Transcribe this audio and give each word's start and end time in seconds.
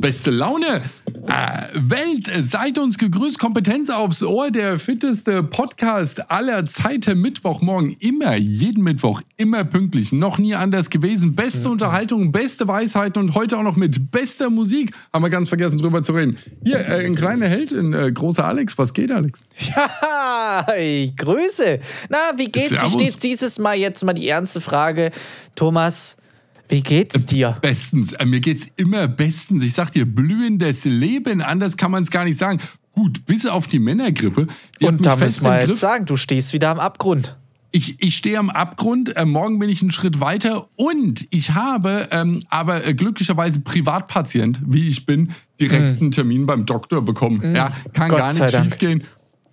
beste 0.00 0.30
Laune. 0.30 0.82
Äh, 1.26 1.68
Welt, 1.74 2.30
seid 2.40 2.78
uns 2.78 2.98
gegrüßt. 2.98 3.38
Kompetenz 3.38 3.90
aufs 3.90 4.22
Ohr, 4.22 4.50
der 4.50 4.78
fitteste 4.78 5.42
Podcast 5.42 6.30
aller 6.30 6.64
Zeiten. 6.66 7.20
Mittwochmorgen, 7.20 7.96
immer, 8.00 8.36
jeden 8.36 8.82
Mittwoch, 8.82 9.22
immer 9.36 9.64
pünktlich. 9.64 10.12
Noch 10.12 10.38
nie 10.38 10.54
anders 10.54 10.90
gewesen. 10.90 11.34
Beste. 11.34 11.68
Unterhaltung, 11.68 12.32
beste 12.32 12.66
Weisheiten 12.66 13.20
und 13.20 13.34
heute 13.34 13.58
auch 13.58 13.62
noch 13.62 13.76
mit 13.76 14.10
bester 14.10 14.48
Musik. 14.48 14.94
Haben 15.12 15.24
wir 15.24 15.30
ganz 15.30 15.48
vergessen 15.48 15.78
drüber 15.78 16.02
zu 16.02 16.12
reden. 16.12 16.38
Hier, 16.64 16.78
äh, 16.78 17.04
ein 17.04 17.14
kleiner 17.14 17.48
Held, 17.48 17.72
ein 17.72 17.92
äh, 17.92 18.10
großer 18.10 18.44
Alex. 18.44 18.78
Was 18.78 18.94
geht, 18.94 19.10
Alex? 19.10 19.40
Ja, 19.74 20.66
ich 20.78 21.16
grüße. 21.16 21.80
Na, 22.08 22.18
wie 22.36 22.46
geht's? 22.46 22.68
Servus. 22.70 22.94
Wie 22.94 22.98
steht's 22.98 23.18
dieses 23.18 23.58
Mal 23.58 23.76
jetzt 23.76 24.04
mal 24.04 24.14
die 24.14 24.28
ernste 24.28 24.60
Frage? 24.60 25.10
Thomas, 25.54 26.16
wie 26.68 26.82
geht's 26.82 27.26
dir? 27.26 27.58
Bestens. 27.62 28.12
Äh, 28.12 28.26
mir 28.26 28.40
geht's 28.40 28.68
immer 28.76 29.08
bestens. 29.08 29.64
Ich 29.64 29.74
sag 29.74 29.90
dir, 29.90 30.04
blühendes 30.04 30.84
Leben. 30.84 31.42
Anders 31.42 31.76
kann 31.76 31.90
man 31.90 32.02
es 32.02 32.10
gar 32.10 32.24
nicht 32.24 32.38
sagen. 32.38 32.60
Gut, 32.92 33.24
bis 33.26 33.46
auf 33.46 33.66
die 33.68 33.78
Männergrippe. 33.78 34.48
Die 34.80 34.84
Und 34.84 35.06
da 35.06 35.16
müssen 35.16 35.44
wir 35.44 35.60
jetzt 35.60 35.78
sagen, 35.78 36.04
du 36.04 36.16
stehst 36.16 36.52
wieder 36.52 36.70
am 36.70 36.80
Abgrund. 36.80 37.36
Ich, 37.70 38.02
ich 38.02 38.16
stehe 38.16 38.38
am 38.38 38.48
Abgrund, 38.48 39.14
äh, 39.14 39.26
morgen 39.26 39.58
bin 39.58 39.68
ich 39.68 39.82
einen 39.82 39.90
Schritt 39.90 40.20
weiter 40.20 40.68
und 40.76 41.26
ich 41.30 41.52
habe 41.52 42.08
ähm, 42.10 42.40
aber 42.48 42.86
äh, 42.86 42.94
glücklicherweise 42.94 43.60
Privatpatient, 43.60 44.60
wie 44.66 44.88
ich 44.88 45.04
bin, 45.04 45.32
direkt 45.60 46.00
mm. 46.00 46.02
einen 46.02 46.10
Termin 46.12 46.46
beim 46.46 46.64
Doktor 46.64 47.04
bekommen. 47.04 47.52
Mm. 47.52 47.54
Ja, 47.54 47.70
kann 47.92 48.08
Gott 48.08 48.20
gar 48.20 48.32
nicht 48.32 48.56
schief 48.56 48.78
gehen. 48.78 49.04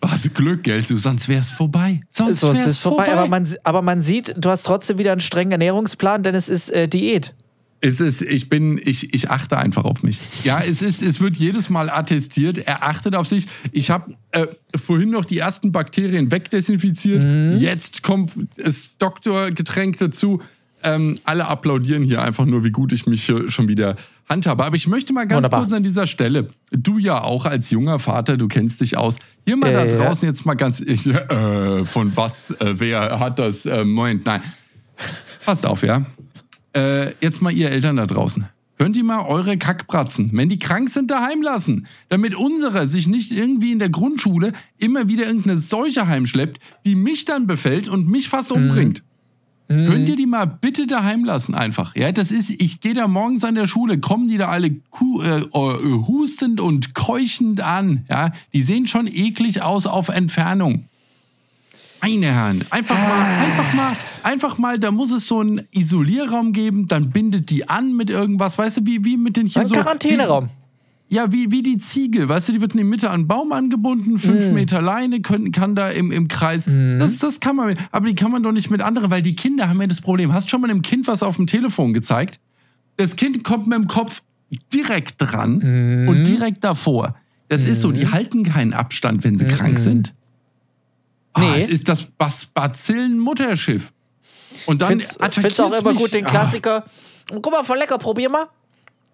Was 0.02 0.34
Glück, 0.34 0.64
gell? 0.64 0.86
Sonst 0.86 1.28
wäre 1.28 1.40
es 1.40 1.52
vorbei. 1.52 2.02
Sonst, 2.10 2.42
sonst 2.42 2.60
ist 2.60 2.66
es 2.66 2.80
vorbei. 2.80 3.06
vorbei. 3.06 3.20
Aber, 3.20 3.28
man, 3.30 3.48
aber 3.64 3.82
man 3.82 4.02
sieht, 4.02 4.36
du 4.38 4.50
hast 4.50 4.64
trotzdem 4.64 4.98
wieder 4.98 5.12
einen 5.12 5.22
strengen 5.22 5.52
Ernährungsplan, 5.54 6.24
denn 6.24 6.36
es 6.36 6.50
ist 6.50 6.70
äh, 6.70 6.88
Diät. 6.88 7.34
Es 7.82 8.00
ist, 8.00 8.22
ich 8.22 8.50
bin, 8.50 8.80
ich, 8.84 9.14
ich 9.14 9.30
achte 9.30 9.58
einfach 9.58 9.84
auf 9.84 10.02
mich. 10.02 10.18
Ja, 10.44 10.60
es 10.60 10.82
ist, 10.82 11.04
es 11.04 11.20
wird 11.20 11.36
jedes 11.36 11.70
Mal 11.70 11.90
attestiert. 11.90 12.58
Er 12.58 12.84
achtet 12.84 13.16
auf 13.16 13.28
sich. 13.28 13.46
Ich 13.72 13.92
habe 13.92 14.16
äh, 14.32 14.48
vorhin 14.76 15.12
noch 15.12 15.26
die 15.26 15.38
ersten 15.38 15.72
Bakterien 15.72 16.32
wegdesinfiziert. 16.32 17.22
Mhm. 17.22 17.58
Jetzt 17.60 18.02
kommt 18.02 18.32
das 18.58 18.98
Doktorgetränk 18.98 19.98
dazu. 19.98 20.42
Ähm, 20.86 21.18
alle 21.24 21.48
applaudieren 21.48 22.04
hier 22.04 22.22
einfach 22.22 22.46
nur, 22.46 22.64
wie 22.64 22.70
gut 22.70 22.94
ich 22.94 23.08
mich 23.08 23.26
schon 23.26 23.68
wieder 23.68 23.96
handhabe. 24.30 24.64
Aber 24.64 24.76
ich 24.76 24.88
möchte 24.88 25.14
mal 25.14 25.26
ganz 25.26 25.38
Wunderbar. 25.38 25.62
kurz 25.62 25.74
an 25.74 25.84
dieser 25.84 26.06
Stelle, 26.06 26.50
du 26.72 27.00
ja 27.00 27.22
auch 27.22 27.46
als 27.46 27.72
junger 27.72 27.98
Vater, 28.00 28.38
du 28.38 28.48
kennst 28.48 28.82
dich 28.82 28.96
aus, 28.96 29.18
hier 29.46 29.58
mal 29.58 29.72
äh, 29.72 29.74
da 29.74 29.86
draußen 29.86 30.28
jetzt 30.28 30.46
mal 30.46 30.54
ganz, 30.54 30.80
ich, 30.86 31.08
äh, 31.08 31.86
von 31.86 32.16
was, 32.16 32.52
äh, 32.52 32.76
wer 32.78 33.20
hat 33.20 33.40
das, 33.40 33.66
äh, 33.66 33.84
Moment, 33.84 34.26
nein. 34.26 34.42
Passt 35.44 35.66
auf, 35.66 35.84
ja. 35.84 36.06
Äh, 36.74 37.14
jetzt 37.20 37.42
mal 37.42 37.52
ihr 37.52 37.72
Eltern 37.72 37.98
da 37.98 38.06
draußen. 38.06 38.48
Könnt 38.78 38.98
ihr 38.98 39.06
mal 39.06 39.26
eure 39.26 39.58
Kackbratzen, 39.58 40.32
wenn 40.34 40.50
die 40.50 40.60
krank 40.60 40.90
sind, 40.90 41.10
daheim 41.10 41.42
lassen, 41.42 41.88
damit 42.10 42.36
unsere 42.36 42.88
sich 42.88 43.08
nicht 43.08 43.32
irgendwie 43.32 43.72
in 43.72 43.80
der 43.80 43.90
Grundschule 43.90 44.52
immer 44.78 45.08
wieder 45.08 45.26
irgendeine 45.26 45.60
Seuche 45.60 46.08
heimschleppt, 46.08 46.60
die 46.86 46.96
mich 46.96 47.24
dann 47.24 47.48
befällt 47.48 47.88
und 47.88 48.10
mich 48.10 48.28
fast 48.28 48.54
mhm. 48.54 48.70
umbringt. 48.70 49.00
Mhm. 49.00 49.15
Könnt 49.68 50.08
ihr 50.08 50.16
die 50.16 50.28
mal 50.28 50.46
bitte 50.46 50.86
daheim 50.86 51.24
lassen 51.24 51.56
einfach? 51.56 51.96
Ja, 51.96 52.12
das 52.12 52.32
ist, 52.32 52.52
ich 52.52 52.82
gehe 52.82 52.94
da 52.94 53.08
morgens 53.08 53.44
an 53.44 53.56
der 53.56 53.66
Schule, 53.66 54.00
kommen 54.00 54.28
die 54.28 54.38
da 54.38 54.50
alle 54.50 54.68
äh, 54.68 54.72
äh, 54.72 55.48
hustend 55.52 56.62
und 56.62 56.94
keuchend 56.94 57.62
an. 57.62 58.06
Ja, 58.08 58.32
die 58.54 58.62
sehen 58.62 58.86
schon 58.86 59.08
eklig 59.08 59.64
aus 59.64 59.88
auf 59.88 60.10
Entfernung. 60.10 60.86
Meine 62.02 62.28
Herren, 62.28 62.64
einfach 62.70 62.96
mal, 62.96 63.44
einfach 63.44 63.74
mal, 63.74 63.96
einfach 64.22 64.58
mal, 64.60 64.80
da 64.80 64.92
muss 64.92 65.10
es 65.10 65.28
so 65.28 65.40
einen 65.40 65.68
Isolierraum 65.72 66.54
geben, 66.54 66.86
dann 66.86 67.10
bindet 67.10 67.50
die 67.50 67.68
an 67.68 67.96
mit 67.96 68.12
irgendwas, 68.12 68.60
weißt 68.60 68.78
du, 68.78 68.86
wie, 68.86 69.04
wie 69.04 69.18
mit 69.18 69.38
den 69.38 69.48
hier 69.48 69.64
Ein 69.64 69.68
so. 69.68 69.74
Quarantäneraum. 69.74 70.46
Wie, 70.46 70.65
ja, 71.16 71.32
wie, 71.32 71.50
wie 71.50 71.62
die 71.62 71.78
Ziege, 71.78 72.28
weißt 72.28 72.50
du, 72.50 72.54
die 72.54 72.62
wird 72.62 72.74
in 72.74 72.80
die 72.80 72.84
Mitte 72.84 73.08
an 73.08 73.22
einen 73.22 73.28
Baum 73.28 73.54
angebunden, 73.54 74.20
fünf 74.20 74.50
mm. 74.50 74.54
Meter 74.54 74.82
Leine, 74.82 75.22
können, 75.22 75.54
kann 75.54 75.74
da 75.74 75.90
im, 75.90 76.12
im 76.12 76.28
Kreis. 76.28 76.68
Mm. 76.68 77.00
Das, 77.00 77.20
das 77.20 77.40
kann 77.40 77.56
man, 77.56 77.68
mit, 77.68 77.80
aber 77.92 78.08
die 78.08 78.16
kann 78.16 78.32
man 78.32 78.44
doch 78.44 78.52
nicht 78.52 78.70
mit 78.70 78.82
anderen, 78.82 79.10
weil 79.12 79.22
die 79.22 79.34
Kinder 79.34 79.70
haben 79.70 79.80
ja 79.80 79.88
das 79.88 80.02
Problem. 80.02 80.34
Hast 80.34 80.48
du 80.48 80.50
schon 80.50 80.62
mal 80.62 80.70
einem 80.70 80.82
Kind 80.82 81.08
was 81.08 81.24
auf 81.24 81.38
dem 81.38 81.48
Telefon 81.48 81.94
gezeigt? 81.94 82.42
Das 82.98 83.16
Kind 83.16 83.46
kommt 83.46 83.68
mit 83.68 83.78
dem 83.78 83.88
Kopf 83.88 84.24
direkt 84.74 85.16
dran 85.20 86.06
mm. 86.06 86.10
und 86.10 86.26
direkt 86.26 86.66
davor. 86.66 87.16
Das 87.48 87.66
ist 87.66 87.80
so, 87.80 87.92
die 87.92 88.12
halten 88.12 88.44
keinen 88.44 88.74
Abstand, 88.74 89.24
wenn 89.24 89.38
sie 89.38 89.46
krank 89.46 89.80
sind. 89.80 90.14
Ah, 91.34 91.42
nee. 91.42 91.62
es 91.62 91.70
ist 91.70 91.88
das 91.88 92.08
Bazillen-Mutterschiff. 92.54 93.94
Und 94.66 94.82
dann 94.82 95.00
Find's, 95.00 95.18
find's 95.32 95.60
auch 95.60 95.72
immer 95.72 95.92
mich. 95.92 96.02
gut 96.02 96.14
den 96.14 96.26
ah. 96.26 96.30
Klassiker. 96.30 96.84
Ah. 96.86 97.36
Guck 97.42 97.52
mal, 97.52 97.64
voll 97.64 97.78
lecker, 97.78 97.98
probier 97.98 98.30
mal. 98.30 98.48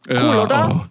Cool, 0.10 0.16
ja, 0.16 0.44
oder? 0.44 0.88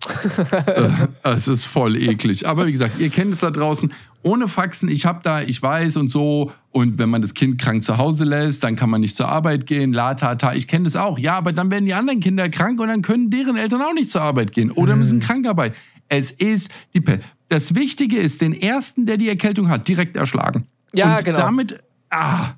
Oh. 1.25 1.29
es 1.29 1.49
ist 1.49 1.65
voll 1.65 1.97
eklig. 1.97 2.47
Aber 2.47 2.67
wie 2.67 2.73
gesagt, 2.73 3.01
ihr 3.01 3.11
kennt 3.11 3.35
es 3.35 3.41
da 3.41 3.51
draußen. 3.51 3.93
Ohne 4.23 4.47
Faxen, 4.47 4.89
ich 4.89 5.05
habe 5.05 5.21
da, 5.23 5.41
ich 5.41 5.61
weiß 5.61 5.97
und 5.97 6.11
so. 6.11 6.53
Und 6.71 6.99
wenn 6.99 7.09
man 7.09 7.21
das 7.21 7.35
Kind 7.35 7.61
krank 7.61 7.83
zu 7.83 7.99
Hause 7.99 8.25
lässt, 8.25 8.63
dann 8.63 8.77
kann 8.77 8.89
man 8.89 9.01
nicht 9.01 9.17
zur 9.17 9.29
Arbeit 9.29 9.67
gehen. 9.67 9.93
La, 9.93 10.15
ta, 10.15 10.37
ta. 10.37 10.55
Ich 10.55 10.69
kenne 10.69 10.85
das 10.85 10.95
auch. 10.95 11.19
Ja, 11.19 11.37
aber 11.37 11.53
dann 11.53 11.71
werden 11.73 11.87
die 11.87 11.95
anderen 11.95 12.21
Kinder 12.21 12.49
krank 12.49 12.81
und 12.81 12.89
dann 12.89 13.03
können 13.03 13.31
deren 13.31 13.57
Eltern 13.57 13.83
auch 13.83 13.95
nicht 13.95 14.11
zur 14.11 14.23
Arbeit 14.23 14.53
gehen 14.53 14.71
oder 14.71 14.95
müssen 14.95 15.19
mhm. 15.19 15.23
Krankarbeit. 15.23 15.75
Es 16.09 16.31
ist 16.31 16.69
die 16.95 17.01
Pest. 17.01 17.23
Das 17.49 17.75
Wichtige 17.75 18.19
ist, 18.19 18.41
den 18.41 18.53
ersten, 18.53 19.07
der 19.07 19.17
die 19.17 19.29
Erkältung 19.29 19.69
hat, 19.69 19.89
direkt 19.89 20.17
erschlagen. 20.17 20.69
Ja, 20.93 21.17
und 21.17 21.25
genau. 21.25 21.39
Damit, 21.39 21.81
ah. 22.11 22.51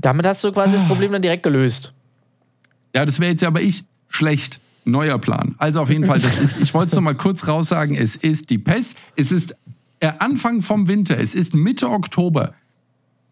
Damit 0.00 0.26
hast 0.26 0.42
du 0.44 0.52
quasi 0.52 0.76
ah. 0.76 0.78
das 0.78 0.88
Problem 0.88 1.12
dann 1.12 1.20
direkt 1.20 1.42
gelöst. 1.42 1.92
Ja, 2.94 3.04
das 3.04 3.20
wäre 3.20 3.32
jetzt 3.32 3.44
aber 3.44 3.60
ich 3.60 3.84
schlecht 4.08 4.60
neuer 4.86 5.18
Plan. 5.18 5.54
Also 5.58 5.82
auf 5.82 5.90
jeden 5.90 6.06
Fall, 6.06 6.20
das 6.20 6.38
ist, 6.38 6.60
ich 6.60 6.72
wollte 6.72 6.88
es 6.88 6.94
noch 6.94 7.02
mal 7.02 7.14
kurz 7.14 7.46
raussagen, 7.46 7.96
es 7.96 8.16
ist 8.16 8.50
die 8.50 8.58
Pest. 8.58 8.96
Es 9.16 9.32
ist 9.32 9.54
Anfang 10.00 10.62
vom 10.62 10.88
Winter, 10.88 11.18
es 11.18 11.34
ist 11.34 11.54
Mitte 11.54 11.88
Oktober. 11.88 12.52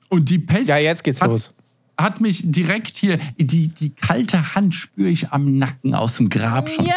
Und 0.08 0.30
die 0.30 0.38
Pest. 0.38 0.68
Ja, 0.68 0.78
jetzt 0.78 1.04
geht's 1.04 1.20
hat, 1.20 1.30
los. 1.30 1.52
Hat 1.96 2.20
mich 2.20 2.42
direkt 2.44 2.96
hier, 2.96 3.18
die, 3.38 3.68
die 3.68 3.90
kalte 3.90 4.54
Hand 4.54 4.74
spüre 4.74 5.08
ich 5.08 5.30
am 5.30 5.58
Nacken 5.58 5.94
aus 5.94 6.16
dem 6.16 6.28
Grab 6.28 6.68
schon. 6.68 6.86
Ja, 6.86 6.92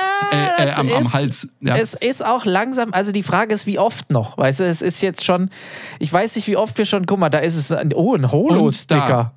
äh, 0.58 0.70
äh, 0.70 0.72
am, 0.72 0.92
am, 0.92 1.14
Hals. 1.14 1.50
Ja. 1.62 1.76
Es 1.76 1.94
ist 1.94 2.26
auch 2.26 2.46
langsam, 2.46 2.94
also 2.94 3.12
die 3.12 3.22
Frage 3.22 3.54
ist, 3.54 3.68
wie 3.68 3.78
oft 3.78 4.10
noch? 4.10 4.38
Weißt 4.38 4.60
du, 4.60 4.64
es 4.64 4.82
ist 4.82 5.02
jetzt 5.02 5.24
schon, 5.24 5.52
ich 6.00 6.12
weiß 6.12 6.36
nicht, 6.36 6.48
wie 6.48 6.58
oft 6.58 6.78
wir 6.78 6.86
schon, 6.86 7.06
guck 7.06 7.20
mal, 7.20 7.30
da 7.30 7.40
ist 7.40 7.58
es, 7.58 7.72
ein, 7.72 7.94
oh, 7.94 8.16
ein 8.16 8.32
Holo-Sticker. 8.32 9.34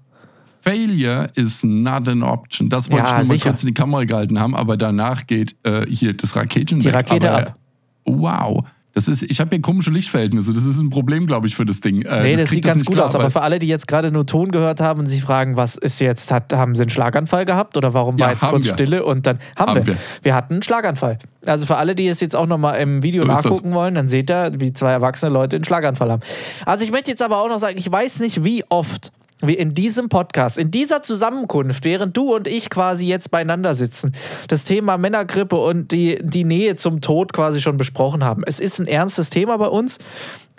Failure 0.63 1.31
is 1.35 1.63
not 1.63 2.09
an 2.09 2.23
option. 2.23 2.69
Das 2.69 2.91
wollte 2.91 3.07
ja, 3.07 3.23
ich 3.23 3.29
nur 3.29 3.37
sicher. 3.37 3.47
mal 3.47 3.53
kurz 3.53 3.63
in 3.63 3.67
die 3.69 3.75
Kamera 3.75 4.05
gehalten 4.05 4.39
haben, 4.39 4.55
aber 4.55 4.77
danach 4.77 5.27
geht 5.27 5.57
äh, 5.63 5.87
hier 5.87 6.15
das 6.15 6.37
Raketen 6.37 6.81
Die 6.81 6.89
Rakete 6.89 7.31
aber, 7.31 7.49
ab. 7.49 7.57
Wow. 8.05 8.65
Das 8.93 9.07
ist, 9.07 9.23
ich 9.23 9.39
habe 9.39 9.51
hier 9.51 9.63
komische 9.63 9.91
Lichtverhältnisse. 9.91 10.53
Das 10.53 10.65
ist 10.65 10.81
ein 10.81 10.91
Problem, 10.91 11.27
glaube 11.27 11.47
ich, 11.47 11.55
für 11.55 11.65
das 11.65 11.81
Ding. 11.81 12.03
Äh, 12.03 12.23
nee, 12.23 12.33
das, 12.33 12.43
das 12.43 12.51
sieht 12.51 12.65
ganz 12.65 12.85
gut 12.85 12.97
klar, 12.97 13.07
aus. 13.07 13.15
Aber 13.15 13.31
für 13.31 13.43
alle, 13.43 13.61
die 13.61 13.69
jetzt 13.69 13.87
gerade 13.87 14.11
nur 14.11 14.27
Ton 14.27 14.51
gehört 14.51 14.81
haben 14.81 15.01
und 15.01 15.07
sich 15.07 15.23
fragen, 15.23 15.57
was 15.57 15.77
ist 15.77 16.01
jetzt, 16.01 16.33
hat, 16.33 16.53
haben 16.53 16.75
sie 16.75 16.83
einen 16.83 16.91
Schlaganfall 16.91 17.45
gehabt 17.45 17.77
oder 17.77 17.95
warum 17.95 18.17
ja, 18.17 18.27
war 18.27 18.33
jetzt 18.33 18.43
kurz 18.43 18.65
wir. 18.67 18.75
Stille 18.75 19.05
und 19.05 19.27
dann 19.27 19.39
haben, 19.57 19.71
haben 19.71 19.87
wir. 19.87 19.95
wir. 19.95 19.97
wir. 20.23 20.35
hatten 20.35 20.55
einen 20.55 20.63
Schlaganfall. 20.63 21.19
Also 21.47 21.67
für 21.67 21.77
alle, 21.77 21.95
die 21.95 22.09
es 22.09 22.21
jetzt 22.21 22.35
auch 22.35 22.47
nochmal 22.47 22.81
im 22.81 23.03
Video 23.05 23.23
so 23.23 23.29
nachgucken 23.29 23.73
wollen, 23.73 23.95
dann 23.95 24.09
seht 24.09 24.29
ihr, 24.29 24.53
wie 24.57 24.73
zwei 24.73 24.91
erwachsene 24.91 25.33
Leute 25.33 25.57
einen 25.57 25.65
Schlaganfall 25.65 26.11
haben. 26.11 26.23
Also 26.67 26.85
ich 26.85 26.91
möchte 26.91 27.11
jetzt 27.11 27.23
aber 27.23 27.39
auch 27.39 27.49
noch 27.49 27.61
sagen, 27.61 27.79
ich 27.79 27.91
weiß 27.91 28.19
nicht, 28.19 28.43
wie 28.43 28.65
oft 28.71 29.13
wir 29.43 29.59
in 29.59 29.75
diesem 29.75 30.09
Podcast, 30.09 30.59
in 30.59 30.71
dieser 30.71 31.03
Zusammenkunft, 31.03 31.85
während 31.85 32.17
du 32.17 32.35
und 32.35 32.49
ich 32.49 32.71
quasi 32.71 33.07
jetzt 33.07 33.31
beieinander 33.31 33.75
sitzen, 33.75 34.13
das 34.49 34.65
Thema 34.65 34.99
Männergrippe 34.99 35.57
und 35.57 35.93
die, 35.93 36.19
die 36.23 36.45
Nähe 36.45 36.77
zum 36.77 37.01
Tod 37.01 37.33
quasi 37.33 37.61
schon 37.61 37.77
besprochen 37.77 38.25
haben. 38.25 38.43
Es 38.47 38.61
ist 38.61 38.79
ein 38.79 38.87
ernstes 38.87 39.31
Thema 39.31 39.57
bei 39.57 39.69
uns. 39.69 39.99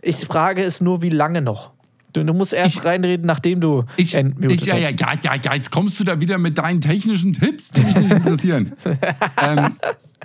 Ich 0.02 0.18
frage 0.18 0.64
es 0.64 0.82
nur, 0.82 1.02
wie 1.02 1.10
lange 1.10 1.42
noch? 1.42 1.72
Du, 2.14 2.24
du 2.24 2.34
musst 2.34 2.54
erst 2.54 2.78
ich, 2.78 2.84
reinreden, 2.84 3.26
nachdem 3.26 3.62
du 3.62 3.86
ich, 3.96 4.16
ich, 4.16 4.66
ja, 4.66 4.76
ja, 4.76 4.90
ja, 4.90 5.14
ja, 5.22 5.36
ja, 5.42 5.54
jetzt 5.54 5.72
kommst 5.72 6.00
du 6.00 6.04
da 6.04 6.20
wieder 6.20 6.38
mit 6.38 6.58
deinen 6.58 6.82
technischen 6.82 7.34
Tipps, 7.34 7.72
die 7.72 7.82
mich 7.82 7.96
nicht 7.96 8.12
interessieren. 8.12 8.74
ähm, 9.42 9.78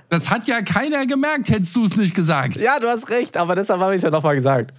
das 0.08 0.30
hat 0.30 0.48
ja 0.48 0.62
keiner 0.62 1.06
gemerkt, 1.06 1.48
hättest 1.48 1.76
du 1.76 1.84
es 1.84 1.96
nicht 1.96 2.14
gesagt. 2.14 2.56
Ja, 2.56 2.80
du 2.80 2.88
hast 2.88 3.08
recht, 3.10 3.36
aber 3.36 3.54
deshalb 3.54 3.80
habe 3.80 3.94
ich 3.94 3.98
es 3.98 4.02
ja 4.02 4.10
nochmal 4.10 4.34
gesagt. 4.34 4.72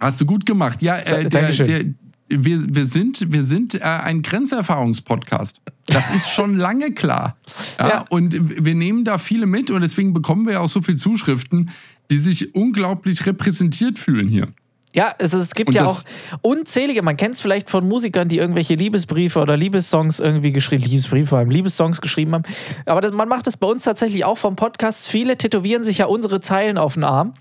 Hast 0.00 0.20
du 0.20 0.26
gut 0.26 0.46
gemacht. 0.46 0.82
Ja, 0.82 0.96
äh, 0.98 1.28
der, 1.28 1.50
der, 1.50 1.84
wir, 2.28 2.74
wir 2.74 2.86
sind, 2.86 3.32
wir 3.32 3.44
sind 3.44 3.74
äh, 3.74 3.84
ein 3.84 4.22
Grenzerfahrungspodcast. 4.22 5.60
Das 5.86 6.10
ist 6.10 6.28
schon 6.28 6.56
lange 6.56 6.92
klar. 6.92 7.36
Ja, 7.78 7.88
ja. 7.88 8.04
Und 8.08 8.64
wir 8.64 8.74
nehmen 8.74 9.04
da 9.04 9.18
viele 9.18 9.46
mit 9.46 9.70
und 9.70 9.80
deswegen 9.82 10.12
bekommen 10.12 10.46
wir 10.46 10.54
ja 10.54 10.60
auch 10.60 10.68
so 10.68 10.82
viele 10.82 10.98
Zuschriften, 10.98 11.70
die 12.10 12.18
sich 12.18 12.54
unglaublich 12.54 13.26
repräsentiert 13.26 13.98
fühlen 13.98 14.28
hier. 14.28 14.48
Ja, 14.96 15.12
also 15.20 15.38
es 15.38 15.54
gibt 15.54 15.68
und 15.68 15.74
ja 15.74 15.84
auch 15.84 16.00
unzählige, 16.40 17.02
man 17.02 17.18
kennt 17.18 17.34
es 17.34 17.42
vielleicht 17.42 17.68
von 17.68 17.86
Musikern, 17.86 18.30
die 18.30 18.38
irgendwelche 18.38 18.76
Liebesbriefe 18.76 19.38
oder 19.40 19.54
Liebessongs 19.54 20.20
irgendwie 20.20 20.52
geschrieben, 20.52 20.84
Liebesbriefe 20.84 21.28
vor 21.28 21.38
allem, 21.38 21.50
Liebessongs 21.50 22.00
geschrieben 22.00 22.32
haben. 22.32 22.44
Aber 22.86 23.02
das, 23.02 23.12
man 23.12 23.28
macht 23.28 23.46
das 23.46 23.58
bei 23.58 23.66
uns 23.66 23.84
tatsächlich 23.84 24.24
auch 24.24 24.38
vom 24.38 24.56
Podcast. 24.56 25.08
Viele 25.08 25.36
tätowieren 25.36 25.84
sich 25.84 25.98
ja 25.98 26.06
unsere 26.06 26.40
Zeilen 26.40 26.78
auf 26.78 26.94
den 26.94 27.04
Arm. 27.04 27.34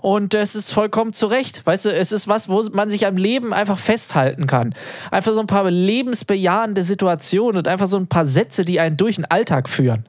Und 0.00 0.32
das 0.32 0.56
ist 0.56 0.70
vollkommen 0.70 1.12
zu 1.12 1.26
Recht. 1.26 1.66
Weißt 1.66 1.84
du, 1.84 1.92
es 1.92 2.12
ist 2.12 2.28
was, 2.28 2.48
wo 2.48 2.62
man 2.72 2.88
sich 2.88 3.06
am 3.06 3.18
Leben 3.18 3.52
einfach 3.52 3.78
festhalten 3.78 4.46
kann. 4.46 4.74
Einfach 5.10 5.34
so 5.34 5.40
ein 5.40 5.46
paar 5.46 5.70
lebensbejahende 5.70 6.82
Situationen 6.82 7.58
und 7.58 7.68
einfach 7.68 7.88
so 7.88 7.98
ein 7.98 8.06
paar 8.06 8.24
Sätze, 8.24 8.64
die 8.64 8.80
einen 8.80 8.96
durch 8.96 9.16
den 9.16 9.26
Alltag 9.26 9.68
führen. 9.68 10.08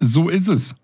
So 0.00 0.30
ist 0.30 0.48
es. 0.48 0.74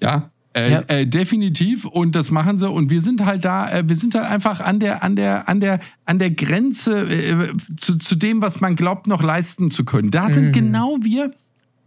Ja, 0.00 0.30
Äh, 0.52 0.70
ja. 0.72 0.80
äh, 0.88 1.06
definitiv 1.06 1.84
und 1.84 2.16
das 2.16 2.32
machen 2.32 2.58
sie 2.58 2.68
und 2.68 2.90
wir 2.90 3.00
sind 3.00 3.24
halt 3.24 3.44
da, 3.44 3.70
äh, 3.70 3.84
wir 3.88 3.94
sind 3.94 4.16
halt 4.16 4.26
einfach 4.26 4.58
an 4.58 4.80
der, 4.80 5.04
an 5.04 5.14
der, 5.14 5.48
an 5.48 5.60
der, 5.60 5.78
an 6.06 6.18
der 6.18 6.30
Grenze 6.30 7.02
äh, 7.08 7.52
zu, 7.76 7.98
zu 7.98 8.16
dem, 8.16 8.42
was 8.42 8.60
man 8.60 8.74
glaubt, 8.74 9.06
noch 9.06 9.22
leisten 9.22 9.70
zu 9.70 9.84
können. 9.84 10.10
Da 10.10 10.28
sind 10.28 10.48
mhm. 10.48 10.52
genau 10.52 10.96
wir, 11.02 11.30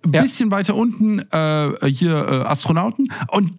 ein 0.06 0.13
ja. 0.13 0.21
bisschen 0.21 0.50
weiter 0.50 0.75
unten 0.75 1.19
äh, 1.19 1.89
hier 1.89 2.15
äh, 2.15 2.48
Astronauten 2.48 3.10
und 3.27 3.51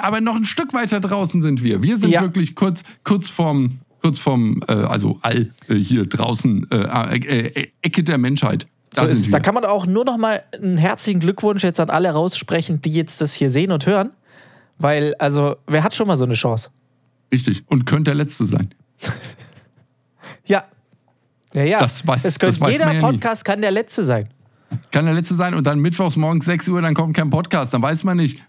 aber 0.00 0.22
noch 0.22 0.36
ein 0.36 0.46
Stück 0.46 0.72
weiter 0.72 1.00
draußen 1.00 1.42
sind 1.42 1.62
wir. 1.62 1.82
Wir 1.82 1.98
sind 1.98 2.10
ja. 2.10 2.22
wirklich 2.22 2.54
kurz, 2.54 2.82
kurz 3.04 3.28
vorm, 3.28 3.80
kurz 4.00 4.18
vorm, 4.18 4.62
äh, 4.68 4.72
also 4.72 5.18
all 5.20 5.50
hier 5.68 6.06
draußen, 6.06 6.68
Ecke 6.70 8.02
der 8.02 8.16
Menschheit. 8.16 8.66
Da, 8.94 9.04
so 9.04 9.12
ist, 9.12 9.34
da 9.34 9.40
kann 9.40 9.54
man 9.54 9.66
auch 9.66 9.86
nur 9.86 10.06
noch 10.06 10.16
mal 10.16 10.42
einen 10.54 10.78
herzlichen 10.78 11.20
Glückwunsch 11.20 11.62
jetzt 11.62 11.78
an 11.78 11.90
alle 11.90 12.10
raussprechen, 12.10 12.80
die 12.80 12.92
jetzt 12.94 13.20
das 13.20 13.34
hier 13.34 13.50
sehen 13.50 13.70
und 13.70 13.84
hören. 13.84 14.10
Weil, 14.78 15.14
also, 15.18 15.56
wer 15.66 15.82
hat 15.82 15.94
schon 15.94 16.06
mal 16.06 16.16
so 16.16 16.24
eine 16.24 16.34
Chance? 16.34 16.70
Richtig. 17.32 17.64
Und 17.66 17.86
könnte 17.86 18.10
der 18.10 18.14
Letzte 18.14 18.46
sein. 18.46 18.74
ja. 20.46 20.64
Ja, 21.54 21.64
ja. 21.64 21.80
Das 21.80 22.06
weiß, 22.06 22.24
es 22.24 22.38
könnte, 22.38 22.58
das 22.58 22.70
jeder 22.70 22.92
ja 22.92 23.00
Podcast 23.00 23.46
nie. 23.46 23.52
kann 23.52 23.62
der 23.62 23.70
Letzte 23.70 24.02
sein. 24.04 24.28
Kann 24.90 25.06
der 25.06 25.14
Letzte 25.14 25.34
sein 25.34 25.54
und 25.54 25.66
dann 25.66 25.78
mittwochs 25.78 26.16
morgens 26.16 26.44
6 26.44 26.68
Uhr, 26.68 26.82
dann 26.82 26.94
kommt 26.94 27.16
kein 27.16 27.30
Podcast. 27.30 27.72
Dann 27.72 27.82
weiß 27.82 28.04
man 28.04 28.16
nicht, 28.16 28.42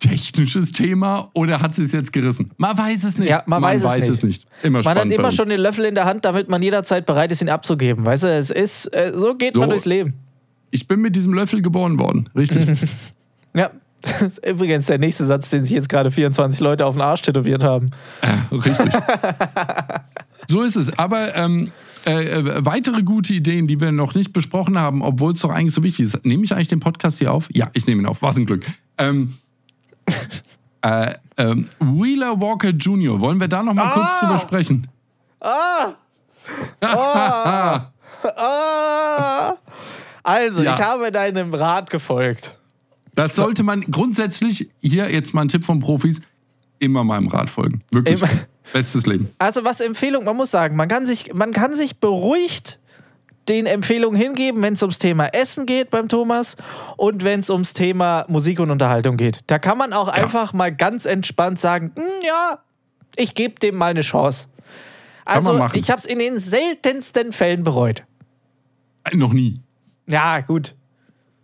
technisches 0.00 0.72
Thema 0.72 1.30
oder 1.34 1.60
hat 1.60 1.74
sie 1.74 1.84
es 1.84 1.92
jetzt 1.92 2.12
gerissen? 2.12 2.50
Man 2.56 2.76
weiß 2.76 3.04
es 3.04 3.18
nicht. 3.18 3.28
Ja, 3.28 3.42
man, 3.46 3.60
man 3.60 3.74
weiß, 3.74 3.84
weiß, 3.84 4.08
es, 4.08 4.22
nicht. 4.22 4.44
nicht. 4.44 4.46
Immer 4.62 4.82
man 4.82 4.98
hat 4.98 5.06
immer 5.06 5.30
schon 5.30 5.48
den 5.48 5.60
Löffel 5.60 5.84
in 5.84 5.94
der 5.94 6.06
Hand, 6.06 6.24
damit 6.24 6.48
man 6.48 6.62
jederzeit 6.62 7.06
bereit 7.06 7.30
ist, 7.30 7.42
ihn 7.42 7.48
abzugeben. 7.48 8.04
Weißt 8.04 8.24
du, 8.24 8.28
es 8.28 8.50
ist, 8.50 8.86
äh, 8.86 9.12
so 9.14 9.34
geht 9.34 9.54
so, 9.54 9.60
man 9.60 9.70
durchs 9.70 9.84
Leben. 9.84 10.14
Ich 10.70 10.88
bin 10.88 11.00
mit 11.00 11.14
diesem 11.14 11.34
Löffel 11.34 11.62
geboren 11.62 11.98
worden, 11.98 12.28
richtig? 12.34 12.68
ja. 13.54 13.70
Das 14.02 14.22
ist 14.22 14.46
übrigens 14.46 14.86
der 14.86 14.98
nächste 14.98 15.26
Satz, 15.26 15.50
den 15.50 15.62
sich 15.62 15.72
jetzt 15.72 15.88
gerade 15.88 16.10
24 16.10 16.60
Leute 16.60 16.86
auf 16.86 16.94
den 16.94 17.02
Arsch 17.02 17.22
tätowiert 17.22 17.62
haben. 17.62 17.90
Äh, 18.22 18.54
richtig. 18.54 18.92
so 20.46 20.62
ist 20.62 20.76
es. 20.76 20.98
Aber 20.98 21.36
ähm, 21.36 21.70
äh, 22.06 22.40
äh, 22.40 22.64
weitere 22.64 23.02
gute 23.02 23.34
Ideen, 23.34 23.66
die 23.66 23.78
wir 23.80 23.92
noch 23.92 24.14
nicht 24.14 24.32
besprochen 24.32 24.78
haben, 24.78 25.02
obwohl 25.02 25.32
es 25.32 25.40
doch 25.40 25.50
eigentlich 25.50 25.74
so 25.74 25.82
wichtig 25.82 26.06
ist. 26.06 26.24
Nehme 26.24 26.44
ich 26.44 26.52
eigentlich 26.52 26.68
den 26.68 26.80
Podcast 26.80 27.18
hier 27.18 27.32
auf? 27.32 27.48
Ja, 27.52 27.68
ich 27.74 27.86
nehme 27.86 28.02
ihn 28.02 28.06
auf. 28.06 28.22
Was 28.22 28.36
ein 28.36 28.46
Glück. 28.46 28.64
Ähm, 28.96 29.34
äh, 30.82 31.14
ähm, 31.36 31.68
Wheeler 31.78 32.40
Walker 32.40 32.70
Jr., 32.70 33.20
wollen 33.20 33.38
wir 33.38 33.48
da 33.48 33.62
noch 33.62 33.74
mal 33.74 33.86
ah! 33.86 33.90
kurz 33.92 34.18
drüber 34.18 34.38
sprechen? 34.38 34.88
Ah! 35.40 35.92
ah! 36.80 37.92
ah! 38.36 39.54
Also, 40.22 40.62
ja. 40.62 40.74
ich 40.74 40.80
habe 40.80 41.12
deinem 41.12 41.52
Rat 41.52 41.90
gefolgt. 41.90 42.59
Das 43.14 43.34
sollte 43.36 43.62
man 43.62 43.82
grundsätzlich, 43.82 44.70
hier 44.80 45.10
jetzt 45.10 45.34
mal 45.34 45.42
ein 45.42 45.48
Tipp 45.48 45.64
von 45.64 45.80
Profis, 45.80 46.20
immer 46.78 47.04
meinem 47.04 47.28
Rat 47.28 47.50
folgen. 47.50 47.82
Wirklich. 47.90 48.20
Immer. 48.20 48.30
Bestes 48.72 49.06
Leben. 49.06 49.30
Also 49.38 49.64
was 49.64 49.80
Empfehlung, 49.80 50.24
man 50.24 50.36
muss 50.36 50.50
sagen, 50.50 50.76
man 50.76 50.88
kann 50.88 51.06
sich, 51.06 51.34
man 51.34 51.52
kann 51.52 51.74
sich 51.74 51.96
beruhigt 51.96 52.78
den 53.48 53.66
Empfehlungen 53.66 54.20
hingeben, 54.20 54.62
wenn 54.62 54.74
es 54.74 54.82
ums 54.82 54.98
Thema 54.98 55.26
Essen 55.26 55.66
geht 55.66 55.90
beim 55.90 56.08
Thomas 56.08 56.56
und 56.96 57.24
wenn 57.24 57.40
es 57.40 57.50
ums 57.50 57.74
Thema 57.74 58.24
Musik 58.28 58.60
und 58.60 58.70
Unterhaltung 58.70 59.16
geht. 59.16 59.40
Da 59.48 59.58
kann 59.58 59.76
man 59.76 59.92
auch 59.92 60.06
ja. 60.06 60.14
einfach 60.14 60.52
mal 60.52 60.74
ganz 60.74 61.04
entspannt 61.04 61.58
sagen, 61.58 61.92
hm, 61.96 62.04
ja, 62.24 62.60
ich 63.16 63.34
gebe 63.34 63.58
dem 63.58 63.76
mal 63.76 63.90
eine 63.90 64.02
Chance. 64.02 64.48
Also 65.24 65.68
ich 65.74 65.90
habe 65.90 66.00
es 66.00 66.06
in 66.06 66.18
den 66.18 66.38
seltensten 66.38 67.32
Fällen 67.32 67.64
bereut. 67.64 68.04
Äh, 69.04 69.16
noch 69.16 69.32
nie. 69.32 69.60
Ja, 70.06 70.40
gut. 70.40 70.74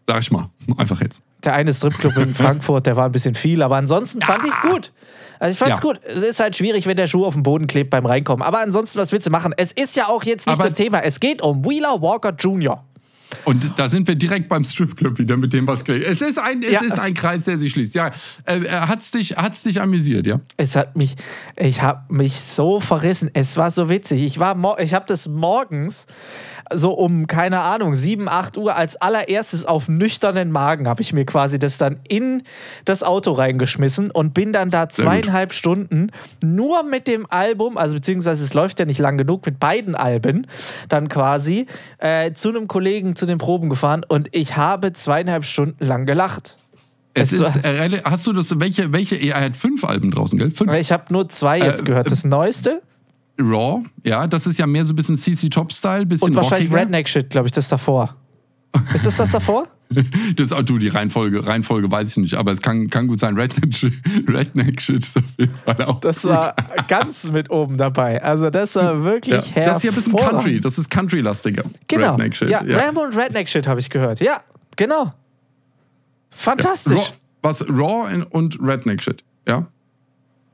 Sag 0.07 0.21
ich 0.21 0.31
mal, 0.31 0.51
einfach 0.77 1.01
jetzt. 1.01 1.21
Der 1.45 1.55
eine 1.55 1.73
Stripclub 1.73 2.17
in 2.17 2.35
Frankfurt, 2.35 2.87
der 2.87 2.97
war 2.97 3.07
ein 3.07 3.13
bisschen 3.13 3.35
viel, 3.35 3.63
aber 3.63 3.77
ansonsten 3.77 4.23
fand 4.23 4.45
ich 4.45 4.53
es 4.53 4.61
gut. 4.63 4.93
Also 5.39 5.53
ich 5.53 5.59
fand's 5.59 5.79
ja. 5.79 5.83
gut. 5.83 6.01
Es 6.05 6.23
ist 6.23 6.41
halt 6.41 6.57
schwierig, 6.57 6.87
wenn 6.87 6.97
der 6.97 7.07
Schuh 7.07 7.27
auf 7.27 7.35
dem 7.35 7.43
Boden 7.43 7.67
klebt 7.67 7.91
beim 7.91 8.07
Reinkommen. 8.07 8.43
Aber 8.43 8.61
ansonsten, 8.61 8.99
was 8.99 9.13
willst 9.13 9.27
du 9.27 9.31
machen? 9.31 9.55
Es 9.57 9.73
ist 9.73 9.97
ja 9.97 10.09
auch 10.09 10.25
jetzt 10.25 10.47
nicht 10.47 10.55
Aber 10.55 10.65
das 10.65 10.75
Thema. 10.75 11.01
Es 11.01 11.21
geht 11.21 11.43
um 11.43 11.65
Wheeler 11.65 12.01
Walker 12.01 12.31
Jr. 12.31 12.83
Und 13.45 13.79
da 13.79 13.89
sind 13.89 14.09
wir 14.09 14.15
direkt 14.15 14.49
beim 14.49 14.65
Stripclub 14.65 15.19
wieder 15.19 15.37
mit 15.37 15.53
dem, 15.53 15.67
was 15.67 15.83
Es 15.83 16.21
ist 16.21 16.39
ein, 16.39 16.63
es 16.63 16.73
ja. 16.73 16.81
ist 16.83 16.99
ein 16.99 17.15
Kreis, 17.15 17.45
der 17.45 17.59
sich 17.59 17.73
schließt. 17.73 17.95
Ja, 17.95 18.11
äh, 18.45 18.59
äh 18.59 18.69
hat's 18.71 19.11
dich, 19.11 19.37
hat's 19.37 19.63
dich 19.63 19.81
amüsiert, 19.81 20.27
ja? 20.27 20.41
Es 20.57 20.77
hat 20.77 20.97
mich, 20.97 21.17
ich 21.57 21.83
habe 21.83 22.13
mich 22.13 22.41
so 22.41 22.81
verrissen. 22.81 23.31
Es 23.35 23.57
war 23.57 23.71
so 23.71 23.89
witzig. 23.89 24.23
Ich 24.23 24.39
war, 24.39 24.79
ich 24.81 24.95
habe 24.95 25.07
das 25.07 25.29
morgens 25.29 26.07
so 26.75 26.93
um, 26.93 27.27
keine 27.27 27.61
Ahnung, 27.61 27.95
7, 27.95 28.29
8 28.29 28.57
Uhr 28.57 28.75
als 28.77 28.97
allererstes 28.97 29.65
auf 29.65 29.89
nüchternen 29.89 30.51
Magen 30.51 30.89
habe 30.89 31.03
ich 31.03 31.13
mir 31.13 31.25
quasi 31.25 31.59
das 31.59 31.79
dann 31.79 32.01
in 32.09 32.43
das 32.85 33.03
Auto 33.03 33.33
reingeschmissen 33.33 34.11
und 34.11 34.35
bin 34.35 34.53
dann 34.53 34.71
da 34.71 34.89
zweieinhalb 34.89 35.53
Stunden 35.53 36.11
nur 36.43 36.83
mit 36.83 37.07
dem 37.07 37.27
Album, 37.31 37.77
also 37.77 37.95
beziehungsweise 37.95 38.45
es 38.45 38.55
läuft 38.55 38.81
ja 38.81 38.87
nicht 38.87 38.99
lang 38.99 39.19
genug, 39.19 39.47
mit 39.47 39.61
beiden 39.61 39.95
Alben 39.95 40.47
dann 40.89 41.09
quasi 41.09 41.67
äh, 41.99 42.33
zu 42.33 42.49
einem 42.49 42.69
Kollegen 42.69 43.16
zu 43.17 43.27
den 43.27 43.39
Proben 43.39 43.69
gefahren 43.69 44.05
und 44.07 44.29
ich 44.33 44.57
habe 44.57 44.93
zweieinhalb 44.93 45.45
Stunden 45.45 45.85
lang 45.85 46.07
gelacht. 46.07 46.59
Es, 47.15 47.33
es 47.33 47.41
ist, 47.41 47.65
äh, 47.65 48.03
hast 48.05 48.27
du 48.27 48.33
das, 48.33 48.61
welche, 48.61 48.93
welche, 48.93 49.17
er 49.17 49.41
hat 49.41 49.57
fünf 49.57 49.85
Alben 49.85 50.11
draußen, 50.11 50.39
gell? 50.39 50.51
Fünf. 50.51 50.73
Ich 50.75 50.93
habe 50.93 51.05
nur 51.13 51.29
zwei 51.29 51.59
jetzt 51.59 51.83
äh, 51.83 51.85
gehört. 51.85 52.11
Das 52.11 52.25
neueste? 52.25 52.83
Raw, 53.39 53.83
ja, 54.05 54.27
das 54.27 54.47
ist 54.47 54.59
ja 54.59 54.67
mehr 54.67 54.85
so 54.85 54.93
ein 54.93 54.97
bisschen 54.97 55.17
CC 55.17 55.49
Top-Style, 55.49 56.07
bisschen 56.07 56.29
Und 56.29 56.37
wahrscheinlich 56.37 56.73
Redneck-Shit, 56.73 57.31
glaube 57.31 57.49
ich, 57.49 57.53
das 57.53 57.69
davor. 57.69 58.15
Ist 58.95 59.07
das 59.07 59.17
das 59.17 59.31
davor? 59.33 59.69
das, 60.37 60.49
du, 60.65 60.79
die 60.79 60.89
Reihenfolge, 60.89 61.47
Reihenfolge 61.47 61.91
weiß 61.91 62.09
ich 62.09 62.17
nicht, 62.17 62.35
aber 62.35 62.51
es 62.53 62.61
kann, 62.61 62.91
kann 62.91 63.07
gut 63.07 63.21
sein. 63.21 63.39
Redneck-Shit 63.39 63.93
Redneck 64.29 64.89
ist 64.89 65.17
auf 65.17 65.25
jeden 65.39 65.55
Fall 65.55 65.85
auch. 65.85 66.01
Das 66.01 66.23
gut. 66.23 66.33
war 66.33 66.55
ganz 66.89 67.31
mit 67.31 67.51
oben 67.51 67.77
dabei. 67.77 68.23
Also, 68.23 68.51
das 68.51 68.75
war 68.75 69.05
wirklich 69.05 69.55
ja, 69.55 69.65
Das 69.67 69.79
ist 69.79 69.85
ja 69.85 69.91
ein 69.91 69.95
bisschen 69.95 70.17
Country, 70.17 70.61
das 70.61 70.79
ist 70.79 70.91
Country-lastiger. 70.91 71.65
Genau. 71.87 72.11
Redneck-Shit. 72.11 72.51
Ja, 72.51 72.65
ja. 72.65 72.79
Rambo 72.79 73.03
und 73.03 73.17
Redneck-Shit 73.17 73.67
habe 73.69 73.81
ich 73.81 73.91
gehört. 73.91 74.21
Ja, 74.21 74.41
genau. 74.77 75.11
Fantastisch. 76.31 76.99
Ja, 76.99 77.05
Raw, 77.05 77.15
was 77.43 77.69
Raw 77.69 78.25
und 78.31 78.59
Redneck-Shit, 78.61 79.23
ja? 79.49 79.69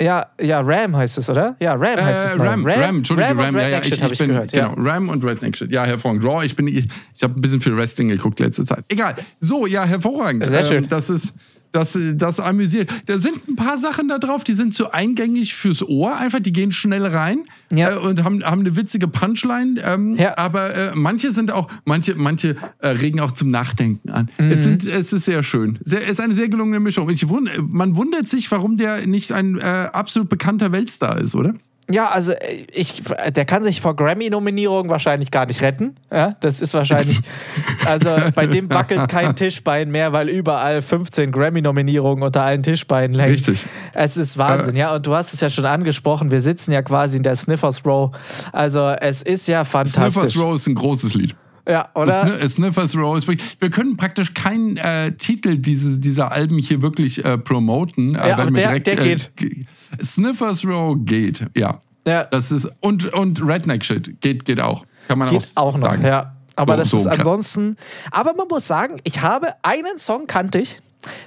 Ja, 0.00 0.26
ja, 0.40 0.60
Ram 0.60 0.96
heißt 0.96 1.18
es, 1.18 1.30
oder? 1.30 1.56
Ja, 1.60 1.74
Ram 1.74 1.98
äh, 1.98 2.02
heißt 2.02 2.26
es. 2.26 2.38
Ram, 2.38 2.66
Ram, 2.66 2.66
Ram, 2.66 2.96
Entschuldige, 2.96 3.28
Ram. 3.28 3.38
Ram 3.38 3.56
ja, 3.56 3.68
ja, 3.68 3.78
ich, 3.80 3.92
ich, 3.92 4.02
ich 4.02 4.18
bin, 4.18 4.28
gehört, 4.28 4.52
genau, 4.52 4.74
ja. 4.76 4.92
Ram 4.92 5.08
und 5.08 5.24
Redneck 5.24 5.56
Shit. 5.56 5.70
Ja, 5.70 5.84
hervorragend. 5.84 6.24
Raw, 6.24 6.44
ich 6.44 6.56
bin, 6.56 6.66
ich, 6.66 6.88
ich 7.14 7.22
habe 7.22 7.38
ein 7.38 7.40
bisschen 7.40 7.60
viel 7.60 7.76
Wrestling 7.76 8.08
geguckt 8.08 8.40
letzte 8.40 8.64
Zeit. 8.64 8.84
Egal. 8.88 9.14
So, 9.40 9.66
ja, 9.66 9.84
hervorragend. 9.84 10.46
Sehr 10.46 10.64
schön. 10.64 10.84
Ähm, 10.84 10.88
das 10.88 11.10
ist, 11.10 11.34
das, 11.72 11.98
das 12.14 12.38
amüsiert. 12.40 12.90
Da 13.06 13.19
sind 13.19 13.48
ein 13.48 13.56
paar 13.56 13.78
Sachen 13.78 14.08
da 14.08 14.19
drauf, 14.19 14.44
die 14.44 14.54
sind 14.54 14.74
zu 14.74 14.93
eingängig 14.93 15.55
fürs 15.55 15.82
Ohr. 15.82 16.17
Einfach, 16.17 16.41
die 16.41 16.52
gehen 16.52 16.72
schnell 16.72 17.06
rein 17.06 17.44
ja. 17.72 17.94
äh, 17.94 17.98
und 17.98 18.22
haben, 18.24 18.44
haben 18.44 18.60
eine 18.60 18.76
witzige 18.76 19.08
Punchline. 19.08 19.81
Ähm, 19.84 20.17
ja. 20.17 20.36
Aber 20.36 20.74
äh, 20.74 20.93
manche 20.94 21.32
sind 21.32 21.50
auch, 21.50 21.69
manche, 21.84 22.14
manche 22.14 22.56
äh, 22.79 22.88
regen 22.88 23.20
auch 23.20 23.32
zum 23.32 23.48
Nachdenken 23.50 24.10
an. 24.10 24.31
Mhm. 24.38 24.50
Es, 24.50 24.64
sind, 24.64 24.86
es 24.86 25.12
ist 25.12 25.24
sehr 25.24 25.43
schön. 25.43 25.79
Es 25.84 25.93
ist 25.93 26.20
eine 26.20 26.34
sehr 26.34 26.48
gelungene 26.48 26.81
Mischung. 26.81 27.08
Ich 27.10 27.29
wund, 27.29 27.50
man 27.72 27.96
wundert 27.96 28.29
sich, 28.29 28.50
warum 28.50 28.76
der 28.76 29.06
nicht 29.06 29.32
ein 29.32 29.58
äh, 29.58 29.88
absolut 29.93 30.29
bekannter 30.29 30.72
Weltstar 30.72 31.19
ist, 31.19 31.34
oder? 31.34 31.55
Ja, 31.93 32.08
also 32.08 32.32
äh, 32.32 32.67
ich, 32.72 33.03
der 33.34 33.44
kann 33.44 33.63
sich 33.63 33.81
vor 33.81 33.94
Grammy-Nominierungen 33.96 34.91
wahrscheinlich 34.91 35.31
gar 35.31 35.46
nicht 35.46 35.63
retten. 35.63 35.96
Ja, 36.11 36.37
das 36.41 36.61
ist 36.61 36.75
wahrscheinlich, 36.75 37.20
also 37.87 38.11
bei 38.34 38.46
dem 38.46 38.70
wackelt 38.70 39.08
kein 39.08 39.37
Tischbein 39.37 39.91
mehr, 39.91 40.13
weil 40.13 40.29
überall 40.29 40.82
15 40.82 41.32
Grammy-Nominierungen 41.32 42.22
unter 42.22 42.43
allen 42.43 42.63
Tischbeinen 42.63 43.19
hängen. 43.19 43.32
Richtig. 43.32 43.67
Es 43.93 44.17
ist 44.17 44.39
Wahnsinn, 44.39 44.77
äh, 44.77 44.81
ja. 44.81 44.94
Und 44.94 45.06
du 45.06 45.15
hast 45.15 45.34
es 45.34 45.41
ja 45.41 45.51
schon 45.51 45.67
angesprochen, 45.67 46.31
wir 46.31 46.41
sitzen 46.41 46.72
ja 46.72 46.82
quasi 46.82 47.17
in 47.17 47.22
der 47.22 47.37
Sniffers 47.37 47.84
Row. 47.84 48.11
Also 48.53 48.89
es 49.01 49.22
ist 49.22 49.46
ja 49.49 49.65
fantastisch. 49.65 50.13
Sniffers 50.13 50.37
Row 50.37 50.55
ist 50.55 50.67
ein 50.67 50.75
großes 50.75 51.15
Lied. 51.15 51.37
Ja, 51.69 51.88
oder? 51.94 52.48
Sniffers 52.48 52.96
Row 52.96 53.16
ist 53.16 53.28
wirklich, 53.28 53.56
wir 53.60 53.70
können 53.70 53.96
praktisch 53.96 54.34
keinen 54.34 54.76
äh, 54.78 55.12
Titel 55.12 55.58
dieses, 55.58 56.00
dieser 56.00 56.32
Alben 56.32 56.58
hier 56.58 56.82
wirklich 56.82 57.24
äh, 57.24 57.38
promoten. 57.38 58.14
Äh, 58.14 58.28
ja, 58.28 58.36
aber 58.36 58.50
der, 58.50 58.78
direkt, 58.81 58.86
der 58.88 59.00
äh, 59.00 59.16
geht. 59.36 59.66
Sniffers 60.02 60.66
Row 60.66 60.96
geht, 60.98 61.46
ja. 61.56 61.78
ja. 62.06 62.24
Das 62.24 62.50
ist, 62.50 62.69
und, 62.81 63.12
und 63.12 63.46
Redneck 63.46 63.84
Shit 63.84 64.20
geht, 64.20 64.44
geht 64.44 64.60
auch. 64.60 64.84
Kann 65.06 65.19
man 65.19 65.28
geht 65.28 65.52
auch, 65.54 65.74
auch 65.74 65.78
noch, 65.78 65.90
sagen. 65.90 66.04
ja. 66.04 66.36
Aber 66.56 66.74
so, 66.74 66.78
das 66.81 66.90
so 66.90 66.96
ist 66.98 67.06
ansonsten. 67.06 67.76
Aber 68.10 68.34
man 68.34 68.48
muss 68.48 68.66
sagen, 68.66 68.98
ich 69.04 69.22
habe 69.22 69.54
einen 69.62 69.98
Song 69.98 70.26
kannte 70.26 70.58
ich, 70.58 70.81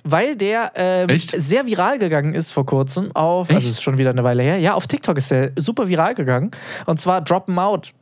weil 0.03 0.35
der 0.35 0.71
ähm, 0.75 1.07
sehr 1.17 1.65
viral 1.65 1.97
gegangen 1.97 2.33
ist 2.33 2.51
vor 2.51 2.65
kurzem 2.65 3.15
auf, 3.15 3.49
Echt? 3.49 3.55
also 3.55 3.69
ist 3.69 3.81
schon 3.81 3.97
wieder 3.97 4.11
eine 4.11 4.23
Weile 4.23 4.43
her. 4.43 4.59
Ja, 4.59 4.73
auf 4.73 4.87
TikTok 4.87 5.17
ist 5.17 5.31
der 5.31 5.51
super 5.55 5.87
viral 5.87 6.13
gegangen. 6.13 6.51
Und 6.85 6.99
zwar 6.99 7.21
Drop 7.21 7.49
'em 7.49 7.57
Out 7.57 7.93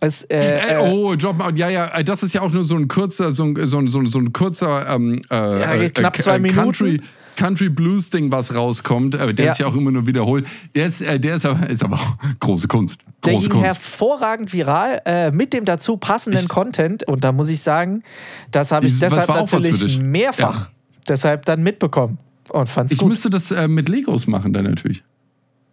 es, 0.00 0.22
äh, 0.22 0.76
äh, 0.76 0.78
oh, 0.78 1.14
Dropout, 1.14 1.56
ja, 1.56 1.68
ja, 1.68 1.86
äh, 1.88 2.02
das 2.02 2.22
ist 2.22 2.32
ja 2.32 2.40
auch 2.40 2.50
nur 2.50 2.64
so 2.64 2.74
ein 2.74 2.88
kurzer, 2.88 3.32
so 3.32 3.44
ein, 3.44 3.66
so 3.66 3.78
ein, 3.78 3.88
so 3.88 4.18
ein 4.18 4.32
kurzer 4.32 4.88
ähm, 4.88 5.20
äh, 5.30 5.82
ja, 5.82 5.88
knapp 5.90 6.16
zwei 6.16 6.38
Minuten. 6.38 6.58
Country, 6.58 7.00
Country 7.36 7.68
Blues 7.68 8.08
Ding, 8.08 8.32
was 8.32 8.54
rauskommt, 8.54 9.14
der 9.14 9.32
ja. 9.32 9.54
sich 9.54 9.64
auch 9.64 9.74
immer 9.74 9.90
nur 9.90 10.06
wiederholt. 10.06 10.46
Der 10.74 10.86
ist, 10.86 11.00
der 11.00 11.36
ist, 11.36 11.44
aber, 11.44 11.68
ist 11.68 11.84
aber 11.84 11.96
auch 11.96 12.16
große 12.40 12.66
Kunst. 12.66 13.00
Große 13.00 13.14
der 13.24 13.34
ging 13.34 13.50
Kunst. 13.50 13.66
hervorragend 13.66 14.52
viral 14.52 15.02
äh, 15.04 15.30
mit 15.30 15.52
dem 15.52 15.66
dazu 15.66 15.98
passenden 15.98 16.42
ich, 16.42 16.48
Content. 16.48 17.04
Und 17.04 17.22
da 17.22 17.32
muss 17.32 17.50
ich 17.50 17.60
sagen, 17.60 18.02
das 18.50 18.72
habe 18.72 18.86
ich 18.86 18.98
deshalb 18.98 19.28
natürlich 19.28 19.98
mehrfach 20.00 20.64
ja. 20.64 20.70
deshalb 21.08 21.44
dann 21.44 21.62
mitbekommen. 21.62 22.18
Und 22.50 22.68
fand's 22.68 22.92
ich 22.92 22.98
gut. 22.98 23.08
müsste 23.10 23.28
das 23.28 23.50
äh, 23.50 23.68
mit 23.68 23.88
Legos 23.90 24.26
machen 24.26 24.52
dann 24.54 24.64
natürlich. 24.64 25.04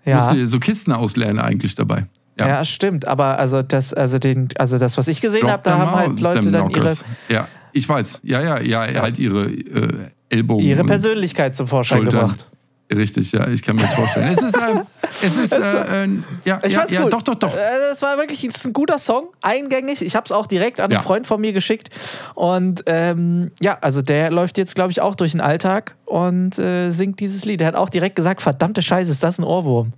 Ja. 0.06 0.18
Ich 0.18 0.38
müsste 0.38 0.48
so 0.48 0.60
Kisten 0.60 0.92
auslernen 0.92 1.40
eigentlich 1.40 1.76
dabei. 1.76 2.06
Ja. 2.40 2.48
ja, 2.48 2.66
stimmt. 2.66 3.08
Aber 3.08 3.40
also 3.40 3.62
das, 3.62 3.94
also 3.94 4.20
den, 4.20 4.50
also 4.58 4.78
das, 4.78 4.98
was 4.98 5.08
ich 5.08 5.22
gesehen 5.22 5.50
habe, 5.50 5.64
da 5.64 5.78
haben 5.78 5.92
halt 5.92 6.20
Leute 6.20 6.52
dann 6.52 6.70
ihre. 6.70 6.94
Ja, 7.30 7.48
ich 7.74 7.88
weiß. 7.88 8.22
Ja, 8.24 8.42
ja, 8.42 8.60
ja, 8.60 8.90
ja. 8.90 9.02
halt 9.02 9.20
ihre 9.20 9.46
äh, 9.46 10.10
Ellbogen. 10.30 10.66
Ihre 10.66 10.84
Persönlichkeit 10.84 11.56
zum 11.56 11.68
Vorschein 11.68 12.02
Schultern. 12.02 12.22
gebracht. 12.22 12.48
Richtig, 12.94 13.34
ja, 13.34 13.46
ich 13.50 13.62
kann 13.64 13.76
mir 13.76 13.82
das 13.82 13.94
vorstellen. 13.94 14.30
es 14.32 14.42
ist, 14.42 14.56
äh, 14.56 14.82
es 15.22 15.38
ist, 15.38 15.52
äh, 15.52 16.06
äh, 16.06 16.10
ja, 16.46 16.62
ich 16.64 16.72
ja, 16.72 16.86
ja 16.88 17.02
gut. 17.02 17.12
doch, 17.12 17.22
doch, 17.22 17.36
doch. 17.36 17.54
Es 17.92 18.02
war 18.02 18.18
wirklich 18.18 18.46
ein 18.46 18.72
guter 18.72 18.98
Song, 18.98 19.28
eingängig. 19.42 20.02
Ich 20.02 20.16
habe 20.16 20.24
es 20.24 20.32
auch 20.32 20.48
direkt 20.48 20.80
an 20.80 20.92
einen 20.92 21.02
Freund 21.02 21.28
von 21.28 21.42
mir 21.42 21.52
geschickt. 21.52 21.90
Und 22.34 22.84
ähm, 22.86 23.52
ja, 23.60 23.78
also 23.82 24.02
der 24.02 24.32
läuft 24.32 24.58
jetzt, 24.58 24.76
glaube 24.76 24.92
ich, 24.92 25.02
auch 25.02 25.18
durch 25.18 25.32
den 25.34 25.42
Alltag 25.42 25.96
und 26.06 26.58
äh, 26.60 26.92
singt 26.92 27.20
dieses 27.20 27.44
Lied. 27.44 27.60
Er 27.60 27.68
hat 27.68 27.76
auch 27.76 27.90
direkt 27.90 28.16
gesagt: 28.16 28.42
verdammte 28.42 28.82
Scheiße, 28.82 29.12
ist 29.12 29.22
das 29.22 29.38
ein 29.38 29.44
Ohrwurm. 29.44 29.92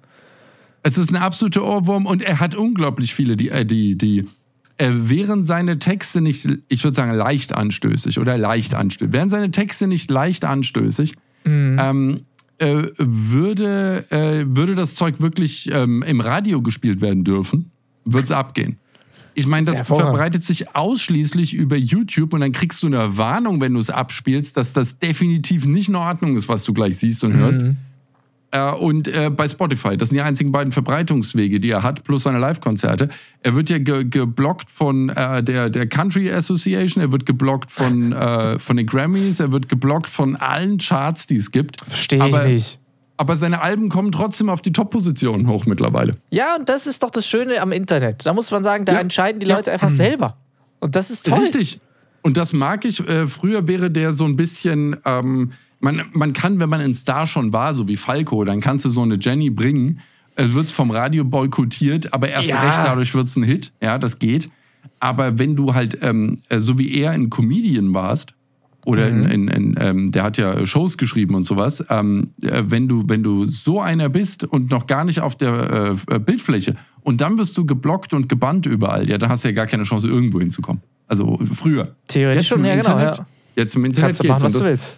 Es 0.83 0.97
ist 0.97 1.11
ein 1.11 1.17
absoluter 1.17 1.63
Ohrwurm 1.63 2.05
und 2.05 2.21
er 2.21 2.39
hat 2.39 2.55
unglaublich 2.55 3.13
viele, 3.13 3.35
die, 3.35 3.49
äh, 3.49 3.65
die, 3.65 3.97
die 3.97 4.25
äh, 4.77 4.89
wären 4.91 5.43
seine 5.43 5.79
Texte 5.79 6.21
nicht, 6.21 6.47
ich 6.69 6.83
würde 6.83 6.95
sagen, 6.95 7.13
leicht 7.13 7.53
anstößig 7.55 8.17
oder 8.17 8.37
leicht 8.37 8.73
anstößig, 8.73 9.13
wären 9.13 9.29
seine 9.29 9.51
Texte 9.51 9.87
nicht 9.87 10.09
leicht 10.09 10.45
anstößig, 10.45 11.13
mhm. 11.43 11.77
ähm, 11.79 12.19
äh, 12.59 12.83
würde, 12.97 14.05
äh, 14.09 14.45
würde 14.47 14.75
das 14.75 14.95
Zeug 14.95 15.19
wirklich 15.19 15.69
ähm, 15.71 16.01
im 16.03 16.21
Radio 16.21 16.61
gespielt 16.61 17.01
werden 17.01 17.23
dürfen, 17.23 17.71
würde 18.05 18.25
es 18.25 18.31
abgehen. 18.31 18.77
Ich 19.35 19.47
meine, 19.47 19.65
das 19.65 19.81
verbreitet 19.81 20.43
sich 20.43 20.75
ausschließlich 20.75 21.53
über 21.53 21.77
YouTube 21.77 22.33
und 22.33 22.41
dann 22.41 22.51
kriegst 22.51 22.83
du 22.83 22.87
eine 22.87 23.15
Warnung, 23.17 23.61
wenn 23.61 23.73
du 23.73 23.79
es 23.79 23.89
abspielst, 23.89 24.57
dass 24.57 24.73
das 24.73 24.99
definitiv 24.99 25.65
nicht 25.65 25.87
in 25.87 25.95
Ordnung 25.95 26.35
ist, 26.35 26.49
was 26.49 26.63
du 26.63 26.73
gleich 26.73 26.97
siehst 26.97 27.23
und 27.23 27.33
hörst. 27.33 27.61
Mhm. 27.61 27.77
Äh, 28.51 28.71
und 28.71 29.07
äh, 29.07 29.29
bei 29.29 29.47
Spotify. 29.47 29.95
Das 29.95 30.09
sind 30.09 30.15
die 30.15 30.21
einzigen 30.21 30.51
beiden 30.51 30.71
Verbreitungswege, 30.71 31.59
die 31.59 31.69
er 31.69 31.83
hat, 31.83 32.03
plus 32.03 32.23
seine 32.23 32.39
Live-Konzerte. 32.39 33.09
Er 33.43 33.55
wird 33.55 33.69
ja 33.69 33.77
ge 33.77 34.05
geblockt 34.05 34.71
von 34.71 35.09
äh, 35.09 35.43
der, 35.43 35.69
der 35.69 35.87
Country 35.87 36.31
Association, 36.31 37.03
er 37.03 37.11
wird 37.11 37.27
geblockt 37.27 37.71
von, 37.71 38.11
äh, 38.11 38.57
von 38.57 38.77
den 38.77 38.87
Grammys, 38.87 39.39
er 39.39 39.51
wird 39.51 39.69
geblockt 39.69 40.09
von 40.09 40.35
allen 40.35 40.79
Charts, 40.79 41.27
die 41.27 41.35
es 41.35 41.51
gibt. 41.51 41.81
Verstehe 41.87 42.27
ich 42.27 42.43
nicht. 42.43 42.79
Aber 43.17 43.35
seine 43.35 43.61
Alben 43.61 43.89
kommen 43.89 44.11
trotzdem 44.11 44.49
auf 44.49 44.61
die 44.61 44.71
Top-Positionen 44.71 45.47
hoch 45.47 45.65
mittlerweile. 45.65 46.17
Ja, 46.31 46.55
und 46.57 46.69
das 46.69 46.87
ist 46.87 47.03
doch 47.03 47.11
das 47.11 47.27
Schöne 47.27 47.61
am 47.61 47.71
Internet. 47.71 48.25
Da 48.25 48.33
muss 48.33 48.49
man 48.49 48.63
sagen, 48.63 48.85
da 48.85 48.93
ja. 48.93 48.99
entscheiden 48.99 49.39
die 49.39 49.45
Leute 49.45 49.67
ja. 49.67 49.73
einfach 49.73 49.89
selber. 49.89 50.37
Und 50.79 50.95
das 50.95 51.11
ist 51.11 51.27
toll. 51.27 51.39
Richtig. 51.39 51.81
Und 52.21 52.37
das 52.37 52.53
mag 52.53 52.85
ich. 52.85 53.05
Äh, 53.07 53.27
früher 53.27 53.67
wäre 53.67 53.91
der 53.91 54.13
so 54.13 54.25
ein 54.25 54.37
bisschen. 54.37 54.95
Ähm, 55.05 55.51
man, 55.79 56.03
man 56.11 56.33
kann, 56.33 56.59
wenn 56.59 56.69
man 56.69 56.81
ein 56.81 56.93
Star 56.93 57.27
schon 57.27 57.53
war, 57.53 57.73
so 57.73 57.87
wie 57.87 57.95
Falco, 57.95 58.43
dann 58.43 58.59
kannst 58.59 58.85
du 58.85 58.89
so 58.89 59.01
eine 59.01 59.17
Jenny 59.19 59.49
bringen. 59.49 59.99
Es 60.35 60.53
wird 60.53 60.71
vom 60.71 60.91
Radio 60.91 61.23
boykottiert, 61.23 62.13
aber 62.13 62.29
erst 62.29 62.47
ja. 62.49 62.61
recht 62.61 62.79
dadurch 62.85 63.13
wird 63.13 63.27
es 63.27 63.35
ein 63.35 63.43
Hit. 63.43 63.71
Ja, 63.81 63.97
das 63.97 64.19
geht. 64.19 64.49
Aber 64.99 65.37
wenn 65.37 65.55
du 65.55 65.73
halt, 65.73 65.99
ähm, 66.01 66.39
äh, 66.49 66.59
so 66.59 66.77
wie 66.77 66.93
er 66.93 67.11
ein 67.11 67.29
Comedian 67.29 67.93
warst, 67.93 68.33
oder 68.85 69.11
mhm. 69.11 69.25
in, 69.25 69.47
in, 69.47 69.47
in 69.47 69.75
ähm, 69.79 70.11
der 70.11 70.23
hat 70.23 70.37
ja 70.37 70.65
Shows 70.65 70.97
geschrieben 70.97 71.35
und 71.35 71.43
sowas, 71.43 71.85
ähm, 71.89 72.31
äh, 72.41 72.63
wenn, 72.65 72.87
du, 72.87 73.03
wenn 73.07 73.23
du 73.23 73.45
so 73.45 73.81
einer 73.81 74.09
bist 74.09 74.45
und 74.45 74.71
noch 74.71 74.87
gar 74.87 75.03
nicht 75.03 75.19
auf 75.19 75.35
der 75.35 75.95
äh, 76.09 76.15
äh 76.15 76.19
Bildfläche 76.19 76.75
und 77.01 77.21
dann 77.21 77.37
wirst 77.37 77.57
du 77.57 77.65
geblockt 77.65 78.13
und 78.13 78.29
gebannt 78.29 78.65
überall, 78.65 79.09
ja, 79.09 79.17
dann 79.17 79.29
hast 79.29 79.43
du 79.43 79.49
ja 79.49 79.53
gar 79.53 79.67
keine 79.67 79.83
Chance, 79.83 80.07
irgendwo 80.07 80.39
hinzukommen. 80.39 80.81
Also 81.07 81.39
früher. 81.53 81.95
Theoretisch 82.07 82.47
schon, 82.47 82.63
ja, 82.63 82.75
genau. 82.75 82.99
Ja. 82.99 83.25
Jetzt 83.55 83.75
im 83.75 83.83
Internet 83.83 84.07
Kannst 84.07 84.23
du 84.23 84.27
machen, 84.27 84.43
was 84.43 84.53
das, 84.53 84.61
du 84.61 84.67
willst. 84.69 84.97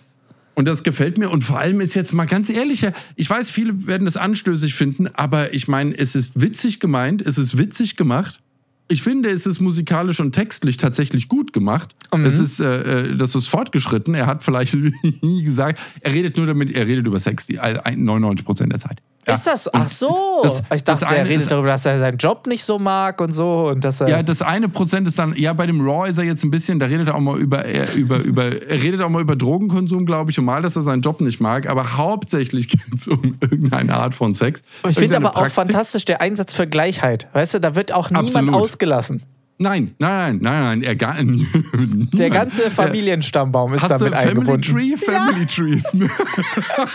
Und 0.53 0.67
das 0.67 0.83
gefällt 0.83 1.17
mir. 1.17 1.29
Und 1.29 1.43
vor 1.43 1.59
allem 1.59 1.79
ist 1.81 1.95
jetzt 1.95 2.13
mal 2.13 2.25
ganz 2.25 2.49
ehrlich, 2.49 2.85
ich 3.15 3.29
weiß, 3.29 3.49
viele 3.49 3.87
werden 3.87 4.05
das 4.05 4.17
anstößig 4.17 4.73
finden, 4.73 5.07
aber 5.07 5.53
ich 5.53 5.67
meine, 5.67 5.97
es 5.97 6.15
ist 6.15 6.41
witzig 6.41 6.79
gemeint, 6.79 7.21
es 7.21 7.37
ist 7.37 7.57
witzig 7.57 7.95
gemacht. 7.95 8.39
Ich 8.87 9.03
finde, 9.03 9.29
es 9.29 9.45
ist 9.45 9.61
musikalisch 9.61 10.19
und 10.19 10.33
textlich 10.33 10.75
tatsächlich 10.75 11.29
gut 11.29 11.53
gemacht. 11.53 11.95
Mhm. 12.13 12.25
Es 12.25 12.39
ist, 12.39 12.59
äh, 12.59 13.11
äh 13.11 13.15
das 13.15 13.35
ist 13.35 13.47
fortgeschritten. 13.47 14.13
Er 14.13 14.27
hat 14.27 14.43
vielleicht 14.43 14.75
nie 15.21 15.43
gesagt, 15.45 15.79
er 16.01 16.11
redet 16.11 16.35
nur 16.35 16.45
damit, 16.45 16.71
er 16.71 16.87
redet 16.87 17.07
über 17.07 17.19
Sex 17.19 17.47
die 17.47 17.55
99 17.55 18.45
Prozent 18.45 18.73
der 18.73 18.79
Zeit. 18.79 19.01
Ja. 19.27 19.33
Ist 19.35 19.45
das? 19.45 19.73
Ach 19.73 19.87
so. 19.87 20.41
Das, 20.43 20.63
ich 20.73 20.83
dachte, 20.83 21.05
er 21.05 21.25
redet 21.25 21.51
darüber, 21.51 21.67
dass 21.67 21.85
er 21.85 21.99
seinen 21.99 22.17
Job 22.17 22.47
nicht 22.47 22.63
so 22.63 22.79
mag 22.79 23.21
und 23.21 23.31
so. 23.33 23.67
Und 23.67 23.85
dass 23.85 24.01
er 24.01 24.09
ja, 24.09 24.23
das 24.23 24.41
eine 24.41 24.67
Prozent 24.67 25.07
ist 25.07 25.19
dann, 25.19 25.35
ja, 25.35 25.53
bei 25.53 25.67
dem 25.67 25.81
Raw 25.81 26.09
ist 26.09 26.17
er 26.17 26.23
jetzt 26.23 26.43
ein 26.43 26.51
bisschen, 26.51 26.79
da 26.79 26.87
redet 26.87 27.07
er 27.07 27.15
auch 27.15 27.19
mal 27.19 27.37
über, 27.37 27.63
über, 27.95 28.17
über 28.17 28.45
er 28.45 28.81
redet 28.81 29.01
auch 29.01 29.09
mal 29.09 29.21
über 29.21 29.35
Drogenkonsum, 29.35 30.05
glaube 30.05 30.31
ich, 30.31 30.39
und 30.39 30.45
mal, 30.45 30.61
dass 30.61 30.75
er 30.75 30.81
seinen 30.81 31.01
Job 31.01 31.21
nicht 31.21 31.39
mag. 31.39 31.69
Aber 31.69 31.97
hauptsächlich 31.97 32.67
geht 32.69 32.81
es 32.95 33.07
um 33.07 33.37
irgendeine 33.41 33.95
Art 33.95 34.15
von 34.15 34.33
Sex. 34.33 34.63
Ich 34.89 34.97
finde 34.97 35.17
aber 35.17 35.29
Praktik. 35.29 35.51
auch 35.51 35.53
fantastisch 35.53 36.05
der 36.05 36.21
Einsatz 36.21 36.53
für 36.53 36.67
Gleichheit. 36.67 37.27
Weißt 37.33 37.53
du, 37.53 37.59
da 37.59 37.75
wird 37.75 37.91
auch 37.91 38.09
niemand 38.09 38.29
Absolut. 38.29 38.55
ausgelassen. 38.55 39.23
Nein, 39.61 39.91
nein, 39.99 40.39
nein, 40.41 40.63
nein, 40.63 40.81
er 40.81 40.95
gar. 40.95 41.17
Der 41.23 42.29
ganze 42.31 42.71
Familienstammbaum 42.71 43.75
ist 43.75 43.87
damit 43.87 44.11
eingebunden. 44.11 44.63
Family 44.63 44.95
Tree? 44.95 45.05
Family 45.05 45.41
ja. 45.41 45.45
Trees. 45.45 45.83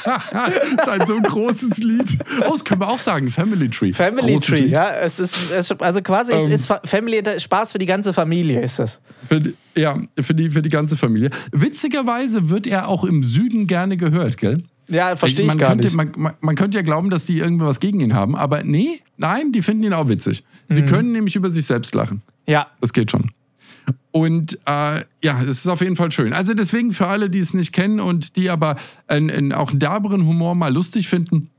das 0.05 0.73
ist 0.73 0.89
ein 0.89 1.07
so 1.07 1.21
großes 1.21 1.79
Lied. 1.79 2.19
Oh, 2.41 2.51
das 2.51 2.65
können 2.65 2.81
wir 2.81 2.89
auch 2.89 2.99
sagen, 2.99 3.31
Family 3.31 3.69
Tree. 3.69 3.93
Family 3.93 4.33
großes 4.33 4.47
Tree, 4.49 4.61
Lied. 4.63 4.71
ja. 4.71 4.91
Es 4.91 5.21
ist, 5.21 5.49
es, 5.53 5.71
also 5.79 6.03
quasi, 6.03 6.33
um, 6.33 6.39
es 6.41 6.47
ähm. 6.47 6.53
ist 6.53 6.73
Family, 6.85 7.23
Spaß 7.39 7.71
für 7.71 7.79
die 7.79 7.87
ganze 7.87 8.13
Familie 8.13 8.61
ist 8.61 8.81
das. 8.81 9.01
Für, 9.29 9.41
ja, 9.77 10.01
für 10.21 10.35
die, 10.35 10.51
für 10.51 10.63
die 10.63 10.71
ganze 10.71 10.97
Familie. 10.97 11.31
Witzigerweise 11.53 12.51
wird 12.51 12.67
er 12.67 12.89
auch 12.89 13.05
im 13.05 13.23
Süden 13.23 13.69
gerne 13.69 13.97
gehört, 13.97 14.39
gell? 14.39 14.65
Ja, 14.89 15.15
verstehe 15.15 15.47
ich, 15.47 15.53
ich 15.53 15.59
gar 15.59 15.71
könnte, 15.71 15.87
nicht. 15.87 15.97
Man, 15.97 16.13
man, 16.17 16.35
man, 16.41 16.57
könnte 16.57 16.79
ja 16.79 16.83
glauben, 16.83 17.11
dass 17.11 17.25
die 17.25 17.39
irgendwas 17.39 17.79
gegen 17.79 18.01
ihn 18.01 18.15
haben, 18.15 18.35
aber 18.35 18.65
nee, 18.65 19.01
nein, 19.17 19.53
die 19.53 19.63
finden 19.63 19.85
ihn 19.85 19.93
auch 19.93 20.09
witzig. 20.09 20.43
Sie 20.69 20.83
mhm. 20.83 20.87
können 20.87 21.13
nämlich 21.13 21.37
über 21.37 21.51
sich 21.51 21.67
selbst 21.67 21.95
lachen. 21.95 22.23
Ja. 22.47 22.69
Das 22.81 22.93
geht 22.93 23.11
schon. 23.11 23.31
Und 24.13 24.59
äh, 24.67 25.05
ja, 25.23 25.43
es 25.43 25.59
ist 25.59 25.69
auf 25.69 25.81
jeden 25.81 25.97
Fall 25.97 26.11
schön. 26.11 26.33
Also 26.33 26.55
deswegen 26.55 26.93
für 26.93 27.07
alle, 27.07 27.29
die 27.29 27.39
es 27.39 27.53
nicht 27.53 27.73
kennen 27.73 28.01
und 28.01 28.37
die 28.37 28.49
aber 28.49 28.77
einen, 29.07 29.31
einen, 29.31 29.53
auch 29.53 29.71
einen 29.71 29.79
derberen 29.79 30.27
Humor 30.27 30.55
mal 30.55 30.73
lustig 30.73 31.09
finden, 31.09 31.51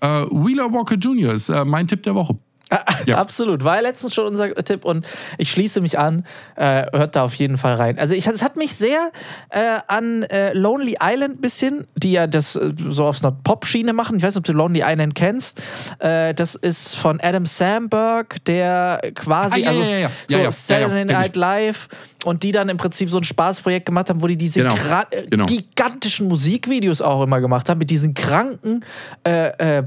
äh, 0.00 0.06
Wheeler 0.06 0.72
Walker 0.72 0.96
Jr. 0.96 1.32
ist 1.32 1.48
äh, 1.48 1.64
mein 1.64 1.86
Tipp 1.86 2.02
der 2.02 2.14
Woche. 2.14 2.38
Ja. 3.06 3.18
Absolut. 3.18 3.64
War 3.64 3.76
ja 3.76 3.82
letztens 3.82 4.14
schon 4.14 4.26
unser 4.26 4.54
Tipp 4.54 4.84
und 4.84 5.06
ich 5.38 5.50
schließe 5.50 5.80
mich 5.80 5.98
an. 5.98 6.24
Äh, 6.56 6.86
hört 6.92 7.16
da 7.16 7.24
auf 7.24 7.34
jeden 7.34 7.58
Fall 7.58 7.74
rein. 7.74 7.98
Also 7.98 8.14
ich, 8.14 8.26
es 8.26 8.42
hat 8.42 8.56
mich 8.56 8.74
sehr 8.74 9.10
äh, 9.50 9.80
an 9.88 10.22
äh, 10.24 10.52
Lonely 10.52 10.96
Island 11.02 11.40
bisschen, 11.40 11.86
die 11.96 12.12
ja 12.12 12.26
das 12.26 12.56
äh, 12.56 12.70
so 12.88 13.06
auf 13.06 13.22
einer 13.22 13.32
Pop-Schiene 13.32 13.92
machen. 13.92 14.16
Ich 14.16 14.22
weiß 14.22 14.34
nicht, 14.34 14.38
ob 14.38 14.44
du 14.44 14.52
Lonely 14.52 14.82
Island 14.84 15.14
kennst. 15.14 15.60
Äh, 15.98 16.34
das 16.34 16.54
ist 16.54 16.94
von 16.94 17.20
Adam 17.20 17.46
Samberg, 17.46 18.44
der 18.44 19.00
quasi, 19.14 19.54
ah, 19.54 19.58
ja, 19.58 19.68
also 19.68 19.82
ja, 19.82 20.10
so 20.44 20.50
Saturday 20.50 21.04
Night 21.04 21.36
Live 21.36 21.88
und 22.24 22.42
die 22.42 22.52
dann 22.52 22.68
im 22.68 22.76
Prinzip 22.76 23.10
so 23.10 23.18
ein 23.18 23.24
Spaßprojekt 23.24 23.86
gemacht 23.86 24.10
haben, 24.10 24.22
wo 24.22 24.26
die 24.26 24.36
diese 24.36 24.62
genau. 24.62 24.74
Äh, 24.74 25.26
genau. 25.30 25.46
gigantischen 25.46 26.28
Musikvideos 26.28 27.02
auch 27.02 27.22
immer 27.22 27.40
gemacht 27.40 27.68
haben, 27.68 27.78
mit 27.78 27.90
diesen 27.90 28.14
kranken 28.14 28.84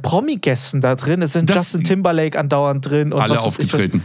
Promi-Gästen 0.01 0.81
da 0.81 0.95
drin. 0.95 1.21
Es 1.21 1.33
sind 1.33 1.49
das, 1.49 1.57
Justin 1.57 1.83
Timberlake 1.83 2.37
andauernd 2.37 2.85
drin. 2.85 3.13
Und 3.13 3.21
Alle 3.21 3.39
aufgetreten. 3.39 4.03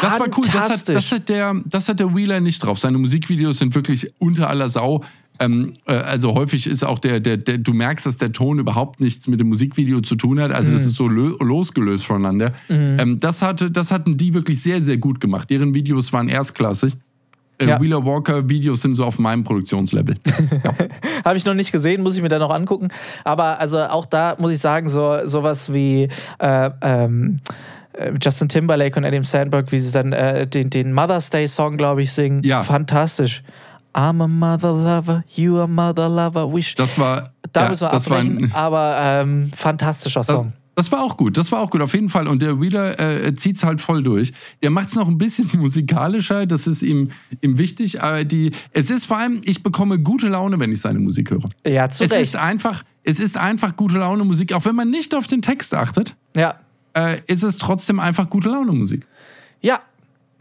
Das 0.00 0.18
war 0.18 0.26
cool. 0.36 0.44
Das 0.46 0.70
hat, 0.70 0.88
das, 0.88 1.12
hat 1.12 1.28
der, 1.28 1.54
das 1.64 1.88
hat 1.88 2.00
der 2.00 2.14
Wheeler 2.14 2.40
nicht 2.40 2.60
drauf. 2.60 2.78
Seine 2.78 2.98
Musikvideos 2.98 3.58
sind 3.58 3.74
wirklich 3.74 4.12
unter 4.18 4.48
aller 4.48 4.68
Sau. 4.68 5.02
Ähm, 5.40 5.72
äh, 5.86 5.94
also 5.94 6.34
häufig 6.34 6.66
ist 6.66 6.84
auch 6.84 6.98
der, 6.98 7.18
der, 7.18 7.38
der, 7.38 7.58
du 7.58 7.72
merkst, 7.72 8.06
dass 8.06 8.18
der 8.18 8.32
Ton 8.32 8.58
überhaupt 8.58 9.00
nichts 9.00 9.26
mit 9.26 9.40
dem 9.40 9.48
Musikvideo 9.48 10.00
zu 10.00 10.14
tun 10.14 10.38
hat. 10.38 10.52
Also 10.52 10.70
mhm. 10.70 10.74
das 10.74 10.86
ist 10.86 10.96
so 10.96 11.08
losgelöst 11.08 12.04
voneinander. 12.04 12.52
Mhm. 12.68 12.96
Ähm, 12.98 13.18
das, 13.18 13.42
hatte, 13.42 13.70
das 13.70 13.90
hatten 13.90 14.16
die 14.16 14.34
wirklich 14.34 14.62
sehr, 14.62 14.82
sehr 14.82 14.98
gut 14.98 15.20
gemacht. 15.20 15.48
Deren 15.48 15.74
Videos 15.74 16.12
waren 16.12 16.28
erstklassig. 16.28 16.92
Äh, 17.60 17.66
ja. 17.66 17.80
Wheeler 17.80 18.04
Walker 18.04 18.48
Videos 18.48 18.82
sind 18.82 18.94
so 18.94 19.04
auf 19.04 19.18
meinem 19.18 19.44
Produktionslevel. 19.44 20.16
Ja. 20.64 20.74
Habe 21.24 21.36
ich 21.36 21.44
noch 21.44 21.54
nicht 21.54 21.70
gesehen, 21.72 22.02
muss 22.02 22.16
ich 22.16 22.22
mir 22.22 22.28
dann 22.28 22.40
noch 22.40 22.50
angucken. 22.50 22.88
Aber 23.24 23.60
also 23.60 23.78
auch 23.78 24.04
da 24.06 24.36
muss 24.38 24.52
ich 24.52 24.58
sagen, 24.58 24.88
so 24.88 25.18
sowas 25.24 25.72
wie 25.72 26.08
äh, 26.38 26.70
ähm, 26.82 27.36
äh, 27.92 28.12
Justin 28.20 28.48
Timberlake 28.48 28.98
und 28.98 29.04
Adam 29.04 29.24
Sandberg, 29.24 29.70
wie 29.72 29.78
sie 29.78 29.92
dann 29.92 30.12
äh, 30.12 30.46
den, 30.46 30.70
den 30.70 30.92
Mother's 30.92 31.30
Day 31.30 31.46
Song, 31.46 31.76
glaube 31.76 32.02
ich, 32.02 32.12
singen. 32.12 32.42
Ja. 32.42 32.62
Fantastisch. 32.62 33.42
I'm 33.94 34.22
a 34.22 34.28
mother 34.28 34.72
lover, 34.72 35.24
you 35.34 35.60
a 35.60 35.66
mother 35.66 36.08
lover. 36.08 36.52
Wish. 36.52 36.74
Das 36.74 36.98
war. 36.98 37.30
Da 37.52 37.64
ja, 37.64 37.70
müssen 37.70 37.82
wir 37.82 37.92
abbrechen, 37.92 38.52
aber 38.54 38.96
ähm, 39.00 39.50
fantastischer 39.56 40.22
Song. 40.22 40.52
Das, 40.80 40.92
war 40.92 41.02
auch 41.02 41.16
gut, 41.16 41.36
das 41.36 41.52
war 41.52 41.60
auch 41.60 41.70
gut, 41.70 41.80
auf 41.80 41.94
jeden 41.94 42.08
Fall. 42.08 42.26
Und 42.28 42.42
der 42.42 42.60
Wheeler 42.60 42.98
äh, 42.98 43.34
zieht 43.34 43.56
es 43.56 43.64
halt 43.64 43.80
voll 43.80 44.02
durch. 44.02 44.32
Der 44.62 44.70
macht 44.70 44.88
es 44.88 44.96
noch 44.96 45.08
ein 45.08 45.18
bisschen 45.18 45.50
musikalischer, 45.56 46.46
das 46.46 46.66
ist 46.66 46.82
ihm, 46.82 47.10
ihm 47.40 47.58
wichtig. 47.58 48.02
Aber 48.02 48.24
die, 48.24 48.52
es 48.72 48.90
ist 48.90 49.06
vor 49.06 49.18
allem, 49.18 49.40
ich 49.44 49.62
bekomme 49.62 49.98
gute 49.98 50.28
Laune, 50.28 50.58
wenn 50.58 50.72
ich 50.72 50.80
seine 50.80 51.00
Musik 51.00 51.30
höre. 51.30 51.48
Ja, 51.66 51.88
zu 51.88 52.04
es 52.04 52.10
Recht. 52.10 52.22
Ist 52.22 52.36
einfach, 52.36 52.82
es 53.04 53.20
ist 53.20 53.36
einfach 53.36 53.76
gute 53.76 53.98
Laune 53.98 54.24
Musik, 54.24 54.52
auch 54.52 54.64
wenn 54.64 54.76
man 54.76 54.90
nicht 54.90 55.14
auf 55.14 55.26
den 55.26 55.42
Text 55.42 55.74
achtet. 55.74 56.16
Ja 56.34 56.56
äh, 56.96 57.20
ist 57.26 57.42
es 57.42 57.56
trotzdem 57.56 58.00
einfach 58.00 58.30
gute 58.30 58.48
Laune 58.48 58.72
Musik. 58.72 59.06
Ja, 59.60 59.80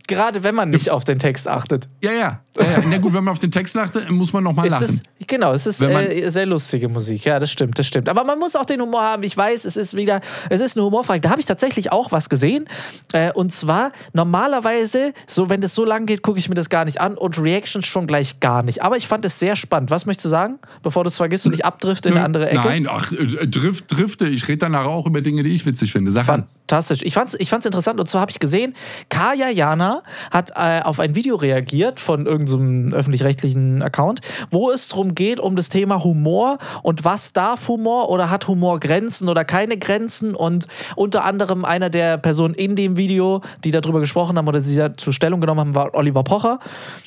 Gerade 0.09 0.41
wenn 0.41 0.55
man 0.55 0.71
nicht 0.71 0.89
auf 0.89 1.03
den 1.03 1.19
Text 1.19 1.47
achtet. 1.47 1.87
Ja, 2.01 2.11
ja. 2.11 2.17
ja, 2.57 2.63
ja. 2.63 2.83
Na 2.89 2.97
gut, 2.97 3.13
wenn 3.13 3.23
man 3.23 3.31
auf 3.31 3.37
den 3.37 3.51
Text 3.51 3.77
achtet, 3.77 4.09
muss 4.09 4.33
man 4.33 4.43
nochmal 4.43 4.67
lachen. 4.67 4.83
Es, 4.83 5.03
genau, 5.27 5.53
es 5.53 5.67
ist 5.67 5.83
äh, 5.83 6.29
sehr 6.31 6.47
lustige 6.47 6.89
Musik. 6.89 7.25
Ja, 7.25 7.37
das 7.37 7.51
stimmt, 7.51 7.77
das 7.77 7.85
stimmt. 7.85 8.09
Aber 8.09 8.23
man 8.23 8.39
muss 8.39 8.55
auch 8.55 8.65
den 8.65 8.81
Humor 8.81 9.03
haben. 9.03 9.21
Ich 9.21 9.37
weiß, 9.37 9.65
es 9.65 9.77
ist 9.77 9.95
wieder, 9.95 10.21
es 10.49 10.61
ist 10.61 10.75
eine 10.75 10.83
Humorfrage. 10.83 11.21
Da 11.21 11.29
habe 11.29 11.39
ich 11.39 11.45
tatsächlich 11.45 11.91
auch 11.91 12.11
was 12.11 12.27
gesehen. 12.27 12.67
Äh, 13.13 13.31
und 13.33 13.53
zwar, 13.53 13.91
normalerweise, 14.13 15.13
so 15.27 15.47
wenn 15.51 15.61
das 15.61 15.75
so 15.75 15.85
lang 15.85 16.07
geht, 16.07 16.23
gucke 16.23 16.39
ich 16.39 16.49
mir 16.49 16.55
das 16.55 16.69
gar 16.69 16.85
nicht 16.85 16.99
an 16.99 17.15
und 17.15 17.37
Reactions 17.37 17.85
schon 17.85 18.07
gleich 18.07 18.39
gar 18.39 18.63
nicht. 18.63 18.81
Aber 18.81 18.97
ich 18.97 19.07
fand 19.07 19.23
es 19.25 19.37
sehr 19.37 19.55
spannend. 19.55 19.91
Was 19.91 20.07
möchtest 20.07 20.25
du 20.25 20.29
sagen, 20.29 20.57
bevor 20.81 21.03
du 21.03 21.09
es 21.09 21.17
vergisst 21.17 21.45
und 21.45 21.53
ich 21.53 21.65
abdrifte 21.65 22.09
in 22.09 22.15
eine 22.15 22.25
andere 22.25 22.49
Ecke? 22.49 22.67
Nein, 22.67 22.87
ach, 22.89 23.11
äh, 23.11 23.45
drift, 23.45 23.95
drifte. 23.95 24.25
Ich 24.25 24.47
rede 24.47 24.57
danach 24.57 24.85
auch 24.85 25.05
über 25.05 25.21
Dinge, 25.21 25.43
die 25.43 25.53
ich 25.53 25.67
witzig 25.67 25.91
finde. 25.91 26.11
Sag 26.11 26.25
Fantastisch. 26.25 27.01
Ich 27.03 27.13
fand 27.13 27.29
es 27.29 27.39
ich 27.39 27.49
fand's 27.49 27.67
interessant. 27.67 27.99
Und 27.99 28.07
zwar 28.07 28.21
habe 28.21 28.31
ich 28.31 28.39
gesehen, 28.39 28.73
Kaya 29.09 29.49
Jana 29.49 29.98
hat 30.31 30.51
äh, 30.51 30.81
auf 30.83 30.99
ein 30.99 31.15
Video 31.15 31.35
reagiert 31.35 31.99
von 31.99 32.25
irgendeinem 32.25 32.91
so 32.91 32.95
öffentlich-rechtlichen 32.95 33.81
Account, 33.81 34.21
wo 34.51 34.71
es 34.71 34.87
darum 34.87 35.15
geht, 35.15 35.39
um 35.39 35.55
das 35.55 35.69
Thema 35.69 36.03
Humor 36.03 36.57
und 36.83 37.05
was 37.05 37.33
darf 37.33 37.67
Humor 37.67 38.09
oder 38.09 38.29
hat 38.29 38.47
Humor 38.47 38.79
Grenzen 38.79 39.29
oder 39.29 39.45
keine 39.45 39.77
Grenzen. 39.77 40.35
Und 40.35 40.67
unter 40.95 41.25
anderem 41.25 41.65
einer 41.65 41.89
der 41.89 42.17
Personen 42.17 42.53
in 42.53 42.75
dem 42.75 42.97
Video, 42.97 43.41
die 43.63 43.71
darüber 43.71 43.99
gesprochen 43.99 44.37
haben 44.37 44.47
oder 44.47 44.61
sie 44.61 44.75
dazu 44.75 45.11
Stellung 45.11 45.41
genommen 45.41 45.59
haben, 45.59 45.75
war 45.75 45.95
Oliver 45.95 46.23
Pocher. 46.23 46.59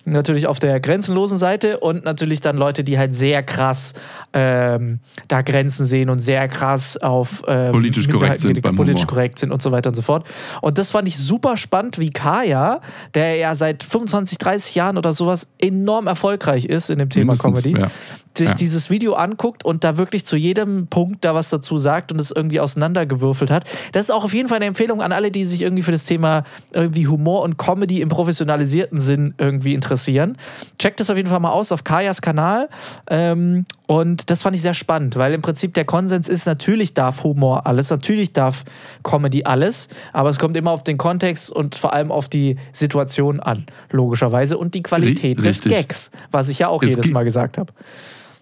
Natürlich 0.04 0.46
auf 0.46 0.58
der 0.58 0.80
grenzenlosen 0.80 1.38
Seite 1.38 1.78
und 1.78 2.04
natürlich 2.04 2.40
dann 2.40 2.56
Leute, 2.56 2.84
die 2.84 2.98
halt 2.98 3.14
sehr 3.14 3.42
krass 3.42 3.94
ähm, 4.32 5.00
da 5.28 5.42
Grenzen 5.42 5.86
sehen 5.86 6.10
und 6.10 6.18
sehr 6.18 6.48
krass 6.48 6.96
auf 6.96 7.42
ähm, 7.46 7.72
politisch 7.72 8.08
korrekt 8.08 8.40
sind, 8.40 8.60
politisch 8.76 9.06
korrekt 9.06 9.38
sind 9.38 9.52
und 9.52 9.62
so 9.62 9.72
weiter 9.72 9.90
und 9.90 9.94
so 9.94 10.02
fort. 10.02 10.26
Und 10.60 10.78
das 10.78 10.90
fand 10.90 11.08
ich 11.08 11.18
super 11.18 11.56
spannend, 11.56 11.98
wie 11.98 12.10
Kaya, 12.10 12.80
der 13.14 13.36
ja 13.36 13.54
seit 13.54 13.82
25, 13.82 14.38
30 14.38 14.74
Jahren 14.74 14.98
oder 14.98 15.12
sowas 15.12 15.48
enorm 15.60 16.06
erfolgreich 16.06 16.64
ist 16.64 16.90
in 16.90 16.98
dem 16.98 17.10
Thema 17.10 17.32
Mindestens, 17.32 17.62
Comedy, 17.62 17.80
ja. 17.80 17.90
sich 18.36 18.48
ja. 18.48 18.54
dieses 18.54 18.90
Video 18.90 19.14
anguckt 19.14 19.64
und 19.64 19.84
da 19.84 19.96
wirklich 19.96 20.24
zu 20.24 20.36
jedem 20.36 20.86
Punkt 20.88 21.24
da 21.24 21.34
was 21.34 21.50
dazu 21.50 21.78
sagt 21.78 22.12
und 22.12 22.20
es 22.20 22.30
irgendwie 22.30 22.60
auseinandergewürfelt 22.60 23.50
hat. 23.50 23.64
Das 23.92 24.02
ist 24.02 24.10
auch 24.10 24.24
auf 24.24 24.34
jeden 24.34 24.48
Fall 24.48 24.56
eine 24.56 24.66
Empfehlung 24.66 25.02
an 25.02 25.12
alle, 25.12 25.30
die 25.30 25.44
sich 25.44 25.62
irgendwie 25.62 25.82
für 25.82 25.92
das 25.92 26.04
Thema 26.04 26.44
irgendwie 26.72 27.06
Humor 27.06 27.42
und 27.42 27.58
Comedy 27.58 28.00
im 28.00 28.08
professionalisierten 28.08 28.98
Sinn 29.00 29.34
irgendwie 29.38 29.74
interessieren. 29.74 30.36
Checkt 30.78 31.00
das 31.00 31.10
auf 31.10 31.16
jeden 31.16 31.28
Fall 31.28 31.40
mal 31.40 31.52
aus 31.52 31.72
auf 31.72 31.84
Kajas 31.84 32.22
Kanal. 32.22 32.68
Ähm, 33.08 33.66
und 33.92 34.30
das 34.30 34.42
fand 34.42 34.56
ich 34.56 34.62
sehr 34.62 34.72
spannend, 34.72 35.16
weil 35.16 35.34
im 35.34 35.42
Prinzip 35.42 35.74
der 35.74 35.84
Konsens 35.84 36.26
ist, 36.26 36.46
natürlich 36.46 36.94
darf 36.94 37.24
Humor 37.24 37.66
alles, 37.66 37.90
natürlich 37.90 38.32
darf 38.32 38.64
Comedy 39.02 39.44
alles, 39.44 39.88
aber 40.14 40.30
es 40.30 40.38
kommt 40.38 40.56
immer 40.56 40.70
auf 40.70 40.82
den 40.82 40.96
Kontext 40.96 41.50
und 41.50 41.74
vor 41.74 41.92
allem 41.92 42.10
auf 42.10 42.30
die 42.30 42.56
Situation 42.72 43.38
an, 43.38 43.66
logischerweise, 43.90 44.56
und 44.56 44.72
die 44.72 44.82
Qualität 44.82 45.36
R 45.36 45.44
des 45.44 45.60
Gags, 45.60 46.10
was 46.30 46.48
ich 46.48 46.60
ja 46.60 46.68
auch 46.68 46.82
es 46.82 46.88
jedes 46.88 47.10
Mal 47.10 47.24
gesagt 47.24 47.58
habe. 47.58 47.70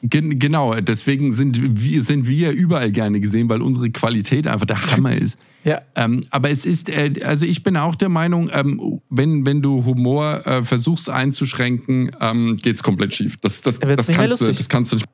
Genau, 0.02 0.74
deswegen 0.76 1.32
sind 1.32 1.82
wir, 1.82 2.02
sind 2.02 2.28
wir 2.28 2.52
überall 2.52 2.92
gerne 2.92 3.18
gesehen, 3.18 3.48
weil 3.48 3.60
unsere 3.60 3.90
Qualität 3.90 4.46
einfach 4.46 4.66
der 4.66 4.80
Hammer 4.92 5.16
ist. 5.16 5.36
Ja. 5.62 5.82
Ähm, 5.94 6.24
aber 6.30 6.48
es 6.48 6.64
ist, 6.64 6.88
äh, 6.88 7.12
also 7.22 7.44
ich 7.44 7.62
bin 7.62 7.76
auch 7.76 7.94
der 7.94 8.08
Meinung, 8.08 8.48
ähm, 8.50 9.02
wenn, 9.10 9.44
wenn 9.44 9.60
du 9.60 9.84
Humor 9.84 10.40
äh, 10.46 10.62
versuchst 10.62 11.10
einzuschränken, 11.10 12.12
ähm, 12.18 12.56
geht 12.56 12.76
es 12.76 12.82
komplett 12.82 13.12
schief. 13.12 13.36
Das, 13.42 13.60
das, 13.60 13.78
das, 13.78 14.06
kannst 14.06 14.40
du, 14.40 14.46
das 14.46 14.68
kannst 14.70 14.92
du 14.92 14.96
nicht. 14.96 15.06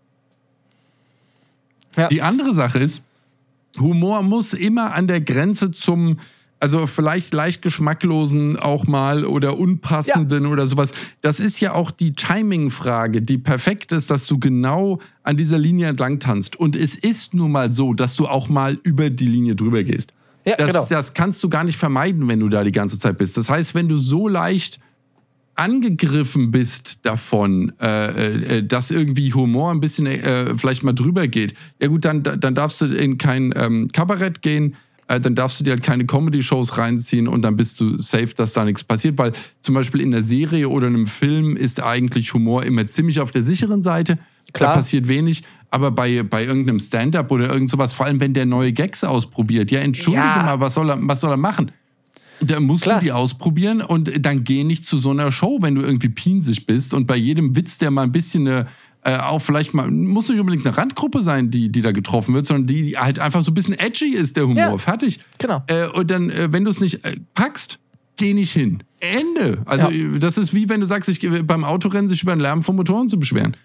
Ja. 1.96 2.08
Die 2.08 2.22
andere 2.22 2.54
Sache 2.54 2.78
ist, 2.78 3.02
Humor 3.78 4.22
muss 4.22 4.52
immer 4.52 4.94
an 4.94 5.06
der 5.06 5.20
Grenze 5.20 5.70
zum, 5.70 6.18
also 6.60 6.86
vielleicht 6.86 7.34
leicht 7.34 7.62
geschmacklosen 7.62 8.58
auch 8.58 8.86
mal 8.86 9.24
oder 9.24 9.58
unpassenden 9.58 10.44
ja. 10.44 10.50
oder 10.50 10.66
sowas. 10.66 10.92
Das 11.20 11.40
ist 11.40 11.60
ja 11.60 11.72
auch 11.72 11.90
die 11.90 12.14
Timing-Frage, 12.14 13.22
die 13.22 13.38
perfekt 13.38 13.92
ist, 13.92 14.10
dass 14.10 14.26
du 14.26 14.38
genau 14.38 15.00
an 15.22 15.36
dieser 15.36 15.58
Linie 15.58 15.88
entlang 15.88 16.18
tanzt. 16.18 16.56
Und 16.56 16.76
es 16.76 16.96
ist 16.96 17.34
nun 17.34 17.52
mal 17.52 17.72
so, 17.72 17.92
dass 17.92 18.16
du 18.16 18.26
auch 18.26 18.48
mal 18.48 18.78
über 18.82 19.10
die 19.10 19.26
Linie 19.26 19.54
drüber 19.54 19.82
gehst. 19.82 20.12
Ja, 20.46 20.54
das, 20.56 20.68
genau. 20.68 20.86
das 20.88 21.12
kannst 21.12 21.42
du 21.42 21.48
gar 21.48 21.64
nicht 21.64 21.76
vermeiden, 21.76 22.28
wenn 22.28 22.40
du 22.40 22.48
da 22.48 22.62
die 22.62 22.72
ganze 22.72 22.98
Zeit 22.98 23.18
bist. 23.18 23.36
Das 23.36 23.50
heißt, 23.50 23.74
wenn 23.74 23.88
du 23.88 23.96
so 23.96 24.28
leicht 24.28 24.78
angegriffen 25.56 26.50
bist 26.50 27.00
davon, 27.02 27.72
äh, 27.80 28.58
äh, 28.58 28.62
dass 28.62 28.90
irgendwie 28.90 29.32
Humor 29.32 29.70
ein 29.70 29.80
bisschen 29.80 30.06
äh, 30.06 30.56
vielleicht 30.56 30.82
mal 30.82 30.92
drüber 30.92 31.26
geht, 31.26 31.54
ja 31.80 31.88
gut, 31.88 32.04
dann, 32.04 32.22
dann 32.22 32.54
darfst 32.54 32.80
du 32.80 32.86
in 32.86 33.18
kein 33.18 33.52
ähm, 33.56 33.88
Kabarett 33.92 34.42
gehen, 34.42 34.76
äh, 35.08 35.20
dann 35.20 35.34
darfst 35.34 35.60
du 35.60 35.64
dir 35.64 35.72
halt 35.72 35.82
keine 35.82 36.04
Comedy-Shows 36.04 36.78
reinziehen 36.78 37.28
und 37.28 37.42
dann 37.42 37.56
bist 37.56 37.80
du 37.80 37.98
safe, 37.98 38.34
dass 38.34 38.52
da 38.52 38.64
nichts 38.64 38.82
passiert, 38.84 39.18
weil 39.18 39.32
zum 39.60 39.74
Beispiel 39.74 40.00
in 40.00 40.12
einer 40.12 40.22
Serie 40.22 40.68
oder 40.68 40.88
einem 40.88 41.06
Film 41.06 41.56
ist 41.56 41.82
eigentlich 41.82 42.34
Humor 42.34 42.64
immer 42.64 42.86
ziemlich 42.88 43.20
auf 43.20 43.30
der 43.30 43.42
sicheren 43.42 43.82
Seite. 43.82 44.18
Klar. 44.52 44.74
Da 44.74 44.78
passiert 44.78 45.08
wenig, 45.08 45.42
aber 45.70 45.90
bei, 45.90 46.22
bei 46.22 46.44
irgendeinem 46.44 46.80
Stand-up 46.80 47.30
oder 47.30 47.48
irgend 47.48 47.70
sowas, 47.70 47.92
vor 47.92 48.06
allem 48.06 48.20
wenn 48.20 48.34
der 48.34 48.46
neue 48.46 48.72
Gags 48.72 49.04
ausprobiert, 49.04 49.70
ja, 49.70 49.80
entschuldige 49.80 50.22
ja. 50.22 50.42
mal, 50.42 50.60
was 50.60 50.74
soll 50.74 50.90
er, 50.90 50.98
was 51.00 51.20
soll 51.20 51.30
er 51.30 51.36
machen? 51.36 51.70
Da 52.40 52.60
musst 52.60 52.82
Klar. 52.82 52.98
du 52.98 53.04
die 53.04 53.12
ausprobieren 53.12 53.80
und 53.80 54.24
dann 54.24 54.44
geh 54.44 54.64
nicht 54.64 54.84
zu 54.84 54.98
so 54.98 55.10
einer 55.10 55.32
Show, 55.32 55.58
wenn 55.60 55.74
du 55.74 55.82
irgendwie 55.82 56.08
pinsig 56.08 56.66
bist 56.66 56.94
und 56.94 57.06
bei 57.06 57.16
jedem 57.16 57.56
Witz, 57.56 57.78
der 57.78 57.90
mal 57.90 58.02
ein 58.02 58.12
bisschen 58.12 58.46
eine, 58.46 58.66
äh, 59.04 59.18
auch 59.18 59.40
vielleicht 59.40 59.72
mal, 59.72 59.90
muss 59.90 60.28
nicht 60.28 60.38
unbedingt 60.38 60.66
eine 60.66 60.76
Randgruppe 60.76 61.22
sein, 61.22 61.50
die, 61.50 61.70
die 61.70 61.82
da 61.82 61.92
getroffen 61.92 62.34
wird, 62.34 62.46
sondern 62.46 62.66
die 62.66 62.96
halt 62.98 63.18
einfach 63.18 63.42
so 63.42 63.50
ein 63.50 63.54
bisschen 63.54 63.78
edgy 63.78 64.14
ist, 64.14 64.36
der 64.36 64.44
Humor. 64.44 64.56
Ja, 64.56 64.78
Fertig. 64.78 65.20
Genau. 65.38 65.62
Äh, 65.66 65.86
und 65.88 66.10
dann, 66.10 66.30
äh, 66.30 66.52
wenn 66.52 66.64
du 66.64 66.70
es 66.70 66.80
nicht 66.80 67.04
äh, 67.04 67.16
packst, 67.34 67.78
geh 68.16 68.34
nicht 68.34 68.52
hin. 68.52 68.82
Ende. 69.00 69.62
Also, 69.66 69.90
ja. 69.90 70.18
das 70.18 70.38
ist 70.38 70.54
wie 70.54 70.68
wenn 70.68 70.80
du 70.80 70.86
sagst, 70.86 71.08
ich 71.08 71.20
beim 71.46 71.64
Autorennen 71.64 72.08
sich 72.08 72.22
über 72.22 72.34
den 72.34 72.40
Lärm 72.40 72.62
von 72.62 72.76
Motoren 72.76 73.08
zu 73.08 73.18
beschweren. 73.18 73.56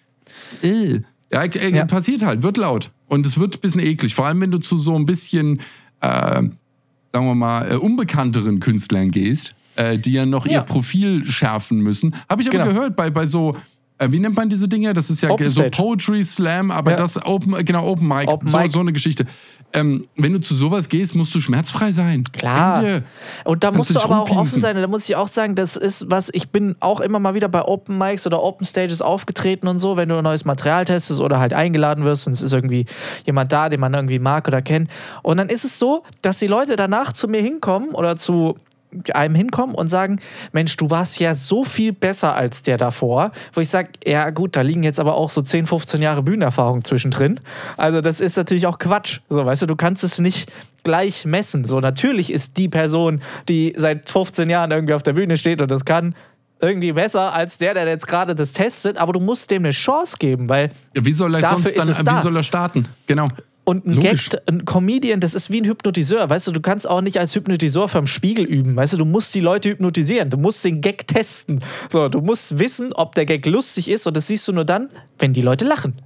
Äh. 0.61 1.01
Ja, 1.31 1.43
äh, 1.43 1.69
ja, 1.73 1.85
passiert 1.85 2.23
halt, 2.23 2.43
wird 2.43 2.57
laut. 2.57 2.91
Und 3.07 3.25
es 3.25 3.39
wird 3.39 3.55
ein 3.55 3.61
bisschen 3.61 3.81
eklig. 3.81 4.15
Vor 4.15 4.27
allem, 4.27 4.41
wenn 4.41 4.51
du 4.51 4.57
zu 4.57 4.77
so 4.77 4.95
ein 4.95 5.05
bisschen 5.05 5.61
äh, 6.01 6.43
sagen 7.13 7.25
wir 7.25 7.35
mal, 7.35 7.71
äh, 7.71 7.75
unbekannteren 7.75 8.59
Künstlern 8.59 9.11
gehst, 9.11 9.53
äh, 9.75 9.97
die 9.97 10.13
ja 10.13 10.25
noch 10.25 10.45
ja. 10.45 10.53
ihr 10.53 10.61
Profil 10.61 11.25
schärfen 11.25 11.79
müssen. 11.79 12.15
Habe 12.29 12.41
ich 12.41 12.47
aber 12.47 12.59
genau. 12.59 12.69
gehört 12.69 12.95
bei, 12.95 13.09
bei 13.09 13.25
so 13.25 13.55
äh, 14.01 14.11
wie 14.11 14.19
nennt 14.19 14.35
man 14.35 14.49
diese 14.49 14.67
Dinge? 14.67 14.93
Das 14.93 15.09
ist 15.09 15.21
ja 15.21 15.29
Open 15.29 15.47
so 15.47 15.61
Stage. 15.61 15.77
Poetry 15.77 16.23
Slam, 16.23 16.71
aber 16.71 16.91
ja. 16.91 16.97
das 16.97 17.23
Open, 17.23 17.53
genau, 17.63 17.85
Open 17.85 18.07
Mic, 18.07 18.27
Open 18.27 18.47
so, 18.47 18.57
Mic. 18.57 18.71
so 18.71 18.79
eine 18.79 18.93
Geschichte. 18.93 19.25
Ähm, 19.73 20.07
wenn 20.17 20.33
du 20.33 20.41
zu 20.41 20.53
sowas 20.55 20.89
gehst, 20.89 21.15
musst 21.15 21.33
du 21.33 21.39
schmerzfrei 21.39 21.91
sein. 21.91 22.23
Klar. 22.33 22.79
Ende. 22.79 23.03
Und 23.45 23.63
da 23.63 23.71
musst 23.71 23.95
du 23.95 23.99
aber 24.01 24.21
auch 24.21 24.29
offen 24.35 24.59
sein. 24.59 24.75
Und 24.75 24.81
da 24.81 24.87
muss 24.87 25.07
ich 25.07 25.15
auch 25.15 25.27
sagen, 25.29 25.55
das 25.55 25.77
ist 25.77 26.09
was, 26.09 26.29
ich 26.33 26.49
bin 26.49 26.75
auch 26.79 26.99
immer 26.99 27.19
mal 27.19 27.35
wieder 27.35 27.47
bei 27.47 27.61
Open 27.61 27.97
Mics 27.97 28.25
oder 28.25 28.41
Open 28.43 28.65
Stages 28.65 29.01
aufgetreten 29.01 29.67
und 29.67 29.77
so, 29.77 29.95
wenn 29.95 30.09
du 30.09 30.21
neues 30.21 30.43
Material 30.43 30.83
testest 30.83 31.21
oder 31.21 31.39
halt 31.39 31.53
eingeladen 31.53 32.03
wirst 32.03 32.27
und 32.27 32.33
es 32.33 32.41
ist 32.41 32.51
irgendwie 32.51 32.85
jemand 33.25 33.51
da, 33.51 33.69
den 33.69 33.79
man 33.79 33.93
irgendwie 33.93 34.19
mag 34.19 34.47
oder 34.47 34.61
kennt. 34.61 34.89
Und 35.21 35.37
dann 35.37 35.47
ist 35.47 35.63
es 35.63 35.79
so, 35.79 36.03
dass 36.21 36.39
die 36.39 36.47
Leute 36.47 36.75
danach 36.75 37.13
zu 37.13 37.27
mir 37.27 37.41
hinkommen 37.41 37.91
oder 37.91 38.17
zu 38.17 38.55
einem 39.13 39.35
hinkommen 39.35 39.75
und 39.75 39.87
sagen, 39.87 40.19
Mensch, 40.51 40.75
du 40.77 40.89
warst 40.89 41.19
ja 41.19 41.35
so 41.35 41.63
viel 41.63 41.93
besser 41.93 42.35
als 42.35 42.61
der 42.61 42.77
davor, 42.77 43.31
wo 43.53 43.61
ich 43.61 43.69
sage, 43.69 43.89
ja 44.05 44.29
gut, 44.29 44.55
da 44.55 44.61
liegen 44.61 44.83
jetzt 44.83 44.99
aber 44.99 45.15
auch 45.15 45.29
so 45.29 45.41
10, 45.41 45.67
15 45.67 46.01
Jahre 46.01 46.23
Bühnenerfahrung 46.23 46.83
zwischendrin. 46.83 47.39
Also 47.77 48.01
das 48.01 48.19
ist 48.19 48.37
natürlich 48.37 48.67
auch 48.67 48.79
Quatsch. 48.79 49.19
So, 49.29 49.45
weißt 49.45 49.61
du, 49.63 49.65
du 49.65 49.75
kannst 49.75 50.03
es 50.03 50.19
nicht 50.19 50.51
gleich 50.83 51.25
messen. 51.25 51.63
So, 51.63 51.79
natürlich 51.79 52.31
ist 52.31 52.57
die 52.57 52.69
Person, 52.69 53.21
die 53.47 53.73
seit 53.77 54.09
15 54.09 54.49
Jahren 54.49 54.71
irgendwie 54.71 54.93
auf 54.93 55.03
der 55.03 55.13
Bühne 55.13 55.37
steht 55.37 55.61
und 55.61 55.71
das 55.71 55.85
kann, 55.85 56.15
irgendwie 56.61 56.91
besser 56.93 57.33
als 57.33 57.57
der, 57.57 57.73
der 57.73 57.87
jetzt 57.87 58.07
gerade 58.07 58.35
das 58.35 58.53
testet, 58.53 58.97
aber 58.97 59.13
du 59.13 59.19
musst 59.19 59.49
dem 59.51 59.63
eine 59.63 59.71
Chance 59.71 60.17
geben, 60.19 60.47
weil 60.47 60.69
ja, 60.95 61.03
wie 61.03 61.13
soll 61.13 61.33
er 61.35 61.47
sonst 61.47 61.77
dann, 61.77 61.87
wie 61.87 62.03
da. 62.03 62.21
soll 62.21 62.35
er 62.35 62.43
starten? 62.43 62.87
Genau. 63.07 63.27
Und 63.63 63.85
ein 63.85 63.93
Logisch. 63.93 64.29
Gag, 64.29 64.41
ein 64.47 64.65
Comedian, 64.65 65.19
das 65.19 65.35
ist 65.35 65.51
wie 65.51 65.61
ein 65.61 65.65
Hypnotiseur. 65.65 66.29
Weißt 66.29 66.47
du, 66.47 66.51
du 66.51 66.61
kannst 66.61 66.89
auch 66.89 67.01
nicht 67.01 67.19
als 67.19 67.35
Hypnotiseur 67.35 67.87
vom 67.87 68.07
Spiegel 68.07 68.45
üben. 68.45 68.75
Weißt 68.75 68.93
du, 68.93 68.97
du 68.97 69.05
musst 69.05 69.35
die 69.35 69.39
Leute 69.39 69.69
hypnotisieren. 69.69 70.29
Du 70.31 70.37
musst 70.37 70.65
den 70.65 70.81
Gag 70.81 71.07
testen. 71.07 71.61
So, 71.89 72.09
du 72.09 72.21
musst 72.21 72.57
wissen, 72.57 72.91
ob 72.93 73.13
der 73.13 73.25
Gag 73.25 73.45
lustig 73.45 73.87
ist. 73.87 74.07
Und 74.07 74.17
das 74.17 74.27
siehst 74.27 74.47
du 74.47 74.53
nur 74.53 74.65
dann, 74.65 74.89
wenn 75.19 75.33
die 75.33 75.41
Leute 75.41 75.65
lachen. 75.65 76.01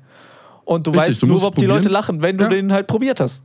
Und 0.66 0.86
du 0.86 0.92
Richtig, 0.92 1.10
weißt 1.10 1.24
du 1.24 1.28
nur, 1.28 1.44
ob 1.44 1.56
die 1.56 1.66
Leute 1.66 1.90
lachen, 1.90 2.22
wenn 2.22 2.38
du 2.38 2.44
ja. 2.44 2.50
den 2.50 2.74
halt 2.74 2.88
probiert 2.88 3.20
hast. 3.22 3.42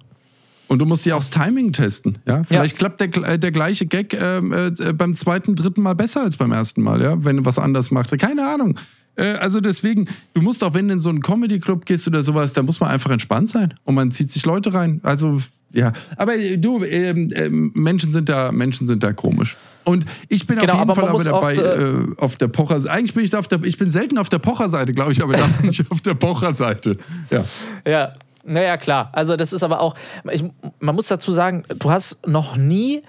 Und 0.67 0.79
du 0.79 0.87
musst 0.87 1.05
ja 1.05 1.15
auch 1.15 1.19
das 1.19 1.31
Timing 1.31 1.73
testen. 1.73 2.19
Ja? 2.27 2.45
Vielleicht 2.45 2.75
ja. 2.75 2.79
klappt 2.79 3.01
der, 3.01 3.29
äh, 3.29 3.39
der 3.39 3.53
gleiche 3.53 3.87
Gag 3.87 4.15
ähm, 4.15 4.53
äh, 4.53 4.93
beim 4.93 5.15
zweiten, 5.15 5.57
dritten 5.57 5.83
Mal 5.83 5.95
besser 5.95 6.23
als 6.23 6.37
beim 6.37 6.53
ersten 6.53 6.83
Mal, 6.83 7.03
ja? 7.03 7.25
wenn 7.25 7.39
du 7.39 7.45
was 7.45 7.59
anders 7.59 7.91
machst. 7.91 8.17
Keine 8.19 8.49
Ahnung. 8.49 8.79
Äh, 9.21 9.37
also 9.39 9.61
deswegen, 9.61 10.09
du 10.35 10.41
musst 10.41 10.65
auch, 10.65 10.75
wenn 10.75 10.89
du 10.89 10.95
in 10.95 11.01
so 11.01 11.11
einen 11.11 11.21
Comedy-Club 11.21 11.85
gehst 11.85 12.09
oder 12.09 12.23
sowas, 12.23 12.53
da 12.53 12.63
muss 12.63 12.81
man 12.81 12.91
einfach 12.91 13.11
entspannt 13.11 13.51
sein 13.51 13.75
und 13.85 13.95
man 13.95 14.11
zieht 14.11 14.33
sich 14.33 14.47
Leute 14.47 14.73
rein. 14.73 15.01
Also 15.03 15.41
ja, 15.73 15.93
aber 16.17 16.37
äh, 16.37 16.57
du, 16.57 16.83
ähm, 16.85 17.31
äh, 17.33 17.49
Menschen 17.49 18.13
sind 18.13 18.29
da, 18.29 18.51
Menschen 18.51 18.87
sind 18.87 19.03
da 19.03 19.13
komisch. 19.13 19.57
Und 19.85 20.05
ich 20.29 20.47
bin 20.47 20.59
genau, 20.59 20.75
auf 20.75 20.79
jeden 20.81 20.95
Fall 20.95 21.09
aber 21.09 21.23
dabei 21.23 21.55
äh, 21.55 22.07
auf 22.17 22.37
der 22.37 22.49
Pocher. 22.49 22.81
Eigentlich 22.91 23.15
bin 23.15 23.25
ich 23.25 23.31
da 23.31 23.39
auf 23.39 23.49
der, 23.49 23.63
ich 23.63 23.79
bin 23.79 23.91
selten 23.91 24.19
auf 24.19 24.29
der 24.29 24.39
Pocher-Seite, 24.39 24.93
glaube 24.93 25.13
ich, 25.13 25.23
aber 25.23 25.35
da 25.35 25.47
bin 25.61 25.71
ich 25.71 25.83
auf 25.91 26.01
der 26.01 26.15
Pocher-Seite. 26.15 26.97
Ja. 27.31 27.45
Ja. 27.87 28.13
Naja, 28.43 28.79
klar. 28.79 29.11
Also 29.13 29.37
das 29.37 29.53
ist 29.53 29.63
aber 29.63 29.81
auch, 29.81 29.95
ich, 30.33 30.43
man 30.81 30.95
muss 30.95 31.09
dazu 31.09 31.31
sagen, 31.31 31.65
du 31.79 31.91
hast 31.91 32.27
noch 32.27 32.57
nie 32.57 33.03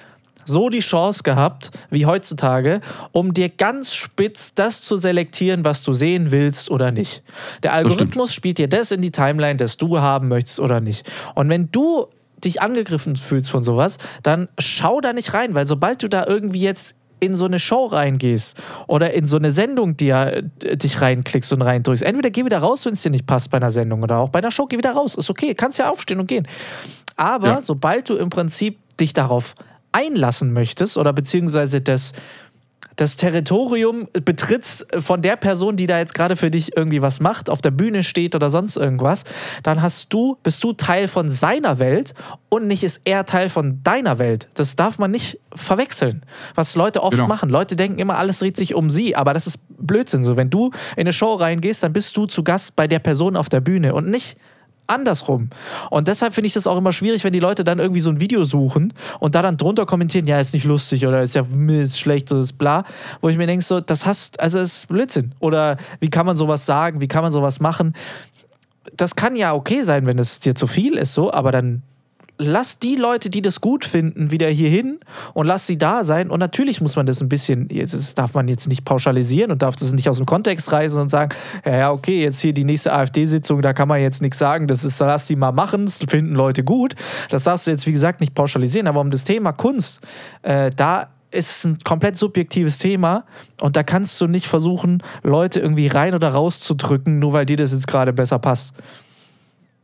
so 0.46 0.70
die 0.70 0.80
Chance 0.80 1.24
gehabt, 1.24 1.72
wie 1.90 2.06
heutzutage, 2.06 2.82
um 3.12 3.34
dir 3.34 3.50
ganz 3.50 3.94
spitz 3.94 4.54
das 4.54 4.82
zu 4.82 4.96
selektieren, 4.98 5.64
was 5.64 5.84
du 5.84 5.94
sehen 5.94 6.32
willst 6.32 6.70
oder 6.72 6.92
nicht. 6.92 7.24
Der 7.64 7.74
Algorithmus 7.74 8.34
spielt 8.34 8.58
dir 8.58 8.68
das 8.68 8.92
in 8.92 9.02
die 9.02 9.12
Timeline, 9.12 9.58
das 9.58 9.78
du 9.78 10.00
haben 10.00 10.28
möchtest 10.28 10.60
oder 10.60 10.80
nicht. 10.82 11.10
Und 11.36 11.50
wenn 11.50 11.72
du 11.72 12.08
dich 12.44 12.62
angegriffen 12.62 13.16
fühlst 13.16 13.52
von 13.52 13.64
sowas, 13.64 13.98
dann 14.24 14.48
schau 14.58 15.00
da 15.02 15.14
nicht 15.14 15.34
rein, 15.34 15.54
weil 15.54 15.68
sobald 15.68 16.04
du 16.04 16.08
da 16.08 16.26
irgendwie 16.26 16.62
jetzt 16.62 16.96
in 17.22 17.36
so 17.36 17.46
eine 17.46 17.60
Show 17.60 17.86
reingehst 17.86 18.58
oder 18.88 19.14
in 19.14 19.28
so 19.28 19.38
eine 19.38 19.52
Sendung 19.52 19.96
dir 19.96 20.44
äh, 20.64 20.76
dich 20.76 21.02
reinklickst 21.02 21.54
und 21.54 21.62
reindrückst, 21.62 22.04
entweder 22.04 22.32
geh 22.32 22.44
wieder 22.44 22.58
raus, 22.58 22.86
wenn 22.86 22.94
es 22.94 23.04
dir 23.04 23.12
nicht 23.12 23.28
passt 23.28 23.52
bei 23.52 23.58
einer 23.58 23.72
Sendung 23.72 24.02
oder 24.02 24.18
auch 24.18 24.30
bei 24.30 24.40
einer 24.40 24.52
Show, 24.52 24.66
geh 24.66 24.78
wieder 24.78 24.94
raus. 24.94 25.16
Ist 25.16 25.30
okay, 25.30 25.54
kannst 25.54 25.78
ja 25.78 25.90
aufstehen 25.90 26.20
und 26.20 26.26
gehen. 26.26 26.48
Aber 27.16 27.48
ja. 27.48 27.62
sobald 27.62 28.10
du 28.10 28.16
im 28.16 28.32
Prinzip 28.32 28.80
dich 28.98 29.14
darauf 29.14 29.54
einlassen 29.92 30.54
möchtest 30.54 30.98
oder 30.98 31.14
beziehungsweise 31.14 31.82
das, 31.82 32.14
das 32.96 33.16
Territorium 33.16 34.08
betrittst 34.14 34.86
von 35.00 35.22
der 35.22 35.36
Person, 35.36 35.76
die 35.76 35.88
da 35.88 36.00
jetzt 36.00 36.14
gerade 36.14 36.36
für 36.36 36.52
dich 36.52 36.76
irgendwie 36.76 37.02
was 37.02 37.20
macht, 37.20 37.50
auf 37.50 37.62
der 37.62 37.72
Bühne 37.72 38.04
steht 38.04 38.36
oder 38.36 38.50
sonst 38.50 38.78
irgendwas, 38.78 39.24
dann 39.64 39.82
hast 39.82 40.14
du, 40.14 40.38
bist 40.44 40.64
du 40.64 40.74
Teil 40.74 41.08
von 41.08 41.30
seiner 41.30 41.80
Welt 41.80 42.14
und 42.50 42.68
nicht 42.68 42.84
ist 42.84 43.02
er 43.06 43.26
Teil 43.26 43.50
von 43.50 43.82
deiner 43.84 44.20
Welt. 44.20 44.48
Das 44.54 44.76
darf 44.76 44.98
man 44.98 45.12
nicht 45.12 45.40
verwechseln. 45.54 46.24
Was 46.56 46.76
Leute 46.76 47.02
oft 47.02 47.18
genau. 47.18 47.28
machen. 47.28 47.50
Leute 47.50 47.76
denken 47.76 48.00
immer, 48.00 48.18
alles 48.18 48.40
dreht 48.40 48.58
sich 48.58 48.76
um 48.76 48.90
sie, 48.90 49.16
aber 49.16 49.34
das 49.34 49.48
ist 49.48 49.60
Blödsinn. 49.70 50.24
So, 50.24 50.38
wenn 50.38 50.50
du 50.50 50.68
in 50.96 51.02
eine 51.02 51.14
Show 51.14 51.34
reingehst, 51.34 51.84
dann 51.84 51.94
bist 51.94 52.16
du 52.18 52.26
zu 52.26 52.44
Gast 52.44 52.76
bei 52.76 52.88
der 52.88 53.00
Person 53.00 53.36
auf 53.36 53.50
der 53.50 53.62
Bühne 53.62 53.94
und 53.94 54.10
nicht 54.10 54.38
andersrum. 54.92 55.50
Und 55.90 56.08
deshalb 56.08 56.34
finde 56.34 56.48
ich 56.48 56.54
das 56.54 56.68
auch 56.68 56.78
immer 56.78 56.94
schwierig, 56.94 57.24
wenn 57.24 57.34
die 57.34 57.40
Leute 57.40 57.64
dann 57.64 57.80
irgendwie 57.80 58.02
so 58.02 58.10
ein 58.10 58.20
Video 58.20 58.44
suchen 58.44 58.94
und 59.20 59.36
da 59.36 59.42
dann 59.42 59.58
drunter 59.58 59.86
kommentieren, 59.86 60.28
ja, 60.28 60.40
ist 60.40 60.54
nicht 60.54 60.66
lustig 60.66 61.06
oder 61.08 61.22
ist 61.22 61.36
ja 61.36 61.44
ist 61.70 62.00
schlecht 62.00 62.32
oder 62.32 62.42
ist 62.42 62.58
bla, 62.58 62.84
wo 63.22 63.30
ich 63.30 63.38
mir 63.38 63.48
denke, 63.48 63.64
so, 63.64 63.80
das 63.80 64.06
hast, 64.06 64.40
also 64.40 64.60
ist 64.60 64.88
Blödsinn. 64.88 65.34
Oder 65.40 65.78
wie 66.00 66.10
kann 66.10 66.26
man 66.26 66.38
sowas 66.38 66.66
sagen, 66.66 67.02
wie 67.02 67.08
kann 67.08 67.24
man 67.24 67.32
sowas 67.32 67.60
machen? 67.60 67.94
Das 68.96 69.16
kann 69.16 69.36
ja 69.36 69.54
okay 69.54 69.82
sein, 69.82 70.06
wenn 70.06 70.20
es 70.20 70.40
dir 70.40 70.56
zu 70.56 70.68
viel 70.68 70.98
ist, 70.98 71.14
so, 71.14 71.32
aber 71.32 71.52
dann 71.52 71.84
lass 72.44 72.80
die 72.80 72.96
Leute, 72.96 73.30
die 73.30 73.42
das 73.42 73.62
gut 73.62 73.86
finden, 73.86 74.32
wieder 74.32 74.48
hier 74.48 74.70
hin 74.70 75.00
und 75.34 75.46
lass 75.46 75.68
sie 75.68 75.78
da 75.78 76.04
sein. 76.04 76.30
Und 76.30 76.40
natürlich 76.40 76.82
muss 76.82 76.96
man 76.96 77.06
das 77.06 77.22
ein 77.22 77.30
bisschen, 77.30 77.68
das 77.70 78.16
darf 78.16 78.34
man 78.34 78.48
jetzt 78.48 78.68
nicht 78.68 78.86
pauschalisieren 78.86 79.52
und 79.52 79.62
darf 79.62 79.76
das 79.76 79.94
nicht 79.94 80.10
aus 80.10 80.18
dem 80.18 80.26
Kontext 80.26 80.72
reißen 80.72 81.00
und 81.00 81.10
sagen, 81.10 81.34
ja, 81.66 81.92
okay, 81.92 82.22
jetzt 82.22 82.42
hier 82.42 82.54
die 82.54 82.64
nächste 82.64 82.94
AfD-Sitzung, 82.94 83.62
da 83.62 83.74
kann 83.74 83.88
man 83.88 84.02
jetzt 84.02 84.22
nichts 84.22 84.40
sagen, 84.40 84.68
das 84.68 84.84
ist, 84.84 85.00
lass 85.00 85.28
die 85.28 85.36
mal 85.36 85.52
machen, 85.52 85.86
das 85.86 86.00
finden 86.08 86.34
Leute 86.34 86.64
gut. 86.64 86.96
Das 87.30 87.44
darfst 87.44 87.68
du 87.68 87.72
jetzt, 87.72 87.86
wie 87.86 87.92
gesagt, 87.92 88.22
nicht 88.22 88.34
pauschalisieren. 88.34 88.88
Aber 88.88 89.02
um 89.02 89.12
das 89.12 89.24
Thema 89.24 89.52
Kunst, 89.52 90.02
äh, 90.42 90.72
da 90.76 91.10
ist 91.32 91.50
es 91.50 91.64
ein 91.64 91.80
komplett 91.84 92.18
subjektives 92.18 92.78
Thema 92.78 93.24
und 93.62 93.78
da 93.78 93.84
kannst 93.84 94.20
du 94.20 94.28
nicht 94.28 94.48
versuchen, 94.48 95.02
Leute 95.24 95.62
irgendwie 95.62 95.88
rein 95.88 96.14
oder 96.14 96.30
raus 96.30 96.60
zu 96.60 96.74
drücken, 96.74 97.20
nur 97.20 97.32
weil 97.32 97.46
dir 97.46 97.56
das 97.56 97.72
jetzt 97.72 97.88
gerade 97.88 98.12
besser 98.12 98.38
passt. 98.38 98.74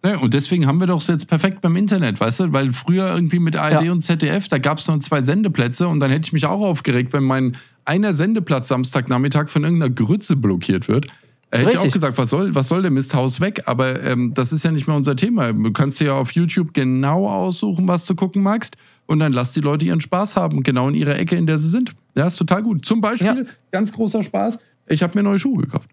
Ja, 0.05 0.19
und 0.19 0.33
deswegen 0.33 0.67
haben 0.67 0.79
wir 0.79 0.87
doch 0.87 1.05
jetzt 1.07 1.27
perfekt 1.27 1.61
beim 1.61 1.75
Internet, 1.75 2.19
weißt 2.19 2.39
du? 2.41 2.53
Weil 2.53 2.71
früher 2.71 3.13
irgendwie 3.13 3.39
mit 3.39 3.55
ARD 3.55 3.85
ja. 3.85 3.91
und 3.91 4.01
ZDF, 4.01 4.47
da 4.47 4.57
gab 4.59 4.77
es 4.77 4.87
noch 4.87 4.99
zwei 4.99 5.21
Sendeplätze 5.21 5.87
und 5.87 5.99
dann 5.99 6.11
hätte 6.11 6.27
ich 6.27 6.33
mich 6.33 6.45
auch 6.45 6.61
aufgeregt, 6.61 7.13
wenn 7.13 7.23
mein 7.23 7.57
einer 7.83 8.13
Sendeplatz 8.13 8.67
Samstagnachmittag 8.67 9.49
von 9.49 9.63
irgendeiner 9.63 9.93
Grütze 9.93 10.35
blockiert 10.35 10.87
wird. 10.87 11.07
Hätte 11.51 11.71
ich 11.71 11.77
auch 11.77 11.91
gesagt, 11.91 12.17
was 12.17 12.29
soll, 12.29 12.53
was 12.55 12.67
soll 12.67 12.81
der 12.81 12.91
Mist, 12.91 13.13
Haus 13.13 13.39
weg? 13.39 13.63
Aber 13.65 14.03
ähm, 14.03 14.33
das 14.33 14.51
ist 14.51 14.65
ja 14.65 14.71
nicht 14.71 14.85
mehr 14.85 14.97
unser 14.97 15.15
Thema. 15.15 15.53
Du 15.53 15.71
kannst 15.71 15.99
dir 15.99 16.07
ja 16.07 16.13
auf 16.13 16.31
YouTube 16.31 16.73
genau 16.73 17.29
aussuchen, 17.29 17.87
was 17.87 18.05
du 18.05 18.15
gucken 18.15 18.43
magst 18.43 18.75
und 19.05 19.19
dann 19.19 19.31
lass 19.31 19.53
die 19.53 19.61
Leute 19.61 19.85
ihren 19.85 20.01
Spaß 20.01 20.35
haben, 20.35 20.61
genau 20.61 20.89
in 20.89 20.95
ihrer 20.95 21.17
Ecke, 21.17 21.37
in 21.37 21.47
der 21.47 21.57
sie 21.57 21.69
sind. 21.69 21.91
Ja, 22.15 22.27
ist 22.27 22.35
total 22.35 22.63
gut. 22.63 22.85
Zum 22.85 22.99
Beispiel, 22.99 23.45
ja. 23.45 23.51
ganz 23.71 23.93
großer 23.93 24.23
Spaß, 24.23 24.59
ich 24.87 25.01
habe 25.01 25.17
mir 25.17 25.23
neue 25.23 25.39
Schuhe 25.39 25.63
gekauft. 25.63 25.89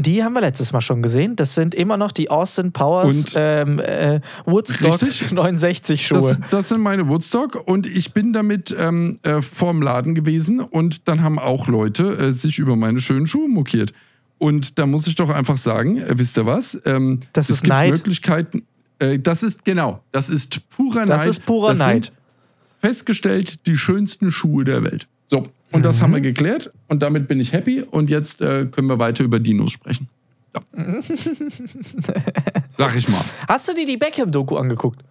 Die 0.00 0.22
haben 0.22 0.32
wir 0.32 0.40
letztes 0.40 0.72
Mal 0.72 0.80
schon 0.80 1.02
gesehen. 1.02 1.34
Das 1.34 1.56
sind 1.56 1.74
immer 1.74 1.96
noch 1.96 2.12
die 2.12 2.30
Austin 2.30 2.72
Powers 2.72 3.32
ähm, 3.34 3.80
äh, 3.80 4.20
Woodstock 4.46 5.02
richtig? 5.02 5.32
69 5.32 6.06
Schuhe. 6.06 6.38
Das, 6.40 6.50
das, 6.50 6.68
sind 6.68 6.80
meine 6.80 7.08
Woodstock 7.08 7.56
und 7.66 7.84
ich 7.86 8.14
bin 8.14 8.32
damit 8.32 8.74
ähm, 8.78 9.18
äh, 9.24 9.42
vorm 9.42 9.82
Laden 9.82 10.14
gewesen 10.14 10.60
und 10.60 11.08
dann 11.08 11.24
haben 11.24 11.40
auch 11.40 11.66
Leute 11.66 12.12
äh, 12.12 12.32
sich 12.32 12.60
über 12.60 12.76
meine 12.76 13.00
schönen 13.00 13.26
Schuhe 13.26 13.48
mokiert. 13.48 13.92
Und 14.38 14.78
da 14.78 14.86
muss 14.86 15.08
ich 15.08 15.16
doch 15.16 15.30
einfach 15.30 15.58
sagen, 15.58 15.98
äh, 15.98 16.16
wisst 16.16 16.38
ihr 16.38 16.46
was? 16.46 16.80
Ähm, 16.84 17.20
das 17.32 17.50
ist 17.50 17.66
Neid. 17.66 17.90
Möglichkeiten. 17.90 18.62
Äh, 19.00 19.18
das 19.18 19.42
ist 19.42 19.64
genau, 19.64 20.04
das 20.12 20.30
ist 20.30 20.68
purer 20.70 21.00
Neid. 21.00 21.08
Das 21.08 21.26
ist 21.26 21.44
purer 21.44 21.70
das 21.70 21.78
Neid. 21.78 22.12
festgestellt 22.80 23.66
die 23.66 23.76
schönsten 23.76 24.30
Schuhe 24.30 24.62
der 24.62 24.84
Welt. 24.84 25.08
So, 25.28 25.44
und 25.72 25.80
mhm. 25.80 25.82
das 25.82 26.00
haben 26.02 26.12
wir 26.12 26.18
mhm. 26.18 26.24
geklärt 26.24 26.72
und 26.88 27.02
damit 27.02 27.28
bin 27.28 27.40
ich 27.40 27.52
happy 27.52 27.82
und 27.82 28.10
jetzt 28.10 28.40
äh, 28.40 28.66
können 28.66 28.88
wir 28.88 28.98
weiter 28.98 29.24
über 29.24 29.38
Dinos 29.38 29.72
sprechen. 29.72 30.08
Ja. 30.54 30.62
Sag 32.78 32.96
ich 32.96 33.08
mal. 33.08 33.20
Hast 33.46 33.68
du 33.68 33.74
dir 33.74 33.86
die 33.86 33.96
Beckham-Doku 33.96 34.56
angeguckt? 34.56 35.02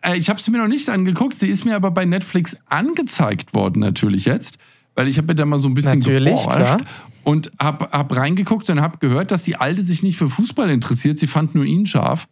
Äh, 0.00 0.16
ich 0.16 0.28
habe 0.28 0.40
sie 0.40 0.50
mir 0.50 0.58
noch 0.58 0.68
nicht 0.68 0.88
angeguckt. 0.88 1.38
Sie 1.38 1.48
ist 1.48 1.64
mir 1.64 1.76
aber 1.76 1.90
bei 1.90 2.04
Netflix 2.04 2.56
angezeigt 2.68 3.54
worden 3.54 3.80
natürlich 3.80 4.24
jetzt, 4.24 4.58
weil 4.94 5.08
ich 5.08 5.18
habe 5.18 5.28
mir 5.28 5.34
da 5.34 5.44
mal 5.44 5.58
so 5.58 5.68
ein 5.68 5.74
bisschen 5.74 5.98
natürlich, 5.98 6.36
geforscht 6.36 6.56
klar. 6.56 6.80
und 7.24 7.52
habe 7.58 7.88
hab 7.90 8.14
reingeguckt 8.14 8.68
und 8.70 8.80
habe 8.80 8.98
gehört, 8.98 9.30
dass 9.30 9.42
die 9.42 9.56
Alte 9.56 9.82
sich 9.82 10.02
nicht 10.02 10.16
für 10.16 10.30
Fußball 10.30 10.70
interessiert. 10.70 11.18
Sie 11.18 11.26
fand 11.26 11.54
nur 11.54 11.64
ihn 11.64 11.86
scharf. 11.86 12.26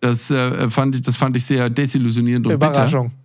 Das, 0.00 0.30
äh, 0.30 0.68
fand, 0.68 0.96
ich, 0.96 1.02
das 1.02 1.16
fand 1.16 1.36
ich 1.36 1.46
sehr 1.46 1.70
desillusionierend 1.70 2.46
und 2.46 2.52
Überraschung. 2.54 3.08
bitter. 3.08 3.23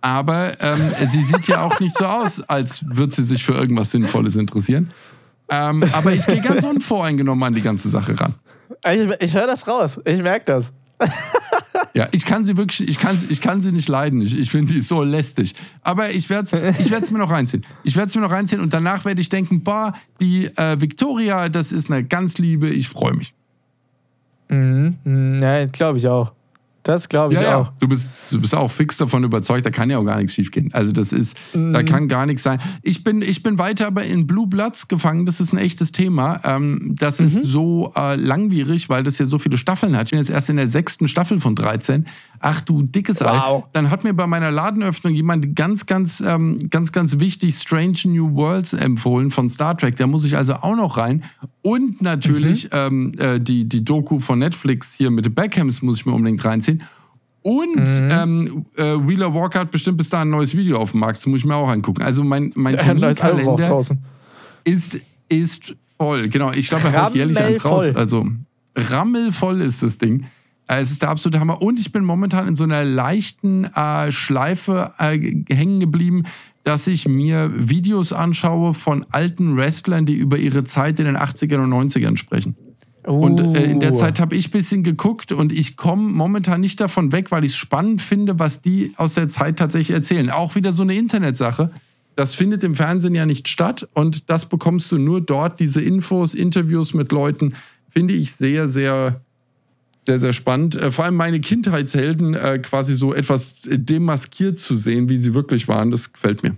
Aber 0.00 0.60
ähm, 0.62 0.80
sie 1.08 1.22
sieht 1.22 1.48
ja 1.48 1.62
auch 1.62 1.80
nicht 1.80 1.96
so 1.96 2.04
aus, 2.04 2.40
als 2.40 2.84
würde 2.86 3.14
sie 3.14 3.24
sich 3.24 3.44
für 3.44 3.54
irgendwas 3.54 3.90
Sinnvolles 3.90 4.36
interessieren. 4.36 4.90
Ähm, 5.48 5.82
aber 5.92 6.12
ich 6.12 6.26
gehe 6.26 6.40
ganz 6.40 6.64
unvoreingenommen 6.64 7.42
an 7.42 7.54
die 7.54 7.62
ganze 7.62 7.88
Sache 7.88 8.18
ran. 8.18 8.34
Ich, 8.84 9.08
ich 9.20 9.34
höre 9.34 9.46
das 9.46 9.66
raus. 9.66 10.00
Ich 10.04 10.22
merke 10.22 10.44
das. 10.44 10.72
ja, 11.94 12.08
ich 12.10 12.24
kann 12.24 12.44
sie 12.44 12.56
wirklich, 12.56 12.88
ich 12.88 12.98
kann, 12.98 13.18
ich 13.28 13.40
kann 13.40 13.60
sie 13.60 13.72
nicht 13.72 13.88
leiden. 13.88 14.20
Ich, 14.20 14.38
ich 14.38 14.50
finde 14.50 14.74
die 14.74 14.80
so 14.80 15.02
lästig. 15.02 15.54
Aber 15.82 16.10
ich 16.10 16.28
werde 16.28 16.56
es 16.56 16.80
ich 16.80 17.10
mir 17.10 17.18
noch 17.18 17.30
reinziehen. 17.30 17.64
Ich 17.84 17.96
werde 17.96 18.08
es 18.08 18.14
mir 18.14 18.20
noch 18.20 18.30
reinziehen 18.30 18.60
und 18.60 18.72
danach 18.72 19.04
werde 19.04 19.20
ich 19.20 19.28
denken, 19.28 19.62
boah, 19.62 19.94
die 20.20 20.46
äh, 20.56 20.80
Victoria, 20.80 21.48
das 21.48 21.72
ist 21.72 21.90
eine 21.90 22.04
ganz 22.04 22.38
liebe, 22.38 22.68
ich 22.68 22.88
freue 22.88 23.14
mich. 23.14 23.34
Mhm, 24.48 24.98
mhm. 25.04 25.38
ja, 25.40 25.66
glaube 25.66 25.98
ich 25.98 26.08
auch. 26.08 26.32
Das 26.88 27.06
glaube 27.06 27.34
ich 27.34 27.40
ja, 27.40 27.56
auch. 27.56 27.66
Ja. 27.66 27.74
Du, 27.80 27.88
bist, 27.88 28.08
du 28.30 28.40
bist 28.40 28.54
auch 28.54 28.70
fix 28.70 28.96
davon 28.96 29.22
überzeugt, 29.22 29.66
da 29.66 29.68
kann 29.68 29.90
ja 29.90 29.98
auch 29.98 30.06
gar 30.06 30.16
nichts 30.16 30.32
schiefgehen. 30.32 30.70
Also 30.72 30.90
das 30.90 31.12
ist, 31.12 31.36
mhm. 31.54 31.74
da 31.74 31.82
kann 31.82 32.08
gar 32.08 32.24
nichts 32.24 32.42
sein. 32.42 32.60
Ich 32.80 33.04
bin, 33.04 33.20
ich 33.20 33.42
bin 33.42 33.58
weiter 33.58 33.88
aber 33.88 34.04
in 34.04 34.26
Blue 34.26 34.46
Bloods 34.46 34.88
gefangen, 34.88 35.26
das 35.26 35.38
ist 35.38 35.52
ein 35.52 35.58
echtes 35.58 35.92
Thema. 35.92 36.40
Ähm, 36.44 36.94
das 36.98 37.20
mhm. 37.20 37.26
ist 37.26 37.44
so 37.44 37.92
äh, 37.94 38.16
langwierig, 38.16 38.88
weil 38.88 39.02
das 39.02 39.18
ja 39.18 39.26
so 39.26 39.38
viele 39.38 39.58
Staffeln 39.58 39.98
hat. 39.98 40.06
Ich 40.06 40.12
bin 40.12 40.18
jetzt 40.18 40.30
erst 40.30 40.48
in 40.48 40.56
der 40.56 40.66
sechsten 40.66 41.08
Staffel 41.08 41.40
von 41.40 41.54
13. 41.54 42.06
Ach 42.40 42.62
du 42.62 42.82
dickes 42.82 43.20
wow. 43.20 43.64
Ei. 43.64 43.68
Dann 43.74 43.90
hat 43.90 44.04
mir 44.04 44.14
bei 44.14 44.26
meiner 44.26 44.50
Ladenöffnung 44.50 45.12
jemand 45.12 45.56
ganz, 45.56 45.84
ganz, 45.84 46.22
ähm, 46.26 46.58
ganz, 46.70 46.92
ganz 46.92 47.18
wichtig 47.18 47.56
Strange 47.56 47.98
New 48.06 48.34
Worlds 48.34 48.72
empfohlen 48.72 49.30
von 49.30 49.50
Star 49.50 49.76
Trek. 49.76 49.96
Da 49.96 50.06
muss 50.06 50.24
ich 50.24 50.38
also 50.38 50.54
auch 50.54 50.76
noch 50.76 50.96
rein. 50.96 51.22
Und 51.60 52.00
natürlich 52.00 52.64
mhm. 52.64 52.70
ähm, 52.72 53.12
äh, 53.18 53.40
die, 53.40 53.68
die 53.68 53.84
Doku 53.84 54.20
von 54.20 54.38
Netflix 54.38 54.94
hier 54.94 55.10
mit 55.10 55.26
den 55.26 55.34
Beckhams 55.34 55.82
muss 55.82 55.98
ich 55.98 56.06
mir 56.06 56.12
unbedingt 56.12 56.42
reinziehen. 56.42 56.77
Und 57.42 57.76
mhm. 57.76 58.10
ähm, 58.10 58.66
äh, 58.76 58.82
Wheeler 58.82 59.32
Walker 59.32 59.60
hat 59.60 59.70
bestimmt 59.70 59.98
bis 59.98 60.10
da 60.10 60.22
ein 60.22 60.30
neues 60.30 60.56
Video 60.56 60.78
auf 60.78 60.90
dem 60.92 61.00
Markt. 61.00 61.18
Das 61.18 61.26
muss 61.26 61.40
ich 61.40 61.46
mir 61.46 61.56
auch 61.56 61.68
angucken. 61.68 62.02
Also 62.02 62.24
mein, 62.24 62.52
mein 62.56 62.76
Terminkalender 62.76 63.80
ist, 64.64 65.00
ist 65.28 65.74
voll. 65.96 66.28
Genau, 66.28 66.52
ich 66.52 66.68
glaube, 66.68 66.88
er 66.88 67.06
haut 67.06 67.14
jährlich 67.14 67.38
eins 67.38 67.64
raus. 67.64 67.94
Also 67.94 68.26
rammelvoll 68.76 69.60
ist 69.60 69.82
das 69.82 69.98
Ding. 69.98 70.26
Äh, 70.66 70.80
es 70.80 70.90
ist 70.90 71.02
der 71.02 71.10
absolute 71.10 71.40
Hammer. 71.40 71.62
Und 71.62 71.80
ich 71.80 71.92
bin 71.92 72.04
momentan 72.04 72.48
in 72.48 72.54
so 72.54 72.64
einer 72.64 72.84
leichten 72.84 73.64
äh, 73.64 74.12
Schleife 74.12 74.92
äh, 74.98 75.18
hängen 75.48 75.80
geblieben, 75.80 76.24
dass 76.64 76.86
ich 76.86 77.08
mir 77.08 77.50
Videos 77.54 78.12
anschaue 78.12 78.74
von 78.74 79.06
alten 79.10 79.56
Wrestlern, 79.56 80.04
die 80.04 80.14
über 80.14 80.36
ihre 80.36 80.64
Zeit 80.64 81.00
in 81.00 81.06
den 81.06 81.16
80ern 81.16 81.64
und 81.64 81.72
90ern 81.72 82.16
sprechen. 82.16 82.56
Und 83.08 83.56
äh, 83.56 83.64
in 83.64 83.80
der 83.80 83.92
oh. 83.92 83.96
Zeit 83.96 84.20
habe 84.20 84.36
ich 84.36 84.48
ein 84.48 84.50
bisschen 84.50 84.82
geguckt 84.82 85.32
und 85.32 85.50
ich 85.50 85.78
komme 85.78 86.10
momentan 86.10 86.60
nicht 86.60 86.78
davon 86.78 87.10
weg, 87.10 87.30
weil 87.30 87.42
ich 87.42 87.52
es 87.52 87.56
spannend 87.56 88.02
finde, 88.02 88.38
was 88.38 88.60
die 88.60 88.92
aus 88.96 89.14
der 89.14 89.28
Zeit 89.28 89.58
tatsächlich 89.58 89.94
erzählen. 89.94 90.28
Auch 90.28 90.56
wieder 90.56 90.72
so 90.72 90.82
eine 90.82 90.94
Internetsache. 90.94 91.70
Das 92.16 92.34
findet 92.34 92.64
im 92.64 92.74
Fernsehen 92.74 93.14
ja 93.14 93.24
nicht 93.24 93.48
statt 93.48 93.88
und 93.94 94.28
das 94.28 94.46
bekommst 94.46 94.92
du 94.92 94.98
nur 94.98 95.22
dort, 95.22 95.58
diese 95.58 95.80
Infos, 95.80 96.34
Interviews 96.34 96.92
mit 96.92 97.10
Leuten, 97.10 97.54
finde 97.88 98.12
ich 98.12 98.32
sehr, 98.32 98.68
sehr, 98.68 99.22
sehr, 100.04 100.18
sehr 100.18 100.32
spannend. 100.34 100.76
Äh, 100.76 100.90
vor 100.90 101.06
allem 101.06 101.16
meine 101.16 101.40
Kindheitshelden 101.40 102.34
äh, 102.34 102.58
quasi 102.58 102.94
so 102.94 103.14
etwas 103.14 103.62
demaskiert 103.70 104.58
zu 104.58 104.76
sehen, 104.76 105.08
wie 105.08 105.16
sie 105.16 105.32
wirklich 105.32 105.66
waren, 105.66 105.90
das 105.90 106.12
gefällt 106.12 106.42
mir. 106.42 106.56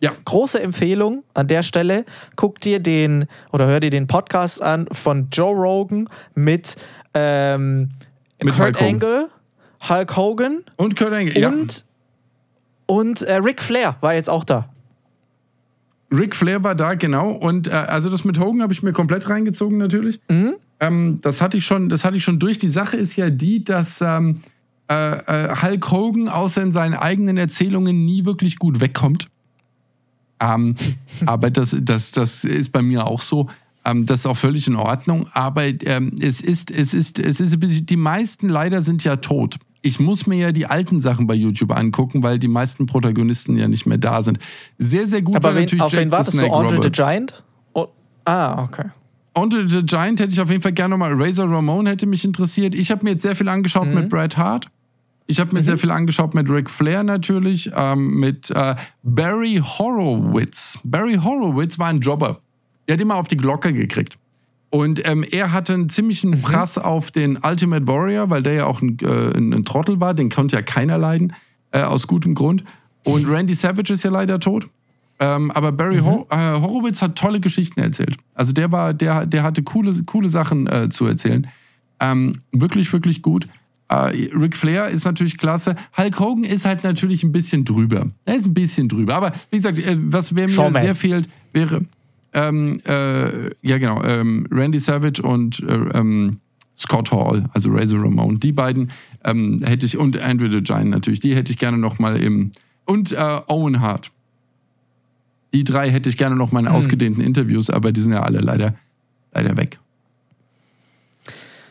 Ja. 0.00 0.12
Große 0.24 0.60
Empfehlung 0.62 1.24
an 1.34 1.46
der 1.46 1.62
Stelle. 1.62 2.04
Guck 2.36 2.60
dir 2.60 2.80
den 2.80 3.26
oder 3.52 3.66
hör 3.66 3.80
dir 3.80 3.90
den 3.90 4.06
Podcast 4.06 4.60
an 4.62 4.86
von 4.92 5.28
Joe 5.32 5.54
Rogan 5.54 6.08
mit, 6.34 6.76
ähm, 7.14 7.90
mit 8.42 8.54
Kurt 8.54 8.78
Hulk 8.78 8.82
Angle, 8.82 9.28
Hulk 9.88 10.16
Hogan 10.16 10.64
und 10.76 10.96
Kurt 10.96 11.12
Angle. 11.12 11.48
Und 11.48 11.86
Und 12.86 13.22
äh, 13.22 13.36
Ric 13.36 13.62
Flair 13.62 13.96
war 14.00 14.14
jetzt 14.14 14.28
auch 14.28 14.44
da. 14.44 14.68
Ric 16.10 16.36
Flair 16.36 16.62
war 16.62 16.74
da, 16.74 16.94
genau. 16.94 17.30
Und 17.30 17.68
äh, 17.68 17.72
also 17.72 18.10
das 18.10 18.24
mit 18.24 18.38
Hogan 18.38 18.62
habe 18.62 18.72
ich 18.72 18.82
mir 18.82 18.92
komplett 18.92 19.28
reingezogen, 19.28 19.78
natürlich. 19.78 20.20
Mhm. 20.28 20.54
Ähm, 20.78 21.18
das, 21.22 21.40
hatte 21.40 21.56
ich 21.56 21.64
schon, 21.64 21.88
das 21.88 22.04
hatte 22.04 22.16
ich 22.16 22.24
schon 22.24 22.38
durch. 22.38 22.58
Die 22.58 22.68
Sache 22.68 22.96
ist 22.96 23.16
ja 23.16 23.30
die, 23.30 23.64
dass 23.64 24.00
ähm, 24.00 24.40
äh, 24.88 24.94
äh 24.94 25.54
Hulk 25.62 25.90
Hogan 25.90 26.28
außer 26.28 26.62
in 26.62 26.70
seinen 26.70 26.94
eigenen 26.94 27.36
Erzählungen 27.38 28.04
nie 28.04 28.24
wirklich 28.24 28.58
gut 28.58 28.80
wegkommt. 28.80 29.28
Ähm, 30.40 30.74
aber 31.26 31.50
das, 31.50 31.76
das, 31.80 32.12
das 32.12 32.44
ist 32.44 32.72
bei 32.72 32.82
mir 32.82 33.06
auch 33.06 33.22
so. 33.22 33.48
Ähm, 33.84 34.06
das 34.06 34.20
ist 34.20 34.26
auch 34.26 34.36
völlig 34.36 34.66
in 34.66 34.76
Ordnung. 34.76 35.26
Aber 35.32 35.64
ähm, 35.66 36.14
es 36.20 36.40
ist, 36.40 36.70
es 36.70 36.94
ist, 36.94 37.18
es 37.18 37.40
ist, 37.40 37.56
die 37.60 37.96
meisten 37.96 38.48
leider 38.48 38.82
sind 38.82 39.04
ja 39.04 39.16
tot 39.16 39.58
ich 39.86 40.00
muss 40.00 40.26
mir 40.26 40.36
ja 40.36 40.52
die 40.52 40.66
alten 40.66 41.00
Sachen 41.00 41.26
bei 41.26 41.34
YouTube 41.34 41.72
angucken, 41.72 42.22
weil 42.22 42.38
die 42.38 42.48
meisten 42.48 42.86
Protagonisten 42.86 43.56
ja 43.56 43.68
nicht 43.68 43.86
mehr 43.86 43.98
da 43.98 44.20
sind. 44.20 44.38
Sehr, 44.78 45.06
sehr 45.06 45.22
gut 45.22 45.36
Aber 45.36 45.54
wen, 45.54 45.62
natürlich 45.62 45.82
auf 45.82 45.92
Jack 45.92 46.02
wen 46.02 46.10
wartest 46.10 46.40
du? 46.40 46.52
Andre 46.52 46.82
the 46.82 46.90
Giant? 46.90 47.44
Oh, 47.72 47.86
ah, 48.24 48.64
okay. 48.64 48.86
Andre 49.34 49.68
the 49.68 49.82
Giant 49.84 50.18
hätte 50.18 50.32
ich 50.32 50.40
auf 50.40 50.50
jeden 50.50 50.62
Fall 50.62 50.72
gerne 50.72 50.96
nochmal. 50.96 51.12
Razor 51.14 51.48
Ramon 51.48 51.86
hätte 51.86 52.06
mich 52.06 52.24
interessiert. 52.24 52.74
Ich 52.74 52.90
habe 52.90 53.04
mir 53.04 53.10
jetzt 53.10 53.22
sehr 53.22 53.36
viel 53.36 53.48
angeschaut 53.48 53.86
mhm. 53.86 53.94
mit 53.94 54.08
Bret 54.08 54.36
Hart. 54.36 54.68
Ich 55.26 55.40
habe 55.40 55.52
mir 55.52 55.60
mhm. 55.60 55.64
sehr 55.64 55.78
viel 55.78 55.90
angeschaut 55.90 56.34
mit 56.34 56.48
Ric 56.48 56.70
Flair 56.70 57.02
natürlich, 57.02 57.70
ähm, 57.74 58.20
mit 58.20 58.50
äh, 58.50 58.76
Barry 59.02 59.60
Horowitz. 59.62 60.78
Barry 60.84 61.16
Horowitz 61.16 61.78
war 61.78 61.88
ein 61.88 62.00
Jobber. 62.00 62.40
Der 62.86 62.94
hat 62.94 63.00
immer 63.00 63.16
auf 63.16 63.28
die 63.28 63.36
Glocke 63.36 63.72
gekriegt. 63.72 64.18
Und 64.70 65.06
ähm, 65.06 65.24
er 65.30 65.52
hatte 65.52 65.74
einen 65.74 65.88
ziemlichen 65.88 66.30
mhm. 66.30 66.42
Prass 66.42 66.78
auf 66.78 67.10
den 67.10 67.38
Ultimate 67.42 67.86
Warrior, 67.86 68.30
weil 68.30 68.42
der 68.42 68.52
ja 68.52 68.66
auch 68.66 68.82
ein, 68.82 68.98
äh, 69.00 69.36
ein, 69.36 69.52
ein 69.52 69.64
Trottel 69.64 70.00
war. 70.00 70.14
Den 70.14 70.30
konnte 70.30 70.56
ja 70.56 70.62
keiner 70.62 70.98
leiden, 70.98 71.32
äh, 71.72 71.82
aus 71.82 72.06
gutem 72.06 72.34
Grund. 72.34 72.64
Und 73.04 73.28
Randy 73.28 73.54
Savage 73.54 73.92
ist 73.92 74.02
ja 74.02 74.10
leider 74.10 74.40
tot. 74.40 74.68
Ähm, 75.18 75.50
aber 75.52 75.72
Barry 75.72 76.00
mhm. 76.00 76.04
Hor 76.04 76.26
äh, 76.30 76.60
Horowitz 76.60 77.00
hat 77.00 77.16
tolle 77.16 77.40
Geschichten 77.40 77.80
erzählt. 77.80 78.16
Also 78.34 78.52
der 78.52 78.70
war, 78.70 78.92
der, 78.92 79.26
der 79.26 79.42
hatte 79.42 79.62
coole, 79.62 79.94
coole 80.04 80.28
Sachen 80.28 80.66
äh, 80.66 80.88
zu 80.90 81.06
erzählen. 81.06 81.46
Ähm, 82.00 82.38
wirklich, 82.52 82.92
wirklich 82.92 83.22
gut. 83.22 83.46
Äh, 83.88 84.28
Ric 84.34 84.56
Flair 84.56 84.88
ist 84.88 85.04
natürlich 85.04 85.38
klasse. 85.38 85.76
Hulk 85.96 86.18
Hogan 86.18 86.44
ist 86.44 86.64
halt 86.64 86.82
natürlich 86.82 87.22
ein 87.22 87.32
bisschen 87.32 87.64
drüber. 87.64 88.10
Er 88.24 88.36
ist 88.36 88.46
ein 88.46 88.54
bisschen 88.54 88.88
drüber. 88.88 89.14
Aber 89.14 89.32
wie 89.50 89.56
gesagt, 89.56 89.78
äh, 89.78 89.96
was 89.98 90.32
mir 90.32 90.48
Showman. 90.48 90.82
sehr 90.82 90.94
fehlt, 90.94 91.28
wäre, 91.52 91.84
ähm, 92.32 92.78
äh, 92.86 93.50
ja 93.62 93.78
genau, 93.78 94.02
ähm, 94.02 94.46
Randy 94.50 94.78
Savage 94.78 95.22
und 95.22 95.60
äh, 95.60 95.72
ähm, 95.94 96.40
Scott 96.76 97.10
Hall, 97.10 97.48
also 97.54 97.70
Razor 97.70 98.02
Ramon. 98.02 98.38
Die 98.38 98.52
beiden 98.52 98.90
ähm, 99.24 99.58
hätte 99.62 99.86
ich, 99.86 99.96
und 99.96 100.20
Andrew 100.20 100.50
the 100.50 100.60
Giant 100.60 100.90
natürlich, 100.90 101.20
die 101.20 101.34
hätte 101.34 101.50
ich 101.50 101.58
gerne 101.58 101.78
nochmal 101.78 102.20
im, 102.20 102.50
und 102.84 103.12
äh, 103.12 103.40
Owen 103.46 103.80
Hart. 103.80 104.10
Die 105.54 105.64
drei 105.64 105.90
hätte 105.90 106.10
ich 106.10 106.18
gerne 106.18 106.36
noch 106.36 106.52
mal 106.52 106.60
in 106.60 106.66
hm. 106.66 106.74
ausgedehnten 106.74 107.22
Interviews, 107.22 107.70
aber 107.70 107.92
die 107.92 108.00
sind 108.00 108.12
ja 108.12 108.22
alle 108.22 108.40
leider, 108.40 108.74
leider 109.32 109.56
weg. 109.56 109.78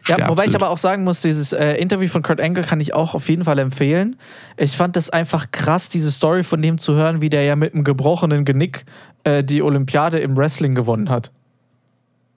Ja, 0.08 0.30
wobei 0.30 0.46
ich 0.46 0.56
aber 0.56 0.70
auch 0.70 0.78
sagen 0.78 1.04
muss, 1.04 1.22
dieses 1.22 1.52
äh, 1.52 1.74
Interview 1.74 2.08
von 2.08 2.22
Kurt 2.22 2.40
Angle 2.40 2.64
kann 2.64 2.80
ich 2.80 2.94
auch 2.94 3.16
auf 3.16 3.28
jeden 3.28 3.44
Fall 3.44 3.58
empfehlen. 3.60 4.18
Ich 4.58 4.78
fand 4.78 4.96
das 4.96 5.10
einfach 5.10 5.52
krass, 5.52 5.90
diese 5.90 6.12
Story 6.12 6.44
von 6.44 6.62
dem 6.62 6.78
zu 6.78 6.94
hören, 6.94 7.22
wie 7.22 7.30
der 7.30 7.44
ja 7.44 7.56
mit 7.56 7.74
einem 7.74 7.84
gebrochenen 7.84 8.46
Genick 8.46 8.86
äh, 9.24 9.44
die 9.44 9.62
Olympiade 9.62 10.20
im 10.20 10.38
Wrestling 10.38 10.76
gewonnen 10.76 11.10
hat. 11.10 11.32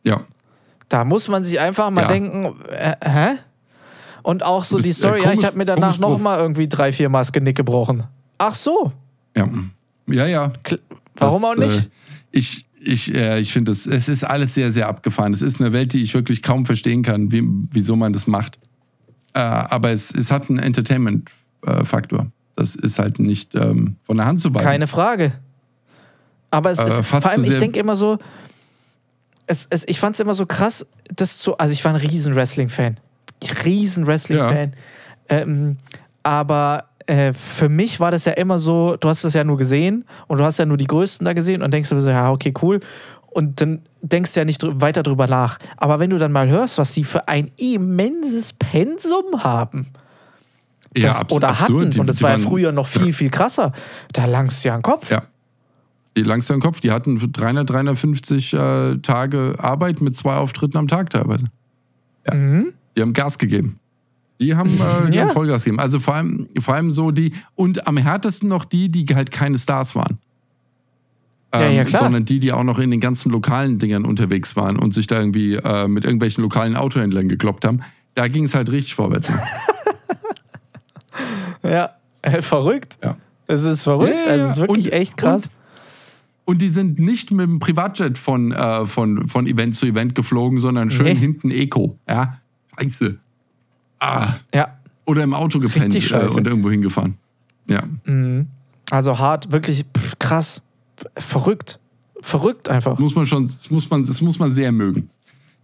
Ja. 0.02 0.22
Da 0.88 1.04
muss 1.04 1.28
man 1.28 1.44
sich 1.44 1.60
einfach 1.60 1.90
mal 1.90 2.02
ja. 2.02 2.08
denken, 2.08 2.56
äh, 2.70 2.94
hä? 3.04 3.28
Und 4.22 4.42
auch 4.44 4.64
so 4.64 4.76
bist, 4.76 4.88
die 4.88 4.92
Story, 4.92 5.20
äh, 5.20 5.22
komisch, 5.22 5.34
ja, 5.34 5.40
ich 5.40 5.46
habe 5.46 5.58
mir 5.58 5.66
danach 5.66 5.98
noch 5.98 6.18
mal 6.18 6.38
irgendwie 6.38 6.68
drei, 6.68 6.92
vier 6.92 7.08
Mal 7.08 7.20
das 7.20 7.32
Genick 7.32 7.56
gebrochen. 7.56 8.04
Ach 8.38 8.54
so. 8.54 8.92
Ja, 9.36 9.48
ja. 10.06 10.26
ja. 10.26 10.52
Warum 11.16 11.42
das, 11.42 11.50
auch 11.50 11.56
nicht? 11.56 11.86
Äh, 11.86 11.90
ich, 12.30 12.67
ich, 12.80 13.14
äh, 13.14 13.40
ich 13.40 13.52
finde, 13.52 13.72
es 13.72 13.86
ist 13.86 14.24
alles 14.24 14.54
sehr, 14.54 14.72
sehr 14.72 14.88
abgefahren. 14.88 15.32
Es 15.32 15.42
ist 15.42 15.60
eine 15.60 15.72
Welt, 15.72 15.92
die 15.92 16.02
ich 16.02 16.14
wirklich 16.14 16.42
kaum 16.42 16.66
verstehen 16.66 17.02
kann, 17.02 17.32
wie, 17.32 17.42
wieso 17.70 17.96
man 17.96 18.12
das 18.12 18.26
macht. 18.26 18.58
Äh, 19.34 19.40
aber 19.40 19.90
es, 19.90 20.12
es 20.12 20.30
hat 20.30 20.48
einen 20.48 20.58
Entertainment-Faktor. 20.58 22.30
das 22.56 22.74
ist 22.74 22.98
halt 22.98 23.18
nicht 23.18 23.54
ähm, 23.54 23.96
von 24.04 24.16
der 24.16 24.26
Hand 24.26 24.40
zu 24.40 24.52
weisen. 24.54 24.66
Keine 24.66 24.86
Frage. 24.86 25.32
Aber 26.50 26.70
es 26.70 26.78
ist, 26.78 26.98
äh, 26.98 27.02
vor 27.02 27.24
allem, 27.26 27.44
ich 27.44 27.56
denke 27.58 27.78
immer 27.78 27.96
so, 27.96 28.18
es, 29.46 29.66
es, 29.70 29.86
ich 29.86 30.00
fand 30.00 30.14
es 30.14 30.20
immer 30.20 30.34
so 30.34 30.46
krass, 30.46 30.86
das 31.14 31.38
zu, 31.38 31.56
also 31.58 31.72
ich 31.72 31.84
war 31.84 31.92
ein 31.92 32.00
riesen 32.00 32.34
Wrestling-Fan. 32.34 32.98
Riesen 33.64 34.06
Wrestling-Fan. 34.06 34.72
Ja. 35.30 35.38
Ähm, 35.40 35.76
aber 36.22 36.87
äh, 37.08 37.32
für 37.32 37.68
mich 37.68 38.00
war 38.00 38.10
das 38.10 38.26
ja 38.26 38.32
immer 38.32 38.58
so, 38.58 38.96
du 38.96 39.08
hast 39.08 39.24
das 39.24 39.32
ja 39.32 39.42
nur 39.42 39.56
gesehen 39.56 40.04
und 40.26 40.38
du 40.38 40.44
hast 40.44 40.58
ja 40.58 40.66
nur 40.66 40.76
die 40.76 40.86
Größten 40.86 41.24
da 41.24 41.32
gesehen 41.32 41.62
und 41.62 41.72
denkst 41.72 41.88
du 41.88 42.00
so, 42.00 42.10
ja, 42.10 42.30
okay, 42.30 42.52
cool. 42.62 42.80
Und 43.26 43.60
dann 43.60 43.80
denkst 44.02 44.34
du 44.34 44.40
ja 44.40 44.44
nicht 44.44 44.62
weiter 44.80 45.02
drüber 45.02 45.26
nach. 45.26 45.58
Aber 45.78 46.00
wenn 46.00 46.10
du 46.10 46.18
dann 46.18 46.32
mal 46.32 46.48
hörst, 46.48 46.76
was 46.76 46.92
die 46.92 47.04
für 47.04 47.26
ein 47.26 47.50
immenses 47.56 48.52
Pensum 48.52 49.42
haben, 49.42 49.86
ja, 50.96 51.20
oder 51.30 51.60
hatten, 51.60 51.74
absurd. 51.76 51.98
und 51.98 52.06
das 52.06 52.20
war 52.22 52.30
ja 52.30 52.38
früher 52.38 52.72
noch 52.72 52.88
viel, 52.88 53.12
viel 53.12 53.30
krasser, 53.30 53.72
da 54.12 54.26
langst 54.26 54.64
du 54.64 54.68
ja 54.68 54.76
den 54.76 54.82
Kopf. 54.82 55.10
Ja. 55.10 55.22
Die 56.16 56.22
langst 56.22 56.50
du 56.50 56.54
den 56.54 56.60
Kopf. 56.60 56.80
Die 56.80 56.90
hatten 56.90 57.18
300, 57.18 57.70
350 57.70 58.52
äh, 58.52 58.96
Tage 58.98 59.54
Arbeit 59.58 60.00
mit 60.00 60.16
zwei 60.16 60.34
Auftritten 60.34 60.76
am 60.76 60.88
Tag 60.88 61.10
teilweise. 61.10 61.46
Ja. 62.26 62.34
Mhm. 62.34 62.72
Die 62.96 63.02
haben 63.02 63.12
Gas 63.12 63.38
gegeben. 63.38 63.78
Die 64.40 64.54
haben, 64.54 64.70
äh, 64.70 65.10
die 65.10 65.16
ja. 65.16 65.24
haben 65.24 65.32
Vollgas 65.32 65.64
gegeben. 65.64 65.80
Also 65.80 65.98
vor 66.00 66.14
allem, 66.14 66.46
vor 66.60 66.74
allem 66.74 66.90
so 66.90 67.10
die, 67.10 67.32
und 67.54 67.86
am 67.86 67.96
härtesten 67.96 68.48
noch 68.48 68.64
die, 68.64 68.88
die 68.88 69.06
halt 69.14 69.30
keine 69.30 69.58
Stars 69.58 69.94
waren. 69.94 70.18
Ähm, 71.52 71.60
ja, 71.60 71.68
ja, 71.68 71.80
ähm, 71.82 71.88
klar. 71.88 72.02
Sondern 72.04 72.24
die, 72.24 72.40
die 72.40 72.52
auch 72.52 72.64
noch 72.64 72.78
in 72.78 72.90
den 72.90 73.00
ganzen 73.00 73.30
lokalen 73.30 73.78
Dingern 73.78 74.04
unterwegs 74.04 74.54
waren 74.56 74.78
und 74.78 74.94
sich 74.94 75.06
da 75.06 75.18
irgendwie 75.18 75.54
äh, 75.54 75.88
mit 75.88 76.04
irgendwelchen 76.04 76.42
lokalen 76.42 76.76
Autohändlern 76.76 77.28
gekloppt 77.28 77.64
haben. 77.64 77.80
Da 78.14 78.28
ging 78.28 78.44
es 78.44 78.54
halt 78.54 78.70
richtig 78.70 78.94
vorwärts. 78.94 79.30
ja, 81.62 81.90
äh, 82.22 82.42
verrückt. 82.42 82.98
Ja. 83.02 83.16
Es 83.46 83.64
ist 83.64 83.84
verrückt. 83.84 84.14
Ja, 84.26 84.32
also 84.32 84.44
es 84.44 84.50
ist 84.52 84.58
wirklich 84.58 84.86
und, 84.86 84.92
echt 84.92 85.16
krass. 85.16 85.46
Und, 86.44 86.54
und 86.54 86.62
die 86.62 86.68
sind 86.68 86.98
nicht 86.98 87.30
mit 87.30 87.46
dem 87.46 87.58
Privatjet 87.60 88.18
von, 88.18 88.52
äh, 88.52 88.84
von, 88.86 89.26
von 89.28 89.46
Event 89.46 89.74
zu 89.74 89.86
Event 89.86 90.14
geflogen, 90.14 90.58
sondern 90.58 90.90
schön 90.90 91.06
nee. 91.06 91.14
hinten 91.14 91.50
Eco. 91.50 91.98
Ja, 92.06 92.38
scheiße. 92.78 93.18
Ah. 94.00 94.34
Ja. 94.54 94.78
Oder 95.06 95.22
im 95.22 95.34
Auto 95.34 95.58
gepennt 95.58 95.94
äh, 95.94 96.26
und 96.26 96.46
irgendwo 96.46 96.70
hingefahren. 96.70 97.16
Ja. 97.68 97.82
Mhm. 98.04 98.46
Also 98.90 99.18
hart, 99.18 99.52
wirklich 99.52 99.84
pff, 99.96 100.18
krass. 100.18 100.62
Verrückt. 101.16 101.78
Verrückt 102.20 102.68
einfach. 102.68 102.92
Das 102.92 103.00
muss 103.00 103.14
man 103.14 103.26
schon, 103.26 103.46
das 103.46 103.70
muss 103.70 103.88
man, 103.88 104.04
das 104.04 104.20
muss 104.20 104.38
man 104.38 104.50
sehr 104.50 104.72
mögen. 104.72 105.10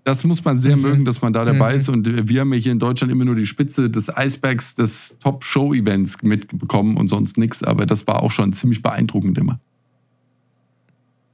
Das 0.05 0.23
muss 0.23 0.45
man 0.45 0.59
sehr 0.59 0.77
mhm. 0.77 0.83
mögen, 0.83 1.05
dass 1.05 1.23
man 1.23 1.33
da 1.33 1.45
dabei 1.45 1.71
mhm. 1.71 1.77
ist. 1.77 1.89
Und 1.89 2.29
wir 2.29 2.41
haben 2.41 2.53
ja 2.53 2.59
hier 2.59 2.73
in 2.73 2.79
Deutschland 2.79 3.11
immer 3.11 3.25
nur 3.25 3.35
die 3.35 3.47
Spitze 3.47 3.89
des 3.89 4.15
Eisbergs 4.15 4.75
des 4.75 5.17
Top-Show-Events 5.21 6.23
mitbekommen 6.23 6.97
und 6.99 7.09
sonst 7.09 7.39
nichts. 7.39 7.63
Aber 7.63 7.87
das 7.87 8.07
war 8.07 8.23
auch 8.23 8.31
schon 8.31 8.53
ziemlich 8.53 8.83
beeindruckend 8.83 9.39
immer. 9.39 9.59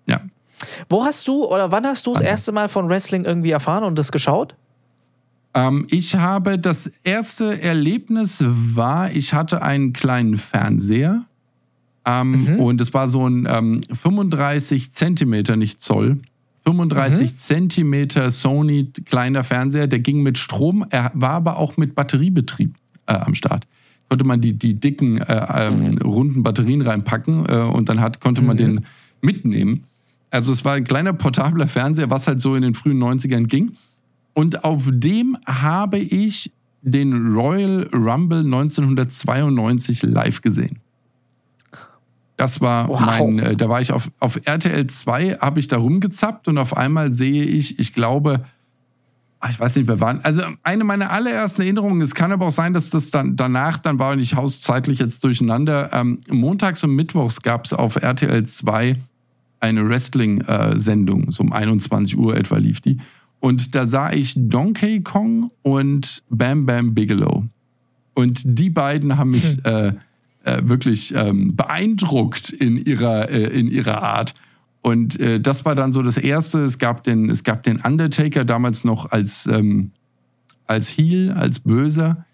Ja. 0.07 0.21
Wo 0.89 1.05
hast 1.05 1.27
du 1.27 1.45
oder 1.45 1.73
wann 1.73 1.85
hast 1.85 2.07
du 2.07 2.13
das 2.13 2.23
erste 2.23 2.53
Mal 2.53 2.69
von 2.69 2.89
Wrestling 2.89 3.25
irgendwie 3.25 3.51
erfahren 3.51 3.83
und 3.83 3.99
das 3.99 4.13
geschaut? 4.13 4.55
Ähm, 5.55 5.87
ich 5.91 6.15
habe 6.15 6.59
das 6.59 6.87
erste 7.03 7.61
Erlebnis 7.61 8.43
war, 8.47 9.11
ich 9.11 9.35
hatte 9.35 9.63
einen 9.63 9.93
kleinen 9.93 10.37
Fernseher. 10.37 11.25
Ähm, 12.07 12.45
mhm. 12.45 12.61
Und 12.61 12.81
es 12.81 12.95
war 12.95 13.09
so 13.09 13.27
ein 13.27 13.47
ähm, 13.49 13.81
35 13.93 14.93
Zentimeter, 14.93 15.57
nicht 15.57 15.83
Zoll, 15.83 16.19
35 16.65 17.33
mhm. 17.33 17.37
Zentimeter 17.37 18.31
Sony 18.31 18.91
kleiner 19.05 19.45
Fernseher, 19.45 19.87
der 19.87 19.99
ging 19.99 20.23
mit 20.23 20.39
Strom, 20.39 20.85
er 20.91 21.11
war 21.15 21.33
aber 21.33 21.57
auch 21.57 21.77
mit 21.77 21.95
Batteriebetrieb 21.95 22.75
äh, 23.07 23.15
am 23.15 23.35
Start. 23.35 23.67
Konnte 24.09 24.25
man 24.25 24.41
die, 24.41 24.55
die 24.55 24.75
dicken, 24.75 25.19
äh, 25.19 25.67
ähm, 25.67 25.99
runden 25.99 26.43
Batterien 26.43 26.83
reinpacken 26.83 27.47
äh, 27.49 27.59
und 27.59 27.89
dann 27.89 28.01
hat, 28.01 28.21
konnte 28.21 28.43
man 28.43 28.57
mhm. 28.57 28.59
den 28.59 28.85
mitnehmen. 29.21 29.85
Also 30.31 30.53
es 30.53 30.65
war 30.65 30.75
ein 30.75 30.85
kleiner 30.85 31.13
portabler 31.13 31.67
Fernseher, 31.67 32.11
was 32.11 32.27
halt 32.27 32.41
so 32.41 32.55
in 32.55 32.63
den 32.63 32.75
frühen 32.75 33.03
90ern 33.03 33.47
ging. 33.47 33.77
Und 34.35 34.65
auf 34.65 34.89
dem 34.89 35.37
habe 35.47 35.99
ich 35.99 36.53
den 36.83 37.33
Royal 37.33 37.89
Rumble 37.93 38.41
1992 38.41 40.03
live 40.03 40.41
gesehen. 40.41 40.79
Das 42.37 42.63
war 42.63 42.89
wow. 42.89 43.01
mein, 43.01 43.39
äh, 43.39 43.57
da 43.57 43.69
war 43.69 43.83
ich 43.83 43.93
auf, 43.93 44.11
auf 44.19 44.41
RTL 44.45 44.87
2, 44.87 45.39
habe 45.41 45.61
ich 45.61 45.69
da 45.69 45.77
rumgezappt 45.77 46.49
und 46.49 46.57
auf 46.57 46.75
einmal 46.75 47.13
sehe 47.13 47.45
ich, 47.45 47.79
ich 47.79 47.93
glaube, 47.93 48.47
ah, 49.41 49.51
ich 49.51 49.61
weiß 49.61 49.77
nicht, 49.77 49.89
wer 49.89 50.01
waren. 50.01 50.21
Also 50.23 50.43
eine 50.63 50.85
meiner 50.85 51.11
allerersten 51.11 51.61
Erinnerungen, 51.61 52.01
es 52.01 52.15
kann 52.15 52.33
aber 52.33 52.47
auch 52.47 52.53
sein, 52.53 52.73
dass 52.73 52.89
das 52.89 53.11
dann 53.11 53.37
danach, 53.37 53.77
dann 53.77 53.99
war 53.99 54.17
ich 54.17 54.37
hauszeitlich 54.37 55.01
jetzt 55.01 55.23
durcheinander. 55.23 55.91
Ähm, 55.93 56.21
montags 56.31 56.83
und 56.83 56.95
mittwochs 56.95 57.43
gab 57.43 57.67
es 57.67 57.75
auf 57.75 57.97
RTL 57.97 58.43
2 58.45 58.97
eine 59.61 59.87
Wrestling-Sendung, 59.87 61.29
äh, 61.29 61.33
so 61.33 61.43
um 61.43 61.53
21 61.53 62.17
Uhr 62.17 62.35
etwa 62.37 62.57
lief 62.57 62.81
die. 62.81 62.97
Und 63.41 63.75
da 63.75 63.87
sah 63.87 64.13
ich 64.13 64.35
Donkey 64.37 65.01
Kong 65.01 65.51
und 65.63 66.23
Bam 66.29 66.67
Bam 66.67 66.95
Bigelow. 66.95 67.45
Und 68.15 68.43
die 68.45 68.71
beiden 68.71 69.17
haben 69.17 69.31
mich, 69.31 69.57
hm. 69.57 69.61
äh, 69.65 69.93
äh, 70.45 70.61
wirklich 70.63 71.15
ähm, 71.15 71.57
beeindruckt 71.57 72.51
in 72.51 72.77
ihrer, 72.77 73.31
äh, 73.31 73.59
in 73.59 73.69
ihrer 73.69 74.03
Art. 74.03 74.35
Und 74.83 75.19
äh, 75.21 75.41
das 75.41 75.65
war 75.65 75.75
dann 75.75 75.93
so 75.93 76.03
das 76.03 76.17
Erste. 76.17 76.61
Es 76.61 76.79
gab 76.79 77.05
den, 77.05 77.31
es 77.31 77.45
gab 77.45 77.63
den 77.63 77.81
Undertaker 77.81 78.45
damals 78.45 78.85
noch 78.85 79.11
als, 79.11 79.47
ähm, 79.47 79.93
als 80.67 80.89
Heel, 80.89 81.33
als 81.33 81.61
Böser. 81.61 82.25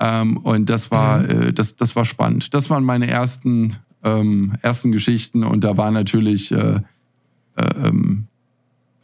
Ähm, 0.00 0.36
und 0.38 0.68
das 0.68 0.90
war, 0.90 1.20
mhm. 1.20 1.30
äh, 1.30 1.52
das, 1.52 1.76
das 1.76 1.96
war 1.96 2.04
spannend. 2.04 2.52
Das 2.54 2.70
waren 2.70 2.84
meine 2.84 3.06
ersten, 3.06 3.76
ähm, 4.04 4.54
ersten 4.62 4.92
Geschichten. 4.92 5.44
Und 5.44 5.64
da 5.64 5.76
war 5.76 5.90
natürlich 5.90 6.52
äh, 6.52 6.80
äh 7.56 7.86
ähm, 7.86 8.17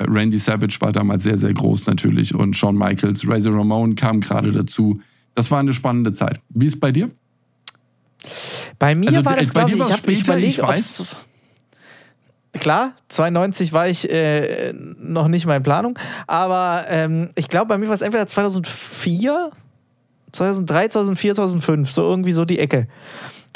Randy 0.00 0.38
Savage 0.38 0.76
war 0.80 0.92
damals 0.92 1.24
sehr, 1.24 1.38
sehr 1.38 1.52
groß 1.52 1.87
natürlich. 1.87 2.35
Und 2.35 2.57
Shawn 2.57 2.76
Michaels, 2.76 3.26
Razor 3.28 3.54
Ramon 3.54 3.94
kam 3.94 4.20
gerade 4.20 4.52
dazu. 4.52 5.00
Das 5.35 5.50
war 5.50 5.61
eine 5.61 5.72
spannende 5.72 6.12
Zeit. 6.12 6.40
Wie 6.48 6.66
ist 6.66 6.74
es 6.74 6.80
bei 6.80 6.92
dir? 6.92 7.11
Bei 8.78 8.94
mir 8.94 9.09
also, 9.09 9.24
war 9.24 9.37
das, 9.37 9.52
glaube 9.52 9.70
ich, 9.70 9.76
ich 9.76 9.83
habe 9.83 10.12
überlegt, 10.12 10.59
ich 10.59 10.62
weiß. 10.62 11.16
Klar, 12.54 12.92
92 13.09 13.72
war 13.72 13.88
ich 13.88 14.09
äh, 14.11 14.72
noch 14.72 15.26
nicht 15.26 15.44
mal 15.44 15.57
in 15.57 15.64
Planung, 15.64 15.98
aber 16.28 16.85
ähm, 16.88 17.30
ich 17.35 17.48
glaube, 17.48 17.66
bei 17.66 17.78
mir 17.78 17.88
war 17.88 17.94
es 17.94 18.02
entweder 18.02 18.28
2004, 18.28 19.50
2003, 20.30 20.88
2004, 20.88 21.35
2005, 21.35 21.90
so 21.90 22.02
irgendwie 22.02 22.30
so 22.30 22.44
die 22.44 22.61
Ecke. 22.61 22.87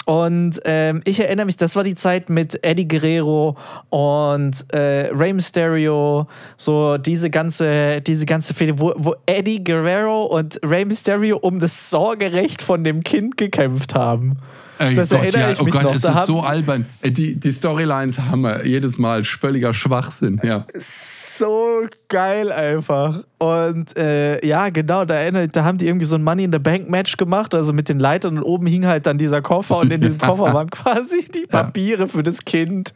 Und 0.09 0.63
ähm, 0.65 1.03
ich 1.05 1.21
erinnere 1.21 1.45
mich, 1.45 1.59
das 1.59 1.77
war 1.77 1.85
die 1.85 1.95
Zeit 1.95 2.31
mit 2.31 2.65
Eddie 2.65 2.89
Guerrero 2.89 3.59
und 3.91 4.65
äh, 4.73 5.11
Rey 5.13 5.35
Mysterio, 5.35 6.27
so 6.57 6.97
diese 6.97 7.29
ganze, 7.29 8.01
diese 8.01 8.25
ganze 8.25 8.55
Fehde, 8.55 8.81
wo, 8.81 8.95
wo 8.97 9.17
Eddie 9.27 9.63
Guerrero 9.63 10.25
und 10.25 10.59
Rey 10.65 10.87
Mysterio 10.87 11.37
um 11.37 11.61
das 11.61 11.91
Sorgerecht 11.91 12.63
von 12.63 12.85
dem 12.85 13.03
Kind 13.03 13.37
gekämpft 13.37 13.95
haben. 13.95 14.39
Ey 14.79 14.95
das 14.95 15.11
Gott, 15.11 15.21
erinnere 15.21 15.41
ja. 15.41 15.51
ich 15.51 15.61
oh 15.61 15.65
mich 15.65 15.75
oh 15.75 15.79
Gott, 15.79 15.87
noch. 15.87 15.95
es 15.95 16.03
da 16.03 16.21
ist 16.21 16.27
so 16.27 16.41
albern. 16.41 16.87
Die, 17.05 17.35
die 17.35 17.53
Storylines 17.53 18.19
haben 18.21 18.43
wir 18.43 18.67
jedes 18.67 18.99
Mal 18.99 19.25
völliger 19.25 19.75
Schwachsinn. 19.75 20.41
Ja. 20.43 20.67
So 20.79 21.87
geil 22.09 22.53
einfach. 22.53 23.25
Und 23.39 23.97
äh, 23.97 24.45
ja, 24.47 24.69
genau, 24.69 25.05
da, 25.05 25.15
erinnere, 25.15 25.49
da 25.49 25.65
haben 25.65 25.79
die 25.79 25.87
irgendwie 25.87 26.07
so 26.07 26.17
ein 26.17 26.23
Money 26.23 26.45
in 26.45 26.53
the 26.53 26.59
Bank 26.59 26.89
Match 26.89 27.17
gemacht, 27.17 27.55
also 27.55 27.73
mit 27.73 27.89
den 27.89 27.99
Leitern 27.99 28.39
und 28.39 28.45
oben 28.45 28.67
hing 28.67 28.87
halt 28.87 29.07
dann 29.07 29.19
dieser 29.19 29.43
Koffer 29.43 29.79
und 29.79 29.93
in 29.93 30.01
dem 30.01 30.19
Koffer 30.19 30.53
waren 30.53 30.71
quasi 30.71 31.27
die 31.33 31.47
Papiere 31.47 32.03
ja. 32.03 32.07
für 32.07 32.23
das 32.23 32.45
Kind. 32.45 32.95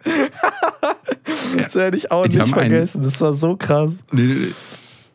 das 1.57 1.75
werde 1.75 1.97
ich 1.97 2.11
auch 2.11 2.27
die 2.27 2.39
nicht 2.39 2.53
vergessen. 2.53 3.03
Das 3.03 3.21
war 3.21 3.33
so 3.33 3.57
krass. 3.57 3.93
Nee, 4.11 4.23
nee, 4.23 4.53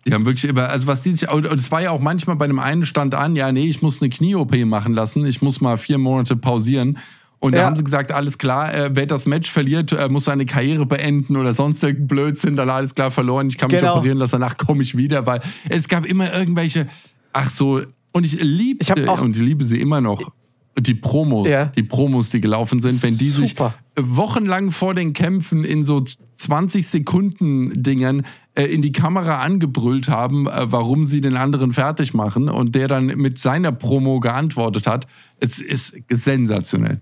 die 0.07 0.13
haben 0.13 0.25
wirklich 0.25 0.49
immer, 0.49 0.69
also 0.69 0.87
was 0.87 1.01
die 1.01 1.11
sich, 1.11 1.29
und 1.29 1.45
es 1.45 1.71
war 1.71 1.81
ja 1.81 1.91
auch 1.91 1.99
manchmal 1.99 2.37
bei 2.37 2.47
dem 2.47 2.59
einen 2.59 2.85
stand 2.85 3.13
an, 3.13 3.35
ja, 3.35 3.51
nee, 3.51 3.67
ich 3.67 3.81
muss 3.81 4.01
eine 4.01 4.09
Knie-OP 4.09 4.55
machen 4.65 4.93
lassen, 4.93 5.25
ich 5.25 5.41
muss 5.41 5.59
mal 5.59 5.77
vier 5.77 5.97
Monate 5.97 6.35
pausieren. 6.35 6.97
Und 7.39 7.53
da 7.53 7.65
haben 7.65 7.75
sie 7.75 7.83
gesagt, 7.83 8.11
alles 8.11 8.39
klar, 8.39 8.73
äh, 8.73 8.89
wer 8.93 9.05
das 9.05 9.27
Match 9.27 9.51
verliert, 9.51 9.91
äh, 9.91 10.09
muss 10.09 10.25
seine 10.25 10.45
Karriere 10.47 10.87
beenden 10.87 11.35
oder 11.35 11.53
sonst 11.53 11.83
irgendein 11.83 12.07
Blödsinn, 12.07 12.55
dann 12.55 12.69
alles 12.69 12.95
klar 12.95 13.11
verloren, 13.11 13.49
ich 13.49 13.57
kann 13.57 13.69
mich 13.69 13.79
genau. 13.79 13.97
operieren 13.97 14.17
lassen, 14.17 14.39
danach 14.39 14.57
komme 14.57 14.81
ich 14.81 14.97
wieder, 14.97 15.27
weil 15.27 15.41
es 15.69 15.87
gab 15.87 16.05
immer 16.05 16.33
irgendwelche, 16.33 16.87
ach 17.33 17.49
so, 17.49 17.81
und 18.11 18.25
ich 18.25 18.41
liebe, 18.41 18.83
und 19.21 19.35
ich 19.35 19.41
liebe 19.41 19.65
sie 19.65 19.79
immer 19.79 20.01
noch, 20.01 20.31
die 20.79 20.93
Promos, 20.93 21.49
ja. 21.49 21.65
die 21.65 21.83
Promos, 21.83 22.29
die 22.29 22.41
gelaufen 22.41 22.79
sind, 22.79 23.01
wenn 23.03 23.17
die 23.17 23.29
Super. 23.29 23.75
sich 23.95 24.15
wochenlang 24.15 24.71
vor 24.71 24.93
den 24.93 25.13
Kämpfen 25.13 25.63
in 25.63 25.83
so 25.83 26.03
20 26.35 26.87
Sekunden 26.87 27.81
Dingern 27.81 28.25
äh, 28.53 28.65
in 28.65 28.81
die 28.81 28.91
Kamera 28.91 29.41
angebrüllt 29.41 30.07
haben, 30.07 30.47
äh, 30.47 30.71
warum 30.71 31.05
sie 31.05 31.21
den 31.21 31.35
anderen 31.35 31.71
fertig 31.71 32.13
machen 32.13 32.49
und 32.49 32.75
der 32.75 32.87
dann 32.87 33.07
mit 33.07 33.39
seiner 33.39 33.71
Promo 33.71 34.19
geantwortet 34.19 34.85
hat. 34.85 35.07
Es 35.39 35.59
ist 35.59 35.97
sensationell. 36.11 37.01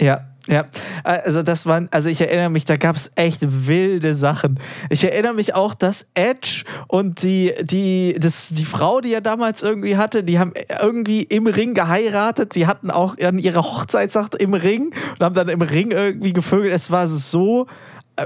Ja, 0.00 0.35
ja, 0.48 0.66
also 1.02 1.42
das 1.42 1.66
waren, 1.66 1.88
also 1.90 2.08
ich 2.08 2.20
erinnere 2.20 2.50
mich, 2.50 2.64
da 2.64 2.76
gab 2.76 2.96
es 2.96 3.10
echt 3.16 3.66
wilde 3.66 4.14
Sachen. 4.14 4.60
Ich 4.90 5.02
erinnere 5.02 5.34
mich 5.34 5.54
auch, 5.54 5.74
dass 5.74 6.06
Edge 6.14 6.64
und 6.86 7.22
die, 7.22 7.52
die, 7.62 8.16
das, 8.18 8.48
die 8.50 8.64
Frau, 8.64 9.00
die 9.00 9.12
er 9.12 9.20
damals 9.20 9.62
irgendwie 9.62 9.96
hatte, 9.96 10.22
die 10.22 10.38
haben 10.38 10.52
irgendwie 10.80 11.22
im 11.22 11.46
Ring 11.46 11.74
geheiratet. 11.74 12.54
Die 12.54 12.66
hatten 12.66 12.90
auch 12.90 13.16
ihre 13.18 13.62
Hochzeitsnacht 13.62 14.36
im 14.36 14.54
Ring 14.54 14.94
und 15.18 15.24
haben 15.24 15.34
dann 15.34 15.48
im 15.48 15.62
Ring 15.62 15.90
irgendwie 15.90 16.32
gevögelt. 16.32 16.72
Es 16.72 16.90
war 16.90 17.08
so 17.08 17.66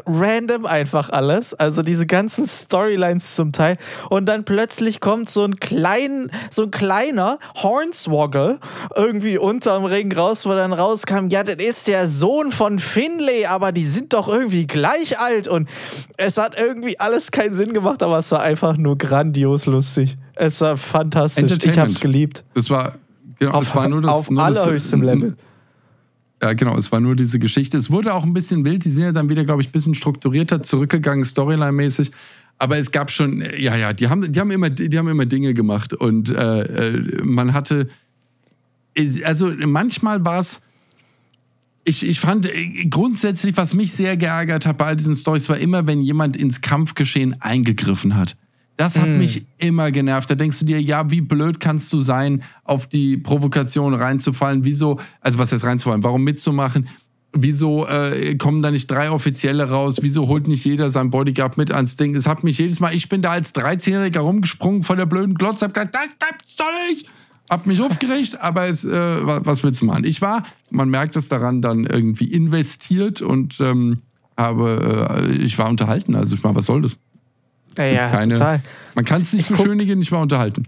random 0.07 0.67
einfach 0.67 1.11
alles. 1.11 1.55
Also 1.55 1.83
diese 1.83 2.07
ganzen 2.07 2.47
Storylines 2.47 3.35
zum 3.35 3.53
Teil. 3.53 3.77
Und 4.09 4.27
dann 4.27 4.45
plötzlich 4.45 5.01
kommt 5.01 5.29
so 5.29 5.45
ein 5.45 5.57
klein, 5.57 6.31
so 6.51 6.65
ein 6.65 6.71
kleiner 6.71 7.39
Hornswoggle 7.57 8.59
irgendwie 8.95 9.39
unterm 9.39 9.85
Ring 9.85 10.13
raus, 10.13 10.47
wo 10.47 10.51
dann 10.51 10.73
rauskam, 10.73 11.29
ja, 11.29 11.43
das 11.43 11.57
ist 11.57 11.89
der 11.89 12.09
Sohn 12.09 12.53
von 12.53 12.79
Finlay, 12.79 13.47
aber 13.47 13.73
die 13.73 13.87
sind 13.87 14.13
doch 14.13 14.29
irgendwie 14.29 14.67
gleich 14.67 15.19
alt. 15.19 15.49
Und 15.49 15.69
es 16.17 16.39
hat 16.39 16.59
irgendwie 16.59 16.99
alles 17.01 17.31
keinen 17.31 17.55
Sinn 17.55 17.73
gemacht, 17.73 18.03
aber 18.03 18.19
es 18.19 18.31
war 18.33 18.43
einfach 18.43 18.77
nur 18.77 18.97
grandios 18.97 19.67
lustig. 19.67 20.17
Es 20.35 20.61
war 20.61 20.77
fantastisch. 20.77 21.59
Ich 21.65 21.79
hab's 21.79 22.01
geliebt. 22.01 22.45
Es 22.55 22.71
war, 22.71 22.95
genau, 23.39 23.53
auf, 23.53 23.65
es 23.65 23.75
war 23.75 23.89
nur 23.89 24.01
das, 24.01 24.11
auf 24.11 24.31
allerhöchstem 24.31 25.03
Level. 25.03 25.37
Ja, 26.43 26.55
genau, 26.55 26.77
es 26.77 26.91
war 26.91 27.01
nur 27.01 27.17
diese 27.17 27.39
Geschichte. 27.39 27.77
Es 27.77 27.91
wurde 27.91 28.15
auch 28.15 28.25
ein 28.25 28.33
bisschen 28.33 28.65
wild. 28.65 28.85
Die 28.85 28.91
sind 28.91 29.05
ja 29.05 29.13
dann 29.13 29.29
wieder, 29.29 29.45
glaube 29.45 29.61
ich, 29.61 29.69
ein 29.69 29.73
bisschen 29.73 29.95
strukturierter 29.95 30.63
zurückgegangen, 30.63 31.25
Storyline-mäßig. 31.25 32.11
Aber 32.59 32.79
es 32.79 32.91
gab 32.93 33.11
schon, 33.11 33.43
ja, 33.59 33.77
ja, 33.77 33.93
die 33.93 34.09
haben, 34.09 34.33
die 34.33 34.41
haben, 34.41 34.51
immer, 34.51 34.71
die 34.71 34.99
haben 34.99 35.09
immer 35.09 35.27
Dinge 35.27 35.55
gemacht. 35.55 35.93
Und 35.93 36.31
äh, 36.31 36.63
äh 36.63 37.23
man 37.23 37.53
hatte, 37.53 37.89
also 39.25 39.53
manchmal 39.67 40.25
war 40.25 40.41
es, 40.41 40.63
ich, 41.85 42.07
ich 42.07 42.21
fand 42.21 42.47
äh, 42.47 42.87
grundsätzlich, 42.87 43.57
was 43.57 43.75
mich 43.75 43.93
sehr 43.93 44.17
geärgert 44.17 44.67
hat 44.67 44.79
bei 44.79 44.87
all 44.87 44.97
diesen 44.97 45.17
Stories, 45.17 45.49
war 45.49 45.59
immer, 45.59 45.87
wenn 45.87 46.01
jemand 46.01 46.37
ins 46.37 46.61
Kampfgeschehen 46.61 47.41
eingegriffen 47.41 48.17
hat. 48.17 48.37
Das 48.81 48.99
hat 48.99 49.11
mm. 49.11 49.19
mich 49.19 49.45
immer 49.59 49.91
genervt. 49.91 50.31
Da 50.31 50.35
denkst 50.35 50.61
du 50.61 50.65
dir, 50.65 50.81
ja, 50.81 51.11
wie 51.11 51.21
blöd 51.21 51.61
kannst 51.61 51.93
du 51.93 52.01
sein, 52.01 52.43
auf 52.65 52.87
die 52.87 53.19
Provokation 53.19 53.93
reinzufallen? 53.93 54.65
Wieso, 54.65 54.99
also 55.21 55.39
was 55.39 55.53
heißt 55.53 55.65
reinzufallen? 55.65 56.03
Warum 56.03 56.25
mitzumachen? 56.25 56.89
Wieso 57.35 57.87
äh, 57.87 58.37
kommen 58.37 58.63
da 58.63 58.71
nicht 58.71 58.91
drei 58.91 59.11
Offizielle 59.11 59.69
raus? 59.69 59.99
Wieso 60.01 60.29
holt 60.29 60.49
nicht 60.49 60.65
jeder 60.65 60.89
sein 60.89 61.11
Bodyguard 61.11 61.59
mit 61.59 61.71
ans 61.71 61.97
Ding? 61.97 62.17
Es 62.17 62.27
hat 62.27 62.43
mich 62.43 62.57
jedes 62.57 62.81
Mal, 62.81 62.95
ich 62.95 63.11
bin 63.11 63.21
da 63.21 63.33
als 63.33 63.55
13-Jähriger 63.55 64.21
rumgesprungen 64.21 64.83
von 64.83 64.97
der 64.97 65.05
blöden 65.05 65.35
Glotze, 65.35 65.67
hab 65.67 65.75
gesagt, 65.75 65.95
das 65.95 66.17
gibt's 66.19 66.57
doch 66.57 66.65
nicht! 66.89 67.07
Hab 67.51 67.67
mich 67.67 67.83
aufgeregt, 67.83 68.41
aber 68.41 68.67
es, 68.67 68.87
äh, 68.87 69.27
was 69.45 69.63
willst 69.63 69.83
du 69.83 69.85
machen? 69.85 70.05
Ich 70.05 70.23
war, 70.23 70.45
man 70.71 70.89
merkt 70.89 71.17
es 71.17 71.29
daran, 71.29 71.61
dann 71.61 71.85
irgendwie 71.85 72.33
investiert 72.33 73.21
und 73.21 73.61
ähm, 73.61 73.99
habe, 74.39 75.19
äh, 75.21 75.33
ich 75.33 75.59
war 75.59 75.69
unterhalten. 75.69 76.15
Also 76.15 76.35
ich 76.35 76.43
meine, 76.43 76.57
was 76.57 76.65
soll 76.65 76.81
das? 76.81 76.97
Ja, 77.87 77.93
ja 77.93 78.09
keine, 78.11 78.35
total. 78.35 78.63
Man 78.95 79.05
kann 79.05 79.23
es 79.23 79.33
nicht 79.33 79.51
ich 79.51 79.57
beschönigen, 79.57 79.99
nicht 79.99 80.11
mal 80.11 80.23
unterhalten. 80.23 80.67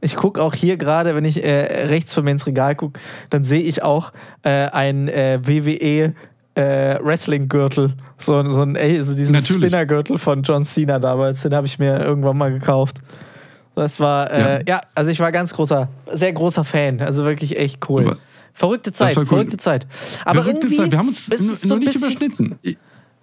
Ich 0.00 0.16
gucke 0.16 0.42
auch 0.42 0.54
hier 0.54 0.76
gerade, 0.76 1.14
wenn 1.14 1.24
ich 1.24 1.42
äh, 1.42 1.86
rechts 1.86 2.12
von 2.12 2.24
mir 2.24 2.32
ins 2.32 2.46
Regal 2.46 2.74
gucke, 2.74 3.00
dann 3.30 3.44
sehe 3.44 3.62
ich 3.62 3.82
auch 3.82 4.12
äh, 4.42 4.50
ein 4.50 5.08
äh, 5.08 5.40
WWE 5.42 6.14
äh, 6.54 6.98
Wrestling-Gürtel. 7.02 7.94
So, 8.18 8.44
so, 8.44 8.62
ein, 8.62 8.76
ey, 8.76 9.02
so 9.02 9.14
diesen 9.14 9.40
Spinner-Gürtel 9.40 10.18
von 10.18 10.42
John 10.42 10.64
Cena 10.64 10.98
damals. 10.98 11.42
Den 11.42 11.54
habe 11.54 11.66
ich 11.66 11.78
mir 11.78 11.98
irgendwann 12.00 12.36
mal 12.36 12.52
gekauft. 12.52 12.98
Das 13.74 13.98
war, 13.98 14.30
äh, 14.30 14.40
ja. 14.40 14.60
ja. 14.66 14.80
also 14.94 15.10
ich 15.10 15.20
war 15.20 15.32
ganz 15.32 15.52
großer, 15.52 15.88
sehr 16.12 16.32
großer 16.32 16.64
Fan. 16.64 17.00
Also 17.00 17.24
wirklich 17.24 17.58
echt 17.58 17.88
cool. 17.88 18.06
Aber 18.06 18.16
verrückte 18.52 18.92
Zeit, 18.92 19.16
cool. 19.16 19.26
verrückte 19.26 19.56
Zeit. 19.56 19.86
Aber 20.24 20.42
verrückte 20.42 20.66
irgendwie. 20.66 20.76
Zeit. 20.76 20.90
Wir 20.92 20.98
haben 20.98 21.08
uns 21.08 21.64
nur 21.64 21.78
nicht 21.78 21.96
überschnitten. 21.96 22.58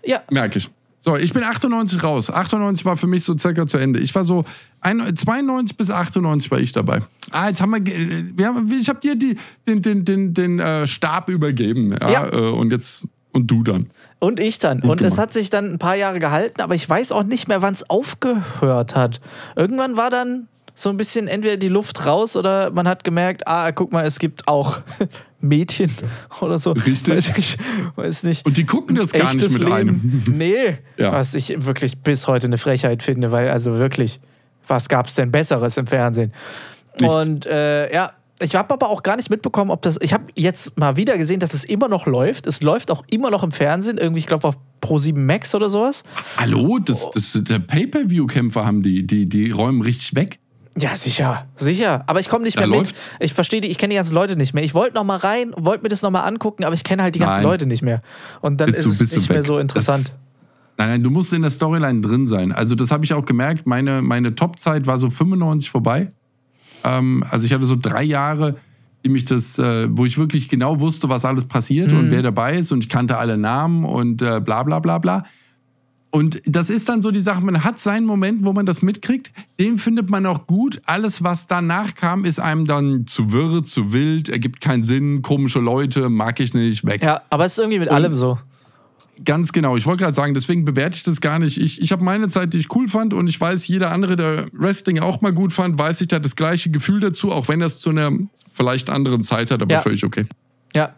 Ja. 0.03 0.21
Merke 0.29 0.59
ich. 0.59 0.71
So, 1.03 1.17
ich 1.17 1.33
bin 1.33 1.43
98 1.43 2.03
raus. 2.03 2.29
98 2.29 2.85
war 2.85 2.95
für 2.95 3.07
mich 3.07 3.23
so 3.23 3.35
circa 3.35 3.65
zu 3.65 3.79
Ende. 3.79 3.99
Ich 3.99 4.13
war 4.13 4.23
so 4.23 4.45
92 4.83 5.75
bis 5.75 5.89
98 5.89 6.51
war 6.51 6.59
ich 6.59 6.71
dabei. 6.71 7.01
Ah, 7.31 7.49
jetzt 7.49 7.59
haben 7.59 7.71
wir, 7.71 7.83
wir 7.83 8.45
haben, 8.45 8.71
ich 8.71 8.87
habe 8.87 8.99
dir 8.99 9.15
die, 9.15 9.35
den, 9.67 9.81
den, 9.81 10.05
den, 10.05 10.33
den 10.35 10.59
äh, 10.59 10.85
Stab 10.85 11.27
übergeben. 11.29 11.95
Ja, 11.99 12.11
ja. 12.11 12.27
Äh, 12.31 12.51
und 12.51 12.71
jetzt 12.71 13.07
und 13.33 13.49
du 13.49 13.63
dann. 13.63 13.89
Und 14.19 14.39
ich 14.39 14.59
dann. 14.59 14.81
Gut 14.81 14.91
und 14.91 14.97
gemacht. 14.97 15.13
es 15.13 15.17
hat 15.17 15.33
sich 15.33 15.49
dann 15.49 15.73
ein 15.73 15.79
paar 15.79 15.95
Jahre 15.95 16.19
gehalten, 16.19 16.61
aber 16.61 16.75
ich 16.75 16.87
weiß 16.87 17.11
auch 17.13 17.23
nicht 17.23 17.47
mehr, 17.47 17.63
wann 17.63 17.73
es 17.73 17.89
aufgehört 17.89 18.95
hat. 18.95 19.21
Irgendwann 19.55 19.97
war 19.97 20.11
dann 20.11 20.49
so 20.75 20.89
ein 20.89 20.97
bisschen 20.97 21.27
entweder 21.27 21.57
die 21.57 21.69
Luft 21.69 22.05
raus 22.05 22.35
oder 22.35 22.69
man 22.71 22.87
hat 22.87 23.03
gemerkt, 23.03 23.47
ah, 23.47 23.71
guck 23.71 23.91
mal, 23.91 24.05
es 24.05 24.19
gibt 24.19 24.47
auch 24.47 24.81
Mädchen 25.41 25.91
oder 26.41 26.59
so. 26.59 26.71
Richtig. 26.71 27.15
Weiß 27.15 27.37
ich 27.37 27.57
weiß 27.95 28.23
nicht. 28.23 28.45
Und 28.45 28.57
die 28.57 28.65
gucken 28.65 28.95
das 28.95 29.11
gar 29.11 29.33
nicht 29.33 29.49
mit 29.49 29.59
Leben. 29.59 29.73
einem. 29.73 30.23
Nee. 30.31 30.77
Ja. 30.97 31.11
Was 31.11 31.33
ich 31.33 31.65
wirklich 31.65 31.99
bis 31.99 32.27
heute 32.27 32.47
eine 32.47 32.57
Frechheit 32.57 33.03
finde, 33.03 33.31
weil 33.31 33.49
also 33.49 33.77
wirklich, 33.77 34.19
was 34.67 34.89
gab 34.89 35.07
es 35.07 35.15
denn 35.15 35.31
Besseres 35.31 35.77
im 35.77 35.87
Fernsehen? 35.87 36.33
Nichts. 36.99 37.15
Und 37.15 37.45
äh, 37.45 37.93
ja, 37.93 38.11
ich 38.41 38.55
habe 38.55 38.73
aber 38.73 38.89
auch 38.89 39.03
gar 39.03 39.15
nicht 39.15 39.29
mitbekommen, 39.29 39.71
ob 39.71 39.81
das. 39.81 39.97
Ich 40.01 40.13
habe 40.13 40.25
jetzt 40.35 40.77
mal 40.77 40.97
wieder 40.97 41.17
gesehen, 41.17 41.39
dass 41.39 41.53
es 41.53 41.63
immer 41.63 41.87
noch 41.87 42.07
läuft. 42.07 42.47
Es 42.47 42.61
läuft 42.61 42.89
auch 42.91 43.03
immer 43.11 43.29
noch 43.29 43.43
im 43.43 43.51
Fernsehen, 43.51 43.97
irgendwie, 43.97 44.19
ich 44.19 44.27
glaube, 44.27 44.47
auf 44.47 44.55
Pro7 44.81 45.17
Max 45.17 45.53
oder 45.53 45.69
sowas. 45.69 46.03
Hallo? 46.37 46.79
Das, 46.79 47.11
das, 47.11 47.39
der 47.43 47.59
Pay-Per-View-Kämpfer 47.59 48.65
haben 48.65 48.81
die, 48.81 49.05
die, 49.05 49.27
die 49.29 49.51
räumen 49.51 49.81
richtig 49.81 50.15
weg. 50.15 50.39
Ja, 50.77 50.95
sicher, 50.95 51.47
sicher. 51.57 52.03
Aber 52.07 52.21
ich 52.21 52.29
komme 52.29 52.45
nicht 52.45 52.57
da 52.57 52.65
mehr 52.65 52.77
läuft's. 52.77 53.11
mit. 53.19 53.25
Ich 53.25 53.33
verstehe 53.33 53.59
die, 53.59 53.67
ich 53.67 53.77
kenne 53.77 53.91
die 53.91 53.97
ganzen 53.97 54.15
Leute 54.15 54.37
nicht 54.37 54.53
mehr. 54.53 54.63
Ich 54.63 54.73
wollte 54.73 54.95
noch 54.95 55.03
mal 55.03 55.17
rein, 55.17 55.53
wollte 55.57 55.83
mir 55.83 55.89
das 55.89 56.01
noch 56.01 56.11
mal 56.11 56.21
angucken, 56.21 56.63
aber 56.63 56.73
ich 56.75 56.83
kenne 56.83 57.03
halt 57.03 57.15
die 57.15 57.19
ganzen 57.19 57.41
nein. 57.41 57.51
Leute 57.51 57.65
nicht 57.65 57.81
mehr. 57.81 58.01
Und 58.39 58.61
dann 58.61 58.67
bist 58.67 58.79
ist 58.79 58.99
du, 58.99 59.03
es 59.03 59.15
nicht 59.15 59.29
mehr 59.29 59.43
so 59.43 59.59
interessant. 59.59 60.05
Das, 60.05 60.19
nein, 60.77 60.89
nein, 60.89 61.03
du 61.03 61.09
musst 61.09 61.33
in 61.33 61.41
der 61.41 61.51
Storyline 61.51 61.99
drin 61.99 62.25
sein. 62.25 62.53
Also 62.53 62.75
das 62.75 62.89
habe 62.89 63.03
ich 63.03 63.13
auch 63.13 63.25
gemerkt. 63.25 63.67
Meine, 63.67 64.01
meine 64.01 64.33
Top-Zeit 64.33 64.87
war 64.87 64.97
so 64.97 65.09
95 65.09 65.69
vorbei. 65.69 66.09
Ähm, 66.85 67.23
also 67.29 67.45
ich 67.45 67.51
hatte 67.51 67.65
so 67.65 67.75
drei 67.75 68.03
Jahre, 68.03 68.55
die 69.03 69.09
mich 69.09 69.25
das, 69.25 69.59
äh, 69.59 69.87
wo 69.91 70.05
ich 70.05 70.17
wirklich 70.17 70.47
genau 70.47 70.79
wusste, 70.79 71.09
was 71.09 71.25
alles 71.25 71.45
passiert 71.45 71.91
mhm. 71.91 71.99
und 71.99 72.11
wer 72.11 72.21
dabei 72.21 72.57
ist 72.57 72.71
und 72.71 72.83
ich 72.83 72.89
kannte 72.89 73.17
alle 73.17 73.37
Namen 73.37 73.83
und 73.83 74.21
äh, 74.21 74.39
bla 74.39 74.63
bla 74.63 74.79
bla 74.79 74.99
bla. 74.99 75.25
Und 76.11 76.41
das 76.45 76.69
ist 76.69 76.89
dann 76.89 77.01
so 77.01 77.09
die 77.09 77.21
Sache, 77.21 77.41
man 77.41 77.63
hat 77.63 77.79
seinen 77.79 78.05
Moment, 78.05 78.43
wo 78.43 78.51
man 78.51 78.65
das 78.65 78.81
mitkriegt, 78.81 79.31
den 79.59 79.79
findet 79.79 80.09
man 80.09 80.25
auch 80.25 80.45
gut. 80.45 80.81
Alles, 80.85 81.23
was 81.23 81.47
danach 81.47 81.95
kam, 81.95 82.25
ist 82.25 82.39
einem 82.39 82.65
dann 82.65 83.07
zu 83.07 83.31
wirr, 83.31 83.63
zu 83.63 83.93
wild, 83.93 84.27
ergibt 84.27 84.59
keinen 84.59 84.83
Sinn, 84.83 85.21
komische 85.21 85.59
Leute, 85.59 86.09
mag 86.09 86.41
ich 86.41 86.53
nicht, 86.53 86.85
weg. 86.85 87.01
Ja, 87.01 87.21
aber 87.29 87.45
es 87.45 87.53
ist 87.53 87.59
irgendwie 87.59 87.79
mit 87.79 87.89
Und 87.89 87.95
allem 87.95 88.15
so. 88.15 88.37
Ganz 89.23 89.53
genau. 89.53 89.77
Ich 89.77 89.85
wollte 89.85 90.03
gerade 90.03 90.15
sagen, 90.15 90.33
deswegen 90.33 90.65
bewerte 90.65 90.97
ich 90.97 91.03
das 91.03 91.21
gar 91.21 91.39
nicht. 91.39 91.57
Ich, 91.61 91.81
ich 91.81 91.91
habe 91.93 92.03
meine 92.03 92.27
Zeit, 92.27 92.53
die 92.53 92.57
ich 92.57 92.75
cool 92.75 92.89
fand 92.89 93.13
und 93.13 93.27
ich 93.27 93.39
weiß, 93.39 93.67
jeder 93.67 93.91
andere, 93.91 94.17
der 94.17 94.47
Wrestling 94.51 94.99
auch 94.99 95.21
mal 95.21 95.31
gut 95.31 95.53
fand, 95.53 95.79
weiß 95.79 96.01
ich, 96.01 96.11
hat 96.11 96.25
das 96.25 96.35
gleiche 96.35 96.71
Gefühl 96.71 96.99
dazu, 96.99 97.31
auch 97.31 97.47
wenn 97.47 97.61
er 97.61 97.67
es 97.67 97.79
zu 97.79 97.91
einer 97.91 98.11
vielleicht 98.53 98.89
anderen 98.89 99.23
Zeit 99.23 99.49
hat, 99.51 99.61
aber 99.61 99.75
ja. 99.75 99.79
völlig 99.79 100.03
okay. 100.03 100.25
Ja, 100.73 100.91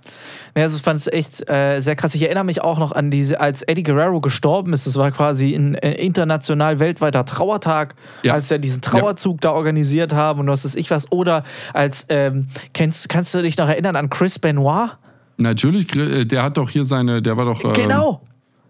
also 0.56 0.78
ich 0.78 0.84
fand 0.84 1.00
es 1.00 1.08
echt 1.08 1.50
äh, 1.50 1.80
sehr 1.80 1.96
krass. 1.96 2.14
Ich 2.14 2.22
erinnere 2.22 2.44
mich 2.44 2.62
auch 2.62 2.78
noch 2.78 2.92
an 2.92 3.10
diese, 3.10 3.40
als 3.40 3.64
Eddie 3.64 3.82
Guerrero 3.82 4.22
gestorben 4.22 4.72
ist, 4.74 4.86
das 4.86 4.98
war 4.98 5.12
quasi 5.12 5.56
ein 5.56 5.74
äh, 5.76 5.94
international 5.94 6.80
weltweiter 6.80 7.26
Trauertag, 7.26 7.96
ja. 8.22 8.34
als 8.34 8.52
er 8.52 8.60
diesen 8.60 8.82
Trauerzug 8.82 9.44
ja. 9.44 9.50
da 9.50 9.52
organisiert 9.54 10.14
haben 10.14 10.42
und 10.42 10.48
was 10.48 10.64
ist 10.64 10.76
ich 10.76 10.92
was. 10.92 11.12
Oder 11.12 11.44
als, 11.74 12.06
ähm, 12.10 12.48
kennst, 12.74 13.10
kannst 13.10 13.34
du 13.34 13.42
dich 13.42 13.58
noch 13.58 13.68
erinnern 13.68 13.96
an 13.96 14.12
Chris 14.12 14.38
Benoit? 14.38 14.92
Natürlich, 15.38 15.96
äh, 15.96 16.26
der 16.26 16.44
hat 16.44 16.58
doch 16.58 16.70
hier 16.70 16.86
seine, 16.86 17.24
der 17.24 17.36
war 17.36 17.46
doch. 17.46 17.64
Äh, 17.64 17.74
genau! 17.74 18.22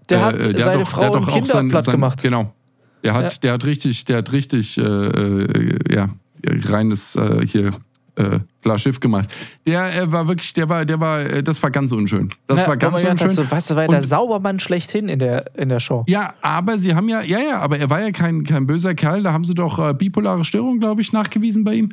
Der 0.09 0.23
hat 0.23 0.35
äh, 0.35 0.53
der 0.53 0.61
seine 0.63 0.79
hat 0.79 0.81
doch, 0.81 0.89
Frau 0.89 1.11
und 1.13 1.27
Kinder 1.27 1.47
sein, 1.47 1.69
platt 1.69 1.85
sein, 1.85 1.93
gemacht. 1.93 2.21
Genau. 2.21 2.53
Der 3.03 3.13
hat, 3.13 3.33
ja. 3.33 3.39
der 3.41 3.53
hat 3.53 3.65
richtig, 3.65 4.05
der 4.05 4.17
hat 4.19 4.31
richtig, 4.31 4.77
äh, 4.77 5.93
ja, 5.93 6.09
reines 6.45 7.17
hier 7.45 7.73
äh, 8.15 8.39
klar 8.61 8.77
Schiff 8.77 8.99
gemacht. 8.99 9.29
Der 9.65 9.93
äh, 9.93 10.11
war 10.11 10.27
wirklich, 10.27 10.53
der 10.53 10.69
war, 10.69 10.85
der 10.85 10.99
war, 10.99 11.21
äh, 11.21 11.43
das 11.43 11.61
war 11.63 11.71
ganz 11.71 11.91
unschön. 11.91 12.29
Das 12.47 12.59
Na, 12.59 12.67
war 12.67 12.77
ganz 12.77 13.03
unschön. 13.03 13.31
So, 13.31 13.49
weißt 13.49 13.71
du, 13.71 13.75
war 13.75 13.87
der 13.87 14.03
Saubermann 14.03 14.59
schlechthin 14.59 15.09
in 15.09 15.19
der, 15.19 15.55
in 15.55 15.69
der 15.69 15.79
Show. 15.79 16.03
Ja, 16.07 16.33
aber 16.41 16.77
sie 16.77 16.95
haben 16.95 17.09
ja, 17.09 17.21
ja, 17.21 17.39
ja, 17.39 17.59
aber 17.59 17.79
er 17.79 17.89
war 17.89 18.01
ja 18.01 18.11
kein, 18.11 18.43
kein 18.43 18.67
böser 18.67 18.93
Kerl. 18.93 19.23
Da 19.23 19.33
haben 19.33 19.45
sie 19.45 19.55
doch 19.55 19.79
äh, 19.79 19.93
bipolare 19.93 20.45
Störung, 20.45 20.79
glaube 20.79 21.01
ich, 21.01 21.11
nachgewiesen 21.11 21.63
bei 21.63 21.75
ihm. 21.75 21.89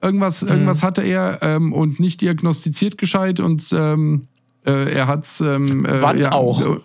Irgendwas, 0.00 0.42
mhm. 0.42 0.48
irgendwas 0.48 0.82
hatte 0.82 1.02
er 1.02 1.38
ähm, 1.42 1.72
und 1.72 2.00
nicht 2.00 2.20
diagnostiziert 2.20 2.98
gescheit 2.98 3.40
und 3.40 3.64
ähm, 3.72 4.22
äh, 4.66 4.92
er 4.92 5.06
hat's. 5.06 5.40
Ähm, 5.40 5.86
äh, 5.86 6.02
Wann 6.02 6.18
ja, 6.18 6.32
auch? 6.32 6.80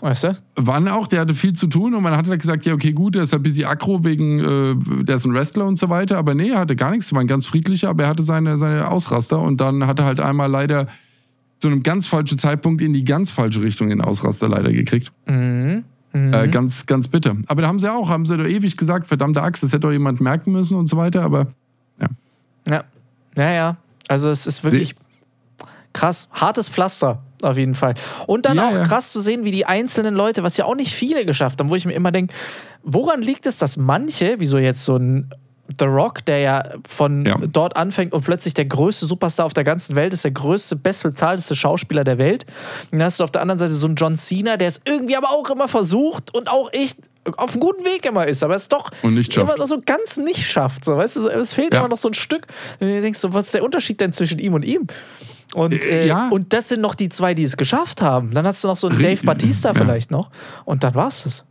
Weißt 0.00 0.24
du? 0.24 0.38
Wann 0.54 0.86
auch, 0.88 1.08
der 1.08 1.20
hatte 1.20 1.34
viel 1.34 1.54
zu 1.54 1.66
tun 1.66 1.94
und 1.94 2.02
man 2.02 2.16
hat 2.16 2.28
halt 2.28 2.40
gesagt, 2.40 2.64
ja, 2.64 2.74
okay, 2.74 2.92
gut, 2.92 3.16
der 3.16 3.24
ist 3.24 3.34
ein 3.34 3.42
bisschen 3.42 3.66
aggro 3.66 4.04
wegen, 4.04 4.38
äh, 4.38 5.04
der 5.04 5.16
ist 5.16 5.24
ein 5.24 5.34
Wrestler 5.34 5.66
und 5.66 5.76
so 5.76 5.88
weiter, 5.88 6.18
aber 6.18 6.34
nee, 6.34 6.50
er 6.50 6.60
hatte 6.60 6.76
gar 6.76 6.90
nichts, 6.90 7.12
war 7.12 7.20
ein 7.20 7.26
ganz 7.26 7.46
friedlicher, 7.46 7.88
aber 7.88 8.04
er 8.04 8.10
hatte 8.10 8.22
seine, 8.22 8.56
seine 8.58 8.88
Ausraster 8.88 9.40
und 9.40 9.60
dann 9.60 9.86
hat 9.86 9.98
er 9.98 10.04
halt 10.04 10.20
einmal 10.20 10.48
leider 10.48 10.86
zu 11.58 11.66
einem 11.66 11.82
ganz 11.82 12.06
falschen 12.06 12.38
Zeitpunkt 12.38 12.80
in 12.80 12.92
die 12.92 13.04
ganz 13.04 13.32
falsche 13.32 13.60
Richtung 13.60 13.88
den 13.88 14.00
Ausraster 14.00 14.48
leider 14.48 14.72
gekriegt. 14.72 15.10
Mhm. 15.26 15.84
Mhm. 16.12 16.32
Äh, 16.32 16.48
ganz, 16.48 16.86
ganz 16.86 17.08
bitter. 17.08 17.36
Aber 17.48 17.62
da 17.62 17.68
haben 17.68 17.80
sie 17.80 17.92
auch, 17.92 18.08
haben 18.08 18.24
sie 18.24 18.36
doch 18.36 18.46
ewig 18.46 18.76
gesagt, 18.76 19.06
verdammte 19.06 19.42
Axt, 19.42 19.62
das 19.64 19.72
hätte 19.72 19.80
doch 19.80 19.92
jemand 19.92 20.20
merken 20.20 20.52
müssen 20.52 20.76
und 20.76 20.86
so 20.86 20.96
weiter, 20.96 21.22
aber 21.22 21.48
ja. 22.00 22.08
Ja, 22.68 22.84
ja, 23.36 23.52
ja. 23.52 23.76
Also 24.06 24.30
es 24.30 24.46
ist 24.46 24.62
wirklich 24.62 24.94
krass, 25.92 26.28
hartes 26.32 26.68
Pflaster 26.68 27.22
auf 27.42 27.58
jeden 27.58 27.74
Fall. 27.74 27.94
Und 28.26 28.46
dann 28.46 28.56
ja, 28.56 28.68
auch 28.68 28.72
ja. 28.72 28.82
krass 28.84 29.12
zu 29.12 29.20
sehen, 29.20 29.44
wie 29.44 29.50
die 29.50 29.66
einzelnen 29.66 30.14
Leute, 30.14 30.42
was 30.42 30.56
ja 30.56 30.64
auch 30.64 30.74
nicht 30.74 30.92
viele 30.92 31.24
geschafft 31.24 31.60
haben, 31.60 31.70
wo 31.70 31.74
ich 31.74 31.86
mir 31.86 31.94
immer 31.94 32.12
denke, 32.12 32.34
woran 32.82 33.22
liegt 33.22 33.46
es, 33.46 33.58
dass 33.58 33.76
manche, 33.76 34.40
wie 34.40 34.46
so 34.46 34.58
jetzt 34.58 34.84
so 34.84 34.96
ein 34.96 35.30
The 35.78 35.84
Rock, 35.84 36.24
der 36.24 36.38
ja 36.38 36.62
von 36.88 37.26
ja. 37.26 37.36
dort 37.36 37.76
anfängt 37.76 38.14
und 38.14 38.24
plötzlich 38.24 38.54
der 38.54 38.64
größte 38.64 39.04
Superstar 39.04 39.44
auf 39.44 39.52
der 39.52 39.64
ganzen 39.64 39.96
Welt 39.96 40.14
ist, 40.14 40.24
der 40.24 40.30
größte, 40.30 40.76
bestbezahlteste 40.76 41.54
Schauspieler 41.54 42.04
der 42.04 42.18
Welt. 42.18 42.46
Und 42.90 42.98
dann 42.98 43.06
hast 43.06 43.20
du 43.20 43.24
auf 43.24 43.30
der 43.30 43.42
anderen 43.42 43.58
Seite 43.58 43.74
so 43.74 43.86
einen 43.86 43.96
John 43.96 44.16
Cena, 44.16 44.56
der 44.56 44.68
es 44.68 44.80
irgendwie 44.86 45.16
aber 45.16 45.28
auch 45.30 45.50
immer 45.50 45.68
versucht 45.68 46.34
und 46.34 46.48
auch 46.48 46.72
echt 46.72 46.96
auf 47.36 47.52
einem 47.52 47.60
guten 47.60 47.84
Weg 47.84 48.06
immer 48.06 48.26
ist, 48.26 48.42
aber 48.42 48.54
es 48.54 48.68
doch 48.68 48.90
immer 49.02 49.56
noch 49.58 49.66
so 49.66 49.82
ganz 49.84 50.16
nicht 50.16 50.46
schafft. 50.46 50.86
So, 50.86 50.96
weißt 50.96 51.16
du, 51.16 51.28
es 51.28 51.52
fehlt 51.52 51.74
ja. 51.74 51.80
immer 51.80 51.88
noch 51.88 51.98
so 51.98 52.08
ein 52.08 52.14
Stück. 52.14 52.46
Und 52.80 52.88
du 52.88 53.00
denkst 53.02 53.18
so, 53.18 53.34
was 53.34 53.46
ist 53.46 53.54
der 53.54 53.62
Unterschied 53.62 54.00
denn 54.00 54.14
zwischen 54.14 54.38
ihm 54.38 54.54
und 54.54 54.64
ihm? 54.64 54.86
Und, 55.54 55.72
äh, 55.72 56.04
äh, 56.04 56.08
ja. 56.08 56.28
und 56.28 56.52
das 56.52 56.68
sind 56.68 56.80
noch 56.80 56.94
die 56.94 57.08
zwei, 57.08 57.34
die 57.34 57.44
es 57.44 57.56
geschafft 57.56 58.02
haben. 58.02 58.32
Dann 58.32 58.46
hast 58.46 58.62
du 58.64 58.68
noch 58.68 58.76
so 58.76 58.88
einen 58.88 59.00
Dave 59.00 59.22
Batista 59.24 59.70
ja. 59.70 59.74
vielleicht 59.74 60.10
noch. 60.10 60.30
Und 60.64 60.84
dann 60.84 60.94
war 60.94 61.08
es 61.08 61.44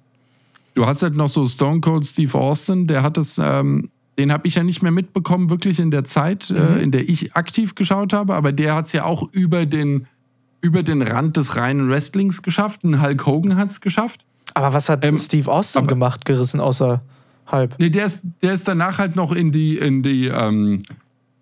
Du 0.76 0.86
hast 0.86 1.02
halt 1.02 1.16
noch 1.16 1.30
so 1.30 1.44
Stone 1.48 1.82
Cold 1.82 2.06
Steve 2.06 2.38
Austin, 2.38 2.86
der 2.86 3.02
hat 3.02 3.18
es, 3.18 3.40
ähm, 3.40 3.90
den 4.20 4.32
habe 4.32 4.48
ich 4.48 4.54
ja 4.54 4.62
nicht 4.62 4.84
mehr 4.84 4.92
mitbekommen, 4.92 5.50
wirklich 5.50 5.80
in 5.80 5.90
der 5.90 6.04
Zeit, 6.04 6.52
äh, 6.52 6.54
mhm. 6.54 6.60
äh, 6.60 6.84
in 6.84 6.92
der 6.92 7.10
ich 7.10 7.36
aktiv 7.36 7.74
geschaut 7.74 8.14
habe, 8.14 8.36
aber 8.36 8.52
der 8.52 8.76
hat 8.76 8.86
es 8.86 8.94
ja 8.94 9.04
auch 9.04 9.28
über 9.32 9.66
den, 9.66 10.06
über 10.62 10.84
den 10.84 11.02
Rand 11.02 11.36
des 11.36 11.56
reinen 11.56 11.90
Wrestlings 11.90 12.44
geschafft. 12.44 12.84
Ein 12.84 13.02
Hulk 13.02 13.26
Hogan 13.26 13.56
hat 13.56 13.72
es 13.72 13.82
geschafft. 13.82 14.24
Aber 14.54 14.72
was 14.74 14.88
hat 14.88 15.04
ähm, 15.04 15.18
Steve 15.18 15.52
Austin 15.52 15.80
aber, 15.80 15.88
gemacht, 15.88 16.26
gerissen, 16.26 16.60
außer 16.60 17.02
halb? 17.48 17.74
Nee, 17.80 17.90
der 17.90 18.06
ist, 18.06 18.22
der 18.44 18.54
ist 18.54 18.68
danach 18.68 19.00
halt 19.00 19.16
noch 19.16 19.32
in 19.32 19.52
die, 19.52 19.78
in 19.78 20.04
die 20.04 20.28
ähm, 20.28 20.84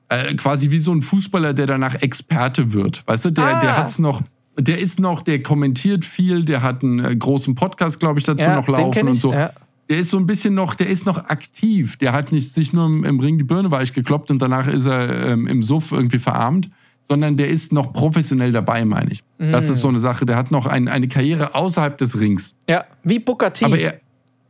äh, 0.10 0.34
quasi 0.36 0.72
wie 0.72 0.80
so 0.80 0.92
ein 0.92 1.02
Fußballer, 1.02 1.54
der 1.54 1.68
danach 1.68 1.96
Experte 2.02 2.74
wird. 2.74 3.04
Weißt 3.08 3.26
du, 3.26 3.32
der, 3.32 3.58
ah. 3.58 3.62
der 3.62 3.78
hat's 3.78 4.00
noch, 4.00 4.22
der 4.58 4.80
ist 4.80 5.00
noch, 5.00 5.22
der 5.22 5.42
kommentiert 5.42 6.06
viel, 6.06 6.46
der 6.46 6.62
hat 6.62 6.84
einen 6.84 7.04
äh, 7.04 7.16
großen 7.16 7.56
Podcast, 7.56 8.00
glaube 8.00 8.20
ich, 8.20 8.26
dazu 8.26 8.46
ja, 8.46 8.56
noch 8.56 8.68
laufen 8.68 9.08
und 9.08 9.16
so. 9.16 9.34
Ja. 9.34 9.52
Der 9.90 10.00
ist 10.00 10.10
so 10.10 10.18
ein 10.18 10.26
bisschen 10.26 10.56
noch, 10.56 10.74
der 10.76 10.88
ist 10.88 11.06
noch 11.06 11.26
aktiv. 11.26 11.98
Der 11.98 12.14
hat 12.14 12.32
nicht 12.32 12.54
sich 12.54 12.74
nur 12.74 12.88
im, 12.88 13.04
im 13.04 13.20
Ring 13.20 13.38
die 13.38 13.44
Birne 13.44 13.70
weich 13.70 13.94
gekloppt 13.94 14.32
und 14.32 14.42
danach 14.42 14.68
ist 14.68 14.88
er 14.88 15.28
ähm, 15.28 15.46
im 15.46 15.62
Suff 15.62 15.92
irgendwie 15.92 16.18
verarmt, 16.18 16.70
sondern 17.08 17.38
der 17.38 17.50
ist 17.50 17.72
noch 17.72 17.94
professionell 17.94 18.52
dabei, 18.52 18.84
meine 18.84 19.12
ich. 19.12 19.24
Mm. 19.38 19.52
Das 19.52 19.70
ist 19.70 19.82
so 19.82 19.88
eine 19.88 20.00
Sache. 20.00 20.26
Der 20.26 20.38
hat 20.38 20.50
noch 20.50 20.66
ein, 20.66 20.88
eine 20.88 21.08
Karriere 21.08 21.54
außerhalb 21.54 21.98
des 22.00 22.20
Rings. 22.20 22.56
Ja, 22.68 22.86
wie 23.04 23.20
Booker 23.20 23.54
T. 23.54 23.66
Aber 23.66 23.78
er, 23.78 24.00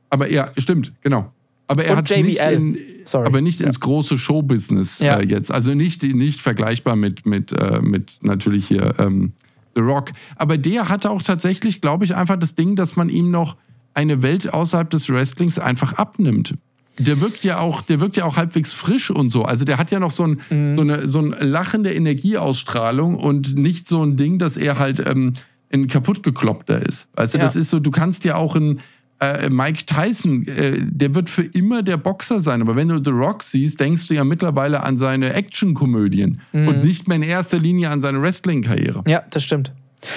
aber 0.09 0.29
er, 0.29 0.53
stimmt, 0.57 0.93
genau. 1.01 1.33
Aber 1.67 1.83
er 1.83 1.95
hat 1.95 2.09
nicht, 2.11 2.39
in, 2.39 2.77
aber 3.13 3.41
nicht 3.41 3.61
ins 3.61 3.79
große 3.79 4.17
Showbusiness 4.17 4.99
ja. 4.99 5.19
äh, 5.19 5.25
jetzt. 5.25 5.51
Also 5.51 5.73
nicht, 5.73 6.03
nicht 6.03 6.41
vergleichbar 6.41 6.95
mit, 6.95 7.25
mit, 7.25 7.51
äh, 7.51 7.81
mit 7.81 8.19
natürlich 8.21 8.67
hier 8.67 8.93
ähm, 8.99 9.33
The 9.75 9.81
Rock. 9.81 10.11
Aber 10.35 10.57
der 10.57 10.89
hatte 10.89 11.09
auch 11.09 11.21
tatsächlich, 11.21 11.81
glaube 11.81 12.05
ich, 12.05 12.15
einfach 12.15 12.37
das 12.37 12.55
Ding, 12.55 12.75
dass 12.75 12.95
man 12.95 13.09
ihm 13.09 13.31
noch 13.31 13.55
eine 13.93 14.21
Welt 14.21 14.53
außerhalb 14.53 14.89
des 14.89 15.09
Wrestlings 15.09 15.57
einfach 15.57 15.93
abnimmt. 15.93 16.55
Der 16.97 17.19
wirkt 17.19 17.43
ja 17.43 17.59
auch, 17.59 17.81
der 17.81 17.99
wirkt 17.99 18.15
ja 18.15 18.25
auch 18.25 18.37
halbwegs 18.37 18.73
frisch 18.73 19.09
und 19.09 19.29
so. 19.29 19.43
Also 19.43 19.65
der 19.65 19.77
hat 19.77 19.91
ja 19.91 19.99
noch 19.99 20.11
so, 20.11 20.27
ein, 20.27 20.41
mhm. 20.49 20.75
so, 20.75 20.81
eine, 20.81 21.07
so 21.07 21.19
eine 21.19 21.35
lachende 21.43 21.93
Energieausstrahlung 21.93 23.15
und 23.15 23.57
nicht 23.57 23.87
so 23.89 24.03
ein 24.03 24.15
Ding, 24.15 24.39
dass 24.39 24.55
er 24.55 24.79
halt 24.79 25.05
ähm, 25.05 25.33
ein 25.73 25.87
kaputtgekloppter 25.87 26.81
ist. 26.81 27.07
Weißt 27.13 27.33
du, 27.33 27.37
ja. 27.37 27.43
das 27.43 27.55
ist 27.55 27.69
so, 27.69 27.79
du 27.79 27.91
kannst 27.91 28.23
ja 28.23 28.35
auch 28.35 28.55
ein, 28.55 28.79
äh, 29.19 29.49
Mike 29.49 29.85
Tyson, 29.85 30.47
äh, 30.47 30.79
der 30.81 31.13
wird 31.15 31.29
für 31.29 31.43
immer 31.43 31.83
der 31.83 31.97
Boxer 31.97 32.39
sein. 32.39 32.61
Aber 32.61 32.75
wenn 32.75 32.89
du 32.89 33.03
The 33.03 33.11
Rock 33.11 33.43
siehst, 33.43 33.79
denkst 33.79 34.07
du 34.07 34.13
ja 34.13 34.23
mittlerweile 34.23 34.83
an 34.83 34.97
seine 34.97 35.33
Actionkomödien 35.33 36.41
mhm. 36.51 36.67
und 36.67 36.83
nicht 36.83 37.07
mehr 37.07 37.17
in 37.17 37.23
erster 37.23 37.57
Linie 37.59 37.89
an 37.89 38.01
seine 38.01 38.21
Wrestling-Karriere. 38.21 39.03
Ja, 39.07 39.23
das 39.29 39.43
stimmt. 39.43 39.71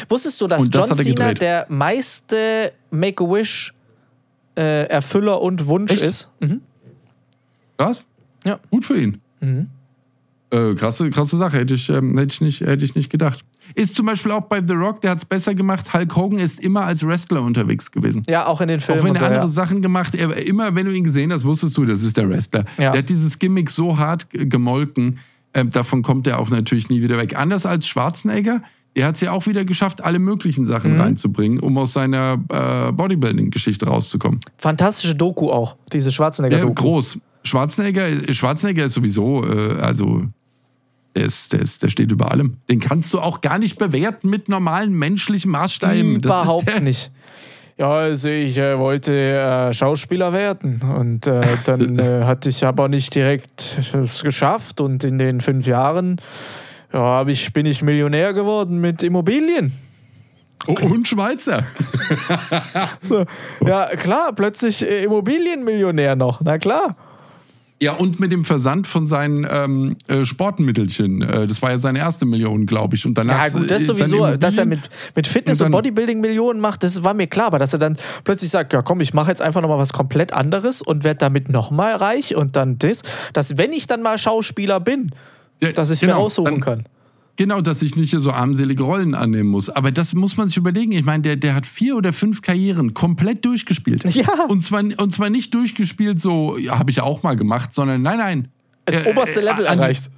Wusstest 0.08 0.40
du, 0.40 0.48
dass 0.48 0.68
das 0.68 0.88
John 0.88 0.96
Cena 0.96 1.34
der 1.34 1.66
meiste 1.68 2.72
Make-A-Wish-Erfüller 2.90 5.34
äh, 5.34 5.40
und 5.40 5.66
Wunsch 5.66 5.92
Echt? 5.92 6.02
ist? 6.02 6.28
Mhm. 6.40 6.60
Krass. 7.76 8.08
Ja. 8.44 8.58
Gut 8.70 8.84
für 8.84 9.00
ihn. 9.00 9.20
Mhm. 9.40 9.68
Äh, 10.50 10.74
krasse, 10.74 11.10
krasse 11.10 11.36
Sache, 11.36 11.58
hätte 11.58 11.74
ich, 11.74 11.88
ähm, 11.90 12.18
hätte, 12.18 12.32
ich 12.32 12.40
nicht, 12.40 12.62
hätte 12.62 12.84
ich 12.84 12.94
nicht 12.94 13.10
gedacht. 13.10 13.44
Ist 13.74 13.94
zum 13.94 14.06
Beispiel 14.06 14.32
auch 14.32 14.42
bei 14.42 14.62
The 14.66 14.74
Rock, 14.74 15.00
der 15.00 15.12
hat 15.12 15.18
es 15.18 15.24
besser 15.24 15.54
gemacht. 15.54 15.92
Hulk 15.92 16.16
Hogan 16.16 16.38
ist 16.38 16.60
immer 16.60 16.84
als 16.84 17.06
Wrestler 17.06 17.42
unterwegs 17.42 17.90
gewesen. 17.90 18.22
Ja, 18.28 18.46
auch 18.46 18.60
in 18.60 18.68
den 18.68 18.80
Filmen. 18.80 19.00
Auch 19.00 19.04
wenn 19.04 19.16
er 19.16 19.22
andere 19.22 19.40
ja. 19.40 19.46
Sachen 19.46 19.82
gemacht 19.82 20.14
er, 20.14 20.36
immer 20.46 20.74
wenn 20.74 20.86
du 20.86 20.92
ihn 20.92 21.04
gesehen 21.04 21.32
hast, 21.32 21.44
wusstest 21.44 21.76
du, 21.76 21.84
das 21.84 22.02
ist 22.02 22.16
der 22.16 22.28
Wrestler. 22.28 22.64
Ja. 22.76 22.92
Der 22.92 23.00
hat 23.00 23.08
dieses 23.08 23.38
Gimmick 23.38 23.70
so 23.70 23.98
hart 23.98 24.26
gemolken, 24.30 25.18
äh, 25.52 25.64
davon 25.64 26.02
kommt 26.02 26.26
er 26.26 26.38
auch 26.38 26.50
natürlich 26.50 26.88
nie 26.88 27.02
wieder 27.02 27.18
weg. 27.18 27.36
Anders 27.36 27.66
als 27.66 27.86
Schwarzenegger, 27.86 28.62
der 28.96 29.06
hat 29.06 29.14
es 29.14 29.20
ja 29.20 29.32
auch 29.32 29.46
wieder 29.46 29.64
geschafft, 29.64 30.02
alle 30.02 30.18
möglichen 30.18 30.66
Sachen 30.66 30.94
mhm. 30.94 31.00
reinzubringen, 31.00 31.60
um 31.60 31.78
aus 31.78 31.92
seiner 31.92 32.38
äh, 32.48 32.92
Bodybuilding-Geschichte 32.92 33.86
rauszukommen. 33.86 34.40
Fantastische 34.56 35.14
Doku 35.14 35.50
auch, 35.50 35.76
diese 35.92 36.10
Schwarzenegger-Doku. 36.10 36.68
Ja, 36.68 36.74
groß. 36.74 37.18
Schwarzenegger, 37.44 38.32
Schwarzenegger 38.32 38.84
ist 38.84 38.94
sowieso, 38.94 39.44
äh, 39.44 39.78
also 39.80 40.24
der, 41.18 41.26
ist, 41.26 41.52
der, 41.52 41.60
ist, 41.60 41.82
der 41.82 41.88
steht 41.88 42.12
über 42.12 42.30
allem. 42.30 42.58
Den 42.70 42.80
kannst 42.80 43.12
du 43.12 43.18
auch 43.18 43.40
gar 43.40 43.58
nicht 43.58 43.78
bewerten 43.78 44.30
mit 44.30 44.48
normalen 44.48 44.92
menschlichen 44.92 45.50
Maßstäben. 45.50 46.16
Überhaupt 46.16 46.80
nicht. 46.80 47.10
ja, 47.76 47.90
also 47.90 48.28
ich 48.28 48.56
äh, 48.56 48.78
wollte 48.78 49.12
äh, 49.12 49.74
Schauspieler 49.74 50.32
werden 50.32 50.80
und 50.96 51.26
äh, 51.26 51.42
dann 51.64 51.98
äh, 51.98 52.24
hatte 52.24 52.48
ich 52.48 52.64
aber 52.64 52.88
nicht 52.88 53.14
direkt 53.14 53.78
es 53.92 54.22
geschafft 54.22 54.80
und 54.80 55.02
in 55.04 55.18
den 55.18 55.40
fünf 55.40 55.66
Jahren 55.66 56.20
ja, 56.92 57.26
ich, 57.26 57.52
bin 57.52 57.66
ich 57.66 57.82
Millionär 57.82 58.32
geworden 58.32 58.80
mit 58.80 59.02
Immobilien. 59.02 59.72
Oh, 60.66 60.72
und 60.72 61.06
Schweizer. 61.06 61.64
so, 63.02 63.24
ja, 63.64 63.86
klar, 63.96 64.32
plötzlich 64.34 64.82
äh, 64.82 65.04
Immobilienmillionär 65.04 66.16
noch, 66.16 66.40
na 66.42 66.58
klar. 66.58 66.96
Ja, 67.80 67.92
und 67.92 68.18
mit 68.18 68.32
dem 68.32 68.44
Versand 68.44 68.88
von 68.88 69.06
seinen 69.06 69.46
ähm, 69.48 69.96
äh, 70.08 70.24
Sportmittelchen. 70.24 71.22
Äh, 71.22 71.46
das 71.46 71.62
war 71.62 71.70
ja 71.70 71.78
seine 71.78 72.00
erste 72.00 72.26
Million, 72.26 72.66
glaube 72.66 72.96
ich. 72.96 73.06
Und 73.06 73.16
danach 73.16 73.44
ja, 73.44 73.48
gut, 73.50 73.70
das 73.70 73.86
sowieso, 73.86 74.36
dass 74.36 74.58
er 74.58 74.66
mit, 74.66 74.80
mit 75.14 75.28
Fitness 75.28 75.60
und, 75.60 75.66
und 75.66 75.72
Bodybuilding 75.72 76.20
Millionen 76.20 76.60
macht, 76.60 76.82
das 76.82 77.04
war 77.04 77.14
mir 77.14 77.28
klar. 77.28 77.46
Aber 77.46 77.58
dass 77.60 77.72
er 77.72 77.78
dann 77.78 77.96
plötzlich 78.24 78.50
sagt, 78.50 78.72
ja 78.72 78.82
komm, 78.82 79.00
ich 79.00 79.14
mache 79.14 79.30
jetzt 79.30 79.40
einfach 79.40 79.60
nochmal 79.60 79.78
was 79.78 79.92
komplett 79.92 80.32
anderes 80.32 80.82
und 80.82 81.04
werde 81.04 81.18
damit 81.18 81.50
nochmal 81.50 81.94
reich 81.94 82.34
und 82.34 82.56
dann 82.56 82.78
das, 82.78 83.02
dass 83.32 83.56
wenn 83.58 83.72
ich 83.72 83.86
dann 83.86 84.02
mal 84.02 84.18
Schauspieler 84.18 84.80
bin, 84.80 85.12
ja, 85.62 85.70
dass 85.70 85.90
ich 85.90 85.94
es 85.94 86.00
genau, 86.00 86.14
mir 86.14 86.20
aussuchen 86.20 86.60
dann, 86.60 86.60
kann. 86.60 86.84
Genau, 87.38 87.60
dass 87.60 87.82
ich 87.82 87.94
nicht 87.94 88.16
so 88.18 88.32
armselige 88.32 88.82
Rollen 88.82 89.14
annehmen 89.14 89.48
muss. 89.48 89.70
Aber 89.70 89.92
das 89.92 90.12
muss 90.12 90.36
man 90.36 90.48
sich 90.48 90.56
überlegen. 90.56 90.90
Ich 90.90 91.04
meine, 91.04 91.22
der, 91.22 91.36
der 91.36 91.54
hat 91.54 91.66
vier 91.66 91.96
oder 91.96 92.12
fünf 92.12 92.42
Karrieren 92.42 92.94
komplett 92.94 93.44
durchgespielt. 93.44 94.04
Ja. 94.12 94.46
Und 94.48 94.64
zwar, 94.64 94.82
und 94.82 95.12
zwar 95.12 95.30
nicht 95.30 95.54
durchgespielt, 95.54 96.18
so, 96.18 96.58
ja, 96.58 96.80
habe 96.80 96.90
ich 96.90 97.00
auch 97.00 97.22
mal 97.22 97.36
gemacht, 97.36 97.72
sondern 97.72 98.02
nein, 98.02 98.18
nein. 98.18 98.48
Das 98.86 99.04
äh, 99.04 99.10
oberste 99.10 99.40
Level 99.40 99.64
äh, 99.64 99.68
erreicht. 99.68 100.10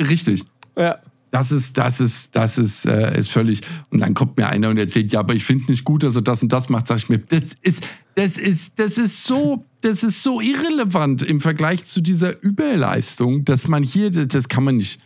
Richtig. 0.00 0.42
Ja. 0.76 0.98
Das 1.30 1.52
ist, 1.52 1.78
das 1.78 2.00
ist, 2.00 2.34
das 2.34 2.58
ist, 2.58 2.86
äh, 2.86 3.16
ist 3.20 3.30
völlig. 3.30 3.60
Und 3.90 4.00
dann 4.00 4.14
kommt 4.14 4.36
mir 4.36 4.48
einer 4.48 4.68
und 4.68 4.76
erzählt, 4.76 5.12
ja, 5.12 5.20
aber 5.20 5.34
ich 5.34 5.44
finde 5.44 5.70
nicht 5.70 5.84
gut, 5.84 6.02
dass 6.02 6.16
er 6.16 6.22
das 6.22 6.42
und 6.42 6.52
das 6.52 6.70
macht. 6.70 6.88
Sag 6.88 6.96
ich 6.96 7.08
mir, 7.08 7.18
das 7.18 7.54
ist, 7.62 7.86
das 8.16 8.36
ist, 8.36 8.80
das 8.80 8.98
ist 8.98 9.24
so, 9.24 9.64
das 9.80 10.02
ist 10.02 10.24
so 10.24 10.40
irrelevant 10.40 11.22
im 11.22 11.40
Vergleich 11.40 11.84
zu 11.84 12.00
dieser 12.00 12.42
Überleistung, 12.42 13.44
dass 13.44 13.68
man 13.68 13.84
hier, 13.84 14.10
das 14.10 14.48
kann 14.48 14.64
man 14.64 14.78
nicht 14.78 15.00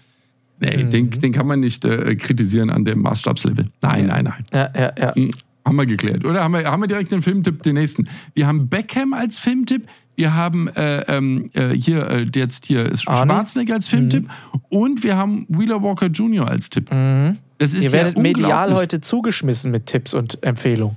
Nee, 0.61 0.85
mhm. 0.85 0.91
den, 0.91 1.11
den 1.11 1.33
kann 1.33 1.47
man 1.47 1.61
nicht 1.61 1.85
äh, 1.85 2.17
kritisieren 2.17 2.71
an 2.71 2.85
dem 2.85 3.01
Maßstabslevel. 3.03 3.71
Nein, 3.81 4.07
nein, 4.07 4.25
nein. 4.25 4.45
Ja, 4.53 4.71
ja, 4.75 4.93
ja. 4.99 5.15
Hm, 5.15 5.31
haben 5.65 5.77
wir 5.77 5.87
geklärt. 5.87 6.25
Oder 6.25 6.43
haben 6.43 6.55
wir, 6.55 6.65
haben 6.65 6.83
wir 6.83 6.89
direkt 6.89 7.13
den 7.13 7.23
Filmtipp, 7.23 7.63
den 7.63 7.75
nächsten? 7.75 8.09
Wir 8.35 8.47
haben 8.47 8.69
Beckham 8.69 9.13
als 9.13 9.39
Filmtipp. 9.39 9.87
Wir 10.17 10.35
haben 10.35 10.67
äh, 10.69 11.03
ähm, 11.03 11.49
äh, 11.53 11.69
hier 11.75 12.09
äh, 12.09 12.27
jetzt 12.35 12.67
hier 12.67 12.97
Schwarzenegger 12.97 13.75
als 13.75 13.87
Filmtipp 13.87 14.25
mhm. 14.25 14.61
und 14.69 15.05
wir 15.05 15.17
haben 15.17 15.47
Wheeler 15.49 15.81
Walker 15.81 16.07
Jr. 16.07 16.49
als 16.49 16.71
Tipp. 16.71 16.93
Mhm. 16.93 17.39
Das 17.59 17.73
ist 17.73 17.85
Ihr 17.85 17.93
werdet 17.93 18.17
ja 18.17 18.23
medial 18.23 18.75
heute 18.75 19.01
zugeschmissen 19.01 19.71
mit 19.71 19.87
Tipps 19.87 20.15
und 20.15 20.43
Empfehlungen. 20.43 20.97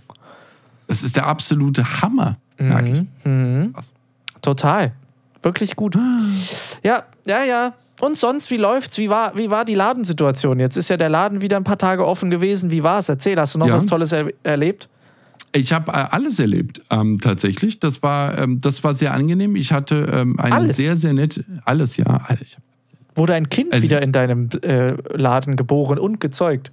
Das 0.87 1.03
ist 1.03 1.15
der 1.15 1.27
absolute 1.27 2.01
Hammer, 2.01 2.37
ich. 2.57 2.65
Mhm. 2.65 3.07
mhm. 3.23 3.75
Total. 4.41 4.93
Wirklich 5.43 5.75
gut. 5.75 5.95
Ah. 5.95 6.17
Ja, 6.83 7.03
ja, 7.27 7.43
ja. 7.43 7.73
Und 8.01 8.17
sonst, 8.17 8.49
wie 8.49 8.57
läuft's? 8.57 8.97
Wie 8.97 9.09
war, 9.09 9.37
wie 9.37 9.51
war 9.51 9.63
die 9.63 9.75
Ladensituation? 9.75 10.59
Jetzt 10.59 10.75
ist 10.75 10.89
ja 10.89 10.97
der 10.97 11.09
Laden 11.09 11.41
wieder 11.41 11.57
ein 11.57 11.63
paar 11.63 11.77
Tage 11.77 12.05
offen 12.05 12.31
gewesen. 12.31 12.71
Wie 12.71 12.81
war 12.81 12.99
es? 12.99 13.09
Erzähl, 13.09 13.39
hast 13.39 13.53
du 13.53 13.59
noch 13.59 13.67
ja. 13.67 13.75
was 13.75 13.85
Tolles 13.85 14.11
er 14.11 14.31
erlebt? 14.41 14.89
Ich 15.53 15.71
habe 15.71 15.91
äh, 15.91 16.07
alles 16.09 16.39
erlebt, 16.39 16.81
ähm, 16.89 17.19
tatsächlich. 17.21 17.79
Das 17.79 18.01
war, 18.01 18.37
ähm, 18.39 18.59
das 18.59 18.83
war 18.83 18.95
sehr 18.95 19.13
angenehm. 19.13 19.55
Ich 19.55 19.71
hatte 19.71 20.09
ähm, 20.11 20.39
eine 20.39 20.55
alles? 20.55 20.77
sehr, 20.77 20.97
sehr 20.97 21.13
nett. 21.13 21.43
Alles, 21.63 21.97
ja. 21.97 22.05
Alles. 22.05 22.57
Wurde 23.15 23.35
ein 23.35 23.49
Kind 23.49 23.71
also, 23.71 23.83
wieder 23.83 24.01
in 24.01 24.11
deinem 24.11 24.49
äh, 24.63 24.93
Laden 25.15 25.55
geboren 25.55 25.99
und 25.99 26.19
gezeugt? 26.19 26.71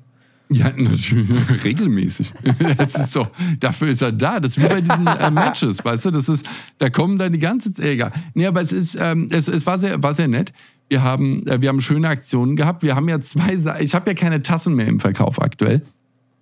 Ja, 0.49 0.73
natürlich, 0.77 1.65
regelmäßig. 1.65 2.33
Das 2.79 2.95
ist 2.95 3.17
doch, 3.17 3.29
dafür 3.61 3.89
ist 3.89 4.01
er 4.01 4.13
da. 4.13 4.41
Das 4.41 4.57
ist 4.57 4.63
wie 4.63 4.69
bei 4.69 4.81
diesen 4.81 5.07
äh, 5.07 5.31
Matches, 5.31 5.85
weißt 5.85 6.07
du? 6.07 6.11
Das 6.11 6.29
ist, 6.29 6.47
da 6.79 6.89
kommen 6.89 7.19
dann 7.19 7.33
die 7.33 7.39
ganze 7.39 7.73
Zeit, 7.73 7.85
egal. 7.85 8.13
Nee, 8.35 8.47
aber 8.47 8.63
es 8.63 8.73
ist, 8.73 8.97
ähm, 8.99 9.29
es, 9.31 9.49
es 9.49 9.67
war 9.67 9.77
sehr, 9.77 10.03
war 10.03 10.15
sehr 10.15 10.29
nett. 10.29 10.53
Wir 10.89 11.03
haben, 11.03 11.47
äh, 11.47 11.61
wir 11.61 11.69
haben 11.69 11.81
schöne 11.81 12.09
Aktionen 12.09 12.57
gehabt. 12.57 12.83
Wir 12.83 12.97
haben 12.97 13.09
ja 13.09 13.21
zwei, 13.21 13.59
ich 13.81 13.95
habe 13.95 14.11
ja 14.11 14.15
keine 14.15 14.43
Tassen 14.43 14.75
mehr 14.75 14.87
im 14.87 15.01
Verkauf 15.01 15.41
aktuell. 15.41 15.83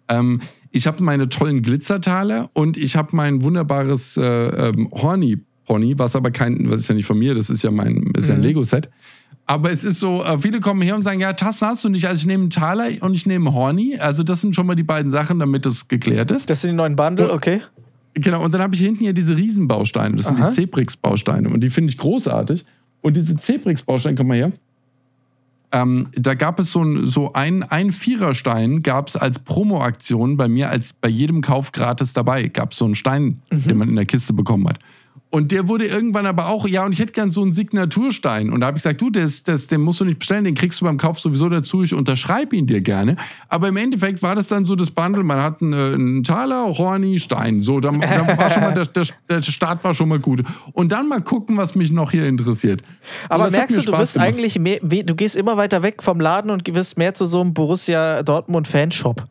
Ähm, 0.08 0.40
ich 0.70 0.86
habe 0.86 1.02
meine 1.02 1.28
tollen 1.28 1.62
Glitzertaler 1.62 2.50
und 2.52 2.76
ich 2.76 2.96
habe 2.96 3.16
mein 3.16 3.42
wunderbares 3.42 4.16
äh, 4.16 4.22
ähm, 4.22 4.88
Horny 4.92 5.38
Pony, 5.66 5.98
was 5.98 6.14
aber 6.14 6.30
kein, 6.30 6.70
was 6.70 6.80
ist 6.80 6.88
ja 6.88 6.94
nicht 6.94 7.06
von 7.06 7.18
mir, 7.18 7.34
das 7.34 7.50
ist 7.50 7.62
ja 7.64 7.70
mein, 7.70 8.12
ist 8.16 8.28
ja 8.28 8.34
ein 8.34 8.40
mhm. 8.40 8.46
Lego-Set. 8.46 8.88
Aber 9.46 9.70
es 9.70 9.84
ist 9.84 10.00
so, 10.00 10.24
äh, 10.24 10.38
viele 10.38 10.60
kommen 10.60 10.82
her 10.82 10.96
und 10.96 11.02
sagen, 11.02 11.20
ja, 11.20 11.32
Tassen 11.32 11.68
hast 11.68 11.84
du 11.84 11.88
nicht. 11.88 12.06
Also 12.06 12.20
ich 12.20 12.26
nehme 12.26 12.42
einen 12.44 12.50
Taler 12.50 12.88
und 13.00 13.14
ich 13.14 13.26
nehme 13.26 13.52
Horny. 13.52 13.96
Also 13.96 14.22
das 14.22 14.40
sind 14.40 14.54
schon 14.54 14.66
mal 14.66 14.74
die 14.74 14.82
beiden 14.82 15.10
Sachen, 15.10 15.38
damit 15.38 15.66
das 15.66 15.86
geklärt 15.86 16.30
ist. 16.30 16.50
Das 16.50 16.62
sind 16.62 16.72
die 16.72 16.76
neuen 16.76 16.96
Bundle, 16.96 17.32
okay. 17.32 17.60
Genau, 18.14 18.44
und 18.44 18.54
dann 18.54 18.62
habe 18.62 18.74
ich 18.74 18.80
hinten 18.80 19.00
hier 19.00 19.12
diese 19.12 19.36
Riesenbausteine. 19.36 20.16
Das 20.16 20.26
sind 20.26 20.40
Aha. 20.40 20.48
die 20.48 20.54
Zebrix-Bausteine. 20.54 21.48
Und 21.48 21.60
die 21.60 21.70
finde 21.70 21.90
ich 21.90 21.98
großartig. 21.98 22.64
Und 23.06 23.16
diese 23.16 23.36
Zebrix-Bausteine, 23.36 24.16
komm 24.16 24.26
mal 24.26 24.36
her. 24.36 24.52
Ähm, 25.70 26.08
da 26.16 26.34
gab 26.34 26.58
es 26.58 26.72
so 26.72 26.82
ein, 26.82 27.06
so 27.06 27.32
ein, 27.34 27.62
ein 27.62 27.92
Viererstein, 27.92 28.82
gab 28.82 29.06
es 29.06 29.14
als 29.14 29.38
Promo-Aktion 29.38 30.36
bei 30.36 30.48
mir, 30.48 30.70
als 30.70 30.92
bei 30.92 31.08
jedem 31.08 31.40
Kauf 31.40 31.70
gratis 31.70 32.14
dabei. 32.14 32.48
Gab 32.48 32.72
es 32.72 32.78
so 32.78 32.84
einen 32.84 32.96
Stein, 32.96 33.42
mhm. 33.52 33.62
den 33.62 33.76
man 33.76 33.88
in 33.90 33.94
der 33.94 34.06
Kiste 34.06 34.32
bekommen 34.32 34.68
hat. 34.68 34.80
Und 35.36 35.52
der 35.52 35.68
wurde 35.68 35.84
irgendwann 35.84 36.24
aber 36.24 36.46
auch, 36.46 36.66
ja, 36.66 36.86
und 36.86 36.92
ich 36.92 36.98
hätte 36.98 37.12
gern 37.12 37.30
so 37.30 37.42
einen 37.42 37.52
Signaturstein. 37.52 38.50
Und 38.50 38.62
da 38.62 38.68
habe 38.68 38.78
ich 38.78 38.82
gesagt, 38.82 39.02
du, 39.02 39.10
das, 39.10 39.42
das, 39.42 39.66
den 39.66 39.82
musst 39.82 40.00
du 40.00 40.06
nicht 40.06 40.18
bestellen, 40.18 40.44
den 40.44 40.54
kriegst 40.54 40.80
du 40.80 40.86
beim 40.86 40.96
Kauf 40.96 41.20
sowieso 41.20 41.50
dazu, 41.50 41.82
ich 41.82 41.92
unterschreibe 41.92 42.56
ihn 42.56 42.66
dir 42.66 42.80
gerne. 42.80 43.16
Aber 43.50 43.68
im 43.68 43.76
Endeffekt 43.76 44.22
war 44.22 44.34
das 44.34 44.48
dann 44.48 44.64
so 44.64 44.74
das 44.76 44.90
Bundle, 44.90 45.24
man 45.24 45.42
hat 45.42 45.60
einen, 45.60 45.74
äh, 45.74 45.92
einen 45.92 46.24
Taler, 46.24 46.78
Horny, 46.78 47.18
Stein. 47.18 47.60
So, 47.60 47.80
da, 47.80 47.90
da 47.90 48.38
war 48.38 48.48
schon 48.48 48.62
mal, 48.62 48.72
der, 48.72 48.86
der, 48.86 49.04
der, 49.28 49.42
Start 49.42 49.84
war 49.84 49.92
schon 49.92 50.08
mal 50.08 50.18
gut. 50.18 50.42
Und 50.72 50.90
dann 50.90 51.06
mal 51.06 51.20
gucken, 51.20 51.58
was 51.58 51.74
mich 51.74 51.90
noch 51.90 52.12
hier 52.12 52.24
interessiert. 52.26 52.80
Aber 53.28 53.50
merkst 53.50 53.76
du, 53.76 53.82
du 53.82 53.92
wirst 53.92 54.16
eigentlich 54.16 54.58
mehr, 54.58 54.78
du 54.80 55.14
gehst 55.14 55.36
immer 55.36 55.58
weiter 55.58 55.82
weg 55.82 56.02
vom 56.02 56.18
Laden 56.18 56.50
und 56.50 56.66
wirst 56.74 56.96
mehr 56.96 57.12
zu 57.12 57.26
so 57.26 57.42
einem 57.42 57.52
Borussia 57.52 58.22
Dortmund 58.22 58.68
Fanshop. 58.68 59.22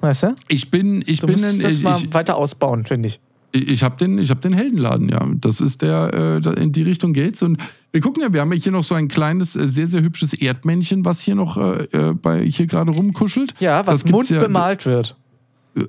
Weißt 0.00 0.22
du? 0.22 0.34
Ich 0.48 0.70
bin, 0.70 1.04
ich 1.06 1.20
du 1.20 1.26
bin. 1.26 1.34
Musst 1.34 1.56
ein, 1.56 1.60
das 1.60 1.74
ich, 1.74 1.82
mal 1.82 2.00
weiter 2.10 2.38
ausbauen, 2.38 2.86
finde 2.86 3.08
ich. 3.08 3.20
Ich 3.52 3.82
habe 3.82 3.96
den, 3.96 4.22
hab 4.22 4.40
den 4.42 4.52
Heldenladen, 4.52 5.08
ja. 5.08 5.26
Das 5.40 5.60
ist 5.60 5.82
der, 5.82 6.40
äh, 6.44 6.62
in 6.62 6.72
die 6.72 6.82
Richtung 6.82 7.12
geht's. 7.12 7.42
Und 7.42 7.58
wir 7.92 8.00
gucken 8.00 8.22
ja, 8.22 8.32
wir 8.32 8.40
haben 8.40 8.52
ja 8.52 8.58
hier 8.58 8.72
noch 8.72 8.84
so 8.84 8.94
ein 8.94 9.08
kleines, 9.08 9.56
äh, 9.56 9.66
sehr, 9.66 9.88
sehr 9.88 10.02
hübsches 10.02 10.34
Erdmännchen, 10.34 11.04
was 11.04 11.20
hier 11.20 11.34
noch 11.34 11.56
äh, 11.56 11.84
äh 11.92 12.12
bei 12.14 12.44
hier 12.44 12.66
gerade 12.66 12.90
rumkuschelt. 12.92 13.54
Ja, 13.60 13.86
was 13.86 14.04
mundbemalt 14.04 14.84
ja, 14.84 14.92
wird. 14.92 15.16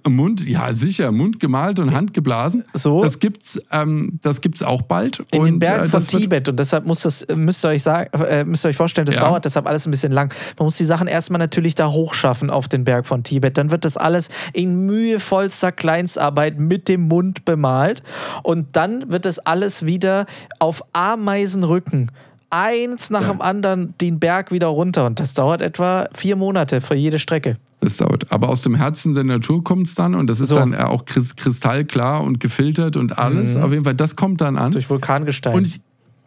Mund, 0.07 0.47
ja 0.47 0.73
sicher, 0.73 1.11
Mund 1.11 1.39
gemalt 1.39 1.79
und 1.79 1.93
Hand 1.93 2.13
geblasen. 2.13 2.63
So. 2.73 3.03
Das 3.03 3.19
gibt's, 3.19 3.61
ähm, 3.71 4.19
das 4.21 4.41
gibt's 4.41 4.61
auch 4.61 4.83
bald. 4.83 5.23
In 5.31 5.39
und, 5.39 5.45
den 5.47 5.59
Bergen 5.59 5.85
äh, 5.85 5.87
von 5.87 6.05
Tibet 6.05 6.47
und 6.49 6.57
deshalb 6.57 6.85
muss 6.85 7.01
das, 7.01 7.25
müsst 7.35 7.65
ihr 7.65 7.69
euch 7.69 7.83
sagen, 7.83 8.09
äh, 8.23 8.43
müsst 8.43 8.65
ihr 8.65 8.69
euch 8.69 8.77
vorstellen, 8.77 9.05
das 9.05 9.15
ja. 9.15 9.21
dauert 9.21 9.45
deshalb 9.45 9.67
alles 9.67 9.87
ein 9.87 9.91
bisschen 9.91 10.11
lang. 10.11 10.33
Man 10.57 10.65
muss 10.65 10.77
die 10.77 10.85
Sachen 10.85 11.07
erstmal 11.07 11.39
natürlich 11.39 11.75
da 11.75 11.89
hochschaffen 11.89 12.49
auf 12.49 12.67
den 12.67 12.83
Berg 12.83 13.07
von 13.07 13.23
Tibet. 13.23 13.57
Dann 13.57 13.71
wird 13.71 13.85
das 13.85 13.97
alles 13.97 14.29
in 14.53 14.85
mühevollster 14.85 15.71
Kleinstarbeit 15.71 16.59
mit 16.59 16.87
dem 16.87 17.07
Mund 17.07 17.45
bemalt 17.45 18.03
und 18.43 18.75
dann 18.75 19.11
wird 19.11 19.25
das 19.25 19.39
alles 19.39 19.85
wieder 19.85 20.25
auf 20.59 20.83
Ameisenrücken 20.93 22.11
eins 22.51 23.09
nach 23.09 23.23
ja. 23.23 23.31
dem 23.31 23.41
anderen 23.41 23.93
den 23.99 24.19
Berg 24.19 24.51
wieder 24.51 24.67
runter. 24.67 25.05
Und 25.05 25.19
das 25.19 25.33
dauert 25.33 25.61
etwa 25.61 26.07
vier 26.13 26.35
Monate 26.35 26.81
für 26.81 26.95
jede 26.95 27.19
Strecke. 27.19 27.57
Das 27.79 27.97
dauert. 27.97 28.31
Aber 28.31 28.49
aus 28.49 28.61
dem 28.61 28.75
Herzen 28.75 29.13
der 29.15 29.23
Natur 29.23 29.63
kommt 29.63 29.87
es 29.87 29.95
dann 29.95 30.13
und 30.13 30.29
das 30.29 30.39
ist 30.39 30.49
so. 30.49 30.55
dann 30.55 30.75
auch 30.75 31.05
kristallklar 31.05 32.21
und 32.21 32.39
gefiltert 32.39 32.95
und 32.95 33.17
alles. 33.17 33.55
Mhm. 33.55 33.63
Auf 33.63 33.71
jeden 33.71 33.83
Fall, 33.83 33.95
das 33.95 34.15
kommt 34.15 34.41
dann 34.41 34.57
an. 34.57 34.71
Durch 34.71 34.89
Vulkangestein. 34.89 35.55
Und 35.55 35.67
ich, 35.67 35.81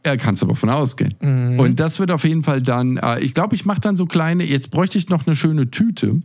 ja, 0.04 0.16
kannst 0.16 0.42
aber 0.42 0.56
von 0.56 0.68
ausgehen. 0.70 1.14
Mhm. 1.20 1.60
Und 1.60 1.78
das 1.78 1.98
wird 2.00 2.10
auf 2.10 2.24
jeden 2.24 2.42
Fall 2.42 2.60
dann, 2.60 2.96
äh, 2.96 3.20
ich 3.20 3.34
glaube, 3.34 3.54
ich 3.54 3.64
mache 3.64 3.80
dann 3.80 3.94
so 3.94 4.06
kleine, 4.06 4.44
jetzt 4.44 4.70
bräuchte 4.70 4.98
ich 4.98 5.08
noch 5.08 5.26
eine 5.26 5.36
schöne 5.36 5.70
Tüte. 5.70 6.22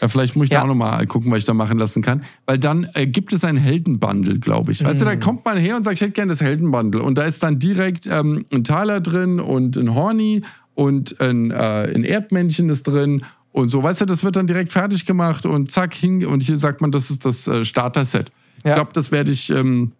Ja, 0.00 0.08
vielleicht 0.08 0.36
muss 0.36 0.46
ich 0.46 0.52
ja. 0.52 0.58
da 0.58 0.64
auch 0.64 0.68
nochmal 0.68 1.06
gucken, 1.06 1.30
was 1.30 1.38
ich 1.38 1.44
da 1.44 1.54
machen 1.54 1.78
lassen 1.78 2.02
kann. 2.02 2.22
Weil 2.44 2.58
dann 2.58 2.88
äh, 2.94 3.06
gibt 3.06 3.32
es 3.32 3.44
ein 3.44 3.56
Heldenbundle, 3.56 4.38
glaube 4.38 4.72
ich. 4.72 4.82
Mhm. 4.82 4.86
Weißt 4.86 5.00
du, 5.00 5.04
da 5.04 5.14
mhm. 5.14 5.20
kommt 5.20 5.44
man 5.44 5.56
her 5.56 5.76
und 5.76 5.82
sagt, 5.82 5.94
ich 5.94 6.00
hätte 6.00 6.12
gerne 6.12 6.30
das 6.30 6.40
Heldenbundle. 6.40 7.02
Und 7.02 7.16
da 7.16 7.22
ist 7.22 7.42
dann 7.42 7.58
direkt 7.58 8.06
ähm, 8.06 8.44
ein 8.52 8.64
Taler 8.64 9.00
drin 9.00 9.40
und 9.40 9.76
ein 9.76 9.94
Horny 9.94 10.42
und 10.74 11.20
ein, 11.20 11.50
äh, 11.50 11.92
ein 11.94 12.04
Erdmännchen 12.04 12.68
ist 12.68 12.84
drin 12.84 13.22
und 13.52 13.70
so. 13.70 13.82
Weißt 13.82 14.02
du, 14.02 14.04
das 14.04 14.22
wird 14.22 14.36
dann 14.36 14.46
direkt 14.46 14.72
fertig 14.72 15.06
gemacht 15.06 15.46
und 15.46 15.70
zack, 15.70 15.94
hing. 15.94 16.26
Und 16.26 16.42
hier 16.42 16.58
sagt 16.58 16.82
man, 16.82 16.92
das 16.92 17.10
ist 17.10 17.24
das 17.24 17.48
äh, 17.48 17.64
Starter-Set. 17.64 18.30
Ja. 18.64 18.70
Ich 18.70 18.74
glaube, 18.74 18.90
das 18.92 19.10
werde 19.10 19.30
ich. 19.30 19.50
Ähm, 19.50 19.92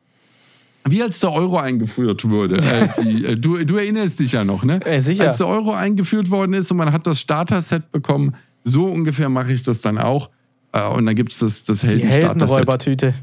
wie 0.89 1.03
als 1.03 1.19
der 1.19 1.33
Euro 1.33 1.59
eingeführt 1.59 2.29
wurde. 2.29 2.57
Äh, 2.57 2.89
die, 3.03 3.25
äh, 3.25 3.37
du, 3.37 3.65
du, 3.65 3.77
erinnerst 3.77 4.21
dich 4.21 4.33
ja 4.33 4.45
noch, 4.45 4.65
ne? 4.65 4.81
Äh, 4.85 5.01
sicher. 5.01 5.29
Als 5.29 5.39
der 5.39 5.49
Euro 5.49 5.73
eingeführt 5.73 6.31
worden 6.31 6.53
ist 6.53 6.71
und 6.71 6.77
man 6.77 6.93
hat 6.93 7.07
das 7.07 7.21
Starter-Set 7.21 7.91
bekommen, 7.91 8.37
so 8.67 8.87
ungefähr 8.87 9.29
mache 9.29 9.53
ich 9.53 9.63
das 9.63 9.81
dann 9.81 9.97
auch. 9.97 10.29
Äh, 10.73 10.87
und 10.89 11.07
dann 11.07 11.15
gibt 11.15 11.33
es 11.33 11.39
das, 11.39 11.65
das 11.65 11.83
Helden 11.83 12.01
Die 12.01 12.07
Heldenräubertüte. 12.07 13.15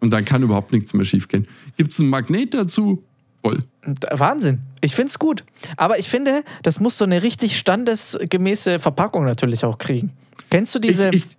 Und 0.00 0.10
dann 0.10 0.24
kann 0.24 0.42
überhaupt 0.42 0.72
nichts 0.72 0.94
mehr 0.94 1.04
schiefgehen. 1.04 1.48
Gibt 1.76 1.92
es 1.92 1.98
ein 1.98 2.08
Magnet 2.08 2.54
dazu? 2.54 3.02
Voll. 3.42 3.64
Wahnsinn. 4.10 4.60
Ich 4.80 4.94
finde 4.94 5.08
es 5.08 5.18
gut. 5.18 5.44
Aber 5.76 5.98
ich 5.98 6.08
finde, 6.08 6.44
das 6.62 6.78
muss 6.78 6.96
so 6.96 7.04
eine 7.04 7.22
richtig 7.22 7.58
standesgemäße 7.58 8.78
Verpackung 8.78 9.24
natürlich 9.24 9.64
auch 9.64 9.78
kriegen. 9.78 10.12
Kennst 10.50 10.74
du 10.74 10.78
diese. 10.78 11.08
Ich, 11.08 11.24
ich 11.26 11.36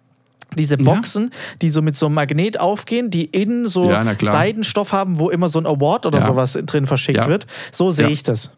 diese 0.58 0.78
Boxen, 0.78 1.26
ja. 1.26 1.30
die 1.62 1.70
so 1.70 1.84
mit 1.84 1.96
so 1.96 2.08
einem 2.08 2.16
Magnet 2.16 2.60
aufgehen, 2.60 3.12
die 3.12 3.26
innen 3.26 3.68
so 3.68 3.92
ja, 3.92 4.04
Seidenstoff 4.20 4.94
haben, 4.94 5.20
wo 5.20 5.30
immer 5.30 5.48
so 5.48 5.60
ein 5.60 5.68
Award 5.68 6.08
oder 6.08 6.20
ja. 6.20 6.26
sowas 6.26 6.58
drin 6.66 6.88
verschickt 6.88 7.28
wird. 7.28 7.46
So 7.72 7.92
sehe 7.92 8.10
ich 8.10 8.24
das. 8.24 8.50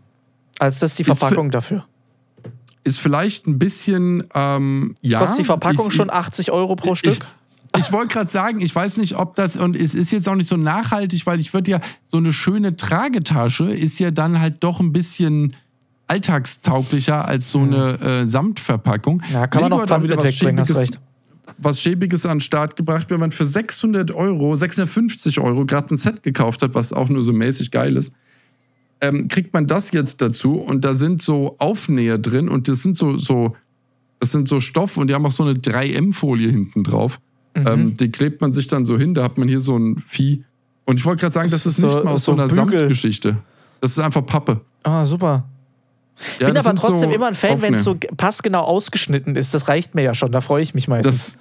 Als 0.57 0.79
das 0.79 0.95
die 0.95 1.03
Verpackung 1.03 1.51
dafür. 1.51 1.83
Ist 2.83 2.99
vielleicht 2.99 3.47
ein 3.47 3.59
bisschen, 3.59 4.23
ähm, 4.33 4.95
ja. 5.01 5.19
Kostet 5.19 5.39
die 5.39 5.43
Verpackung 5.45 5.87
ich, 5.89 5.93
schon 5.93 6.09
80 6.09 6.51
Euro 6.51 6.75
pro 6.75 6.95
Stück? 6.95 7.19
Ich, 7.75 7.85
ich 7.85 7.91
wollte 7.91 8.13
gerade 8.13 8.29
sagen, 8.29 8.59
ich 8.61 8.75
weiß 8.75 8.97
nicht, 8.97 9.15
ob 9.15 9.35
das, 9.35 9.55
und 9.55 9.75
es 9.75 9.93
ist 9.93 10.11
jetzt 10.11 10.27
auch 10.27 10.35
nicht 10.35 10.47
so 10.47 10.57
nachhaltig, 10.57 11.25
weil 11.25 11.39
ich 11.39 11.53
würde 11.53 11.71
ja, 11.71 11.79
so 12.05 12.17
eine 12.17 12.33
schöne 12.33 12.75
Tragetasche 12.75 13.71
ist 13.71 13.99
ja 13.99 14.11
dann 14.11 14.39
halt 14.39 14.63
doch 14.63 14.79
ein 14.79 14.91
bisschen 14.91 15.55
alltagstauglicher 16.07 17.25
als 17.25 17.51
so 17.51 17.59
eine 17.59 17.99
äh, 18.01 18.25
Samtverpackung. 18.25 19.23
Ja, 19.31 19.47
kann 19.47 19.61
man 19.61 19.73
auch 19.73 19.85
da 19.85 20.03
wieder 20.03 20.17
was 20.17 20.33
Schäbiges, 20.33 20.75
recht. 20.75 20.99
was 21.57 21.79
Schäbiges 21.79 22.25
an 22.25 22.37
den 22.37 22.41
Start 22.41 22.75
gebracht, 22.75 23.09
wenn 23.09 23.21
man 23.21 23.31
für 23.31 23.45
600 23.45 24.11
Euro, 24.11 24.55
650 24.55 25.39
Euro 25.39 25.65
gerade 25.65 25.93
ein 25.93 25.97
Set 25.97 26.21
gekauft 26.23 26.63
hat, 26.63 26.75
was 26.75 26.91
auch 26.91 27.07
nur 27.07 27.23
so 27.23 27.31
mäßig 27.31 27.71
geil 27.71 27.95
ist. 27.95 28.13
Ähm, 29.01 29.27
kriegt 29.27 29.53
man 29.53 29.65
das 29.65 29.91
jetzt 29.91 30.21
dazu 30.21 30.55
und 30.57 30.85
da 30.85 30.93
sind 30.93 31.21
so 31.21 31.55
Aufnäher 31.57 32.19
drin 32.19 32.47
und 32.47 32.67
das 32.67 32.83
sind 32.83 32.95
so, 32.95 33.17
so, 33.17 33.55
das 34.19 34.31
sind 34.31 34.47
so 34.47 34.59
Stoff 34.59 34.97
und 34.97 35.07
die 35.07 35.15
haben 35.15 35.25
auch 35.25 35.31
so 35.31 35.43
eine 35.43 35.53
3M-Folie 35.53 36.51
hinten 36.51 36.83
drauf. 36.83 37.19
Mhm. 37.55 37.67
Ähm, 37.67 37.97
die 37.97 38.11
klebt 38.11 38.41
man 38.41 38.53
sich 38.53 38.67
dann 38.67 38.85
so 38.85 38.97
hin, 38.97 39.13
da 39.13 39.23
hat 39.23 39.37
man 39.37 39.47
hier 39.47 39.59
so 39.59 39.75
ein 39.77 40.03
Vieh. 40.07 40.43
Und 40.85 40.99
ich 40.99 41.05
wollte 41.05 41.21
gerade 41.21 41.33
sagen, 41.33 41.49
das, 41.49 41.63
das 41.63 41.73
ist 41.73 41.77
so, 41.77 41.87
nicht 41.87 42.03
mal 42.03 42.11
aus 42.13 42.25
so, 42.25 42.33
einer 42.33 42.47
Bügel. 42.47 42.55
Samtgeschichte. 42.55 43.37
Das 43.81 43.91
ist 43.91 43.99
einfach 43.99 44.25
Pappe. 44.25 44.61
Ah, 44.83 45.05
super. 45.05 45.45
Ja, 46.39 46.47
bin 46.47 46.57
aber 46.57 46.75
trotzdem 46.75 47.09
so 47.09 47.15
immer 47.15 47.27
ein 47.27 47.35
Fan, 47.35 47.61
wenn 47.61 47.73
es 47.73 47.83
so 47.83 47.95
passgenau 48.17 48.61
ausgeschnitten 48.61 49.35
ist. 49.35 49.53
Das 49.53 49.67
reicht 49.67 49.95
mir 49.95 50.03
ja 50.03 50.13
schon, 50.13 50.31
da 50.31 50.41
freue 50.41 50.61
ich 50.61 50.73
mich 50.73 50.87
meistens. 50.87 51.33
Das, 51.33 51.37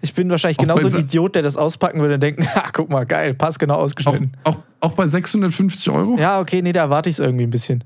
ich 0.00 0.14
bin 0.14 0.30
wahrscheinlich 0.30 0.58
genauso 0.58 0.88
ein 0.88 1.02
Idiot, 1.02 1.34
der 1.34 1.42
das 1.42 1.56
auspacken 1.56 2.00
würde 2.00 2.14
und 2.14 2.22
denken, 2.22 2.46
ha, 2.54 2.64
guck 2.72 2.90
mal, 2.90 3.04
geil, 3.04 3.34
passgenau 3.34 3.74
ausgeschnitten. 3.74 4.32
Auch, 4.44 4.54
auch, 4.54 4.62
auch 4.80 4.92
bei 4.92 5.06
650 5.06 5.90
Euro? 5.90 6.16
Ja, 6.18 6.40
okay, 6.40 6.62
nee, 6.62 6.72
da 6.72 6.80
erwarte 6.80 7.08
ich 7.08 7.16
es 7.16 7.20
irgendwie 7.20 7.44
ein 7.44 7.50
bisschen. 7.50 7.84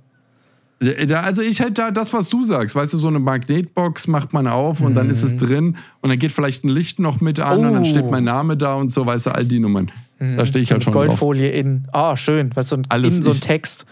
Also 0.80 1.42
ich 1.42 1.60
hätte 1.60 1.72
da 1.72 1.90
das, 1.90 2.14
was 2.14 2.30
du 2.30 2.42
sagst, 2.42 2.74
weißt 2.74 2.94
du, 2.94 2.98
so 2.98 3.08
eine 3.08 3.18
Magnetbox 3.18 4.06
macht 4.06 4.32
man 4.32 4.46
auf 4.46 4.80
und 4.80 4.92
mhm. 4.92 4.96
dann 4.96 5.10
ist 5.10 5.22
es 5.22 5.34
mhm. 5.34 5.38
drin 5.38 5.76
und 6.00 6.08
dann 6.08 6.18
geht 6.18 6.32
vielleicht 6.32 6.64
ein 6.64 6.70
Licht 6.70 6.98
noch 7.00 7.20
mit 7.20 7.38
an 7.38 7.58
oh. 7.58 7.68
und 7.68 7.74
dann 7.74 7.84
steht 7.84 8.04
oh. 8.04 8.10
mein 8.10 8.24
Name 8.24 8.56
da 8.56 8.74
und 8.74 8.90
so, 8.90 9.04
weißt 9.04 9.26
du, 9.26 9.34
all 9.34 9.44
die 9.44 9.58
Nummern. 9.58 9.90
Mhm. 10.18 10.38
Da 10.38 10.46
stehe 10.46 10.62
ich 10.62 10.72
halt 10.72 10.82
schon 10.82 10.94
Goldfolie 10.94 11.50
drauf. 11.50 11.60
in, 11.60 11.88
ah, 11.92 12.16
schön, 12.16 12.56
weißt 12.56 12.72
du, 12.72 12.76
so 12.76 12.82
Alles 12.88 13.14
in 13.14 13.22
so 13.22 13.32
ein 13.32 13.40
Text. 13.40 13.84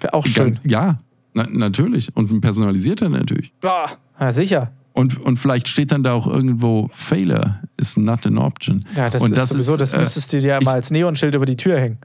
Wäre 0.00 0.12
auch 0.12 0.26
schön. 0.26 0.58
Ja, 0.64 0.98
na, 1.32 1.46
natürlich. 1.50 2.14
Und 2.14 2.30
ein 2.30 2.42
personalisierter 2.42 3.08
natürlich. 3.08 3.52
Ah, 3.64 3.88
ja, 4.20 4.32
sicher. 4.32 4.72
Und, 4.96 5.20
und 5.20 5.36
vielleicht 5.36 5.68
steht 5.68 5.92
dann 5.92 6.02
da 6.02 6.14
auch 6.14 6.26
irgendwo 6.26 6.88
Failure 6.90 7.60
is 7.76 7.98
not 7.98 8.26
an 8.26 8.38
option. 8.38 8.86
Ja, 8.96 9.10
das 9.10 9.22
und 9.22 9.32
ist 9.32 9.36
das 9.36 9.48
sowieso, 9.50 9.74
ist, 9.74 9.80
das 9.80 9.92
äh, 9.92 9.98
müsstest 9.98 10.32
du 10.32 10.40
dir 10.40 10.48
ja 10.48 10.60
mal 10.62 10.72
als 10.72 10.90
Neonschild 10.90 11.34
über 11.34 11.44
die 11.44 11.58
Tür 11.58 11.78
hängen. 11.78 11.98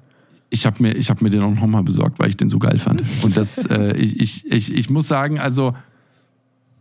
Ich 0.49 0.65
habe 0.65 0.83
mir, 0.83 0.91
hab 0.91 1.21
mir 1.21 1.29
den 1.29 1.41
auch 1.41 1.53
nochmal 1.53 1.83
besorgt, 1.83 2.19
weil 2.19 2.29
ich 2.29 2.35
den 2.35 2.49
so 2.49 2.59
geil 2.59 2.79
fand. 2.79 3.01
Und 3.23 3.37
das, 3.37 3.59
äh, 3.65 3.93
ich, 3.97 4.19
ich, 4.19 4.51
ich, 4.51 4.75
ich 4.75 4.89
muss 4.89 5.07
sagen, 5.07 5.39
also 5.39 5.73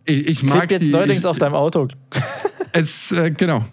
ich, 0.04 0.26
ich 0.26 0.42
mag 0.42 0.58
Kriegt 0.58 0.72
jetzt 0.72 0.88
die, 0.88 0.90
neuerdings 0.90 1.24
auf 1.24 1.38
deinem 1.38 1.54
Auto. 1.54 1.86
Es, 2.72 3.10
äh, 3.10 3.30
genau. 3.32 3.64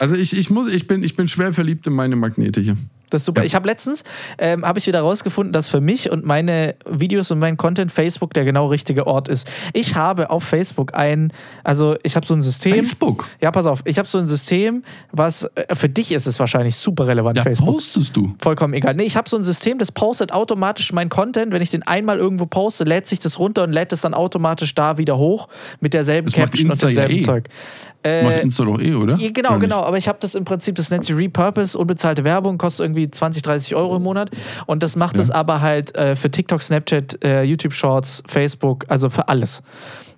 Also 0.00 0.14
ich, 0.14 0.36
ich, 0.36 0.50
muss, 0.50 0.68
ich, 0.68 0.86
bin, 0.88 1.02
ich 1.02 1.16
bin 1.16 1.26
schwer 1.26 1.52
verliebt 1.52 1.86
in 1.86 1.92
meine 1.92 2.14
Magnete 2.14 2.60
hier. 2.60 2.76
Das 3.10 3.22
ist 3.22 3.26
super. 3.26 3.42
Ja. 3.42 3.46
Ich 3.46 3.54
habe 3.54 3.68
letztens 3.68 4.04
ähm, 4.38 4.64
habe 4.64 4.78
ich 4.78 4.86
wieder 4.86 5.00
rausgefunden, 5.00 5.52
dass 5.52 5.68
für 5.68 5.80
mich 5.80 6.10
und 6.10 6.24
meine 6.24 6.74
Videos 6.88 7.30
und 7.30 7.38
mein 7.38 7.56
Content 7.56 7.92
Facebook 7.92 8.34
der 8.34 8.44
genau 8.44 8.66
richtige 8.66 9.06
Ort 9.06 9.28
ist. 9.28 9.50
Ich 9.72 9.94
habe 9.94 10.30
auf 10.30 10.44
Facebook 10.44 10.94
ein, 10.94 11.32
also 11.62 11.96
ich 12.02 12.16
habe 12.16 12.26
so 12.26 12.34
ein 12.34 12.42
System. 12.42 12.74
Facebook. 12.74 13.28
Ja, 13.40 13.50
pass 13.50 13.66
auf. 13.66 13.80
Ich 13.84 13.98
habe 13.98 14.08
so 14.08 14.18
ein 14.18 14.26
System, 14.26 14.82
was 15.12 15.44
äh, 15.54 15.74
für 15.74 15.88
dich 15.88 16.12
ist 16.12 16.26
es 16.26 16.40
wahrscheinlich 16.40 16.76
super 16.76 17.06
relevant. 17.06 17.36
Da 17.36 17.42
Facebook. 17.42 17.74
postest 17.74 18.16
du. 18.16 18.34
Vollkommen 18.40 18.74
egal. 18.74 18.94
Nee, 18.94 19.04
ich 19.04 19.16
habe 19.16 19.28
so 19.28 19.36
ein 19.36 19.44
System, 19.44 19.78
das 19.78 19.92
postet 19.92 20.32
automatisch 20.32 20.92
mein 20.92 21.08
Content. 21.08 21.52
Wenn 21.52 21.62
ich 21.62 21.70
den 21.70 21.82
einmal 21.84 22.18
irgendwo 22.18 22.46
poste, 22.46 22.84
lädt 22.84 23.06
sich 23.06 23.20
das 23.20 23.38
runter 23.38 23.64
und 23.64 23.72
lädt 23.72 23.92
es 23.92 24.00
dann 24.00 24.14
automatisch 24.14 24.74
da 24.74 24.98
wieder 24.98 25.16
hoch 25.16 25.48
mit 25.80 25.94
derselben 25.94 26.26
das 26.26 26.34
Caption 26.34 26.70
und 26.70 26.82
demselben 26.82 27.14
ja 27.14 27.20
eh. 27.20 27.24
Zeug. 27.24 27.48
Äh, 28.06 28.22
macht 28.22 28.44
Insta 28.44 28.64
doch 28.64 28.80
eh, 28.80 28.94
oder? 28.94 29.16
Genau, 29.16 29.58
genau. 29.58 29.80
Aber 29.80 29.98
ich 29.98 30.06
habe 30.06 30.18
das 30.20 30.34
im 30.34 30.44
Prinzip, 30.44 30.76
das 30.76 30.90
nennt 30.90 31.04
sich 31.04 31.16
Repurpose, 31.16 31.76
unbezahlte 31.76 32.24
Werbung, 32.24 32.56
kostet 32.56 32.84
irgendwie 32.84 32.95
irgendwie 32.96 33.10
20, 33.10 33.42
30 33.42 33.74
Euro 33.74 33.96
im 33.96 34.02
Monat. 34.02 34.30
Und 34.66 34.82
das 34.82 34.96
macht 34.96 35.18
es 35.18 35.30
aber 35.30 35.60
halt 35.60 35.94
äh, 35.94 36.16
für 36.16 36.30
TikTok, 36.30 36.62
Snapchat, 36.62 37.22
äh, 37.24 37.42
YouTube 37.42 37.74
Shorts, 37.74 38.22
Facebook, 38.26 38.84
also 38.88 39.10
für 39.10 39.28
alles. 39.28 39.62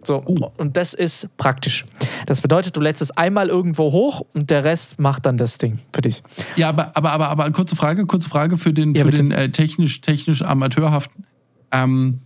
So, 0.04 0.22
uh. 0.26 0.50
und 0.56 0.76
das 0.76 0.94
ist 0.94 1.36
praktisch. 1.36 1.84
Das 2.26 2.40
bedeutet, 2.40 2.76
du 2.76 2.80
lädst 2.80 3.02
es 3.02 3.10
einmal 3.10 3.48
irgendwo 3.48 3.92
hoch 3.92 4.24
und 4.32 4.48
der 4.48 4.64
Rest 4.64 4.98
macht 5.00 5.26
dann 5.26 5.36
das 5.36 5.58
Ding 5.58 5.80
für 5.92 6.02
dich. 6.02 6.22
Ja, 6.56 6.68
aber, 6.68 6.96
aber, 6.96 7.12
aber, 7.12 7.28
aber 7.28 7.50
kurze 7.50 7.76
Frage, 7.76 8.06
kurze 8.06 8.28
Frage 8.28 8.58
für 8.58 8.72
den, 8.72 8.94
ja, 8.94 9.04
für 9.04 9.10
den 9.10 9.32
äh, 9.32 9.50
technisch, 9.50 10.00
technisch 10.00 10.42
amateurhaften. 10.42 11.26
Ähm, 11.72 12.20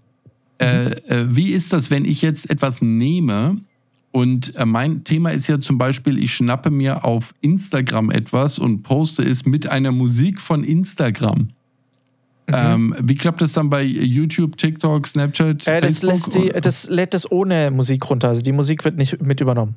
äh, 0.59 0.91
äh, 1.09 1.27
wie 1.31 1.51
ist 1.51 1.73
das, 1.73 1.91
wenn 1.91 2.05
ich 2.05 2.23
jetzt 2.23 2.51
etwas 2.51 2.83
nehme 2.83 3.57
und 4.13 4.55
äh, 4.57 4.67
mein 4.67 5.05
Thema 5.05 5.31
ist 5.31 5.49
ja 5.49 5.59
zum 5.59 5.79
Beispiel, 5.79 6.23
ich 6.23 6.35
schnappe 6.35 6.71
mir 6.71 7.05
auf 7.05 7.35
Instagram 7.41 8.11
etwas 8.11 8.59
und 8.59 8.83
poste 8.83 9.23
es 9.23 9.47
mit 9.47 9.67
einer 9.67 9.91
Musik 9.91 10.39
von 10.41 10.65
Instagram. 10.65 11.49
Mhm. 12.47 12.55
Ähm, 12.55 12.95
wie 13.03 13.15
klappt 13.15 13.41
das 13.41 13.55
dann 13.55 13.71
bei 13.71 13.83
YouTube, 13.83 14.59
TikTok, 14.59 15.07
Snapchat? 15.07 15.67
Äh, 15.67 15.81
das, 15.81 16.03
lässt 16.03 16.35
die, 16.35 16.51
das 16.51 16.91
lädt 16.91 17.15
das 17.15 17.31
ohne 17.31 17.71
Musik 17.71 18.09
runter. 18.11 18.29
Also 18.29 18.43
die 18.43 18.53
Musik 18.53 18.85
wird 18.85 18.99
nicht 18.99 19.23
mit 19.23 19.41
übernommen. 19.41 19.77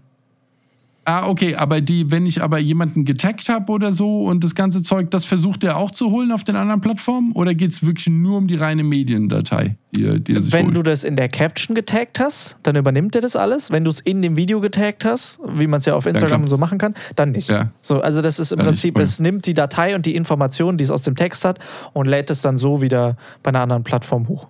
Ah, 1.07 1.27
okay, 1.27 1.53
aber 1.53 1.81
die, 1.81 2.09
wenn 2.09 2.25
ich 2.25 2.41
aber 2.41 2.57
jemanden 2.57 3.05
getaggt 3.05 3.47
habe 3.47 3.71
oder 3.71 3.93
so 3.93 4.23
und 4.23 4.43
das 4.43 4.55
ganze 4.55 4.81
Zeug, 4.81 5.11
das 5.11 5.23
versucht 5.23 5.63
er 5.63 5.77
auch 5.77 5.91
zu 5.91 6.09
holen 6.09 6.31
auf 6.31 6.43
den 6.43 6.55
anderen 6.55 6.81
Plattformen? 6.81 7.31
Oder 7.33 7.53
geht 7.53 7.73
es 7.73 7.85
wirklich 7.85 8.07
nur 8.07 8.39
um 8.39 8.47
die 8.47 8.55
reine 8.55 8.83
Mediendatei, 8.83 9.77
die, 9.95 10.19
die 10.19 10.33
er 10.33 10.41
sich 10.41 10.51
Wenn 10.51 10.65
holt? 10.65 10.77
du 10.77 10.81
das 10.81 11.03
in 11.03 11.15
der 11.15 11.29
Caption 11.29 11.75
getaggt 11.75 12.19
hast, 12.19 12.57
dann 12.63 12.75
übernimmt 12.75 13.13
er 13.13 13.21
das 13.21 13.35
alles. 13.35 13.71
Wenn 13.71 13.83
du 13.83 13.91
es 13.91 13.99
in 13.99 14.23
dem 14.23 14.35
Video 14.35 14.59
getaggt 14.61 15.05
hast, 15.05 15.39
wie 15.55 15.67
man 15.67 15.77
es 15.77 15.85
ja 15.85 15.93
auf 15.93 16.07
Instagram 16.07 16.47
so 16.47 16.57
machen 16.57 16.79
kann, 16.79 16.95
dann 17.15 17.31
nicht. 17.31 17.51
Ja. 17.51 17.69
So, 17.81 18.01
also 18.01 18.23
das 18.23 18.39
ist 18.39 18.51
im 18.51 18.57
dann 18.57 18.67
Prinzip, 18.69 18.95
okay. 18.95 19.03
es 19.03 19.19
nimmt 19.19 19.45
die 19.45 19.53
Datei 19.53 19.93
und 19.93 20.07
die 20.07 20.15
Informationen, 20.15 20.79
die 20.79 20.85
es 20.85 20.89
aus 20.89 21.03
dem 21.03 21.15
Text 21.15 21.45
hat 21.45 21.59
und 21.93 22.07
lädt 22.07 22.31
es 22.31 22.41
dann 22.41 22.57
so 22.57 22.81
wieder 22.81 23.15
bei 23.43 23.49
einer 23.49 23.61
anderen 23.61 23.83
Plattform 23.83 24.27
hoch. 24.27 24.47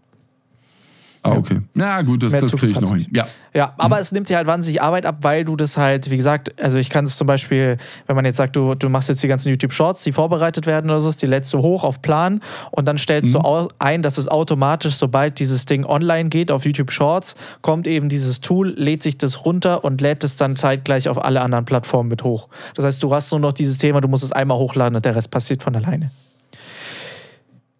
Ah, 1.25 1.37
okay. 1.37 1.61
Na 1.73 2.01
gut, 2.01 2.21
das, 2.23 2.33
das 2.33 2.51
kriege 2.51 2.73
ich 2.73 2.79
noch 2.79 2.93
hin. 2.93 3.07
Ja. 3.11 3.25
ja, 3.53 3.73
aber 3.77 3.95
mhm. 3.95 4.01
es 4.01 4.11
nimmt 4.11 4.29
dir 4.29 4.37
halt 4.37 4.45
wahnsinnig 4.45 4.81
Arbeit 4.81 5.05
ab, 5.05 5.17
weil 5.21 5.43
du 5.43 5.55
das 5.55 5.75
halt, 5.75 6.11
wie 6.11 6.17
gesagt, 6.17 6.61
also 6.61 6.77
ich 6.77 6.89
kann 6.89 7.05
es 7.05 7.17
zum 7.17 7.25
Beispiel, 7.25 7.77
wenn 8.05 8.15
man 8.15 8.25
jetzt 8.25 8.37
sagt, 8.37 8.55
du, 8.55 8.75
du 8.75 8.89
machst 8.89 9.09
jetzt 9.09 9.23
die 9.23 9.27
ganzen 9.27 9.49
YouTube-Shorts, 9.49 10.03
die 10.03 10.11
vorbereitet 10.11 10.67
werden 10.67 10.89
oder 10.91 11.01
so, 11.01 11.11
die 11.11 11.25
lädst 11.25 11.51
du 11.53 11.59
hoch 11.59 11.83
auf 11.83 12.01
Plan 12.01 12.41
und 12.71 12.87
dann 12.87 12.97
stellst 12.97 13.33
mhm. 13.33 13.41
du 13.41 13.67
ein, 13.79 14.01
dass 14.01 14.17
es 14.17 14.27
automatisch, 14.27 14.95
sobald 14.95 15.39
dieses 15.39 15.65
Ding 15.65 15.85
online 15.85 16.29
geht 16.29 16.51
auf 16.51 16.65
YouTube 16.65 16.91
Shorts, 16.91 17.35
kommt 17.61 17.87
eben 17.87 18.09
dieses 18.09 18.41
Tool, 18.41 18.73
lädt 18.77 19.01
sich 19.01 19.17
das 19.17 19.45
runter 19.45 19.83
und 19.83 20.01
lädt 20.01 20.23
es 20.23 20.35
dann 20.35 20.55
zeitgleich 20.55 21.09
auf 21.09 21.23
alle 21.23 21.41
anderen 21.41 21.65
Plattformen 21.65 22.09
mit 22.09 22.23
hoch. 22.23 22.49
Das 22.75 22.85
heißt, 22.85 23.01
du 23.01 23.13
hast 23.13 23.31
nur 23.31 23.39
noch 23.39 23.53
dieses 23.53 23.77
Thema, 23.77 24.01
du 24.01 24.07
musst 24.07 24.23
es 24.23 24.31
einmal 24.31 24.57
hochladen 24.57 24.95
und 24.95 25.05
der 25.05 25.15
Rest 25.15 25.31
passiert 25.31 25.63
von 25.63 25.75
alleine. 25.75 26.11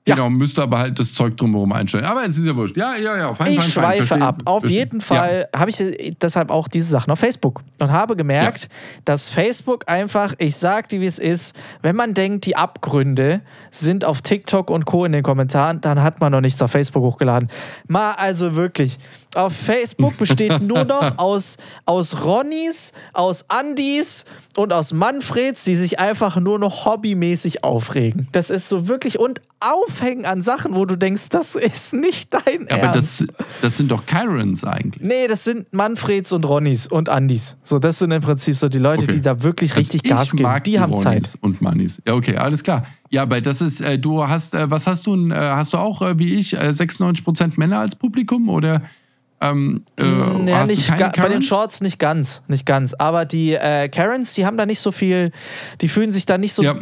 Ja. 0.07 0.13
Genau, 0.13 0.29
müsste 0.29 0.61
aber 0.61 0.77
halt 0.77 0.99
das 0.99 1.15
Zeug 1.15 1.35
drumherum 1.35 1.71
einstellen. 1.71 2.05
Aber 2.05 2.23
es 2.23 2.37
ist 2.37 2.45
ja 2.45 2.55
wurscht. 2.55 2.77
Ja, 2.77 2.95
ja, 2.95 3.17
ja. 3.17 3.33
Fein, 3.33 3.53
ich 3.53 3.59
fein, 3.59 3.69
schweife 3.69 4.05
fein, 4.05 4.21
ab. 4.21 4.43
Auf 4.45 4.61
verstehen. 4.61 4.77
jeden 4.77 5.01
Fall 5.01 5.49
ja. 5.51 5.59
habe 5.59 5.71
ich 5.71 6.15
deshalb 6.21 6.51
auch 6.51 6.67
diese 6.67 6.87
Sachen 6.87 7.09
auf 7.09 7.17
Facebook 7.17 7.63
und 7.79 7.91
habe 7.91 8.15
gemerkt, 8.15 8.63
ja. 8.63 8.69
dass 9.05 9.29
Facebook 9.29 9.85
einfach, 9.87 10.35
ich 10.37 10.57
sag 10.57 10.89
dir, 10.89 11.01
wie 11.01 11.07
es 11.07 11.17
ist, 11.17 11.55
wenn 11.81 11.95
man 11.95 12.13
denkt, 12.13 12.45
die 12.45 12.55
Abgründe 12.55 13.41
sind 13.71 14.05
auf 14.05 14.21
TikTok 14.21 14.69
und 14.69 14.85
Co. 14.85 15.05
in 15.05 15.11
den 15.11 15.23
Kommentaren, 15.23 15.81
dann 15.81 16.03
hat 16.03 16.21
man 16.21 16.31
noch 16.31 16.41
nichts 16.41 16.61
auf 16.61 16.69
Facebook 16.69 17.01
hochgeladen. 17.01 17.49
Mal 17.87 18.13
also 18.13 18.53
wirklich 18.53 18.99
auf 19.35 19.53
Facebook 19.55 20.17
besteht 20.17 20.61
nur 20.61 20.83
noch 20.85 21.17
aus, 21.17 21.57
aus 21.85 22.23
Ronnys, 22.23 22.93
aus 23.13 23.49
Andys 23.49 24.25
und 24.55 24.73
aus 24.73 24.93
Manfreds, 24.93 25.63
die 25.63 25.75
sich 25.75 25.99
einfach 25.99 26.37
nur 26.37 26.59
noch 26.59 26.85
hobbymäßig 26.85 27.63
aufregen. 27.63 28.27
Das 28.31 28.49
ist 28.49 28.69
so 28.69 28.87
wirklich 28.87 29.19
und 29.19 29.41
aufhängen 29.59 30.25
an 30.25 30.43
Sachen, 30.43 30.75
wo 30.75 30.85
du 30.85 30.95
denkst, 30.95 31.29
das 31.29 31.55
ist 31.55 31.93
nicht 31.93 32.33
dein 32.33 32.67
ja, 32.69 32.77
Ernst. 32.77 33.21
Aber 33.21 33.37
das, 33.37 33.47
das 33.61 33.77
sind 33.77 33.89
doch 33.91 34.05
Karens 34.05 34.63
eigentlich. 34.63 35.03
Nee, 35.03 35.27
das 35.27 35.43
sind 35.43 35.73
Manfreds 35.73 36.31
und 36.31 36.45
Ronnys 36.45 36.87
und 36.87 37.09
Andys. 37.09 37.57
So, 37.63 37.79
das 37.79 37.99
sind 37.99 38.11
im 38.11 38.21
Prinzip 38.21 38.55
so 38.55 38.69
die 38.69 38.79
Leute, 38.79 39.03
okay. 39.03 39.13
die 39.13 39.21
da 39.21 39.43
wirklich 39.43 39.71
also 39.71 39.79
richtig 39.79 40.03
Gas 40.03 40.31
geben. 40.31 40.49
Die, 40.57 40.71
die 40.71 40.79
haben 40.79 40.91
Ronnys 40.91 41.03
Zeit. 41.03 41.37
Und 41.41 41.61
Mannis. 41.61 42.01
Ja, 42.05 42.13
okay, 42.13 42.37
alles 42.37 42.63
klar. 42.63 42.83
Ja, 43.09 43.23
aber 43.23 43.41
das 43.41 43.61
ist, 43.61 43.81
äh, 43.81 43.97
du 43.97 44.27
hast, 44.27 44.53
äh, 44.53 44.69
was 44.69 44.87
hast 44.87 45.07
du, 45.07 45.15
äh, 45.29 45.33
hast 45.33 45.73
du 45.73 45.77
auch, 45.77 46.01
äh, 46.01 46.19
wie 46.19 46.35
ich, 46.35 46.57
96% 46.57 47.43
äh, 47.43 47.49
Männer 47.57 47.79
als 47.79 47.95
Publikum 47.95 48.49
oder 48.49 48.81
ähm, 49.41 49.83
äh, 49.97 50.03
mm, 50.03 50.47
ja, 50.47 50.65
nicht 50.65 50.89
bei 50.97 51.29
den 51.29 51.41
Shorts 51.41 51.81
nicht 51.81 51.99
ganz, 51.99 52.41
nicht 52.47 52.65
ganz. 52.65 52.93
Aber 52.93 53.25
die 53.25 53.53
äh, 53.53 53.89
Karens, 53.89 54.33
die 54.33 54.45
haben 54.45 54.57
da 54.57 54.65
nicht 54.65 54.79
so 54.79 54.91
viel, 54.91 55.31
die 55.81 55.89
fühlen 55.89 56.11
sich 56.11 56.25
da 56.25 56.37
nicht 56.37 56.53
so 56.53 56.63
ja. 56.63 56.75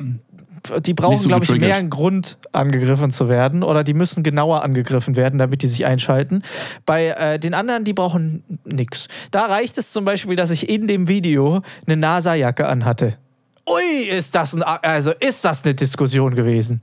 die 0.85 0.93
brauchen, 0.93 1.17
so 1.17 1.27
glaube 1.27 1.45
ich, 1.45 1.51
mehr 1.59 1.75
einen 1.75 1.89
Grund, 1.89 2.37
angegriffen 2.51 3.11
zu 3.11 3.27
werden 3.27 3.63
oder 3.63 3.83
die 3.83 3.93
müssen 3.93 4.23
genauer 4.23 4.63
angegriffen 4.63 5.15
werden, 5.15 5.39
damit 5.39 5.63
die 5.63 5.67
sich 5.67 5.85
einschalten. 5.85 6.43
Bei 6.85 7.07
äh, 7.07 7.39
den 7.39 7.53
anderen, 7.53 7.83
die 7.83 7.93
brauchen 7.93 8.43
nichts. 8.65 9.07
Da 9.31 9.45
reicht 9.45 9.77
es 9.77 9.91
zum 9.91 10.05
Beispiel, 10.05 10.35
dass 10.35 10.51
ich 10.51 10.69
in 10.69 10.87
dem 10.87 11.07
Video 11.07 11.61
eine 11.87 11.97
NASA-Jacke 11.97 12.67
anhatte. 12.67 13.17
Ui, 13.67 14.07
ist 14.09 14.35
das, 14.35 14.53
ein, 14.53 14.61
also 14.61 15.11
ist 15.19 15.43
das 15.45 15.63
eine 15.63 15.73
Diskussion 15.73 16.35
gewesen 16.35 16.81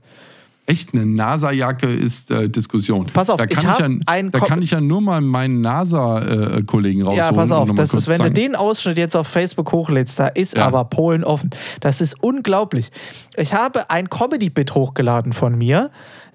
echt 0.67 0.93
eine 0.93 1.05
NASA-Jacke 1.05 1.87
ist 1.87 2.31
äh, 2.31 2.47
Diskussion. 2.47 3.07
Pass 3.07 3.29
auf, 3.29 3.37
da 3.37 3.45
kann 3.45 3.57
ich, 3.57 4.03
ich 4.03 4.09
ja, 4.09 4.29
da 4.29 4.39
kann 4.39 4.61
ich 4.61 4.71
ja 4.71 4.79
nur 4.79 5.01
mal 5.01 5.19
meinen 5.19 5.61
NASA-Kollegen 5.61 7.01
rausholen. 7.01 7.17
Ja, 7.17 7.31
pass 7.31 7.51
auf, 7.51 7.73
das 7.73 7.93
ist, 7.93 8.07
wenn 8.07 8.21
du 8.21 8.31
den 8.31 8.55
Ausschnitt 8.55 8.97
jetzt 8.97 9.15
auf 9.15 9.27
Facebook 9.27 9.71
hochlädst, 9.71 10.19
da 10.19 10.27
ist 10.27 10.55
ja. 10.55 10.65
aber 10.65 10.85
Polen 10.85 11.23
offen. 11.23 11.49
Das 11.79 11.99
ist 11.99 12.23
unglaublich. 12.23 12.91
Ich 13.35 13.53
habe 13.53 13.89
ein 13.89 14.09
Comedy-Bit 14.09 14.75
hochgeladen 14.75 15.33
von 15.33 15.57
mir, 15.57 15.89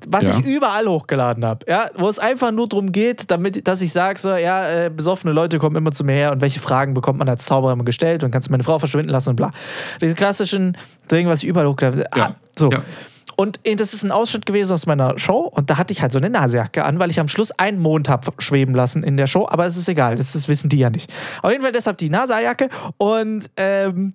was 0.06 0.26
ja. 0.26 0.38
ich 0.38 0.46
überall 0.46 0.86
hochgeladen 0.86 1.44
habe, 1.44 1.64
ja, 1.68 1.88
wo 1.96 2.08
es 2.08 2.18
einfach 2.18 2.52
nur 2.52 2.68
darum 2.68 2.92
geht, 2.92 3.30
damit, 3.30 3.66
dass 3.66 3.80
ich 3.80 3.92
sage, 3.92 4.18
so, 4.18 4.34
ja, 4.34 4.68
äh, 4.68 4.90
besoffene 4.90 5.32
Leute 5.32 5.58
kommen 5.58 5.76
immer 5.76 5.92
zu 5.92 6.04
mir 6.04 6.12
her 6.12 6.32
und 6.32 6.42
welche 6.42 6.60
Fragen 6.60 6.94
bekommt 6.94 7.18
man 7.18 7.28
als 7.28 7.46
Zauberer 7.46 7.72
immer 7.72 7.84
gestellt 7.84 8.22
und 8.24 8.32
kannst 8.32 8.48
du 8.48 8.52
meine 8.52 8.64
Frau 8.64 8.78
verschwinden 8.78 9.10
lassen 9.10 9.30
und 9.30 9.36
bla. 9.36 9.52
Diese 10.00 10.14
klassischen 10.14 10.76
Dinge, 11.10 11.30
was 11.30 11.42
ich 11.42 11.48
überall 11.48 11.68
hochgeladen 11.68 12.04
habe. 12.12 12.34
Ah, 12.34 12.34
so. 12.58 12.70
Und 13.36 13.60
das 13.64 13.92
ist 13.92 14.02
ein 14.02 14.10
Ausschnitt 14.10 14.46
gewesen 14.46 14.72
aus 14.72 14.86
meiner 14.86 15.18
Show 15.18 15.40
und 15.40 15.68
da 15.68 15.76
hatte 15.76 15.92
ich 15.92 16.00
halt 16.00 16.10
so 16.10 16.18
eine 16.18 16.30
Nasejacke 16.30 16.84
an, 16.84 16.98
weil 16.98 17.10
ich 17.10 17.20
am 17.20 17.28
Schluss 17.28 17.52
einen 17.52 17.80
Mond 17.80 18.08
habe 18.08 18.32
schweben 18.38 18.74
lassen 18.74 19.02
in 19.02 19.18
der 19.18 19.26
Show, 19.26 19.46
aber 19.48 19.66
es 19.66 19.76
ist 19.76 19.88
egal, 19.88 20.16
das, 20.16 20.32
das 20.32 20.48
wissen 20.48 20.70
die 20.70 20.78
ja 20.78 20.88
nicht. 20.88 21.12
Auf 21.42 21.50
jeden 21.50 21.62
Fall 21.62 21.72
deshalb 21.72 21.98
die 21.98 22.08
NASA-Jacke 22.08 22.70
und 22.96 23.50
ähm, 23.58 24.14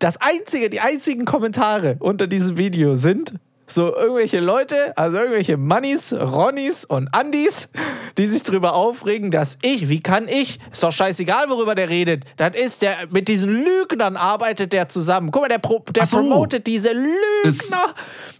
das 0.00 0.20
einzige, 0.20 0.68
die 0.68 0.80
einzigen 0.80 1.24
Kommentare 1.24 1.96
unter 2.00 2.26
diesem 2.26 2.58
Video 2.58 2.96
sind, 2.96 3.34
so 3.66 3.94
irgendwelche 3.94 4.40
Leute, 4.40 4.96
also 4.96 5.16
irgendwelche 5.16 5.56
Mannis, 5.56 6.12
Ronnies 6.12 6.84
und 6.84 7.08
Andis, 7.14 7.68
die 8.18 8.26
sich 8.26 8.42
darüber 8.42 8.74
aufregen, 8.74 9.30
dass 9.30 9.58
ich, 9.62 9.88
wie 9.88 10.00
kann 10.00 10.28
ich, 10.28 10.58
ist 10.70 10.82
doch 10.82 10.92
scheißegal, 10.92 11.48
worüber 11.48 11.74
der 11.74 11.88
redet. 11.88 12.24
Das 12.36 12.54
ist 12.54 12.82
der, 12.82 13.08
mit 13.10 13.28
diesen 13.28 13.64
Lügnern 13.64 14.16
arbeitet 14.16 14.72
der 14.72 14.88
zusammen. 14.88 15.30
Guck 15.30 15.42
mal, 15.42 15.48
der, 15.48 15.58
pro, 15.58 15.78
der 15.94 16.06
so. 16.06 16.18
promotet 16.18 16.66
diese 16.66 16.92
Lügner 16.92 17.94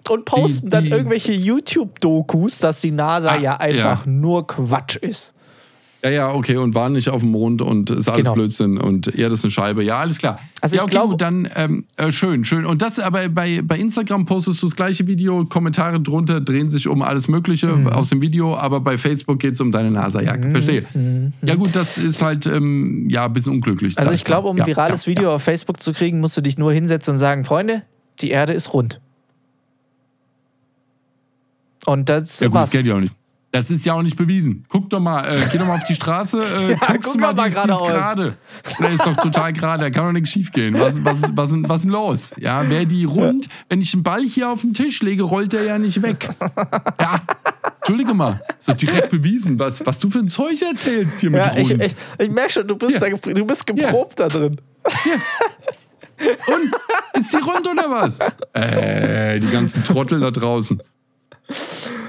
und 0.09 0.25
posten 0.25 0.71
die, 0.71 0.77
die, 0.77 0.91
dann 0.91 0.99
irgendwelche 0.99 1.33
YouTube-Dokus, 1.33 2.59
dass 2.59 2.81
die 2.81 2.91
NASA 2.91 3.33
ah, 3.33 3.39
ja 3.39 3.57
einfach 3.57 4.07
ja. 4.07 4.13
nur 4.13 4.47
Quatsch 4.47 4.97
ist. 4.97 5.34
Ja, 6.05 6.11
ja, 6.11 6.33
okay, 6.35 6.59
und 6.59 6.75
war 6.75 6.91
nicht 6.91 7.09
auf 7.09 7.23
dem 7.23 7.31
Mond 7.31 7.63
und 7.63 7.89
ist 7.89 8.11
alles 8.11 8.25
genau. 8.25 8.35
Blödsinn 8.35 8.77
und 8.77 9.19
Erde 9.19 9.35
ist 9.35 9.43
eine 9.43 9.51
Scheibe. 9.51 9.83
Ja, 9.83 10.01
alles 10.01 10.19
klar. 10.19 10.39
Also 10.61 10.77
ja, 10.77 10.83
okay, 10.83 10.91
glaube, 10.91 11.17
dann 11.17 11.49
ähm, 11.57 11.87
äh, 11.97 12.13
schön, 12.13 12.45
schön. 12.45 12.67
Und 12.67 12.83
das 12.83 12.99
aber 12.99 13.27
bei, 13.31 13.63
bei 13.63 13.79
Instagram 13.79 14.27
postest 14.27 14.63
du 14.63 14.67
das 14.67 14.77
gleiche 14.77 15.07
Video, 15.07 15.47
Kommentare 15.47 15.99
drunter 16.01 16.43
drehen 16.43 16.69
sich 16.69 16.89
um 16.89 17.01
alles 17.01 17.27
Mögliche 17.27 17.69
mhm. 17.69 17.87
aus 17.87 18.11
dem 18.11 18.21
Video, 18.21 18.55
aber 18.55 18.81
bei 18.81 18.99
Facebook 18.99 19.39
geht 19.39 19.55
es 19.55 19.63
um 19.63 19.73
deine 19.73 19.91
NASA-Jacke. 19.91 20.49
Mhm. 20.49 20.53
Verstehe. 20.53 20.85
Mhm. 20.93 21.33
Ja, 21.41 21.55
gut, 21.55 21.71
das 21.73 21.97
ist 21.97 22.21
halt 22.21 22.47
ähm, 22.47 23.09
ja 23.09 23.25
ein 23.25 23.33
bisschen 23.33 23.53
unglücklich. 23.53 23.99
Also 23.99 24.13
ich 24.13 24.25
glaube, 24.25 24.49
um 24.49 24.61
ein 24.61 24.67
virales 24.67 25.07
ja, 25.07 25.11
Video 25.11 25.31
ja. 25.31 25.37
auf 25.37 25.43
Facebook 25.43 25.81
zu 25.81 25.95
kriegen, 25.95 26.21
musst 26.21 26.37
du 26.37 26.43
dich 26.43 26.59
nur 26.59 26.71
hinsetzen 26.71 27.13
und 27.13 27.19
sagen, 27.19 27.47
Freunde, 27.47 27.81
die 28.21 28.29
Erde 28.29 28.53
ist 28.53 28.75
rund. 28.75 29.01
Und 31.87 32.11
das 32.11 32.41
ja, 32.41 32.49
gut, 32.49 32.57
das 32.57 32.73
Geld 32.73 32.87
ja 32.87 32.95
auch 32.95 33.01
nicht. 33.01 33.15
Das 33.55 33.71
ist 33.71 33.87
ja 33.87 33.95
auch 33.95 34.03
nicht 34.03 34.17
bewiesen. 34.17 34.65
Guck 34.69 34.91
doch 34.91 34.99
mal, 34.99 35.25
äh, 35.27 35.39
geh 35.53 35.59
doch 35.59 35.67
mal 35.69 35.77
auf 35.77 35.85
die 35.85 35.95
Straße, 35.95 36.43
äh, 36.43 36.71
ja, 36.73 36.77
guckst 36.89 37.13
guck 37.13 37.21
mal, 37.21 37.33
mal 37.33 37.49
die, 37.49 37.57
ist 37.57 37.65
gerade. 37.65 38.37
Der 38.81 38.91
ist 38.91 39.07
doch 39.07 39.15
total 39.15 39.53
gerade, 39.53 39.85
da 39.85 39.91
kann 39.91 40.07
doch 40.07 40.13
nichts 40.13 40.31
schief 40.31 40.51
gehen. 40.51 40.77
Was, 40.77 41.05
was, 41.05 41.23
was, 41.23 41.53
was 41.53 41.77
ist 41.77 41.85
denn 41.85 41.93
los? 41.93 42.31
Ja, 42.37 42.69
wäre 42.69 42.85
die 42.85 43.05
rund, 43.05 43.49
wenn 43.69 43.81
ich 43.81 43.95
einen 43.95 44.03
Ball 44.03 44.25
hier 44.25 44.51
auf 44.51 44.63
den 44.63 44.75
Tisch 44.75 45.01
lege, 45.03 45.23
rollt 45.23 45.53
der 45.53 45.63
ja 45.63 45.79
nicht 45.79 46.03
weg. 46.03 46.29
Ja, 47.01 47.21
Entschuldige 47.77 48.13
mal, 48.13 48.43
so 48.59 48.73
direkt 48.73 49.11
bewiesen, 49.11 49.57
was, 49.57 49.87
was 49.87 50.01
du 50.01 50.11
für 50.11 50.19
ein 50.19 50.29
Zeug 50.29 50.61
erzählst 50.61 51.21
hier 51.21 51.31
mit 51.31 51.39
ja, 51.39 51.47
rund. 51.51 51.71
Ich, 51.71 51.81
ich, 51.81 51.95
ich 52.19 52.31
merke 52.31 52.51
schon, 52.55 52.67
du 52.67 52.75
bist, 52.75 53.01
ja. 53.01 53.09
da, 53.09 53.17
du 53.17 53.45
bist 53.45 53.65
geprobt 53.65 54.19
ja. 54.19 54.29
da 54.29 54.37
drin. 54.37 54.61
Ja. 55.05 55.13
Und? 56.55 56.75
Ist 57.21 57.33
die 57.33 57.37
rund 57.37 57.69
oder 57.69 57.89
was? 57.89 58.19
Äh, 58.53 59.39
die 59.39 59.51
ganzen 59.51 59.85
Trottel 59.85 60.19
da 60.19 60.33
draußen. 60.33 60.83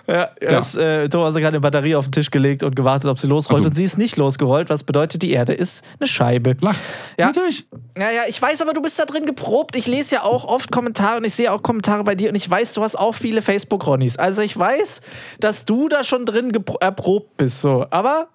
Ja, 0.07 0.29
das, 0.39 0.75
äh, 0.75 1.09
Thomas 1.09 1.33
hat 1.33 1.41
gerade 1.41 1.55
eine 1.55 1.61
Batterie 1.61 1.95
auf 1.95 2.05
den 2.05 2.11
Tisch 2.11 2.29
gelegt 2.29 2.63
und 2.63 2.75
gewartet, 2.75 3.09
ob 3.09 3.19
sie 3.19 3.27
losrollt. 3.27 3.63
So. 3.63 3.69
Und 3.69 3.75
sie 3.75 3.83
ist 3.83 3.97
nicht 3.97 4.17
losgerollt, 4.17 4.69
was 4.69 4.83
bedeutet, 4.83 5.21
die 5.21 5.31
Erde 5.31 5.53
ist 5.53 5.83
eine 5.99 6.07
Scheibe. 6.07 6.55
Lach. 6.61 6.75
Ja. 7.17 7.27
Natürlich. 7.27 7.65
Ja, 7.97 8.11
ja, 8.11 8.21
ich 8.27 8.39
weiß, 8.41 8.61
aber 8.61 8.73
du 8.73 8.81
bist 8.81 8.99
da 8.99 9.05
drin 9.05 9.25
geprobt. 9.25 9.75
Ich 9.75 9.87
lese 9.87 10.15
ja 10.15 10.23
auch 10.23 10.45
oft 10.45 10.71
Kommentare 10.71 11.17
und 11.17 11.25
ich 11.25 11.33
sehe 11.33 11.51
auch 11.51 11.63
Kommentare 11.63 12.03
bei 12.03 12.15
dir 12.15 12.29
und 12.29 12.35
ich 12.35 12.49
weiß, 12.49 12.73
du 12.73 12.83
hast 12.83 12.95
auch 12.95 13.15
viele 13.15 13.41
Facebook-Ronnies. 13.41 14.17
Also 14.17 14.41
ich 14.41 14.57
weiß, 14.57 15.01
dass 15.39 15.65
du 15.65 15.89
da 15.89 16.03
schon 16.03 16.25
drin 16.25 16.53
erprobt 16.79 17.37
bist. 17.37 17.61
So. 17.61 17.87
Aber 17.89 18.27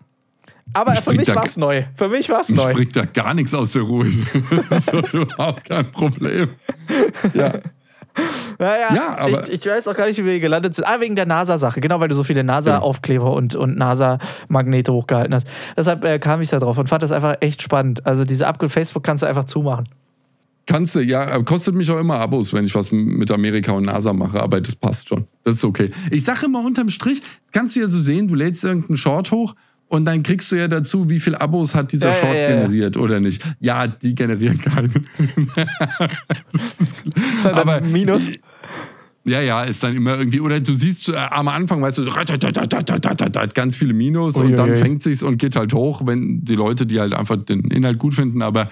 aber 0.72 0.92
für 1.02 1.12
mich 1.12 1.34
war 1.34 1.44
es 1.44 1.56
neu. 1.56 1.84
Für 1.96 2.08
mich 2.08 2.28
war 2.28 2.40
es 2.40 2.50
neu. 2.50 2.72
Spricht 2.72 2.94
da 2.96 3.04
gar 3.04 3.34
nichts 3.34 3.54
aus 3.54 3.72
der 3.72 3.82
Ruhe. 3.82 4.06
das 4.70 4.88
ist 4.88 5.12
überhaupt 5.12 5.64
kein 5.68 5.90
Problem. 5.90 6.50
Ja. 7.34 7.54
Naja, 8.58 8.94
ja, 8.94 9.18
aber 9.18 9.48
ich, 9.48 9.54
ich, 9.54 9.66
weiß 9.66 9.88
auch 9.88 9.94
gar 9.94 10.06
nicht, 10.06 10.18
wie 10.18 10.24
wir 10.24 10.32
hier 10.32 10.40
gelandet 10.40 10.74
sind. 10.74 10.84
Ah, 10.86 11.00
wegen 11.00 11.16
der 11.16 11.26
NASA-Sache. 11.26 11.80
Genau, 11.80 12.00
weil 12.00 12.08
du 12.08 12.14
so 12.14 12.24
viele 12.24 12.44
NASA-Aufkleber 12.44 13.32
und, 13.32 13.54
und 13.54 13.76
NASA-Magnete 13.76 14.92
hochgehalten 14.92 15.34
hast. 15.34 15.46
Deshalb 15.76 16.04
äh, 16.04 16.18
kam 16.18 16.40
ich 16.40 16.50
da 16.50 16.58
drauf 16.58 16.78
und 16.78 16.88
fand 16.88 17.02
das 17.02 17.12
einfach 17.12 17.36
echt 17.40 17.62
spannend. 17.62 18.06
Also 18.06 18.24
diese 18.24 18.46
Abgrund 18.46 18.72
Facebook 18.72 19.02
kannst 19.02 19.22
du 19.22 19.26
einfach 19.26 19.44
zumachen. 19.44 19.88
Kannst 20.66 20.94
du, 20.94 21.00
ja, 21.00 21.42
kostet 21.42 21.74
mich 21.74 21.90
auch 21.90 21.98
immer 21.98 22.18
Abos, 22.18 22.52
wenn 22.52 22.64
ich 22.64 22.74
was 22.74 22.92
mit 22.92 23.30
Amerika 23.32 23.72
und 23.72 23.86
NASA 23.86 24.12
mache, 24.12 24.40
aber 24.40 24.60
das 24.60 24.76
passt 24.76 25.08
schon. 25.08 25.26
Das 25.42 25.56
ist 25.56 25.64
okay. 25.64 25.90
Ich 26.10 26.24
sage 26.24 26.46
immer 26.46 26.64
unterm 26.64 26.90
Strich, 26.90 27.22
kannst 27.50 27.74
du 27.74 27.80
ja 27.80 27.88
so 27.88 27.98
sehen, 27.98 28.28
du 28.28 28.34
lädst 28.34 28.62
irgendeinen 28.62 28.96
Short 28.96 29.32
hoch 29.32 29.54
und 29.90 30.04
dann 30.04 30.22
kriegst 30.22 30.52
du 30.52 30.56
ja 30.56 30.68
dazu, 30.68 31.10
wie 31.10 31.18
viele 31.18 31.40
Abos 31.40 31.74
hat 31.74 31.90
dieser 31.90 32.10
ja, 32.10 32.14
Short 32.14 32.34
ja, 32.34 32.40
ja. 32.42 32.48
generiert 32.48 32.96
oder 32.96 33.18
nicht. 33.18 33.42
Ja, 33.58 33.88
die 33.88 34.14
generieren 34.14 34.58
keine. 34.60 34.88
das 36.52 36.78
ist, 36.78 37.04
ist 37.04 37.44
halt 37.44 37.56
aber 37.56 37.80
Minus. 37.80 38.30
Ja, 39.24 39.40
ja, 39.40 39.64
ist 39.64 39.82
dann 39.82 39.96
immer 39.96 40.16
irgendwie, 40.16 40.40
oder 40.40 40.60
du 40.60 40.74
siehst 40.74 41.08
äh, 41.08 41.16
am 41.16 41.48
Anfang, 41.48 41.82
weißt 41.82 41.98
du, 41.98 42.04
so, 42.04 42.12
ganz 43.54 43.76
viele 43.76 43.92
Minus 43.92 44.36
und 44.36 44.54
dann 44.54 44.76
fängt 44.76 45.02
sich's 45.02 45.24
und 45.24 45.38
geht 45.38 45.56
halt 45.56 45.74
hoch, 45.74 46.02
wenn 46.06 46.44
die 46.44 46.54
Leute, 46.54 46.86
die 46.86 47.00
halt 47.00 47.12
einfach 47.12 47.36
den 47.36 47.64
Inhalt 47.64 47.98
gut 47.98 48.14
finden, 48.14 48.42
aber 48.42 48.68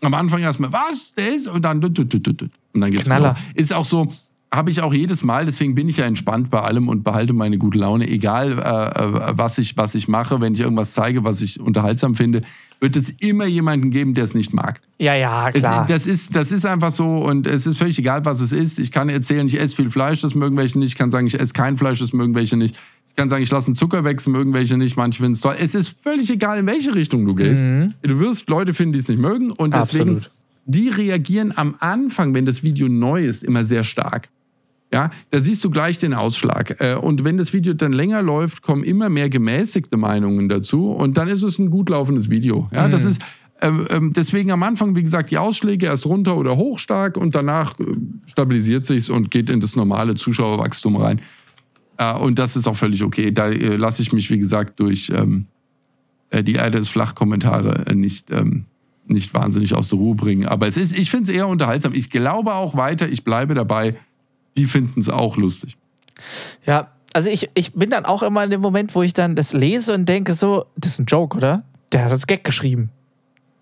am 0.00 0.14
Anfang 0.14 0.42
erstmal, 0.42 0.72
was, 0.72 1.12
das? 1.16 1.48
Und 1.52 1.64
dann, 1.64 1.82
und 1.82 2.80
dann 2.80 2.90
geht's 2.90 3.04
Knaller. 3.04 3.34
Hoch. 3.34 3.40
Ist 3.54 3.72
auch 3.72 3.84
so, 3.84 4.12
habe 4.52 4.70
ich 4.70 4.82
auch 4.82 4.92
jedes 4.92 5.22
Mal, 5.22 5.46
deswegen 5.46 5.74
bin 5.74 5.88
ich 5.88 5.96
ja 5.96 6.04
entspannt 6.04 6.50
bei 6.50 6.60
allem 6.60 6.88
und 6.88 7.04
behalte 7.04 7.32
meine 7.32 7.56
gute 7.56 7.78
Laune, 7.78 8.06
egal 8.06 8.52
äh, 8.52 8.54
äh, 8.54 9.32
was, 9.34 9.56
ich, 9.56 9.78
was 9.78 9.94
ich 9.94 10.08
mache, 10.08 10.42
wenn 10.42 10.52
ich 10.52 10.60
irgendwas 10.60 10.92
zeige, 10.92 11.24
was 11.24 11.40
ich 11.40 11.58
unterhaltsam 11.58 12.14
finde, 12.14 12.42
wird 12.78 12.94
es 12.94 13.08
immer 13.10 13.46
jemanden 13.46 13.90
geben, 13.90 14.12
der 14.12 14.24
es 14.24 14.34
nicht 14.34 14.52
mag. 14.52 14.82
Ja, 14.98 15.14
ja, 15.14 15.50
klar. 15.52 15.84
Es, 15.84 15.88
das, 15.88 16.06
ist, 16.06 16.36
das 16.36 16.52
ist 16.52 16.66
einfach 16.66 16.90
so 16.90 17.24
und 17.24 17.46
es 17.46 17.66
ist 17.66 17.78
völlig 17.78 17.98
egal, 17.98 18.24
was 18.26 18.42
es 18.42 18.52
ist. 18.52 18.78
Ich 18.78 18.92
kann 18.92 19.08
erzählen, 19.08 19.46
ich 19.46 19.58
esse 19.58 19.74
viel 19.74 19.90
Fleisch, 19.90 20.20
das 20.20 20.34
mögen 20.34 20.56
welche 20.58 20.78
nicht. 20.78 20.88
Ich 20.88 20.98
kann 20.98 21.10
sagen, 21.10 21.26
ich 21.26 21.40
esse 21.40 21.54
kein 21.54 21.78
Fleisch, 21.78 22.00
das 22.00 22.12
mögen 22.12 22.34
welche 22.34 22.58
nicht. 22.58 22.76
Ich 23.08 23.16
kann 23.16 23.30
sagen, 23.30 23.42
ich 23.42 23.50
lasse 23.50 23.68
einen 23.68 23.74
Zucker 23.74 24.04
weg, 24.04 24.18
das 24.18 24.26
mögen 24.26 24.52
welche 24.52 24.76
nicht. 24.76 24.96
Manche 24.96 25.18
finden 25.18 25.32
es 25.32 25.40
toll. 25.40 25.56
Es 25.58 25.74
ist 25.74 25.96
völlig 26.02 26.30
egal, 26.30 26.58
in 26.58 26.66
welche 26.66 26.94
Richtung 26.94 27.24
du 27.24 27.34
gehst. 27.34 27.64
Mhm. 27.64 27.94
Du 28.02 28.20
wirst 28.20 28.50
Leute 28.50 28.74
finden, 28.74 28.92
die 28.92 28.98
es 28.98 29.08
nicht 29.08 29.20
mögen 29.20 29.50
und 29.50 29.74
deswegen, 29.74 30.16
Absolut. 30.16 30.30
die 30.66 30.88
reagieren 30.88 31.52
am 31.56 31.76
Anfang, 31.78 32.34
wenn 32.34 32.44
das 32.44 32.62
Video 32.62 32.88
neu 32.88 33.24
ist, 33.24 33.44
immer 33.44 33.64
sehr 33.64 33.84
stark. 33.84 34.28
Ja, 34.92 35.10
da 35.30 35.38
siehst 35.38 35.64
du 35.64 35.70
gleich 35.70 35.96
den 35.98 36.12
Ausschlag. 36.12 36.76
Äh, 36.80 36.96
und 36.96 37.24
wenn 37.24 37.38
das 37.38 37.52
Video 37.52 37.72
dann 37.72 37.92
länger 37.92 38.20
läuft, 38.20 38.62
kommen 38.62 38.84
immer 38.84 39.08
mehr 39.08 39.30
gemäßigte 39.30 39.96
Meinungen 39.96 40.48
dazu 40.48 40.90
und 40.90 41.16
dann 41.16 41.28
ist 41.28 41.42
es 41.42 41.58
ein 41.58 41.70
gut 41.70 41.88
laufendes 41.88 42.28
Video. 42.28 42.68
Ja, 42.72 42.86
mhm. 42.86 42.92
das 42.92 43.04
ist 43.04 43.22
ähm, 43.62 43.86
ähm, 43.90 44.12
deswegen 44.12 44.50
am 44.50 44.62
Anfang, 44.64 44.96
wie 44.96 45.02
gesagt, 45.02 45.30
die 45.30 45.38
Ausschläge 45.38 45.86
erst 45.86 46.04
runter 46.04 46.36
oder 46.36 46.56
hoch 46.56 46.80
stark 46.80 47.16
und 47.16 47.36
danach 47.36 47.78
äh, 47.78 47.84
stabilisiert 48.26 48.86
sich 48.86 49.08
und 49.08 49.30
geht 49.30 49.48
in 49.48 49.60
das 49.60 49.76
normale 49.76 50.16
Zuschauerwachstum 50.16 50.96
rein. 50.96 51.20
Äh, 51.96 52.12
und 52.14 52.40
das 52.40 52.56
ist 52.56 52.66
auch 52.66 52.76
völlig 52.76 53.04
okay. 53.04 53.30
Da 53.30 53.46
lasse 53.46 54.02
ich 54.02 54.12
mich, 54.12 54.30
wie 54.30 54.38
gesagt, 54.38 54.80
durch 54.80 55.12
ähm, 55.14 55.46
die 56.32 56.54
Erde 56.54 56.78
ist 56.78 56.88
flach 56.88 57.14
Kommentare 57.14 57.94
nicht, 57.94 58.30
nicht 59.06 59.34
wahnsinnig 59.34 59.74
aus 59.74 59.90
der 59.90 59.98
Ruhe 59.98 60.14
bringen. 60.14 60.46
Aber 60.46 60.66
es 60.66 60.78
ist, 60.78 60.96
ich 60.96 61.10
finde 61.10 61.24
es 61.24 61.28
eher 61.28 61.46
unterhaltsam. 61.46 61.92
Ich 61.92 62.08
glaube 62.08 62.54
auch 62.54 62.74
weiter, 62.74 63.06
ich 63.06 63.22
bleibe 63.22 63.52
dabei 63.52 63.96
die 64.56 64.66
finden 64.66 65.00
es 65.00 65.08
auch 65.08 65.36
lustig. 65.36 65.76
Ja, 66.66 66.88
also 67.12 67.28
ich, 67.28 67.50
ich 67.54 67.72
bin 67.72 67.90
dann 67.90 68.04
auch 68.04 68.22
immer 68.22 68.44
in 68.44 68.50
dem 68.50 68.60
Moment, 68.60 68.94
wo 68.94 69.02
ich 69.02 69.12
dann 69.12 69.34
das 69.34 69.52
lese 69.52 69.94
und 69.94 70.08
denke 70.08 70.34
so, 70.34 70.66
das 70.76 70.92
ist 70.92 71.00
ein 71.00 71.06
Joke, 71.06 71.36
oder? 71.36 71.64
Der 71.92 72.04
hat 72.04 72.12
das 72.12 72.26
Gag 72.26 72.44
geschrieben. 72.44 72.90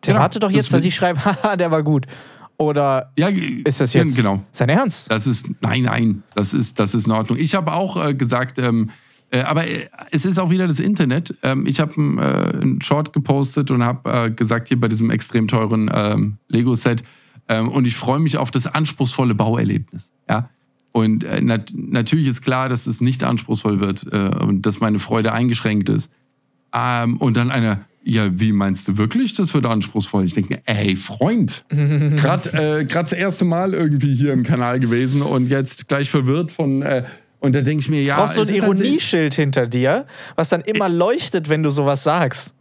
Der 0.05 0.15
genau, 0.15 0.23
wartet 0.23 0.43
doch 0.43 0.51
jetzt, 0.51 0.73
dass 0.73 0.85
ich 0.85 0.95
schreibe, 0.95 1.25
haha, 1.25 1.57
der 1.57 1.71
war 1.71 1.83
gut. 1.83 2.07
Oder 2.57 3.11
ja, 3.19 3.29
ist 3.29 3.81
das 3.81 3.93
jetzt 3.95 4.17
genau. 4.17 4.43
sein 4.53 4.69
Ernst? 4.69 5.11
Das 5.11 5.27
ist, 5.27 5.47
nein, 5.63 5.85
nein, 5.85 6.23
das 6.35 6.53
ist, 6.53 6.79
das 6.79 6.95
ist 6.95 7.07
in 7.07 7.13
Ordnung. 7.13 7.39
Ich 7.39 7.55
habe 7.55 7.73
auch 7.73 8.03
äh, 8.05 8.13
gesagt, 8.13 8.59
ähm, 8.59 8.91
äh, 9.31 9.41
aber 9.41 9.67
äh, 9.67 9.89
es 10.11 10.27
ist 10.27 10.39
auch 10.39 10.51
wieder 10.51 10.69
das 10.69 10.79
Internet. 10.79 11.35
Ähm, 11.43 11.67
ich 11.67 11.81
habe 11.81 11.95
äh, 11.95 12.61
einen 12.61 12.83
Short 12.83 13.15
gepostet 13.15 13.71
und 13.71 13.83
habe 13.83 14.27
äh, 14.27 14.31
gesagt, 14.31 14.69
hier 14.69 14.79
bei 14.79 14.89
diesem 14.89 15.11
extrem 15.11 15.49
teuren 15.49 15.91
ähm, 15.93 16.37
Lego-Set, 16.49 17.03
ähm, 17.51 17.69
und 17.69 17.85
ich 17.85 17.97
freue 17.97 18.21
mich 18.21 18.37
auf 18.37 18.53
das 18.53 18.67
anspruchsvolle 18.69 19.35
Bauerlebnis. 19.35 20.13
Ja? 20.29 20.49
Und 20.93 21.25
äh, 21.25 21.41
nat 21.41 21.73
natürlich 21.75 22.27
ist 22.27 22.43
klar, 22.43 22.69
dass 22.69 22.87
es 22.87 23.01
nicht 23.01 23.23
anspruchsvoll 23.23 23.81
wird 23.81 24.07
äh, 24.13 24.45
und 24.45 24.67
dass 24.67 24.81
meine 24.81 24.99
Freude 24.99 25.33
eingeschränkt 25.33 25.89
ist. 25.89 26.11
Ähm, 26.75 27.17
und 27.19 27.37
dann 27.37 27.51
einer, 27.51 27.85
ja, 28.03 28.29
wie 28.41 28.53
meinst 28.53 28.89
du 28.89 28.97
wirklich, 28.97 29.35
das 29.35 29.55
wird 29.55 29.67
anspruchsvoll? 29.67 30.25
Ich 30.25 30.35
denke 30.35 30.55
mir, 30.55 30.61
ey, 30.65 30.97
Freund, 30.97 31.65
gerade 31.71 32.81
äh, 32.81 32.85
das 32.85 33.13
erste 33.13 33.45
Mal 33.45 33.75
irgendwie 33.75 34.15
hier 34.15 34.33
im 34.33 34.43
Kanal 34.43 34.81
gewesen 34.81 35.23
und 35.23 35.49
jetzt 35.49 35.89
gleich 35.89 36.11
verwirrt 36.11 36.51
von. 36.51 36.83
Äh, 36.83 37.05
und 37.39 37.55
da 37.55 37.63
denke 37.63 37.83
ich 37.83 37.89
mir, 37.89 38.03
ja. 38.03 38.17
Du 38.17 38.23
brauchst 38.23 38.35
so 38.35 38.43
ein 38.43 38.49
halt 38.49 38.57
Ironieschild 38.57 39.35
hinter 39.35 39.67
dir, 39.67 40.07
was 40.37 40.51
dann 40.51 40.61
immer 40.63 40.89
leuchtet, 40.89 41.49
wenn 41.49 41.63
du 41.63 41.71
sowas 41.71 42.03
sagst. 42.03 42.53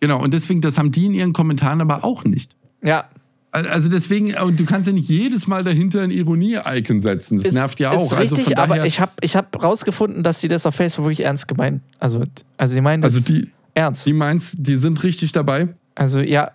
Genau, 0.00 0.22
und 0.22 0.32
deswegen, 0.32 0.60
das 0.60 0.78
haben 0.78 0.92
die 0.92 1.06
in 1.06 1.14
ihren 1.14 1.32
Kommentaren 1.32 1.80
aber 1.80 2.04
auch 2.04 2.24
nicht. 2.24 2.56
Ja. 2.82 3.08
Also 3.52 3.88
deswegen, 3.88 4.34
und 4.36 4.60
du 4.60 4.64
kannst 4.64 4.86
ja 4.86 4.92
nicht 4.92 5.08
jedes 5.08 5.48
Mal 5.48 5.64
dahinter 5.64 6.02
ein 6.02 6.12
Ironie-Icon 6.12 7.00
setzen. 7.00 7.36
Das 7.38 7.46
ist, 7.46 7.54
nervt 7.54 7.80
ja 7.80 7.90
auch. 7.90 8.06
Ist 8.06 8.12
also 8.12 8.36
richtig, 8.36 8.56
aber 8.58 8.86
ich 8.86 9.00
habe 9.00 9.12
ich 9.22 9.34
hab 9.34 9.60
rausgefunden, 9.60 10.22
dass 10.22 10.40
sie 10.40 10.46
das 10.46 10.66
auf 10.66 10.76
Facebook 10.76 11.06
wirklich 11.06 11.26
ernst 11.26 11.48
gemeint. 11.48 11.82
Also, 11.98 12.22
also 12.56 12.74
die 12.76 12.80
meinen 12.80 13.02
das 13.02 13.14
also 13.14 13.26
die, 13.26 13.50
ernst. 13.74 14.06
Die 14.06 14.12
meinst, 14.12 14.54
die 14.58 14.76
sind 14.76 15.02
richtig 15.02 15.32
dabei? 15.32 15.68
Also 15.96 16.20
ja. 16.20 16.52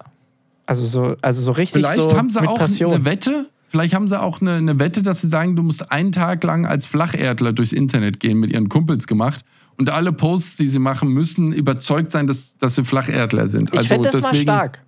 Also 0.66 0.86
so, 0.86 1.16
also 1.22 1.42
so 1.42 1.52
richtig 1.52 1.86
Vielleicht 1.86 2.02
so 2.02 2.18
haben 2.18 2.30
sie 2.30 2.48
auch 2.48 2.58
Passion. 2.58 2.94
eine 2.94 3.06
Wette. 3.06 3.48
Vielleicht 3.68 3.94
haben 3.94 4.08
sie 4.08 4.20
auch 4.20 4.40
eine, 4.40 4.54
eine 4.54 4.80
Wette, 4.80 5.02
dass 5.02 5.22
sie 5.22 5.28
sagen, 5.28 5.58
du 5.58 5.64
musst 5.64 5.92
einen 5.92 6.14
Tag 6.14 6.44
lang 6.46 6.66
als 6.66 6.86
Flacherdler 6.86 7.52
durchs 7.52 7.74
Internet 7.74 8.22
gehen, 8.22 8.40
mit 8.40 8.52
ihren 8.52 8.70
Kumpels 8.70 9.06
gemacht. 9.06 9.44
Und 9.78 9.90
alle 9.90 10.14
Posts, 10.14 10.56
die 10.56 10.70
sie 10.70 10.80
machen, 10.80 11.10
müssen 11.10 11.52
überzeugt 11.52 12.12
sein, 12.12 12.26
dass, 12.26 12.58
dass 12.58 12.76
sie 12.76 12.86
Flacherdler 12.86 13.50
sind. 13.50 13.74
Ich 13.74 13.80
also 13.80 13.90
finde 13.90 14.10
das 14.10 14.22
deswegen, 14.22 14.46
mal 14.46 14.54
stark. 14.56 14.80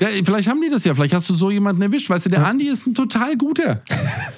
Ja, 0.00 0.08
vielleicht 0.24 0.48
haben 0.48 0.62
die 0.62 0.70
das 0.70 0.84
ja. 0.84 0.94
Vielleicht 0.94 1.12
hast 1.12 1.28
du 1.28 1.34
so 1.34 1.50
jemanden 1.50 1.82
erwischt. 1.82 2.08
Weißt 2.08 2.24
du, 2.24 2.30
der 2.30 2.46
Andi 2.46 2.68
ist 2.68 2.86
ein 2.86 2.94
total 2.94 3.36
guter. 3.36 3.80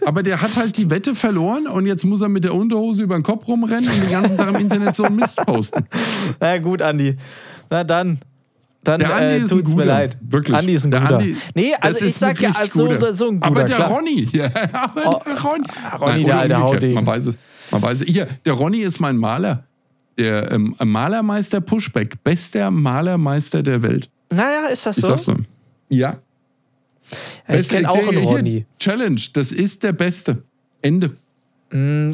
Aber 0.05 0.25
der 0.25 0.43
hat 0.43 0.57
halt 0.57 0.77
die 0.77 0.91
Wette 0.91 1.15
verloren 1.15 1.69
und 1.69 1.87
jetzt 1.87 2.05
muss 2.05 2.21
er 2.21 2.29
mit 2.29 2.43
der 2.43 2.55
Unterhose 2.55 3.03
über 3.03 3.15
den 3.15 3.23
Kopf 3.23 3.47
rumrennen 3.47 3.89
und 3.89 4.03
den 4.03 4.11
ganzen 4.11 4.37
Tag 4.37 4.49
im 4.49 4.57
Internet 4.57 4.97
so 4.97 5.05
einen 5.05 5.17
Mist 5.17 5.37
posten. 5.37 5.87
Na 6.41 6.59
gut, 6.59 6.83
Andi. 6.83 7.17
Na 7.71 7.85
dann. 7.85 8.19
Dann 8.83 8.99
der 8.99 9.15
Andi 9.15 9.37
äh, 9.37 9.47
tut's 9.47 9.77
mir 9.77 9.85
leid. 9.85 10.17
Wirklich. 10.21 10.57
Andi 10.57 10.75
ist 10.75 10.85
ein 10.85 10.91
der 10.91 11.01
guter. 11.03 11.19
Andi, 11.19 11.37
nee, 11.55 11.73
also 11.81 12.05
ich 12.05 12.17
sag 12.17 12.41
ja, 12.41 12.51
also 12.51 12.93
so, 12.95 13.13
so 13.13 13.29
ein 13.29 13.35
guter. 13.35 13.47
Aber 13.47 13.63
der 13.63 13.77
klar. 13.77 13.89
Ronny. 13.91 14.29
Ja, 14.33 14.51
aber 14.73 15.17
oh, 15.17 15.21
der 15.25 15.41
Ronny. 15.41 15.65
Ronny, 16.01 16.25
Nein, 16.25 16.27
der 16.27 16.39
alte 16.39 16.61
Hauding. 16.61 16.95
Man 16.95 17.07
weiß 17.07 17.27
es. 17.27 17.37
Man 17.71 17.81
weiß 17.83 18.01
es. 18.01 18.09
Hier, 18.09 18.27
der 18.45 18.55
Ronny 18.55 18.79
ist 18.79 18.99
mein 18.99 19.17
Maler. 19.17 19.63
Der 20.19 20.51
ähm, 20.51 20.75
Malermeister 20.83 21.61
Pushback. 21.61 22.25
Bester 22.25 22.73
Malermeister 22.73 23.63
der 23.63 23.83
Welt. 23.83 24.11
Naja, 24.31 24.67
ist 24.73 24.85
das 24.85 24.97
so? 24.97 25.03
Ich 25.03 25.09
sag's 25.09 25.27
mal. 25.29 25.45
Ja. 25.93 26.19
ja 27.49 27.55
ich 27.55 27.69
kenne 27.69 27.91
auch 27.91 28.09
einen 28.09 28.25
Ronny. 28.25 28.67
Challenge, 28.79 29.21
das 29.33 29.53
ist 29.53 29.83
der 29.83 29.93
Beste. 29.93 30.43
Ende. 30.81 31.17
Mm, 31.71 32.13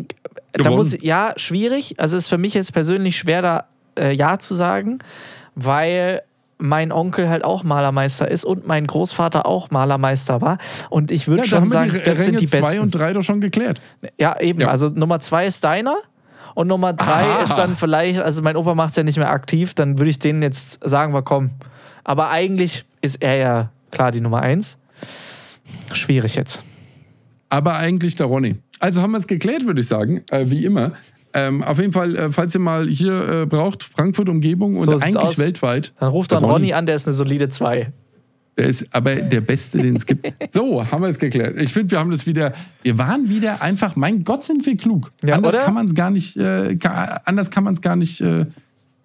da 0.52 0.70
muss, 0.70 1.00
ja, 1.00 1.32
schwierig. 1.36 1.94
Also 1.98 2.16
es 2.16 2.24
ist 2.24 2.28
für 2.28 2.38
mich 2.38 2.54
jetzt 2.54 2.72
persönlich 2.72 3.16
schwer, 3.16 3.42
da 3.42 3.64
äh, 3.98 4.14
Ja 4.14 4.38
zu 4.38 4.54
sagen, 4.54 4.98
weil 5.54 6.22
mein 6.58 6.90
Onkel 6.92 7.28
halt 7.28 7.44
auch 7.44 7.62
Malermeister 7.62 8.28
ist 8.28 8.44
und 8.44 8.66
mein 8.66 8.86
Großvater 8.86 9.46
auch 9.46 9.70
Malermeister 9.70 10.40
war. 10.40 10.58
Und 10.90 11.10
ich 11.10 11.28
würde 11.28 11.42
ja, 11.42 11.48
schon 11.48 11.70
sagen, 11.70 11.92
die 11.92 12.02
das 12.02 12.18
sind 12.18 12.40
die 12.40 12.46
besten. 12.46 12.62
zwei 12.62 12.80
und 12.80 12.90
drei 12.90 13.12
doch 13.12 13.22
schon 13.22 13.40
geklärt. 13.40 13.80
Ja, 14.18 14.40
eben. 14.40 14.60
Ja. 14.60 14.68
Also 14.68 14.88
Nummer 14.88 15.20
zwei 15.20 15.46
ist 15.46 15.62
deiner. 15.64 15.96
Und 16.54 16.66
Nummer 16.66 16.92
drei 16.92 17.22
Aha. 17.22 17.42
ist 17.42 17.56
dann 17.56 17.76
vielleicht, 17.76 18.18
also 18.18 18.42
mein 18.42 18.56
Opa 18.56 18.74
macht 18.74 18.90
es 18.90 18.96
ja 18.96 19.04
nicht 19.04 19.16
mehr 19.16 19.30
aktiv, 19.30 19.74
dann 19.74 19.96
würde 19.98 20.10
ich 20.10 20.18
denen 20.18 20.42
jetzt 20.42 20.80
sagen, 20.82 21.14
wir 21.14 21.22
kommen. 21.22 21.52
Aber 22.02 22.30
eigentlich 22.30 22.84
ist 23.00 23.22
er 23.22 23.36
ja 23.36 23.72
klar 23.90 24.10
die 24.10 24.20
Nummer 24.20 24.40
eins. 24.40 24.78
Schwierig 25.92 26.34
jetzt. 26.34 26.62
Aber 27.48 27.76
eigentlich 27.76 28.16
der 28.16 28.26
Ronny. 28.26 28.56
Also 28.80 29.02
haben 29.02 29.12
wir 29.12 29.18
es 29.18 29.26
geklärt, 29.26 29.66
würde 29.66 29.80
ich 29.80 29.88
sagen, 29.88 30.22
äh, 30.30 30.50
wie 30.50 30.64
immer. 30.64 30.92
Ähm, 31.34 31.62
auf 31.62 31.78
jeden 31.78 31.92
Fall, 31.92 32.16
äh, 32.16 32.32
falls 32.32 32.54
ihr 32.54 32.60
mal 32.60 32.88
hier 32.88 33.42
äh, 33.42 33.46
braucht, 33.46 33.84
Frankfurt 33.84 34.28
Umgebung 34.28 34.76
und 34.76 34.86
so 34.86 34.92
eigentlich 34.92 35.16
aus. 35.16 35.38
weltweit. 35.38 35.92
Dann 36.00 36.08
ruft 36.08 36.32
dann 36.32 36.42
Ronny, 36.42 36.52
Ronny 36.52 36.72
an, 36.72 36.86
der 36.86 36.96
ist 36.96 37.06
eine 37.06 37.14
solide 37.14 37.48
2. 37.48 37.92
Der 38.56 38.66
ist 38.66 38.88
aber 38.92 39.14
der 39.14 39.40
Beste, 39.40 39.78
den 39.78 39.96
es 39.96 40.04
gibt. 40.04 40.32
So, 40.50 40.84
haben 40.90 41.02
wir 41.02 41.08
es 41.08 41.18
geklärt. 41.18 41.56
Ich 41.60 41.72
finde, 41.72 41.92
wir 41.92 42.00
haben 42.00 42.10
das 42.10 42.26
wieder, 42.26 42.54
wir 42.82 42.98
waren 42.98 43.28
wieder 43.28 43.62
einfach, 43.62 43.94
mein 43.94 44.24
Gott, 44.24 44.44
sind 44.44 44.66
wir 44.66 44.76
klug. 44.76 45.12
Ja, 45.22 45.36
anders, 45.36 45.56
kann 45.64 45.74
man 45.74 45.86
es 45.86 45.94
gar 45.94 46.10
nicht, 46.10 46.36
äh, 46.36 46.74
kann, 46.76 47.18
anders 47.24 47.50
kann 47.50 47.62
man 47.62 47.74
es 47.74 47.80
gar 47.80 47.94
nicht 47.94 48.20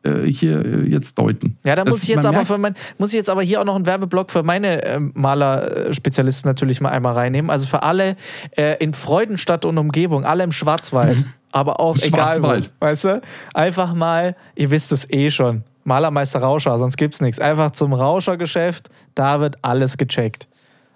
äh, 0.04 0.26
hier 0.32 0.64
äh, 0.66 0.90
jetzt 0.90 1.18
deuten. 1.18 1.58
Ja, 1.64 1.76
da 1.76 1.86
muss 1.86 2.04
ich 2.04 2.10
jetzt 2.10 2.26
aber 2.26 2.46
für 2.46 2.58
mein, 2.58 2.76
muss 2.98 3.10
ich 3.10 3.18
jetzt 3.18 3.30
aber 3.30 3.42
hier 3.42 3.62
auch 3.62 3.66
noch 3.66 3.76
einen 3.76 3.86
Werbeblock 3.86 4.32
für 4.32 4.44
meine 4.44 4.84
äh, 4.84 5.00
Malerspezialisten 5.00 6.50
natürlich 6.50 6.82
mal 6.82 6.90
einmal 6.90 7.14
reinnehmen. 7.14 7.50
Also 7.50 7.68
für 7.68 7.84
alle 7.84 8.16
äh, 8.58 8.78
in 8.84 8.94
Freudenstadt 8.94 9.66
und 9.66 9.78
Umgebung, 9.78 10.26
alle 10.26 10.44
im 10.44 10.52
Schwarzwald, 10.52 11.24
aber 11.52 11.80
auch 11.80 11.98
egal 11.98 12.44
wo, 12.44 12.54
weißt 12.80 13.06
du? 13.06 13.22
Einfach 13.54 13.94
mal, 13.94 14.36
ihr 14.56 14.72
wisst 14.72 14.92
es 14.92 15.10
eh 15.10 15.32
schon, 15.32 15.64
Malermeister 15.86 16.40
Rauscher, 16.40 16.78
sonst 16.80 16.98
gibt's 16.98 17.22
nichts. 17.22 17.40
Einfach 17.40 17.72
zum 17.72 17.94
Rauschergeschäft, 17.94 18.90
da 19.16 19.40
wird 19.40 19.58
alles 19.62 19.98
gecheckt. 19.98 20.48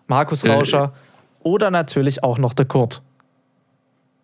Markus 0.07 0.43
äh, 0.43 0.51
Rauscher 0.51 0.93
oder 1.39 1.71
natürlich 1.71 2.23
auch 2.23 2.37
noch 2.37 2.53
der 2.53 2.65
Kurt. 2.65 3.01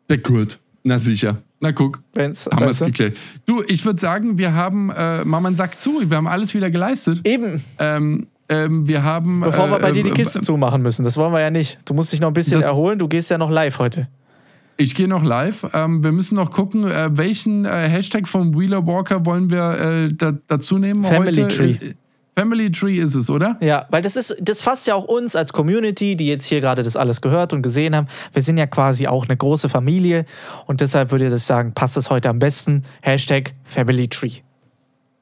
Der 0.09 0.21
Kurt, 0.21 0.59
na 0.83 0.99
sicher. 0.99 1.37
Na 1.63 1.71
guck, 1.71 2.01
Wenn's, 2.13 2.45
haben 2.45 2.59
wir 2.59 2.71
es 2.71 2.79
geklärt. 2.79 3.17
Du, 3.45 3.63
ich 3.65 3.85
würde 3.85 3.97
sagen, 3.97 4.37
wir 4.37 4.53
haben, 4.53 4.89
äh, 4.89 5.23
einen 5.23 5.55
Sack 5.55 5.79
zu, 5.79 6.09
wir 6.09 6.17
haben 6.17 6.27
alles 6.27 6.53
wieder 6.53 6.69
geleistet. 6.69 7.21
Eben. 7.23 7.63
Ähm, 7.79 8.27
ähm, 8.49 8.85
wir 8.85 9.03
haben. 9.05 9.39
Bevor 9.39 9.71
wir 9.71 9.79
bei 9.79 9.93
dir 9.93 10.03
die 10.03 10.09
äh, 10.09 10.13
Kiste 10.13 10.41
zumachen 10.41 10.81
müssen, 10.81 11.05
das 11.05 11.15
wollen 11.15 11.31
wir 11.31 11.39
ja 11.39 11.49
nicht. 11.49 11.79
Du 11.85 11.93
musst 11.93 12.11
dich 12.11 12.19
noch 12.19 12.27
ein 12.27 12.33
bisschen 12.33 12.61
erholen, 12.61 12.99
du 12.99 13.07
gehst 13.07 13.31
ja 13.31 13.37
noch 13.37 13.49
live 13.49 13.79
heute. 13.79 14.09
Ich 14.75 14.93
gehe 14.93 15.07
noch 15.07 15.23
live. 15.23 15.65
Ähm, 15.73 16.03
wir 16.03 16.11
müssen 16.11 16.35
noch 16.35 16.51
gucken, 16.51 16.83
äh, 16.83 17.15
welchen 17.15 17.63
äh, 17.63 17.87
Hashtag 17.87 18.27
vom 18.27 18.59
Wheeler 18.59 18.85
Walker 18.85 19.25
wollen 19.25 19.49
wir 19.49 19.79
äh, 19.79 20.13
da, 20.13 20.33
dazu 20.47 20.79
nehmen 20.79 21.05
Family 21.05 21.43
heute. 21.43 21.47
Tree. 21.47 21.77
Family 22.37 22.71
Tree 22.71 22.97
ist 22.97 23.15
es, 23.15 23.29
oder? 23.29 23.57
Ja, 23.61 23.85
weil 23.91 24.01
das 24.01 24.15
ist, 24.15 24.35
das 24.41 24.61
fasst 24.61 24.87
ja 24.87 24.95
auch 24.95 25.05
uns 25.05 25.35
als 25.35 25.53
Community, 25.53 26.15
die 26.15 26.27
jetzt 26.27 26.45
hier 26.45 26.61
gerade 26.61 26.81
das 26.81 26.95
alles 26.95 27.21
gehört 27.21 27.53
und 27.53 27.61
gesehen 27.61 27.95
haben. 27.95 28.07
Wir 28.33 28.41
sind 28.41 28.57
ja 28.57 28.65
quasi 28.65 29.07
auch 29.07 29.25
eine 29.27 29.37
große 29.37 29.69
Familie 29.69 30.25
und 30.65 30.81
deshalb 30.81 31.11
würde 31.11 31.25
ich 31.25 31.31
das 31.31 31.45
sagen, 31.45 31.73
passt 31.73 31.95
es 31.97 32.09
heute 32.09 32.29
am 32.29 32.39
besten. 32.39 32.83
Hashtag 33.01 33.53
Family 33.63 34.07
Tree. 34.07 34.41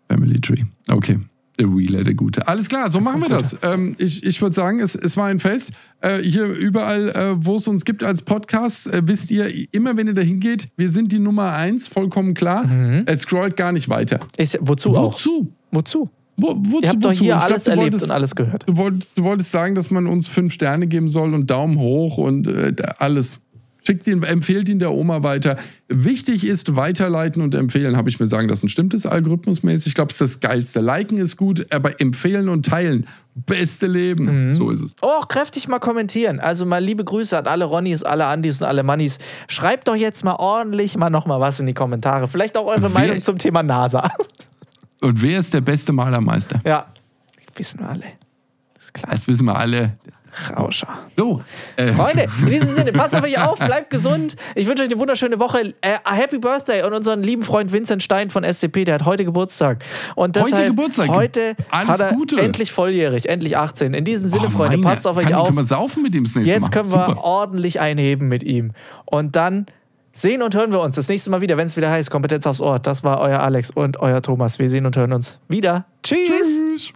Family 0.10 0.40
Tree. 0.40 0.64
Okay. 0.90 1.20
Der 1.60 1.68
Wheeler, 1.68 2.04
der 2.04 2.16
Gute. 2.16 2.48
Alles 2.48 2.70
klar, 2.70 2.90
so 2.90 3.02
machen 3.02 3.22
wir 3.22 3.30
das. 3.30 3.58
Ähm, 3.62 3.94
ich 4.00 4.24
ich 4.24 4.42
würde 4.42 4.56
sagen, 4.56 4.80
es, 4.80 4.96
es 4.96 5.18
war 5.18 5.28
ein 5.28 5.40
Fest. 5.40 5.72
Äh, 6.00 6.20
hier 6.20 6.46
überall, 6.46 7.10
äh, 7.10 7.46
wo 7.46 7.58
es 7.58 7.68
uns 7.68 7.86
gibt 7.86 8.04
als 8.04 8.22
Podcast, 8.22 8.88
äh, 8.88 9.02
wisst 9.06 9.30
ihr, 9.32 9.52
immer 9.74 9.96
wenn 9.98 10.08
ihr 10.08 10.14
da 10.14 10.22
hingeht, 10.22 10.70
wir 10.78 10.90
sind 10.90 11.12
die 11.12 11.20
Nummer 11.20 11.52
eins, 11.52 11.88
vollkommen 11.88 12.34
klar. 12.34 12.66
Mhm. 12.66 13.04
Es 13.06 13.22
scrollt 13.22 13.58
gar 13.58 13.74
nicht 13.74 13.90
weiter. 13.90 14.22
Ist, 14.38 14.58
wozu, 14.62 14.90
wozu 14.90 15.00
auch? 15.00 15.14
Wozu? 15.14 15.54
Wozu? 15.72 16.10
Wo, 16.42 16.56
wozu, 16.58 16.84
Ihr 16.84 16.90
habt 16.90 17.06
doch 17.06 17.12
hier 17.12 17.34
glaub, 17.34 17.44
alles 17.44 17.68
erlebt 17.68 17.84
wolltest, 17.84 18.04
und 18.06 18.12
alles 18.12 18.36
gehört. 18.36 18.68
Du 18.68 18.78
wolltest, 18.78 19.10
du 19.16 19.24
wolltest, 19.24 19.52
sagen, 19.52 19.76
dass 19.76 19.92
man 19.92 20.08
uns 20.08 20.28
fünf 20.28 20.54
Sterne 20.54 20.88
geben 20.88 21.08
soll 21.08 21.34
und 21.34 21.52
Daumen 21.52 21.78
hoch 21.78 22.18
und 22.18 22.48
äh, 22.48 22.74
alles. 22.98 23.40
Schickt 23.84 24.08
ihn, 24.08 24.22
empfehlt 24.22 24.70
ihn 24.70 24.78
der 24.78 24.92
Oma 24.92 25.24
weiter. 25.24 25.58
Wichtig 25.88 26.46
ist 26.46 26.76
weiterleiten 26.76 27.42
und 27.42 27.56
empfehlen, 27.56 27.98
habe 27.98 28.10
ich 28.10 28.20
mir 28.20 28.28
sagen 28.28 28.48
lassen. 28.48 28.70
Stimmt 28.70 28.94
es 28.94 29.08
algorithmusmäßig? 29.08 29.88
Ich 29.88 29.96
glaube, 29.96 30.12
es 30.12 30.22
ist 30.22 30.36
das 30.36 30.40
Geilste. 30.40 30.82
Liken 30.82 31.18
ist 31.18 31.36
gut, 31.36 31.66
aber 31.72 32.00
empfehlen 32.00 32.48
und 32.48 32.68
teilen. 32.68 33.08
Beste 33.34 33.88
Leben. 33.88 34.50
Mhm. 34.50 34.54
So 34.54 34.70
ist 34.70 34.82
es. 34.82 34.94
Oh, 35.02 35.08
auch 35.08 35.28
kräftig 35.28 35.68
mal 35.68 35.80
kommentieren. 35.80 36.40
Also 36.40 36.68
mal 36.68 36.84
liebe 36.84 37.04
Grüße 37.04 37.36
an 37.36 37.48
alle 37.48 37.66
Ronnys, 37.66 38.04
alle 38.04 38.28
Andys 38.28 38.62
und 38.62 38.68
alle 38.68 38.84
Mannis. 38.84 39.18
Schreibt 39.48 39.88
doch 39.88 39.96
jetzt 39.96 40.24
mal 40.24 40.36
ordentlich 40.36 40.96
mal 40.96 41.10
noch 41.10 41.26
mal 41.26 41.40
was 41.40 41.60
in 41.60 41.66
die 41.66 41.74
Kommentare. 41.74 42.28
Vielleicht 42.28 42.58
auch 42.58 42.68
eure 42.68 42.90
Meinung 42.90 43.24
zum 43.24 43.40
Thema 43.40 43.64
NASA. 43.64 44.12
Und 45.02 45.22
wer 45.22 45.40
ist 45.40 45.54
der 45.54 45.62
beste 45.62 45.92
Malermeister? 45.92 46.62
Ja, 46.64 46.86
wissen 47.56 47.80
wir 47.80 47.90
alle. 47.90 48.04
Das 48.76 48.86
ist 48.86 48.94
klar. 48.94 49.12
Das 49.12 49.28
wissen 49.28 49.46
wir 49.46 49.56
alle. 49.56 49.98
Rauscher. 50.56 50.88
So. 51.18 51.42
Äh. 51.76 51.94
Freunde, 51.94 52.28
in 52.40 52.50
diesem 52.50 52.74
Sinne, 52.74 52.92
passt 52.92 53.16
auf 53.16 53.24
euch 53.24 53.40
auf, 53.40 53.60
bleibt 53.60 53.90
gesund. 53.90 54.36
Ich 54.56 54.66
wünsche 54.66 54.84
euch 54.84 54.90
eine 54.90 55.00
wunderschöne 55.00 55.40
Woche. 55.40 55.74
Äh, 55.82 55.98
Happy 56.06 56.40
Birthday 56.40 56.84
und 56.84 56.94
unseren 56.94 57.22
lieben 57.22 57.44
Freund 57.44 57.72
Vincent 57.72 58.02
Stein 58.02 58.30
von 58.30 58.44
SDP, 58.44 58.86
der 58.86 58.96
hat 58.96 59.06
heute 59.06 59.26
Geburtstag. 59.26 59.84
Und 60.16 60.36
deshalb, 60.36 60.54
heute 60.54 60.66
Geburtstag. 60.66 61.10
Heute 61.10 61.56
Alles 61.70 61.90
hat 61.90 62.00
er 62.00 62.14
Gute. 62.14 62.40
endlich 62.40 62.72
volljährig, 62.72 63.28
endlich 63.28 63.58
18. 63.58 63.94
In 63.94 64.06
diesem 64.06 64.30
Sinne, 64.30 64.48
oh, 64.48 64.50
Freunde, 64.52 64.78
passt 64.80 65.06
auf 65.06 65.18
euch 65.18 65.26
Kann, 65.26 65.34
auf. 65.34 65.48
Können 65.48 65.58
wir 65.58 65.66
saufen 65.66 66.02
mit 66.02 66.16
ihm 66.16 66.24
das 66.24 66.36
nächste 66.36 66.52
Jetzt 66.52 66.72
können 66.72 66.90
Mal. 66.90 67.10
wir 67.10 67.18
ordentlich 67.18 67.80
einheben 67.80 68.30
mit 68.30 68.42
ihm. 68.44 68.72
Und 69.06 69.36
dann 69.36 69.66
Sehen 70.14 70.42
und 70.42 70.56
hören 70.56 70.72
wir 70.72 70.82
uns 70.82 70.96
das 70.96 71.08
nächste 71.08 71.32
Mal 71.32 71.42
wieder, 71.42 71.58
wenn 71.58 71.68
es 71.68 71.78
wieder 71.78 71.90
heißt 71.90 72.12
Kompetenz 72.12 72.46
aufs 72.46 72.62
Ohr. 72.62 72.80
Das 72.80 73.04
war 73.04 73.20
euer 73.22 73.40
Alex 73.40 73.72
und 73.72 74.00
euer 74.00 74.22
Thomas. 74.22 74.60
Wir 74.60 74.70
sehen 74.70 74.86
und 74.86 74.98
hören 74.98 75.14
uns 75.14 75.40
wieder. 75.48 75.86
Tschüss. 76.04 76.20
Tschüss. 76.28 76.94